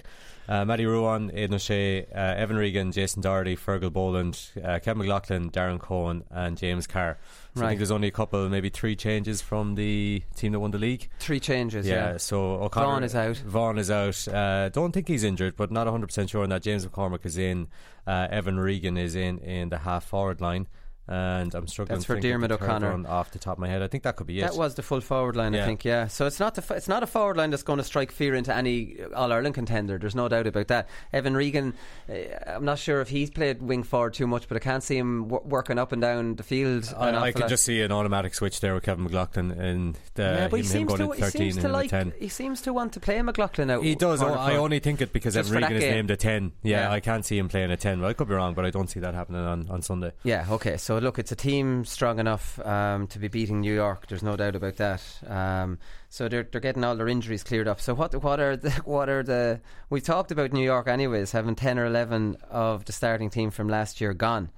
Uh, 0.48 0.66
Matty 0.66 0.84
Ruane, 0.84 1.30
Aidan 1.32 1.54
O'Shea, 1.54 2.06
uh, 2.06 2.18
Evan 2.20 2.58
Regan, 2.58 2.92
Jason 2.92 3.22
Doherty, 3.22 3.56
Fergal 3.56 3.94
Boland, 3.94 4.50
uh, 4.64 4.80
Kevin 4.80 5.04
McLoughlin, 5.06 5.52
Darren 5.52 5.78
Coen, 5.78 6.24
and 6.32 6.58
James 6.58 6.88
Carr. 6.88 7.20
So 7.56 7.64
I 7.64 7.68
think 7.68 7.78
there's 7.78 7.92
only 7.92 8.08
a 8.08 8.12
couple, 8.12 8.50
maybe 8.50 8.70
three 8.70 8.96
changes 8.96 9.44
from 9.44 9.76
the 9.76 10.24
team 10.36 10.54
that 10.54 10.60
won 10.60 10.72
the 10.72 10.80
league. 10.80 11.08
Three 11.20 11.40
changes. 11.40 11.86
Yeah. 11.88 12.18
so 12.18 12.54
O'Connor 12.64 12.86
Vaughan 12.88 13.04
is 13.04 13.14
out. 13.14 13.38
Vaughan 13.38 13.78
is 13.78 13.92
out. 13.92 14.28
Uh, 14.28 14.70
don't 14.70 14.92
think 14.92 15.08
he's 15.08 15.24
injured, 15.24 15.56
but 15.56 15.70
not 15.70 15.86
100 15.86 16.08
percent 16.08 16.32
sure 16.32 16.42
on 16.42 16.50
that. 16.50 16.64
James 16.64 16.84
McCormack 16.84 17.28
is 17.28 17.38
in. 17.38 17.68
Uh, 18.08 18.28
Evan 18.32 18.60
Regan 18.60 18.98
is 18.98 19.14
in 19.14 19.38
in 19.38 19.70
the 19.70 19.78
half 19.78 20.04
forward 20.06 20.42
line, 20.42 20.66
and 21.10 21.54
I'm 21.56 21.68
struggling. 21.68 21.98
That's 21.98 22.06
for 22.06 22.14
think 22.16 22.26
of 22.26 22.30
Diarmuid 22.30 22.52
the 22.52 22.58
third 22.58 22.70
O'Connor. 22.84 23.08
off 23.08 23.32
the 23.32 23.40
top 23.40 23.54
of 23.54 23.60
my 23.60 23.68
head. 23.68 23.82
I 23.82 23.88
think 23.88 24.04
that 24.04 24.16
could 24.16 24.28
be 24.28 24.40
it. 24.40 24.44
That 24.44 24.56
was 24.56 24.76
the 24.76 24.84
full 24.84 25.02
forward 25.02 25.36
line, 25.36 25.56
I 25.56 25.66
think. 25.66 25.84
Yeah. 25.84 26.08
So 26.08 26.26
it's 26.28 26.40
not 26.40 26.56
the 26.56 26.62
f- 26.62 26.72
it's 26.72 26.88
not 26.88 27.02
a 27.04 27.08
forward 27.08 27.38
line 27.38 27.50
that's 27.50 27.64
going 27.64 27.78
to 27.78 27.84
strike 27.84 28.12
fear 28.12 28.36
into 28.36 28.54
any 28.56 28.98
All 29.16 29.32
Ireland 29.34 29.56
contender. 29.56 29.98
There's 29.98 30.16
no 30.16 30.28
doubt 30.30 30.46
about 30.48 30.68
that. 30.68 30.88
Evan 31.12 31.36
Regan, 31.36 31.74
uh, 32.10 32.14
I'm 32.48 32.66
not 32.66 32.78
sure 32.80 33.02
if 33.02 33.10
he's 33.10 33.30
played 33.30 33.62
wing 33.62 33.84
forward 33.84 34.14
too 34.14 34.28
much, 34.28 34.48
but 34.48 34.56
I 34.56 34.60
can't 34.60 34.84
see 34.84 34.98
him 34.98 35.28
w- 35.30 35.50
working 35.50 35.80
up 35.80 35.92
and 35.92 36.02
down 36.02 36.36
the 36.36 36.44
field. 36.44 36.94
I, 36.98 37.16
I 37.16 37.32
can 37.32 37.50
just 37.50 37.64
see 37.66 37.82
an 37.82 37.92
automatic 37.92 38.34
switch 38.36 38.60
there 38.62 38.74
with 38.76 38.84
Kevin 38.84 39.04
McLoughlin 39.06 39.52
and 39.52 39.98
the, 40.14 40.22
yeah, 40.24 40.48
but 40.48 40.58
him, 40.60 40.64
he 40.66 40.70
seems 40.70 40.88
going 40.94 41.10
to 41.10 41.16
he 41.16 41.22
13 41.22 41.42
seems 41.42 41.56
and 41.58 41.64
to 41.66 41.70
like 41.72 41.90
10. 41.90 42.14
he 42.20 42.30
seems 42.30 42.62
to 42.62 42.74
want 42.74 42.94
to 42.94 43.00
play 43.00 43.20
McLoughlin 43.22 43.70
out. 43.72 43.84
He 43.84 43.96
does. 43.96 44.22
Oh, 44.22 44.34
I 44.34 44.56
only 44.58 44.80
think 44.80 45.02
it 45.02 45.12
because 45.12 45.36
Evan 45.36 45.54
Regan 45.54 45.74
is 45.78 45.84
game. 45.84 45.94
named 45.96 46.12
a 46.12 46.18
10. 46.18 46.52
Yeah, 46.62 46.82
Yeah. 46.82 46.92
I 46.92 47.00
can't 47.00 47.26
see 47.26 47.38
him 47.38 47.48
playing 47.50 47.72
a 47.72 47.78
10. 47.78 48.02
Well, 48.02 48.10
I 48.10 48.14
could 48.14 48.28
be 48.28 48.36
wrong, 48.36 48.54
but 48.54 48.66
I 48.66 48.70
don't 48.70 48.90
see 48.90 49.00
that 49.00 49.14
happening 49.14 49.42
on, 49.42 49.68
on 49.70 49.82
Sunday. 49.82 50.12
Yeah, 50.24 50.46
okay. 50.52 50.78
So 50.78 50.99
look, 51.00 51.20
it's 51.20 51.32
a 51.32 51.36
team 51.36 51.86
strong 51.86 52.20
enough 52.20 52.60
um, 52.66 53.08
to 53.08 53.20
be 53.20 53.28
beating 53.28 53.62
New 53.62 53.74
York. 53.74 54.08
There's 54.08 54.24
no 54.24 54.36
doubt 54.36 54.56
about 54.56 54.78
that. 54.78 55.04
Um, 55.28 55.78
so 56.10 56.28
they're 56.28 56.44
they're 56.44 56.62
getting 56.62 56.84
all 56.84 56.96
their 56.96 57.08
injuries 57.08 57.44
cleared 57.44 57.68
up. 57.68 57.82
So 57.82 57.94
what 57.94 58.16
what 58.24 58.40
are 58.40 58.56
the 58.56 58.72
what 58.86 59.10
are 59.10 59.24
the 59.24 59.62
we 59.90 60.02
talked 60.02 60.32
about 60.32 60.54
New 60.54 60.64
York 60.64 60.88
anyways 60.88 61.32
having 61.32 61.56
ten 61.56 61.78
or 61.78 61.86
eleven 61.86 62.38
of 62.50 62.86
the 62.86 62.92
starting 62.92 63.30
team 63.30 63.52
from 63.52 63.68
last 63.68 64.02
year 64.02 64.14
gone. 64.14 64.50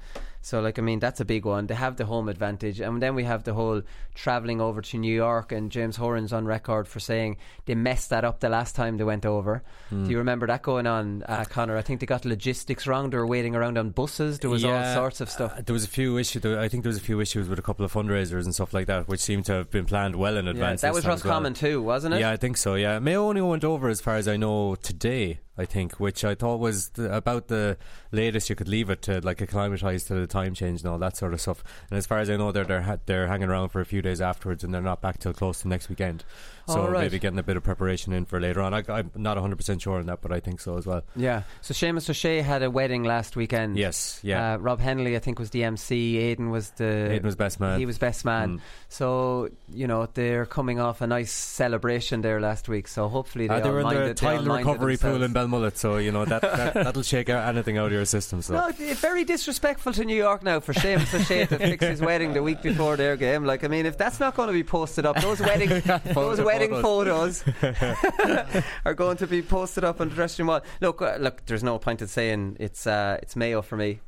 So 0.44 0.60
like 0.60 0.80
I 0.80 0.82
mean 0.82 1.00
that's 1.00 1.20
a 1.20 1.26
big 1.26 1.46
one. 1.46 1.68
They 1.68 1.76
have 1.76 1.98
the 1.98 2.06
home 2.06 2.28
advantage, 2.30 2.80
and 2.80 3.02
then 3.02 3.14
we 3.16 3.24
have 3.26 3.44
the 3.44 3.54
whole 3.54 3.82
travelling 4.16 4.60
over 4.60 4.82
to 4.82 4.98
New 4.98 5.14
York. 5.14 5.52
And 5.52 5.72
James 5.72 5.98
Horan's 5.98 6.34
on 6.34 6.46
record 6.46 6.88
for 6.88 7.00
saying 7.00 7.38
they 7.66 7.76
messed 7.76 8.10
that 8.10 8.24
up 8.26 8.40
the 8.40 8.50
last 8.50 8.76
time 8.76 8.98
they 8.98 9.04
went 9.04 9.26
over. 9.26 9.64
Hmm. 9.90 10.06
Do 10.06 10.12
you 10.12 10.18
remember 10.18 10.48
that 10.48 10.62
going 10.64 10.88
on, 10.88 11.24
uh, 11.28 11.46
Conor? 11.50 11.78
I 11.78 11.82
think 11.84 12.00
they 12.00 12.06
got 12.06 12.26
logistics 12.26 12.88
wrong. 12.88 13.10
They 13.12 13.18
were 13.18 13.28
waiting 13.28 13.56
around 13.56 13.78
on 13.78 13.92
buses. 13.92 14.40
There 14.40 14.50
was 14.50 14.64
all 14.66 14.94
sorts 14.96 15.22
of 15.22 15.30
stuff. 15.30 15.54
uh, 15.58 15.62
there 15.66 15.74
was 15.74 15.84
a 15.84 15.88
few 15.88 16.18
issues. 16.18 16.44
I 16.46 16.68
think 16.68 16.84
there 16.84 16.90
was 16.90 16.98
a 16.98 17.02
few 17.02 17.20
issues 17.20 17.48
with 17.48 17.60
a 17.60 17.62
couple 17.62 17.86
of 17.86 17.94
fundraisers 17.94 18.44
and 18.46 18.54
stuff 18.54 18.74
like 18.74 18.88
that, 18.88 19.08
which 19.08 19.20
seemed 19.20 19.46
to 19.46 19.54
have 19.54 19.70
been 19.70 19.86
planned 19.86 20.16
well 20.16 20.38
in 20.38 20.46
Yeah, 20.46 20.52
advance. 20.52 20.82
that 20.82 20.94
was 20.94 21.06
as 21.06 21.24
well. 21.24 21.42
Too, 21.54 21.82
wasn't 21.82 22.16
it? 22.16 22.20
Yeah, 22.22 22.32
I 22.32 22.38
think 22.38 22.58
so. 22.58 22.76
Yeah, 22.76 23.00
Mayo 23.00 23.28
only 23.28 23.42
went 23.42 23.64
over 23.64 23.90
as 23.90 24.02
far 24.02 24.16
as 24.16 24.28
I 24.28 24.38
know 24.38 24.76
today. 24.76 25.40
I 25.58 25.66
think, 25.66 26.00
which 26.00 26.24
I 26.24 26.34
thought 26.34 26.60
was 26.60 26.90
the, 26.90 27.16
about 27.16 27.48
the 27.48 27.78
latest 28.12 28.50
you 28.50 28.56
could 28.56 28.70
leave 28.70 28.90
it 28.90 29.02
to, 29.04 29.20
like 29.20 29.42
acclimatise 29.42 30.06
to 30.06 30.14
the 30.14 30.26
time 30.26 30.54
change 30.54 30.82
and 30.82 30.90
all 30.90 30.98
that 31.00 31.18
sort 31.18 31.34
of 31.34 31.42
stuff. 31.42 31.64
And 31.90 31.98
as 31.98 32.06
far 32.06 32.20
as 32.20 32.30
I 32.30 32.38
know, 32.38 32.52
they're 32.52 32.64
they're, 32.64 32.82
ha- 32.82 32.98
they're 33.06 33.28
hanging 33.28 33.50
around 33.50 33.70
for 33.70 33.82
a 33.82 33.86
few 33.86 34.02
days 34.02 34.22
afterwards, 34.22 34.64
and 34.64 34.74
they're 34.74 34.82
not 34.82 35.02
back 35.02 35.20
till 35.20 35.34
close 35.34 35.62
to 35.62 35.68
next 35.68 35.90
weekend. 35.90 36.24
So 36.68 36.88
right. 36.88 37.02
maybe 37.02 37.20
getting 37.20 37.40
a 37.40 37.44
bit 37.44 37.58
of 37.58 37.64
preparation 37.64 38.14
in 38.14 38.26
for 38.26 38.40
later 38.40 38.62
on. 38.62 38.74
I, 38.74 38.84
I'm 38.88 39.12
not 39.16 39.38
100 39.38 39.56
percent 39.56 39.82
sure 39.82 40.00
on 40.00 40.06
that, 40.08 40.22
but 40.22 40.32
I 40.32 40.40
think 40.40 40.62
so 40.62 40.78
as 40.78 40.86
well. 40.86 41.04
Yeah. 41.16 41.44
So 41.62 41.74
Seamus 41.74 42.10
O'Shea 42.10 42.42
had 42.42 42.64
a 42.64 42.70
wedding 42.70 43.04
last 43.04 43.36
weekend. 43.36 43.78
Yes, 43.78 44.20
yeah. 44.24 44.54
Uh, 44.54 44.58
Rob 44.58 44.80
Hennelly, 44.80 45.16
I 45.16 45.20
think, 45.20 45.40
was 45.40 45.50
the 45.52 45.64
MC. 45.64 46.18
Aidan 46.18 46.50
was 46.50 46.72
the. 46.72 47.12
Aidan 47.12 47.26
was 47.26 47.36
best 47.36 47.60
man. 47.60 47.80
He 47.80 47.86
was 47.86 47.98
best 47.98 48.26
man. 48.26 48.58
Mm. 48.58 48.62
So 48.90 49.50
you 49.74 49.88
know 49.88 50.08
they're 50.14 50.46
coming 50.46 50.80
off 50.80 51.02
a 51.02 51.08
nice 51.08 51.32
celebration 51.32 52.22
there 52.22 52.40
last 52.40 52.70
week. 52.70 52.88
So 52.88 53.08
hopefully 53.08 53.48
they, 53.48 53.56
Uh, 53.56 53.60
they 53.60 53.70
were 53.70 53.82
in 53.82 53.88
the 53.88 53.94
minded, 53.94 54.18
tidal 54.18 54.46
minded 54.46 54.68
recovery 54.68 54.98
pool 54.98 55.24
in 55.24 55.34
Belmullet, 55.34 55.78
so 55.78 55.98
you 55.98 56.12
know 56.12 56.26
that, 56.26 56.42
that 56.42 56.74
that'll 56.86 57.04
shake 57.04 57.30
out 57.30 57.48
anything 57.48 57.78
out 57.78 57.88
of 57.88 57.92
your 57.92 58.06
system. 58.06 58.42
So 58.42 58.54
No, 58.54 58.72
very 58.96 59.24
disrespectful 59.24 59.94
to 59.94 60.06
New 60.06 60.16
York 60.16 60.44
now 60.44 60.60
for 60.60 60.74
Seamus 60.74 61.14
O'Shea 61.14 61.46
to 61.46 61.58
fix 61.58 61.86
his 61.86 62.02
wedding 62.02 62.34
the 62.34 62.44
week 62.44 62.62
before 62.62 62.98
their 62.98 63.16
game. 63.18 63.46
Like, 63.46 63.64
I 63.64 63.68
mean, 63.68 63.86
if 63.86 63.98
that's 63.98 64.20
not 64.20 64.36
going 64.36 64.48
to 64.48 64.54
be 64.54 64.64
posted 64.64 65.06
up, 65.06 65.20
those 65.22 65.40
wedding, 65.40 65.70
those 65.86 66.02
Photo- 66.14 66.46
wedding 66.62 66.82
photos. 66.82 67.44
are 68.86 68.94
going 68.94 69.18
to 69.18 69.28
be 69.28 69.42
posted 69.42 69.84
up 69.84 70.02
on 70.02 70.10
the 70.10 70.16
dressing 70.16 70.44
room 70.46 70.50
wall. 70.50 70.62
Look, 70.80 71.02
uh, 71.02 71.18
look, 71.20 71.46
there's 71.46 71.64
no 71.64 71.80
point 71.80 72.02
in 72.02 72.08
saying 72.08 72.58
it's 72.60 72.88
uh, 72.88 73.18
it's 73.22 73.36
Mayo 73.36 73.62
for 73.62 73.78
me. 73.78 74.00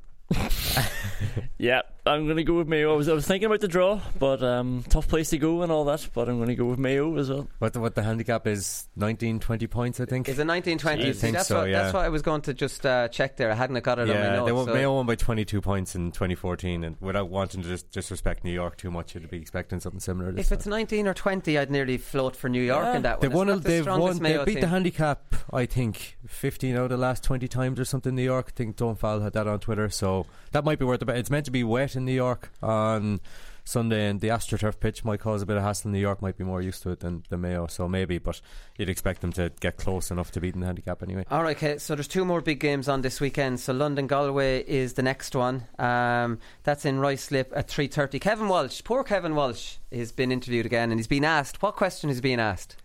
Yeah, 1.57 1.81
I'm 2.05 2.25
going 2.25 2.37
to 2.37 2.43
go 2.43 2.55
with 2.55 2.67
Mayo. 2.67 2.91
I 2.93 2.97
was, 2.97 3.07
I 3.07 3.13
was 3.13 3.25
thinking 3.25 3.45
about 3.45 3.61
the 3.61 3.67
draw, 3.69 4.01
but 4.19 4.43
um, 4.43 4.83
tough 4.89 5.07
place 5.07 5.29
to 5.29 5.37
go 5.37 5.61
and 5.61 5.71
all 5.71 5.85
that. 5.85 6.05
But 6.13 6.27
I'm 6.27 6.35
going 6.37 6.49
to 6.49 6.55
go 6.55 6.65
with 6.65 6.79
Mayo 6.79 7.15
as 7.17 7.29
well. 7.29 7.47
what 7.59 7.71
the, 7.71 7.79
what 7.79 7.95
the 7.95 8.03
handicap 8.03 8.45
is 8.47 8.89
19, 8.97 9.39
20 9.39 9.67
points, 9.67 9.99
I 10.01 10.05
think. 10.05 10.27
Is 10.27 10.37
it 10.39 10.45
1920? 10.47 11.01
I 11.03 11.11
See, 11.13 11.19
think 11.19 11.35
that's 11.37 11.47
so, 11.47 11.59
what 11.59 11.69
yeah. 11.69 11.83
that's 11.83 11.93
what 11.93 12.03
I 12.03 12.09
was 12.09 12.21
going 12.21 12.41
to 12.41 12.53
just 12.53 12.85
uh, 12.85 13.07
check 13.07 13.37
there. 13.37 13.49
I 13.51 13.55
hadn't 13.55 13.81
got 13.83 13.99
it 13.99 14.03
on 14.03 14.07
my 14.09 14.13
yeah, 14.13 14.35
notes. 14.35 14.45
they 14.47 14.51
won, 14.51 14.65
so- 14.65 14.73
Mayo 14.73 14.95
won 14.95 15.05
by 15.05 15.15
22 15.15 15.61
points 15.61 15.95
in 15.95 16.11
2014, 16.11 16.83
and 16.83 16.97
without 16.99 17.29
wanting 17.29 17.61
to 17.61 17.69
dis- 17.69 17.83
disrespect 17.83 18.43
New 18.43 18.51
York 18.51 18.75
too 18.75 18.91
much, 18.91 19.15
you'd 19.15 19.29
be 19.29 19.37
expecting 19.37 19.79
something 19.79 20.01
similar. 20.01 20.33
This 20.33 20.47
if 20.47 20.57
it's 20.57 20.65
19 20.67 21.07
or 21.07 21.13
20, 21.13 21.57
I'd 21.57 21.71
nearly 21.71 21.97
float 21.97 22.35
for 22.35 22.49
New 22.49 22.61
York 22.61 22.83
Yeah. 22.83 22.95
in 22.97 23.01
that 23.03 23.21
They 23.21 23.29
one. 23.29 23.47
won. 23.47 23.49
It's 23.49 23.59
a- 23.59 23.63
the 23.63 23.69
They've 23.69 23.83
strongest 23.83 24.21
won. 24.21 24.31
They 24.31 24.37
beat 24.43 24.51
team. 24.55 24.61
the 24.61 24.67
handicap. 24.67 25.35
I 25.53 25.65
think 25.65 26.17
15 26.27 26.75
out 26.75 26.83
of 26.85 26.89
the 26.89 26.97
last 26.97 27.23
20 27.23 27.47
times 27.47 27.79
or 27.79 27.85
something. 27.85 28.13
New 28.13 28.23
York. 28.23 28.47
I 28.49 28.51
think 28.57 28.75
Don't 28.75 28.99
Foul 28.99 29.21
had 29.21 29.31
that 29.33 29.47
on 29.47 29.59
Twitter, 29.59 29.87
so 29.89 30.12
that 30.51 30.63
might 30.63 30.79
be 30.79 30.85
worth 30.85 30.99
the 30.99 31.05
bet. 31.05 31.17
It's 31.17 31.29
meant 31.29 31.45
to 31.45 31.51
be 31.51 31.63
wet 31.63 31.95
in 31.95 32.05
New 32.05 32.13
York 32.13 32.51
on 32.61 33.19
Sunday, 33.65 34.09
and 34.09 34.19
the 34.19 34.27
AstroTurf 34.27 34.79
pitch 34.79 35.05
might 35.05 35.19
cause 35.19 35.41
a 35.41 35.45
bit 35.45 35.57
of 35.57 35.63
hassle. 35.63 35.89
New 35.91 35.99
York 35.99 36.21
might 36.21 36.37
be 36.37 36.43
more 36.43 36.61
used 36.61 36.83
to 36.83 36.89
it 36.91 36.99
than 36.99 37.23
the 37.29 37.37
Mayo, 37.37 37.67
so 37.67 37.87
maybe. 37.87 38.17
But 38.17 38.41
you'd 38.77 38.89
expect 38.89 39.21
them 39.21 39.31
to 39.33 39.51
get 39.59 39.77
close 39.77 40.11
enough 40.11 40.31
to 40.31 40.41
beating 40.41 40.61
the 40.61 40.67
handicap 40.67 41.01
anyway. 41.01 41.25
All 41.31 41.43
right, 41.43 41.55
okay. 41.55 41.77
So 41.77 41.95
there's 41.95 42.07
two 42.07 42.25
more 42.25 42.41
big 42.41 42.59
games 42.59 42.89
on 42.89 43.01
this 43.01 43.21
weekend. 43.21 43.59
So 43.59 43.73
London 43.73 44.07
Galway 44.07 44.63
is 44.67 44.93
the 44.93 45.03
next 45.03 45.35
one. 45.35 45.65
Um, 45.79 46.39
that's 46.63 46.85
in 46.85 46.99
Ruislip 46.99 47.47
at 47.55 47.67
3:30. 47.67 48.19
Kevin 48.19 48.47
Walsh, 48.47 48.83
poor 48.83 49.03
Kevin 49.03 49.35
Walsh, 49.35 49.77
has 49.91 50.11
been 50.11 50.31
interviewed 50.31 50.65
again, 50.65 50.91
and 50.91 50.99
he's 50.99 51.07
been 51.07 51.25
asked. 51.25 51.61
What 51.61 51.75
question 51.75 52.09
is 52.09 52.21
being 52.21 52.39
asked? 52.39 52.75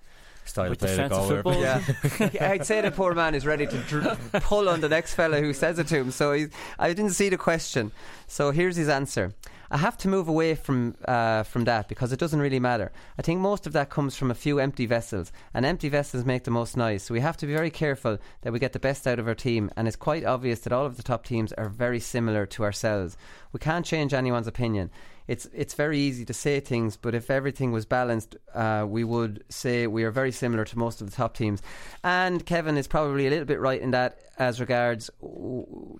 Style 0.48 0.70
With 0.70 0.78
play 0.80 0.96
to 0.96 1.08
defensive 1.08 1.44
Galway. 1.44 2.30
Yeah, 2.32 2.50
I'd 2.50 2.66
say 2.66 2.80
the 2.80 2.90
poor 2.90 3.14
man 3.14 3.34
is 3.34 3.46
ready 3.46 3.66
to 3.66 3.78
dr- 3.78 4.18
pull 4.42 4.68
on 4.68 4.80
the 4.80 4.88
next 4.88 5.14
fella 5.14 5.40
who 5.40 5.52
says 5.52 5.78
it 5.78 5.86
to 5.88 5.96
him. 5.96 6.10
So 6.10 6.32
he's, 6.32 6.48
I 6.78 6.88
didn't 6.88 7.12
see 7.12 7.28
the 7.28 7.36
question. 7.36 7.92
So 8.26 8.50
here's 8.50 8.76
his 8.76 8.88
answer. 8.88 9.32
I 9.70 9.76
have 9.76 9.98
to 9.98 10.08
move 10.08 10.28
away 10.28 10.54
from 10.54 10.96
uh, 11.04 11.42
from 11.42 11.64
that 11.64 11.88
because 11.88 12.10
it 12.10 12.18
doesn't 12.18 12.40
really 12.40 12.58
matter. 12.58 12.90
I 13.18 13.22
think 13.22 13.40
most 13.40 13.66
of 13.66 13.74
that 13.74 13.90
comes 13.90 14.16
from 14.16 14.30
a 14.30 14.34
few 14.34 14.58
empty 14.58 14.86
vessels, 14.86 15.30
and 15.52 15.66
empty 15.66 15.90
vessels 15.90 16.24
make 16.24 16.44
the 16.44 16.50
most 16.50 16.74
noise. 16.76 17.02
So 17.02 17.12
we 17.12 17.20
have 17.20 17.36
to 17.38 17.46
be 17.46 17.52
very 17.52 17.70
careful 17.70 18.16
that 18.42 18.52
we 18.52 18.58
get 18.58 18.72
the 18.72 18.78
best 18.78 19.06
out 19.06 19.18
of 19.18 19.28
our 19.28 19.34
team. 19.34 19.70
And 19.76 19.86
it's 19.86 19.96
quite 19.96 20.24
obvious 20.24 20.60
that 20.60 20.72
all 20.72 20.86
of 20.86 20.96
the 20.96 21.02
top 21.02 21.26
teams 21.26 21.52
are 21.52 21.68
very 21.68 22.00
similar 22.00 22.46
to 22.46 22.64
ourselves. 22.64 23.18
We 23.52 23.60
can't 23.60 23.84
change 23.84 24.14
anyone's 24.14 24.46
opinion. 24.46 24.90
It's 25.28 25.46
it's 25.52 25.74
very 25.74 25.98
easy 25.98 26.24
to 26.24 26.34
say 26.34 26.58
things, 26.60 26.96
but 26.96 27.14
if 27.14 27.30
everything 27.30 27.70
was 27.70 27.84
balanced, 27.84 28.36
uh, 28.54 28.86
we 28.88 29.04
would 29.04 29.44
say 29.50 29.86
we 29.86 30.04
are 30.04 30.10
very 30.10 30.32
similar 30.32 30.64
to 30.64 30.78
most 30.78 31.00
of 31.02 31.10
the 31.10 31.14
top 31.14 31.36
teams. 31.36 31.62
And 32.02 32.44
Kevin 32.44 32.78
is 32.78 32.88
probably 32.88 33.26
a 33.26 33.30
little 33.30 33.44
bit 33.44 33.60
right 33.60 33.80
in 33.80 33.90
that, 33.92 34.18
as 34.38 34.58
regards 34.58 35.10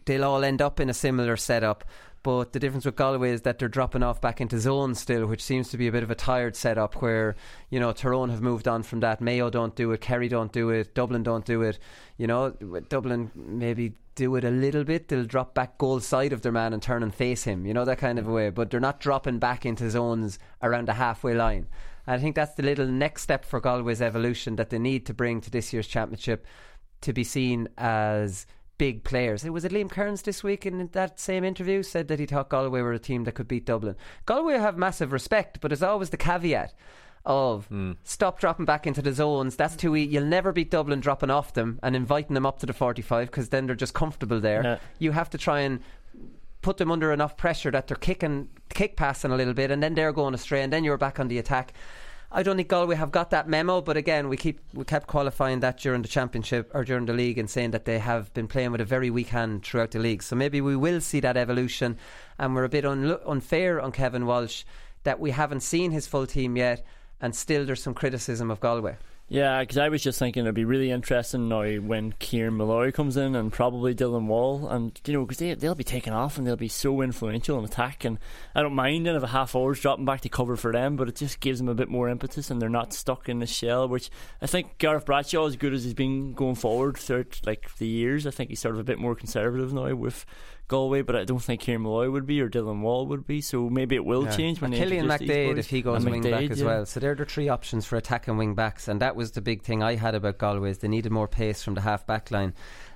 they'll 0.06 0.24
all 0.24 0.42
end 0.42 0.62
up 0.62 0.80
in 0.80 0.88
a 0.88 0.94
similar 0.94 1.36
setup. 1.36 1.84
But 2.22 2.52
the 2.52 2.58
difference 2.58 2.84
with 2.84 2.96
Galway 2.96 3.30
is 3.30 3.42
that 3.42 3.58
they're 3.58 3.68
dropping 3.68 4.02
off 4.02 4.20
back 4.20 4.40
into 4.40 4.58
zones 4.58 5.00
still, 5.00 5.26
which 5.26 5.42
seems 5.42 5.68
to 5.70 5.78
be 5.78 5.86
a 5.86 5.92
bit 5.92 6.02
of 6.02 6.10
a 6.10 6.14
tired 6.14 6.56
setup. 6.56 7.00
Where 7.00 7.36
you 7.70 7.78
know 7.78 7.92
Tyrone 7.92 8.30
have 8.30 8.42
moved 8.42 8.66
on 8.66 8.82
from 8.82 9.00
that. 9.00 9.20
Mayo 9.20 9.50
don't 9.50 9.74
do 9.76 9.92
it. 9.92 10.00
Kerry 10.00 10.28
don't 10.28 10.52
do 10.52 10.70
it. 10.70 10.94
Dublin 10.94 11.22
don't 11.22 11.44
do 11.44 11.62
it. 11.62 11.78
You 12.16 12.26
know, 12.26 12.50
Dublin 12.88 13.30
maybe 13.34 13.94
do 14.14 14.34
it 14.34 14.44
a 14.44 14.50
little 14.50 14.82
bit. 14.84 15.08
They'll 15.08 15.24
drop 15.24 15.54
back 15.54 15.78
goal 15.78 16.00
side 16.00 16.32
of 16.32 16.42
their 16.42 16.52
man 16.52 16.72
and 16.72 16.82
turn 16.82 17.04
and 17.04 17.14
face 17.14 17.44
him. 17.44 17.64
You 17.64 17.72
know 17.72 17.84
that 17.84 17.98
kind 17.98 18.18
of 18.18 18.26
a 18.26 18.32
way. 18.32 18.50
But 18.50 18.70
they're 18.70 18.80
not 18.80 19.00
dropping 19.00 19.38
back 19.38 19.64
into 19.64 19.88
zones 19.90 20.38
around 20.60 20.88
the 20.88 20.94
halfway 20.94 21.34
line. 21.34 21.68
And 22.06 22.16
I 22.16 22.18
think 22.18 22.34
that's 22.34 22.54
the 22.54 22.62
little 22.64 22.86
next 22.86 23.22
step 23.22 23.44
for 23.44 23.60
Galway's 23.60 24.02
evolution 24.02 24.56
that 24.56 24.70
they 24.70 24.78
need 24.78 25.06
to 25.06 25.14
bring 25.14 25.40
to 25.42 25.50
this 25.50 25.72
year's 25.72 25.86
championship 25.86 26.46
to 27.02 27.12
be 27.12 27.22
seen 27.22 27.68
as 27.78 28.46
big 28.78 29.04
players. 29.04 29.44
It 29.44 29.52
was 29.52 29.64
it 29.64 29.72
Liam 29.72 29.90
Kearns 29.90 30.22
this 30.22 30.42
week 30.42 30.64
in 30.64 30.88
that 30.92 31.20
same 31.20 31.44
interview 31.44 31.82
said 31.82 32.08
that 32.08 32.20
he 32.20 32.26
thought 32.26 32.48
Galway 32.48 32.80
were 32.80 32.92
a 32.92 32.98
team 32.98 33.24
that 33.24 33.32
could 33.32 33.48
beat 33.48 33.66
Dublin. 33.66 33.96
Galway 34.24 34.54
have 34.54 34.78
massive 34.78 35.12
respect, 35.12 35.60
but 35.60 35.68
there's 35.68 35.82
always 35.82 36.10
the 36.10 36.16
caveat 36.16 36.72
of 37.26 37.66
hmm. 37.66 37.92
stop 38.04 38.38
dropping 38.40 38.64
back 38.64 38.86
into 38.86 39.02
the 39.02 39.12
zones. 39.12 39.56
That's 39.56 39.76
too 39.76 39.94
easy. 39.96 40.12
You'll 40.12 40.24
never 40.24 40.52
beat 40.52 40.70
Dublin 40.70 41.00
dropping 41.00 41.30
off 41.30 41.52
them 41.52 41.78
and 41.82 41.94
inviting 41.94 42.34
them 42.34 42.46
up 42.46 42.60
to 42.60 42.66
the 42.66 42.72
45 42.72 43.26
because 43.26 43.50
then 43.50 43.66
they're 43.66 43.76
just 43.76 43.94
comfortable 43.94 44.40
there. 44.40 44.62
You 44.98 45.12
have 45.12 45.28
to 45.30 45.38
try 45.38 45.60
and 45.60 45.80
put 46.62 46.78
them 46.78 46.90
under 46.90 47.12
enough 47.12 47.36
pressure 47.36 47.70
that 47.70 47.86
they're 47.86 47.96
kicking, 47.96 48.48
kick 48.68 48.96
passing 48.96 49.30
a 49.30 49.36
little 49.36 49.54
bit, 49.54 49.70
and 49.70 49.82
then 49.82 49.94
they're 49.94 50.12
going 50.12 50.34
astray, 50.34 50.62
and 50.62 50.72
then 50.72 50.84
you're 50.84 50.96
back 50.96 51.20
on 51.20 51.28
the 51.28 51.38
attack. 51.38 51.72
I 52.30 52.42
don't 52.42 52.56
think 52.56 52.68
Galway 52.68 52.96
have 52.96 53.10
got 53.10 53.30
that 53.30 53.48
memo, 53.48 53.80
but 53.80 53.96
again, 53.96 54.28
we 54.28 54.36
keep 54.36 54.60
we 54.74 54.84
kept 54.84 55.06
qualifying 55.06 55.60
that 55.60 55.78
during 55.78 56.02
the 56.02 56.08
championship 56.08 56.70
or 56.74 56.84
during 56.84 57.06
the 57.06 57.14
league 57.14 57.38
and 57.38 57.48
saying 57.48 57.70
that 57.70 57.86
they 57.86 57.98
have 57.98 58.32
been 58.34 58.46
playing 58.46 58.70
with 58.70 58.82
a 58.82 58.84
very 58.84 59.08
weak 59.08 59.28
hand 59.28 59.64
throughout 59.64 59.92
the 59.92 59.98
league. 59.98 60.22
So 60.22 60.36
maybe 60.36 60.60
we 60.60 60.76
will 60.76 61.00
see 61.00 61.20
that 61.20 61.38
evolution, 61.38 61.96
and 62.38 62.54
we're 62.54 62.64
a 62.64 62.68
bit 62.68 62.84
unlo 62.84 63.18
unfair 63.26 63.80
on 63.80 63.92
Kevin 63.92 64.26
Walsh 64.26 64.64
that 65.04 65.18
we 65.18 65.30
haven't 65.30 65.60
seen 65.60 65.90
his 65.90 66.06
full 66.06 66.26
team 66.26 66.54
yet, 66.56 66.84
and 67.18 67.34
still 67.34 67.64
there's 67.64 67.82
some 67.82 67.94
criticism 67.94 68.50
of 68.50 68.60
Galway. 68.60 68.98
Yeah, 69.30 69.60
because 69.60 69.76
I 69.76 69.90
was 69.90 70.02
just 70.02 70.18
thinking 70.18 70.44
it'd 70.44 70.54
be 70.54 70.64
really 70.64 70.90
interesting 70.90 71.50
now 71.50 71.66
when 71.76 72.12
Kieran 72.12 72.54
Molloy 72.54 72.90
comes 72.92 73.18
in 73.18 73.36
and 73.36 73.52
probably 73.52 73.94
Dylan 73.94 74.24
Wall, 74.24 74.66
and 74.68 74.98
you 75.04 75.12
know, 75.12 75.26
because 75.26 75.36
they, 75.36 75.52
they'll 75.52 75.74
be 75.74 75.84
taking 75.84 76.14
off 76.14 76.38
and 76.38 76.46
they'll 76.46 76.56
be 76.56 76.68
so 76.68 77.02
influential 77.02 77.58
in 77.58 77.64
attack. 77.66 78.06
And 78.06 78.18
I 78.54 78.62
don't 78.62 78.72
mind 78.72 79.06
if 79.06 79.22
a 79.22 79.26
half 79.26 79.54
hour's 79.54 79.80
dropping 79.80 80.06
back 80.06 80.22
to 80.22 80.30
cover 80.30 80.56
for 80.56 80.72
them, 80.72 80.96
but 80.96 81.10
it 81.10 81.16
just 81.16 81.40
gives 81.40 81.58
them 81.58 81.68
a 81.68 81.74
bit 81.74 81.90
more 81.90 82.08
impetus 82.08 82.50
and 82.50 82.60
they're 82.60 82.70
not 82.70 82.94
stuck 82.94 83.28
in 83.28 83.40
the 83.40 83.46
shell. 83.46 83.86
Which 83.86 84.08
I 84.40 84.46
think 84.46 84.78
Gareth 84.78 85.04
Bradshaw, 85.04 85.46
as 85.46 85.56
good 85.56 85.74
as 85.74 85.84
he's 85.84 85.92
been 85.92 86.32
going 86.32 86.54
forward 86.54 86.96
throughout 86.96 87.40
like 87.44 87.76
the 87.76 87.86
years, 87.86 88.26
I 88.26 88.30
think 88.30 88.48
he's 88.48 88.60
sort 88.60 88.76
of 88.76 88.80
a 88.80 88.84
bit 88.84 88.98
more 88.98 89.14
conservative 89.14 89.74
now 89.74 89.94
with 89.94 90.24
Galway, 90.68 91.02
but 91.02 91.16
I 91.16 91.24
don't 91.24 91.42
think 91.42 91.62
Kieran 91.62 91.82
Molloy 91.82 92.10
would 92.10 92.26
be 92.26 92.40
or 92.40 92.48
Dylan 92.48 92.82
Wall 92.82 93.06
would 93.06 93.26
be. 93.26 93.40
So 93.40 93.68
maybe 93.70 93.96
it 93.96 94.04
will 94.04 94.24
Yeah. 94.24 94.36
change 94.36 94.60
when 94.60 94.72
Cillian 94.72 95.06
McDaid 95.06 95.56
if 95.58 95.68
he 95.70 95.80
goes 95.82 96.04
And 96.04 96.12
wing 96.12 96.22
back 96.22 96.50
as 96.50 96.60
yeah. 96.60 96.66
well. 96.66 96.86
So 96.86 97.00
they're 97.00 97.14
the 97.14 97.24
three 97.24 97.48
options 97.48 97.86
for 97.86 97.96
attacking 97.96 98.36
wing 98.36 98.54
backs, 98.54 98.86
and 98.86 99.00
that 99.00 99.16
was 99.16 99.32
the 99.32 99.40
big 99.40 99.62
thing 99.62 99.82
I 99.82 99.96
had 99.96 100.14
about 100.14 100.38
Galway. 100.38 100.70
Is 100.70 100.78
they 100.78 100.88
needed 100.88 101.10
more 101.10 101.26
pace 101.28 101.62
from 101.62 101.74
the 101.74 101.80
half 101.80 102.06
back 102.06 102.30
line, 102.30 102.52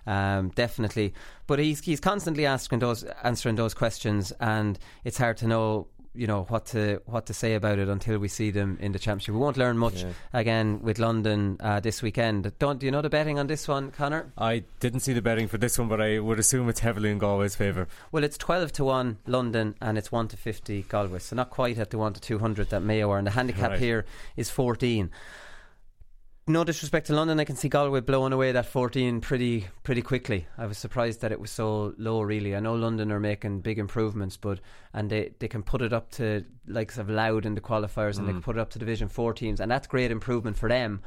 um, 0.06 0.50
definitely. 0.54 1.14
But 1.46 1.58
he's 1.58 1.80
he's 1.80 2.00
constantly 2.00 2.46
asking 2.46 2.80
those 2.80 3.04
answering 3.24 3.56
those 3.56 3.74
questions, 3.74 4.32
and 4.38 4.78
it's 5.04 5.18
hard 5.18 5.38
to 5.38 5.46
know. 5.46 5.88
You 6.14 6.26
know 6.26 6.42
what 6.50 6.66
to 6.66 7.00
what 7.06 7.24
to 7.26 7.32
say 7.34 7.54
about 7.54 7.78
it 7.78 7.88
until 7.88 8.18
we 8.18 8.28
see 8.28 8.50
them 8.50 8.76
in 8.82 8.92
the 8.92 8.98
championship. 8.98 9.34
We 9.34 9.40
won't 9.40 9.56
learn 9.56 9.78
much 9.78 10.02
Yeah. 10.02 10.12
again 10.34 10.80
with 10.82 10.98
London 10.98 11.56
uh, 11.58 11.80
this 11.80 12.02
weekend. 12.02 12.52
Don't 12.58 12.78
do 12.78 12.84
you 12.84 12.92
know 12.92 13.00
the 13.00 13.08
betting 13.08 13.38
on 13.38 13.46
this 13.46 13.66
one, 13.66 13.90
Conor? 13.90 14.30
I 14.36 14.64
didn't 14.78 15.00
see 15.00 15.14
the 15.14 15.22
betting 15.22 15.48
for 15.48 15.56
this 15.56 15.78
one, 15.78 15.88
but 15.88 16.02
I 16.02 16.18
would 16.18 16.38
assume 16.38 16.68
it's 16.68 16.80
heavily 16.80 17.10
in 17.10 17.18
Galway's 17.18 17.56
favour. 17.56 17.88
Well, 18.10 18.24
it's 18.24 18.36
12 18.36 18.72
to 18.72 18.84
1 18.84 19.16
London 19.26 19.74
and 19.80 19.96
it's 19.96 20.12
1 20.12 20.28
to 20.28 20.36
50 20.36 20.82
Galway. 20.82 21.18
So 21.18 21.34
not 21.34 21.48
quite 21.48 21.78
at 21.78 21.88
the 21.88 21.96
1 21.96 22.12
to 22.12 22.20
200 22.20 22.68
that 22.68 22.80
Mayo 22.82 23.10
are. 23.10 23.16
And 23.16 23.26
the 23.26 23.30
handicap 23.30 23.70
Right. 23.70 23.78
here 23.78 24.04
is 24.36 24.50
14. 24.50 25.10
No 26.48 26.64
disrespect 26.64 27.06
to 27.06 27.14
London, 27.14 27.38
I 27.38 27.44
can 27.44 27.54
see 27.54 27.68
Galway 27.68 28.00
blowing 28.00 28.32
away 28.32 28.50
that 28.50 28.66
14 28.66 29.20
pretty 29.20 29.68
pretty 29.84 30.02
quickly. 30.02 30.48
I 30.58 30.66
was 30.66 30.76
surprised 30.76 31.20
that 31.20 31.30
it 31.30 31.38
was 31.38 31.52
so 31.52 31.94
low, 31.98 32.20
really. 32.20 32.56
I 32.56 32.60
know 32.60 32.74
London 32.74 33.12
are 33.12 33.20
making 33.20 33.60
big 33.60 33.78
improvements, 33.78 34.36
but 34.36 34.58
and 34.92 35.08
they, 35.08 35.30
they 35.38 35.46
can 35.46 35.62
put 35.62 35.82
it 35.82 35.92
up 35.92 36.10
to 36.12 36.44
likes 36.66 36.98
of 36.98 37.08
Louth 37.08 37.46
in 37.46 37.54
the 37.54 37.60
qualifiers, 37.60 38.18
and 38.18 38.26
they 38.26 38.32
Mm. 38.32 38.36
can 38.36 38.42
put 38.42 38.56
it 38.56 38.60
up 38.60 38.70
to 38.70 38.80
Division 38.80 39.08
Four 39.08 39.34
teams, 39.34 39.60
and 39.60 39.70
that's 39.70 39.86
great 39.86 40.10
improvement 40.10 40.56
for 40.58 40.68
them. 40.68 41.00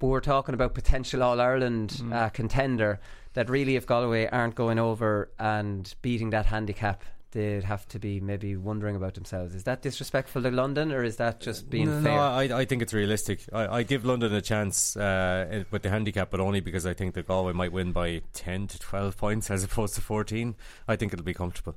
But 0.00 0.08
we're 0.08 0.18
talking 0.20 0.54
about 0.54 0.74
potential 0.74 1.22
All 1.22 1.40
Ireland 1.40 2.02
uh, 2.12 2.30
contender 2.30 2.98
that 3.34 3.48
really, 3.48 3.76
if 3.76 3.86
Galway 3.86 4.26
aren't 4.26 4.56
going 4.56 4.80
over 4.80 5.30
and 5.38 5.94
beating 6.02 6.30
that 6.30 6.46
handicap, 6.46 7.04
they'd 7.32 7.64
have 7.64 7.86
to 7.88 7.98
be 7.98 8.20
maybe 8.20 8.56
wondering 8.56 8.96
about 8.96 9.14
themselves. 9.14 9.54
Is 9.54 9.64
that 9.64 9.82
disrespectful 9.82 10.42
to 10.42 10.50
London, 10.50 10.92
or 10.92 11.02
is 11.04 11.16
that 11.16 11.40
just 11.40 11.70
being 11.70 11.86
no, 11.86 12.02
fair? 12.02 12.16
No, 12.16 12.20
I, 12.20 12.60
I 12.60 12.64
think 12.64 12.82
it's 12.82 12.92
realistic. 12.92 13.44
I, 13.52 13.78
I 13.78 13.82
give 13.82 14.04
London 14.04 14.34
a 14.34 14.40
chance 14.40 14.96
uh, 14.96 15.64
with 15.70 15.82
the 15.82 15.90
handicap, 15.90 16.30
but 16.30 16.40
only 16.40 16.60
because 16.60 16.86
I 16.86 16.94
think 16.94 17.14
that 17.14 17.26
Galway 17.26 17.52
might 17.52 17.72
win 17.72 17.92
by 17.92 18.22
10 18.34 18.68
to 18.68 18.78
12 18.78 19.16
points 19.16 19.50
as 19.50 19.64
opposed 19.64 19.94
to 19.94 20.00
14. 20.00 20.54
I 20.88 20.96
think 20.96 21.12
it'll 21.12 21.24
be 21.24 21.34
comfortable. 21.34 21.74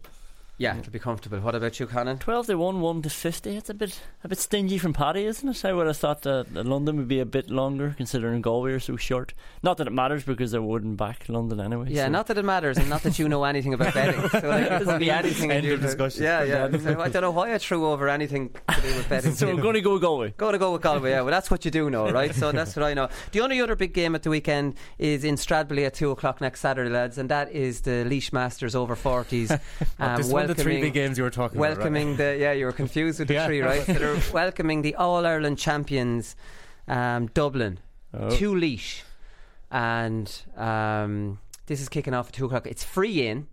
Yeah, 0.59 0.77
it'll 0.77 0.91
be 0.93 0.99
comfortable. 0.99 1.39
What 1.39 1.55
about 1.55 1.79
you, 1.79 1.87
Conan? 1.87 2.19
Twelve 2.19 2.45
to 2.45 2.55
one, 2.55 2.79
one 2.79 3.01
to 3.01 3.09
fifty. 3.09 3.57
It's 3.57 3.71
a 3.71 3.73
bit 3.73 3.99
a 4.23 4.27
bit 4.27 4.37
stingy 4.37 4.77
from 4.77 4.93
Paddy, 4.93 5.25
isn't 5.25 5.49
it? 5.49 5.65
I 5.65 5.73
would 5.73 5.87
have 5.87 5.97
thought 5.97 6.21
that 6.21 6.53
London 6.53 6.97
would 6.97 7.07
be 7.07 7.19
a 7.19 7.25
bit 7.25 7.49
longer, 7.49 7.95
considering 7.97 8.39
Galway 8.43 8.73
are 8.73 8.79
so 8.79 8.95
short. 8.95 9.33
Not 9.63 9.77
that 9.77 9.87
it 9.87 9.93
matters 9.93 10.23
because 10.23 10.53
I 10.53 10.59
wouldn't 10.59 10.95
back 10.95 11.25
London 11.27 11.59
anyway. 11.59 11.87
Yeah, 11.89 12.05
so. 12.05 12.11
not 12.11 12.27
that 12.27 12.37
it 12.37 12.45
matters, 12.45 12.77
and 12.77 12.87
not 12.87 13.01
that 13.01 13.17
you 13.17 13.27
know 13.27 13.43
anything 13.53 13.73
about 13.73 13.95
betting. 13.95 14.29
So 14.29 14.47
like, 14.47 14.69
it 14.71 14.83
could 14.83 14.99
be 14.99 15.09
anything. 15.09 15.49
in 15.49 15.57
End 15.57 15.65
your- 15.65 15.75
of 15.75 15.81
discussion. 15.81 16.21
Yeah, 16.23 16.43
yeah. 16.43 16.65
I 16.65 17.09
don't 17.09 17.21
know 17.23 17.31
why 17.31 17.55
I 17.55 17.57
threw 17.57 17.87
over 17.87 18.07
anything 18.07 18.49
to 18.69 18.81
do 18.81 18.95
with 18.95 19.09
betting. 19.09 19.33
So 19.43 19.47
we're 19.47 19.59
going 19.61 19.73
to 19.73 19.81
go 19.81 19.97
Galway. 19.97 20.35
Go 20.37 20.51
to 20.51 20.59
go 20.59 20.73
with 20.73 20.83
Galway, 20.83 21.09
yeah. 21.09 21.21
Well, 21.21 21.31
that's 21.31 21.49
what 21.49 21.65
you 21.65 21.71
do 21.71 21.89
know, 21.89 22.11
right? 22.11 22.33
So 22.35 22.51
that's 22.51 22.75
what 22.75 22.83
I 22.85 22.93
know. 22.93 23.09
The 23.31 23.41
only 23.41 23.59
other 23.59 23.75
big 23.75 23.93
game 23.93 24.13
at 24.13 24.21
the 24.21 24.29
weekend 24.29 24.75
is 24.99 25.23
in 25.23 25.35
Stradbally 25.35 25.87
at 25.87 25.95
2 25.95 26.11
o'clock 26.11 26.41
next 26.41 26.59
Saturday, 26.59 26.91
lads, 26.91 27.17
and 27.17 27.27
that 27.29 27.51
is 27.51 27.81
the 27.81 28.03
Laois 28.05 28.31
Masters 28.31 28.75
over 28.75 28.95
40s. 28.95 29.47
This 30.17 30.27
is 30.27 30.31
one 30.43 30.51
of 30.51 30.57
the 30.57 30.63
three 30.63 30.81
big 30.81 30.93
games 30.93 31.17
you 31.17 31.23
were 31.23 31.29
talking 31.29 31.57
about, 31.57 31.67
right? 31.69 31.77
Welcoming 31.77 32.15
the, 32.17 32.37
yeah, 32.39 32.51
you 32.53 32.65
were 32.65 32.71
confused 32.71 33.19
with 33.19 33.27
the 33.27 33.33
Yeah. 33.39 33.45
three, 33.47 33.61
right? 33.61 33.85
So 33.85 33.93
they're 33.93 34.21
welcoming 34.33 34.81
the 34.81 34.95
All 34.95 35.25
Ireland 35.25 35.57
champions, 35.57 36.35
um, 36.87 37.27
Dublin, 37.27 37.79
Oh. 38.13 38.29
to 38.29 38.53
Laois. 38.55 39.01
And 39.71 40.31
um, 40.55 41.39
this 41.65 41.81
is 41.81 41.89
kicking 41.89 42.13
off 42.13 42.27
at 42.27 42.33
2 42.33 42.45
o'clock. 42.45 42.67
It's 42.67 42.83
free 42.83 43.27
in 43.27 43.47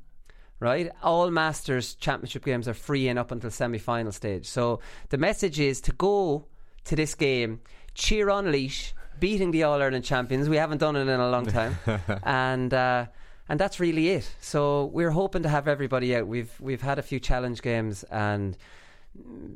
right? 0.61 0.91
All 1.03 1.30
Masters 1.30 1.95
Championship 1.95 2.45
games 2.45 2.68
are 2.68 2.74
free 2.74 3.09
in 3.09 3.16
up 3.16 3.30
until 3.30 3.51
semi 3.51 3.78
final 3.78 4.12
stage. 4.12 4.45
So 4.47 4.80
the 5.09 5.16
message 5.16 5.59
is 5.59 5.80
to 5.80 5.93
go 5.93 6.45
to 6.84 6.95
this 6.95 7.14
game, 7.14 7.61
cheer 7.95 8.28
on 8.28 8.53
Laois, 8.53 8.93
beating 9.18 9.53
the 9.53 9.62
All 9.62 9.80
Ireland 9.80 10.05
champions. 10.05 10.51
We 10.51 10.59
haven't 10.59 10.76
done 10.78 10.97
it 10.97 11.09
in 11.09 11.18
a 11.20 11.30
long 11.30 11.47
time. 11.47 11.78
and 12.24 12.74
uh, 12.74 13.07
and 13.51 13.59
that's 13.59 13.80
really 13.80 14.11
it. 14.11 14.32
So 14.40 14.84
we're 14.86 15.11
hoping 15.11 15.42
to 15.42 15.48
have 15.48 15.66
everybody 15.66 16.14
out. 16.14 16.28
We've 16.28 16.53
we've 16.61 16.82
had 16.82 17.01
a 17.01 17.03
few 17.03 17.18
challenge 17.18 17.62
games 17.62 18.05
and 18.05 18.57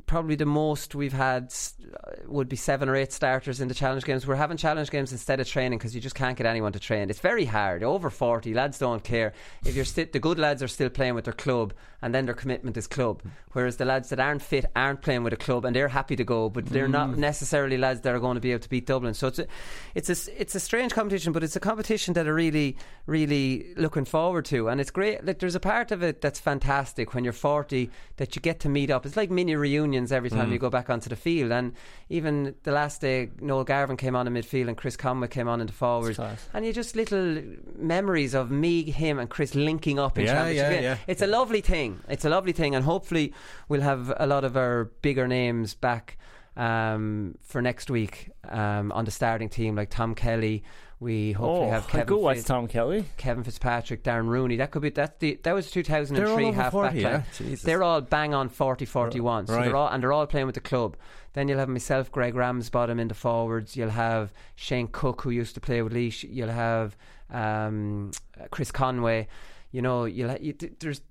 probably 0.05 0.35
the 0.35 0.45
most 0.45 0.95
we've 0.95 1.13
had 1.13 1.53
uh, 1.93 2.11
would 2.27 2.49
be 2.49 2.55
seven 2.55 2.89
or 2.89 2.95
eight 2.95 3.11
starters 3.11 3.61
in 3.61 3.67
the 3.67 3.73
challenge 3.73 4.03
games. 4.03 4.25
We're 4.25 4.35
having 4.35 4.57
challenge 4.57 4.89
games 4.91 5.11
instead 5.11 5.39
of 5.39 5.47
training 5.47 5.79
because 5.79 5.95
you 5.95 6.01
just 6.01 6.15
can't 6.15 6.37
get 6.37 6.45
anyone 6.45 6.73
to 6.73 6.79
train. 6.79 7.09
It's 7.09 7.19
very 7.19 7.45
hard. 7.45 7.83
Over 7.83 8.09
40, 8.09 8.53
lads 8.53 8.77
don't 8.77 9.03
care. 9.03 9.33
If 9.65 9.75
you're 9.75 9.85
sti- 9.85 10.09
the 10.11 10.19
good 10.19 10.39
lads 10.39 10.61
are 10.61 10.67
still 10.67 10.89
playing 10.89 11.15
with 11.15 11.25
their 11.25 11.33
club 11.33 11.73
and 12.01 12.13
then 12.13 12.25
their 12.25 12.35
commitment 12.35 12.77
is 12.77 12.87
club. 12.87 13.23
Whereas 13.53 13.77
the 13.77 13.85
lads 13.85 14.09
that 14.09 14.19
aren't 14.19 14.41
fit 14.41 14.65
aren't 14.75 15.01
playing 15.01 15.23
with 15.23 15.33
a 15.33 15.37
club 15.37 15.65
and 15.65 15.75
they're 15.75 15.87
happy 15.87 16.15
to 16.15 16.23
go, 16.23 16.49
but 16.49 16.65
they're 16.67 16.87
not 16.87 17.17
necessarily 17.17 17.77
lads 17.77 18.01
that 18.01 18.13
are 18.13 18.19
going 18.19 18.35
to 18.35 18.41
be 18.41 18.51
able 18.51 18.61
to 18.61 18.69
beat 18.69 18.85
Dublin. 18.85 19.13
So 19.13 19.27
it's 19.27 19.39
a, 19.39 19.47
it's 19.95 20.09
a, 20.09 20.41
it's 20.41 20.55
a 20.55 20.59
strange 20.59 20.93
competition, 20.93 21.33
but 21.33 21.43
it's 21.43 21.55
a 21.55 21.59
competition 21.59 22.13
that 22.13 22.27
are 22.27 22.33
really, 22.33 22.77
really 23.05 23.73
looking 23.75 24.05
forward 24.05 24.45
to. 24.45 24.67
And 24.67 24.79
it's 24.79 24.91
great. 24.91 25.25
Like, 25.25 25.39
there's 25.39 25.55
a 25.55 25.59
part 25.59 25.91
of 25.91 26.03
it 26.03 26.21
that's 26.21 26.39
fantastic 26.39 27.13
when 27.13 27.23
you're 27.23 27.33
40 27.33 27.89
that 28.17 28.35
you 28.35 28.41
get 28.41 28.59
to 28.61 28.69
meet 28.69 28.91
up. 28.91 29.05
It's 29.05 29.17
like 29.17 29.31
mini 29.31 29.54
reunions 29.57 30.11
every 30.11 30.29
time 30.29 30.49
Mm. 30.49 30.53
you 30.53 30.59
go 30.59 30.69
back 30.69 30.89
onto 30.89 31.09
the 31.09 31.15
field. 31.15 31.51
And 31.51 31.73
even 32.09 32.55
the 32.63 32.71
last 32.71 33.01
day, 33.01 33.29
Noel 33.41 33.63
Garvan 33.63 33.97
came 33.97 34.15
on 34.15 34.27
in 34.27 34.33
midfield 34.33 34.67
and 34.67 34.77
Chris 34.77 34.95
Conway 34.97 35.27
came 35.27 35.47
on 35.47 35.61
in 35.61 35.67
the 35.67 35.73
forwards. 35.73 36.19
And 36.53 36.65
you 36.65 36.73
just 36.73 36.95
little 36.95 37.41
memories 37.77 38.33
of 38.33 38.51
me, 38.51 38.83
him, 38.91 39.19
and 39.19 39.29
Chris 39.29 39.55
linking 39.55 39.99
up 39.99 40.17
in 40.17 40.25
Yeah, 40.25 40.33
championship. 40.33 40.71
yeah, 40.73 40.79
yeah. 40.81 40.97
It's 41.07 41.21
a 41.21 41.27
lovely 41.27 41.61
thing. 41.61 41.99
It's 42.09 42.25
a 42.25 42.29
lovely 42.29 42.51
thing, 42.53 42.75
and 42.75 42.83
hopefully 42.85 43.33
we'll 43.69 43.81
have 43.81 44.13
a 44.17 44.27
lot 44.27 44.43
of 44.43 44.55
our 44.57 44.85
bigger 45.01 45.27
names 45.27 45.73
back 45.73 46.17
um, 46.57 47.35
for 47.41 47.61
next 47.61 47.89
week 47.89 48.29
um, 48.47 48.91
on 48.93 49.05
the 49.05 49.11
starting 49.11 49.49
team, 49.49 49.75
like 49.75 49.89
Tom 49.89 50.15
Kelly. 50.15 50.63
We 50.99 51.33
hopefully 51.33 51.67
Oh, 51.67 51.71
have 51.71 51.87
Kevin. 51.89 52.05
go 52.07 52.17
watch 52.19 52.37
Fitz- 52.37 52.47
Tom 52.47 52.67
Kelly. 52.67 53.05
Kevin 53.17 53.43
Fitzpatrick, 53.43 54.01
Darren 54.03 54.27
Rooney. 54.27 54.55
That 54.55 54.71
could 54.71 54.81
be 54.81 54.89
that's 54.91 55.17
the 55.19 55.37
that 55.43 55.53
was 55.53 55.69
two 55.69 55.83
thousand 55.83 56.15
and 56.15 56.25
They're 56.25 56.33
all 56.33 56.51
half 56.53 56.71
40, 56.71 56.87
back 56.87 57.01
yeah? 57.01 57.23
Jesus. 57.37 57.63
They're 57.63 57.83
all 57.83 57.99
bang 58.01 58.33
on 58.33 58.47
40 58.49 58.85
41. 58.85 59.47
So 59.47 59.55
Right. 59.55 59.65
they're 59.65 59.75
all 59.75 59.89
and 59.89 60.01
they're 60.01 60.13
all 60.13 60.25
playing 60.25 60.45
with 60.45 60.55
the 60.55 60.61
club. 60.61 60.95
Then 61.33 61.49
you'll 61.49 61.59
have 61.59 61.67
myself, 61.67 62.09
Greg 62.13 62.33
Ramsbottom 62.33 62.97
in 62.97 63.09
the 63.09 63.13
forwards. 63.13 63.75
You'll 63.75 63.89
have 63.89 64.31
Shane 64.55 64.87
Cook 64.87 65.21
who 65.23 65.31
used 65.31 65.53
to 65.55 65.59
play 65.61 65.81
with 65.81 65.91
Laois. 65.91 66.23
You'll 66.29 66.47
have 66.49 66.95
um, 67.29 68.11
Chris 68.51 68.71
Conway. 68.71 69.27
You 69.71 69.81
know, 69.81 70.05
you'll 70.05 70.29
ha- 70.29 70.37
you, 70.39 70.53
there's 70.79 71.01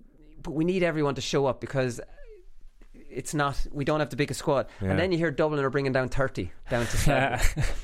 but 0.42 0.52
we 0.52 0.64
need 0.64 0.82
everyone 0.82 1.14
to 1.16 1.20
show 1.20 1.44
up 1.44 1.60
because 1.60 2.00
it's 3.14 3.34
not 3.34 3.64
we 3.72 3.84
don't 3.84 4.00
have 4.00 4.10
the 4.10 4.16
biggest 4.16 4.40
squad 4.40 4.66
Yeah. 4.82 4.90
and 4.90 4.98
then 4.98 5.12
you 5.12 5.18
hear 5.18 5.30
Dublin 5.30 5.64
are 5.64 5.70
bringing 5.70 5.92
down 5.92 6.08
30 6.08 6.50
down 6.70 6.86
to 6.86 6.96
seven 6.96 7.40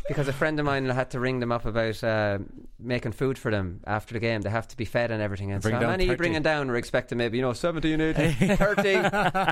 because 0.09 0.29
a 0.29 0.33
friend 0.33 0.59
of 0.59 0.67
mine 0.67 0.87
had 0.89 1.11
to 1.13 1.21
ring 1.21 1.41
them 1.41 1.53
up 1.53 1.65
about 1.67 2.03
uh, 2.03 2.39
making 2.79 3.13
food 3.13 3.39
for 3.39 3.51
them 3.51 3.81
after 3.87 4.15
the 4.15 4.21
game 4.21 4.41
they 4.43 4.51
have 4.51 4.67
to 4.69 4.77
be 4.77 4.85
fed 4.85 5.11
and 5.11 5.23
everything 5.23 5.53
and 5.53 5.63
so 5.63 5.71
how 5.71 5.81
many 5.81 6.05
are 6.05 6.07
you 6.07 6.13
30? 6.13 6.17
bringing 6.19 6.43
down 6.43 6.69
we're 6.69 6.77
expecting 6.77 7.19
maybe 7.19 7.37
you 7.39 7.43
know 7.43 7.53
17 7.53 8.01
18 8.01 8.57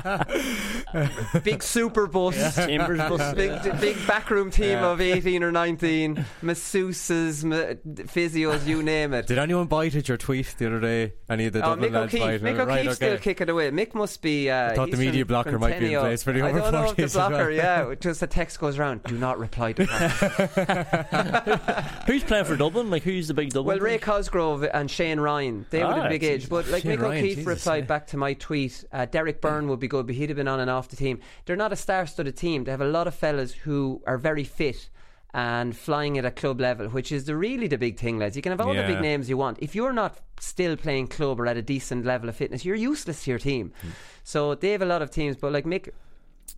30 0.03 1.39
big 1.43 1.61
super 1.63 2.07
bus 2.07 2.55
Chambers 2.55 2.99
bus. 2.99 3.33
big, 3.35 3.61
big 3.79 3.95
backroom 4.07 4.51
team 4.51 4.69
Yeah. 4.69 4.91
of 4.91 5.01
18 5.01 5.43
or 5.43 5.51
19 5.51 6.25
masseuses 6.43 7.43
ma- 7.43 7.73
physios 8.05 8.65
you 8.67 8.83
name 8.83 9.13
it 9.13 9.27
Did 9.27 9.37
anyone 9.37 9.67
bite 9.67 9.95
at 9.95 10.07
your 10.07 10.17
tweet 10.17 10.55
the 10.57 10.67
other 10.67 10.79
day? 10.79 11.13
Any 11.29 11.45
of 11.45 11.53
the 11.53 11.59
Oh, 11.59 11.75
Dublin 11.75 11.91
Mick 11.91 11.93
lads 11.93 12.13
O'Keefe. 12.15 12.41
Mick 12.41 12.57
Right, 12.67 12.79
O'Keefe's 12.79 12.95
still 12.95 13.13
okay. 13.13 13.23
kicking 13.23 13.49
away. 13.49 13.69
Mick 13.71 13.93
must 13.93 14.21
be. 14.21 14.49
Uh, 14.49 14.71
I 14.71 14.75
thought 14.75 14.91
the 14.91 14.97
media 14.97 15.25
blocker 15.25 15.51
from 15.51 15.61
might 15.69 15.79
be 15.79 15.85
in 15.87 15.91
Tenio. 15.91 15.99
place 16.01 16.23
for 16.23 16.33
the 16.33 16.41
I 16.41 16.49
over 16.49 16.59
don't 16.59 16.71
know 16.73 16.83
if 16.85 16.91
40s 16.91 16.95
the 16.97 17.03
as 17.03 17.15
well. 17.15 17.51
yeah. 17.51 17.95
Just 17.99 18.19
the 18.19 18.27
text 18.27 18.59
goes 18.59 18.77
around. 18.79 19.03
Do 19.03 19.17
not 19.17 19.39
reply 19.39 19.73
to 19.73 19.85
that. 19.85 22.03
Who's 22.07 22.23
playing 22.23 22.45
for 22.45 22.55
Dublin? 22.55 22.89
Like, 22.89 23.03
who's 23.03 23.27
the 23.27 23.33
big 23.33 23.49
Dublin? 23.49 23.77
well, 23.77 23.85
Ray? 23.85 23.97
Cosgrove 23.97 24.63
and 24.63 24.89
Shane 24.89 25.19
Ryan, 25.19 25.65
they 25.69 25.83
would 25.83 25.95
have 25.95 26.05
Ah, 26.05 26.09
big 26.09 26.21
Jesus. 26.21 26.43
age. 26.45 26.49
But 26.49 26.67
like 26.69 26.83
Shane 26.83 26.97
Mick 26.97 27.01
Ryan, 27.01 27.17
O'Keefe 27.23 27.35
Jesus, 27.37 27.45
replied 27.47 27.83
yeah. 27.83 27.87
back 27.87 28.07
to 28.07 28.17
my 28.17 28.33
tweet. 28.33 28.83
Uh, 28.91 29.05
Derek 29.05 29.41
Byrne 29.41 29.67
would 29.69 29.79
be 29.79 29.87
good, 29.87 30.05
but 30.05 30.15
he'd 30.15 30.29
have 30.29 30.37
been 30.37 30.47
on 30.47 30.59
and 30.59 30.69
off 30.69 30.89
the 30.89 30.95
team. 30.95 31.19
They're 31.45 31.55
not 31.55 31.73
a 31.73 31.75
star-studded 31.75 32.35
team. 32.37 32.63
They 32.63 32.71
have 32.71 32.81
a 32.81 32.85
lot 32.85 33.07
of 33.07 33.15
fellas 33.15 33.53
who 33.53 34.01
are 34.07 34.17
very 34.17 34.43
fit. 34.43 34.89
And 35.31 35.77
flying 35.77 36.17
at 36.17 36.25
a 36.25 36.31
club 36.31 36.59
level, 36.59 36.87
which 36.87 37.11
is 37.11 37.25
the 37.25 37.35
really 37.35 37.67
the 37.67 37.77
big 37.77 37.99
thing, 37.99 38.17
lads. 38.17 38.35
You 38.35 38.41
can 38.41 38.51
have 38.51 38.61
all 38.61 38.73
the 38.73 38.81
big 38.81 38.99
names 38.99 39.29
you 39.29 39.37
want. 39.37 39.59
If 39.61 39.75
you're 39.75 39.93
not 39.93 40.17
still 40.39 40.75
playing 40.75 41.07
club 41.07 41.39
or 41.39 41.45
at 41.45 41.55
a 41.55 41.61
decent 41.61 42.03
level 42.03 42.29
of 42.29 42.35
fitness, 42.35 42.65
you're 42.65 42.75
useless 42.75 43.25
to 43.25 43.29
your 43.29 43.39
team. 43.39 43.71
Hmm. 43.81 43.89
So 44.23 44.55
they 44.55 44.71
have 44.71 44.81
a 44.81 44.87
lot 44.87 45.03
of 45.03 45.11
teams, 45.11 45.35
but 45.35 45.51
like 45.51 45.65
Mick 45.65 45.89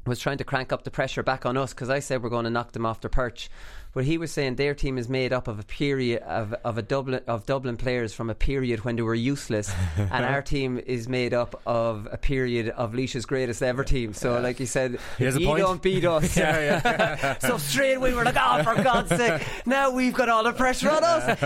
was 0.05 0.19
trying 0.19 0.37
to 0.37 0.43
crank 0.43 0.71
up 0.71 0.83
the 0.83 0.91
pressure 0.91 1.23
back 1.23 1.45
on 1.45 1.57
us 1.57 1.73
because 1.73 1.89
I 1.89 1.99
said 1.99 2.23
we're 2.23 2.29
going 2.29 2.45
to 2.45 2.49
knock 2.49 2.71
them 2.71 2.85
off 2.85 3.01
their 3.01 3.09
perch. 3.09 3.49
But 3.93 4.05
he 4.05 4.17
was 4.17 4.31
saying 4.31 4.55
their 4.55 4.73
team 4.73 4.97
is 4.97 5.09
made 5.09 5.33
up 5.33 5.47
of 5.49 5.59
a 5.59 5.63
period 5.63 6.21
of, 6.23 6.53
of 6.63 6.77
a 6.77 6.81
Dublin 6.81 7.21
of 7.27 7.45
Dublin 7.45 7.75
players 7.75 8.13
from 8.13 8.29
a 8.29 8.35
period 8.35 8.85
when 8.85 8.95
they 8.95 9.01
were 9.01 9.13
useless, 9.15 9.73
and 9.97 10.23
our 10.25 10.41
team 10.41 10.79
is 10.85 11.09
made 11.09 11.33
up 11.33 11.61
of 11.65 12.07
a 12.11 12.17
period 12.17 12.69
of 12.69 12.93
Laois's 12.93 13.25
greatest 13.25 13.61
ever 13.61 13.83
team. 13.83 14.13
So, 14.13 14.39
like 14.39 14.59
you 14.61 14.65
said, 14.65 14.97
He 15.17 15.25
a 15.25 15.31
you 15.31 15.45
point. 15.45 15.59
don't 15.59 15.81
beat 15.81 16.05
us. 16.05 16.37
Yeah, 16.41 16.81
yeah. 16.83 17.37
so 17.39 17.57
straight 17.57 17.95
away 17.95 18.13
we're 18.13 18.23
like, 18.23 18.37
oh, 18.39 18.63
for 18.63 18.81
God's 18.81 19.09
sake! 19.09 19.43
Now 19.65 19.91
we've 19.91 20.13
got 20.13 20.29
all 20.29 20.43
the 20.43 20.53
pressure 20.53 20.89
on 20.89 21.03
us. 21.03 21.41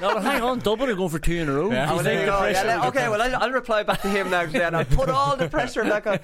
no, 0.00 0.14
but 0.14 0.22
hang 0.22 0.42
on, 0.42 0.58
Dublin 0.58 0.90
are 0.90 0.94
going 0.94 1.08
for 1.08 1.18
two 1.18 1.36
in 1.36 1.48
a 1.48 1.52
row. 1.52 1.72
Oh, 1.72 1.94
He's 1.94 2.04
there 2.04 2.20
you 2.20 2.26
go. 2.26 2.46
Yeah, 2.46 2.86
okay, 2.88 3.08
well, 3.08 3.20
I'll, 3.22 3.44
I'll 3.44 3.50
reply 3.50 3.82
back 3.82 4.02
to 4.02 4.08
him 4.08 4.30
now 4.30 4.42
today 4.44 4.64
and 4.64 4.76
I'll 4.76 4.84
put 4.84 5.08
all 5.08 5.36
the 5.36 5.48
pressure 5.48 5.82
back 5.84 6.06
on. 6.06 6.18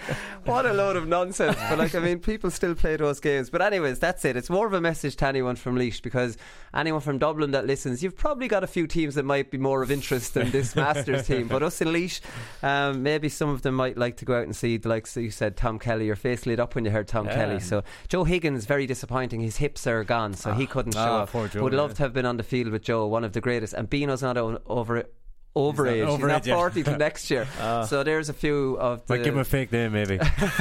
What 0.45 0.67
a 0.67 0.73
load 0.73 0.97
of 0.97 1.09
nonsense. 1.09 1.57
But, 1.71 1.79
like, 1.79 1.95
I 1.95 2.01
mean, 2.01 2.19
people 2.19 2.51
still 2.51 2.75
play 2.75 2.97
those 2.97 3.19
games. 3.21 3.49
But, 3.51 3.63
anyways, 3.63 3.99
that's 3.99 4.25
it. 4.25 4.37
It's 4.37 4.51
more 4.51 4.67
of 4.67 4.73
a 4.75 4.81
message 4.81 5.17
to 5.17 5.27
anyone 5.27 5.54
from 5.59 5.77
Laois 5.77 6.01
because 6.03 6.37
anyone 6.75 7.01
from 7.01 7.19
Dublin 7.19 7.53
that 7.53 7.67
listens, 7.67 8.03
you've 8.03 8.17
probably 8.17 8.49
got 8.49 8.65
a 8.65 8.67
few 8.67 8.87
teams 8.87 9.15
that 9.15 9.25
might 9.25 9.51
be 9.51 9.59
more 9.59 9.83
of 9.83 9.91
interest 9.91 10.35
than 10.35 10.51
this 10.51 10.75
Masters 10.77 11.27
team. 11.27 11.49
But 11.49 11.63
us 11.63 11.81
in 11.81 11.89
Laois, 11.93 12.21
um, 12.63 13.03
maybe 13.03 13.29
some 13.29 13.49
of 13.49 13.63
them 13.63 13.75
might 13.75 13.97
like 13.97 14.17
to 14.19 14.25
go 14.25 14.37
out 14.39 14.45
and 14.45 14.55
see, 14.55 14.79
like 14.79 15.07
so 15.07 15.21
you 15.21 15.31
said, 15.31 15.57
Tom 15.57 15.79
Kelly. 15.79 16.07
Your 16.07 16.17
face 16.17 16.47
lit 16.47 16.61
up 16.61 16.75
when 16.75 16.85
you 16.85 16.91
heard 16.91 17.09
Tom 17.09 17.27
Yeah. 17.27 17.35
Kelly. 17.35 17.61
So, 17.61 17.83
Joe 18.09 18.25
Higgins, 18.25 18.67
very 18.67 18.87
disappointing. 18.87 19.41
His 19.41 19.57
hips 19.57 19.87
are 19.87 20.05
gone, 20.05 20.35
so 20.35 20.53
he 20.53 20.67
couldn't 20.67 20.93
show 20.93 21.01
ah, 21.01 21.23
up. 21.23 21.51
Joe, 21.51 21.63
Would 21.63 21.75
love 21.75 21.91
yeah. 21.91 21.95
to 21.97 22.03
have 22.05 22.13
been 22.13 22.27
on 22.27 22.37
the 22.37 22.43
field 22.43 22.69
with 22.69 22.83
Joe, 22.83 23.07
one 23.07 23.25
of 23.25 23.33
the 23.33 23.41
greatest. 23.41 23.75
And 23.75 23.89
Bino's 23.89 24.23
not 24.23 24.37
o- 24.37 24.61
over 24.67 25.05
over 25.57 25.87
He's 25.87 25.95
age. 25.95 26.01
not 26.03 26.11
He's 26.11 26.15
over 26.15 26.27
not 26.29 26.45
40 26.47 26.83
till 26.83 26.97
next 26.97 27.31
year. 27.31 27.47
Ah. 27.61 27.85
so 27.85 28.03
there's 28.03 28.29
a 28.29 28.33
few 28.33 28.77
of 28.79 29.07
the. 29.07 29.15
Might 29.15 29.25
give 29.25 29.35
him 29.35 29.41
a 29.41 29.45
fake 29.45 29.71
name, 29.73 29.93
maybe. 29.93 30.19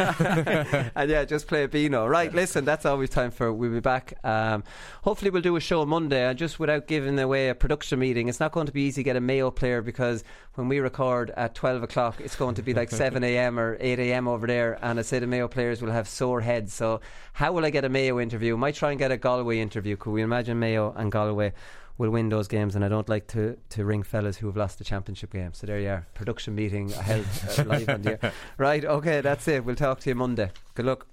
and 0.95 1.09
yeah, 1.09 1.25
just 1.25 1.47
play 1.47 1.63
a 1.63 1.67
Beano. 1.67 2.05
Right, 2.05 2.33
listen, 2.33 2.65
that's 2.65 2.85
all 2.85 2.97
we've 2.97 3.09
time 3.09 3.31
for. 3.31 3.51
We'll 3.51 3.71
be 3.71 3.79
back. 3.79 4.13
Um, 4.23 4.63
hopefully, 5.01 5.31
we'll 5.31 5.41
do 5.41 5.55
a 5.55 5.59
show 5.59 5.81
on 5.81 5.89
Monday. 5.89 6.23
And 6.27 6.37
just 6.37 6.59
without 6.59 6.87
giving 6.87 7.17
away 7.19 7.49
a 7.49 7.55
production 7.55 7.99
meeting, 7.99 8.27
it's 8.29 8.39
not 8.39 8.51
going 8.51 8.67
to 8.67 8.71
be 8.71 8.83
easy 8.83 9.01
to 9.01 9.03
get 9.03 9.15
a 9.15 9.21
Mayo 9.21 9.51
player 9.51 9.81
because 9.81 10.23
when 10.55 10.69
we 10.69 10.79
record 10.79 11.31
at 11.31 11.55
12 11.55 11.83
o'clock, 11.83 12.21
it's 12.21 12.35
going 12.35 12.55
to 12.55 12.61
be 12.61 12.73
like 12.73 12.91
7 13.03 13.23
a.m. 13.23 13.59
or 13.59 13.77
8 13.79 13.99
a.m. 13.99 14.27
over 14.27 14.45
there. 14.47 14.77
And 14.81 14.99
I 14.99 15.01
say 15.01 15.19
the 15.19 15.27
Mayo 15.27 15.47
players 15.47 15.81
will 15.81 15.91
have 15.91 16.07
sore 16.07 16.41
heads. 16.41 16.73
So, 16.73 17.01
how 17.33 17.51
will 17.51 17.65
I 17.65 17.69
get 17.71 17.83
a 17.85 17.89
Mayo 17.89 18.19
interview? 18.19 18.55
Might 18.55 18.75
try 18.75 18.91
and 18.91 18.99
get 18.99 19.11
a 19.11 19.17
Galway 19.17 19.59
interview. 19.59 19.97
Could 19.97 20.11
we 20.11 20.21
imagine 20.21 20.59
Mayo 20.59 20.93
and 20.95 21.11
Galway? 21.11 21.53
Will 21.97 22.09
win 22.09 22.29
those 22.29 22.47
games, 22.47 22.75
and 22.75 22.83
I 22.83 22.89
don't 22.89 23.07
like 23.07 23.27
to, 23.27 23.55
to 23.69 23.85
ring 23.85 24.01
fellas 24.01 24.37
who 24.37 24.47
have 24.47 24.57
lost 24.57 24.79
the 24.79 24.83
championship 24.83 25.31
game. 25.31 25.53
So 25.53 25.67
there 25.67 25.79
you 25.79 25.89
are, 25.89 26.07
production 26.15 26.55
meeting 26.55 26.89
held 26.89 27.25
uh, 27.57 27.63
live 27.67 27.87
on 27.89 28.01
the 28.01 28.23
air. 28.23 28.31
Right, 28.57 28.83
okay, 28.83 29.21
that's 29.21 29.47
it. 29.47 29.63
We'll 29.63 29.75
talk 29.75 29.99
to 30.01 30.09
you 30.09 30.15
Monday. 30.15 30.49
Good 30.73 30.87
luck. 30.87 31.05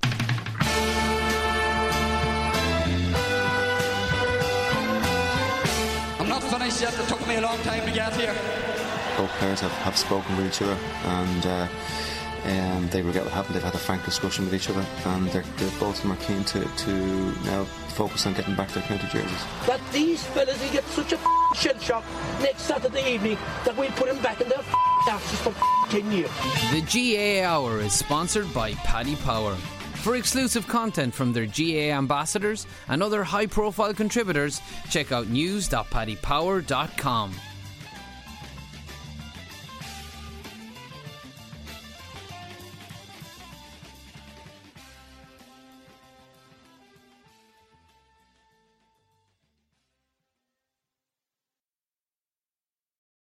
I'm 6.19 6.29
not 6.29 6.43
finished 6.45 6.81
yet. 6.81 6.99
It 6.99 7.09
took 7.09 7.27
me 7.27 7.37
a 7.37 7.41
long 7.41 7.59
time 7.59 7.85
to 7.87 7.93
get 7.93 8.15
here. 8.17 8.35
both 9.17 9.31
players 9.39 9.61
have, 9.61 9.73
have 9.83 9.97
spoken 9.97 10.37
with 10.37 10.47
each 10.47 10.63
other 10.63 10.77
and 11.05 11.47
uh, 11.47 11.69
um, 12.47 12.89
they 12.89 13.03
regret 13.03 13.25
what 13.25 13.33
happened. 13.33 13.55
They've 13.55 13.63
had 13.63 13.75
a 13.75 13.79
frank 13.79 14.05
discussion 14.05 14.45
with 14.45 14.55
each 14.55 14.71
other 14.71 14.85
and 15.07 15.29
they're, 15.29 15.45
they're, 15.59 15.71
both 15.79 15.97
of 15.97 16.03
them 16.03 16.13
are 16.13 16.17
keen 16.17 16.45
to, 16.45 16.65
to 16.65 16.93
now 17.45 17.67
focus 17.91 18.27
on 18.27 18.35
getting 18.35 18.55
back 18.55 18.71
their 18.71 18.83
county 18.85 19.09
jerseys. 19.09 19.45
That 19.67 19.81
these 19.93 20.25
fellas 20.27 20.63
will 20.63 20.71
get 20.73 20.85
such 20.87 21.13
a 21.13 21.19
shell 21.55 21.79
shock 21.79 22.05
next 22.41 22.63
Saturday 22.63 23.15
evening 23.15 23.37
that 23.65 23.77
we'll 23.77 23.91
put 23.93 24.09
them 24.09 24.21
back 24.23 24.41
in 24.41 24.49
their 24.49 24.63
asses 25.09 25.39
for 25.41 25.55
10 25.91 26.11
years. 26.13 26.31
The 26.71 26.81
GAA 26.83 27.43
Hour 27.47 27.81
is 27.81 27.93
sponsored 27.93 28.53
by 28.55 28.73
Paddy 28.75 29.17
Power. 29.17 29.57
For 30.03 30.15
exclusive 30.17 30.67
content 30.67 31.15
from 31.15 31.33
their 31.35 31.47
GAA 31.47 31.93
ambassadors 31.95 32.67
and 32.89 33.03
other 33.03 33.23
high 33.23 33.47
profile 33.47 33.93
contributors, 33.93 34.63
check 34.89 35.13
out 35.13 35.29
news.paddypower.com. 35.29 37.35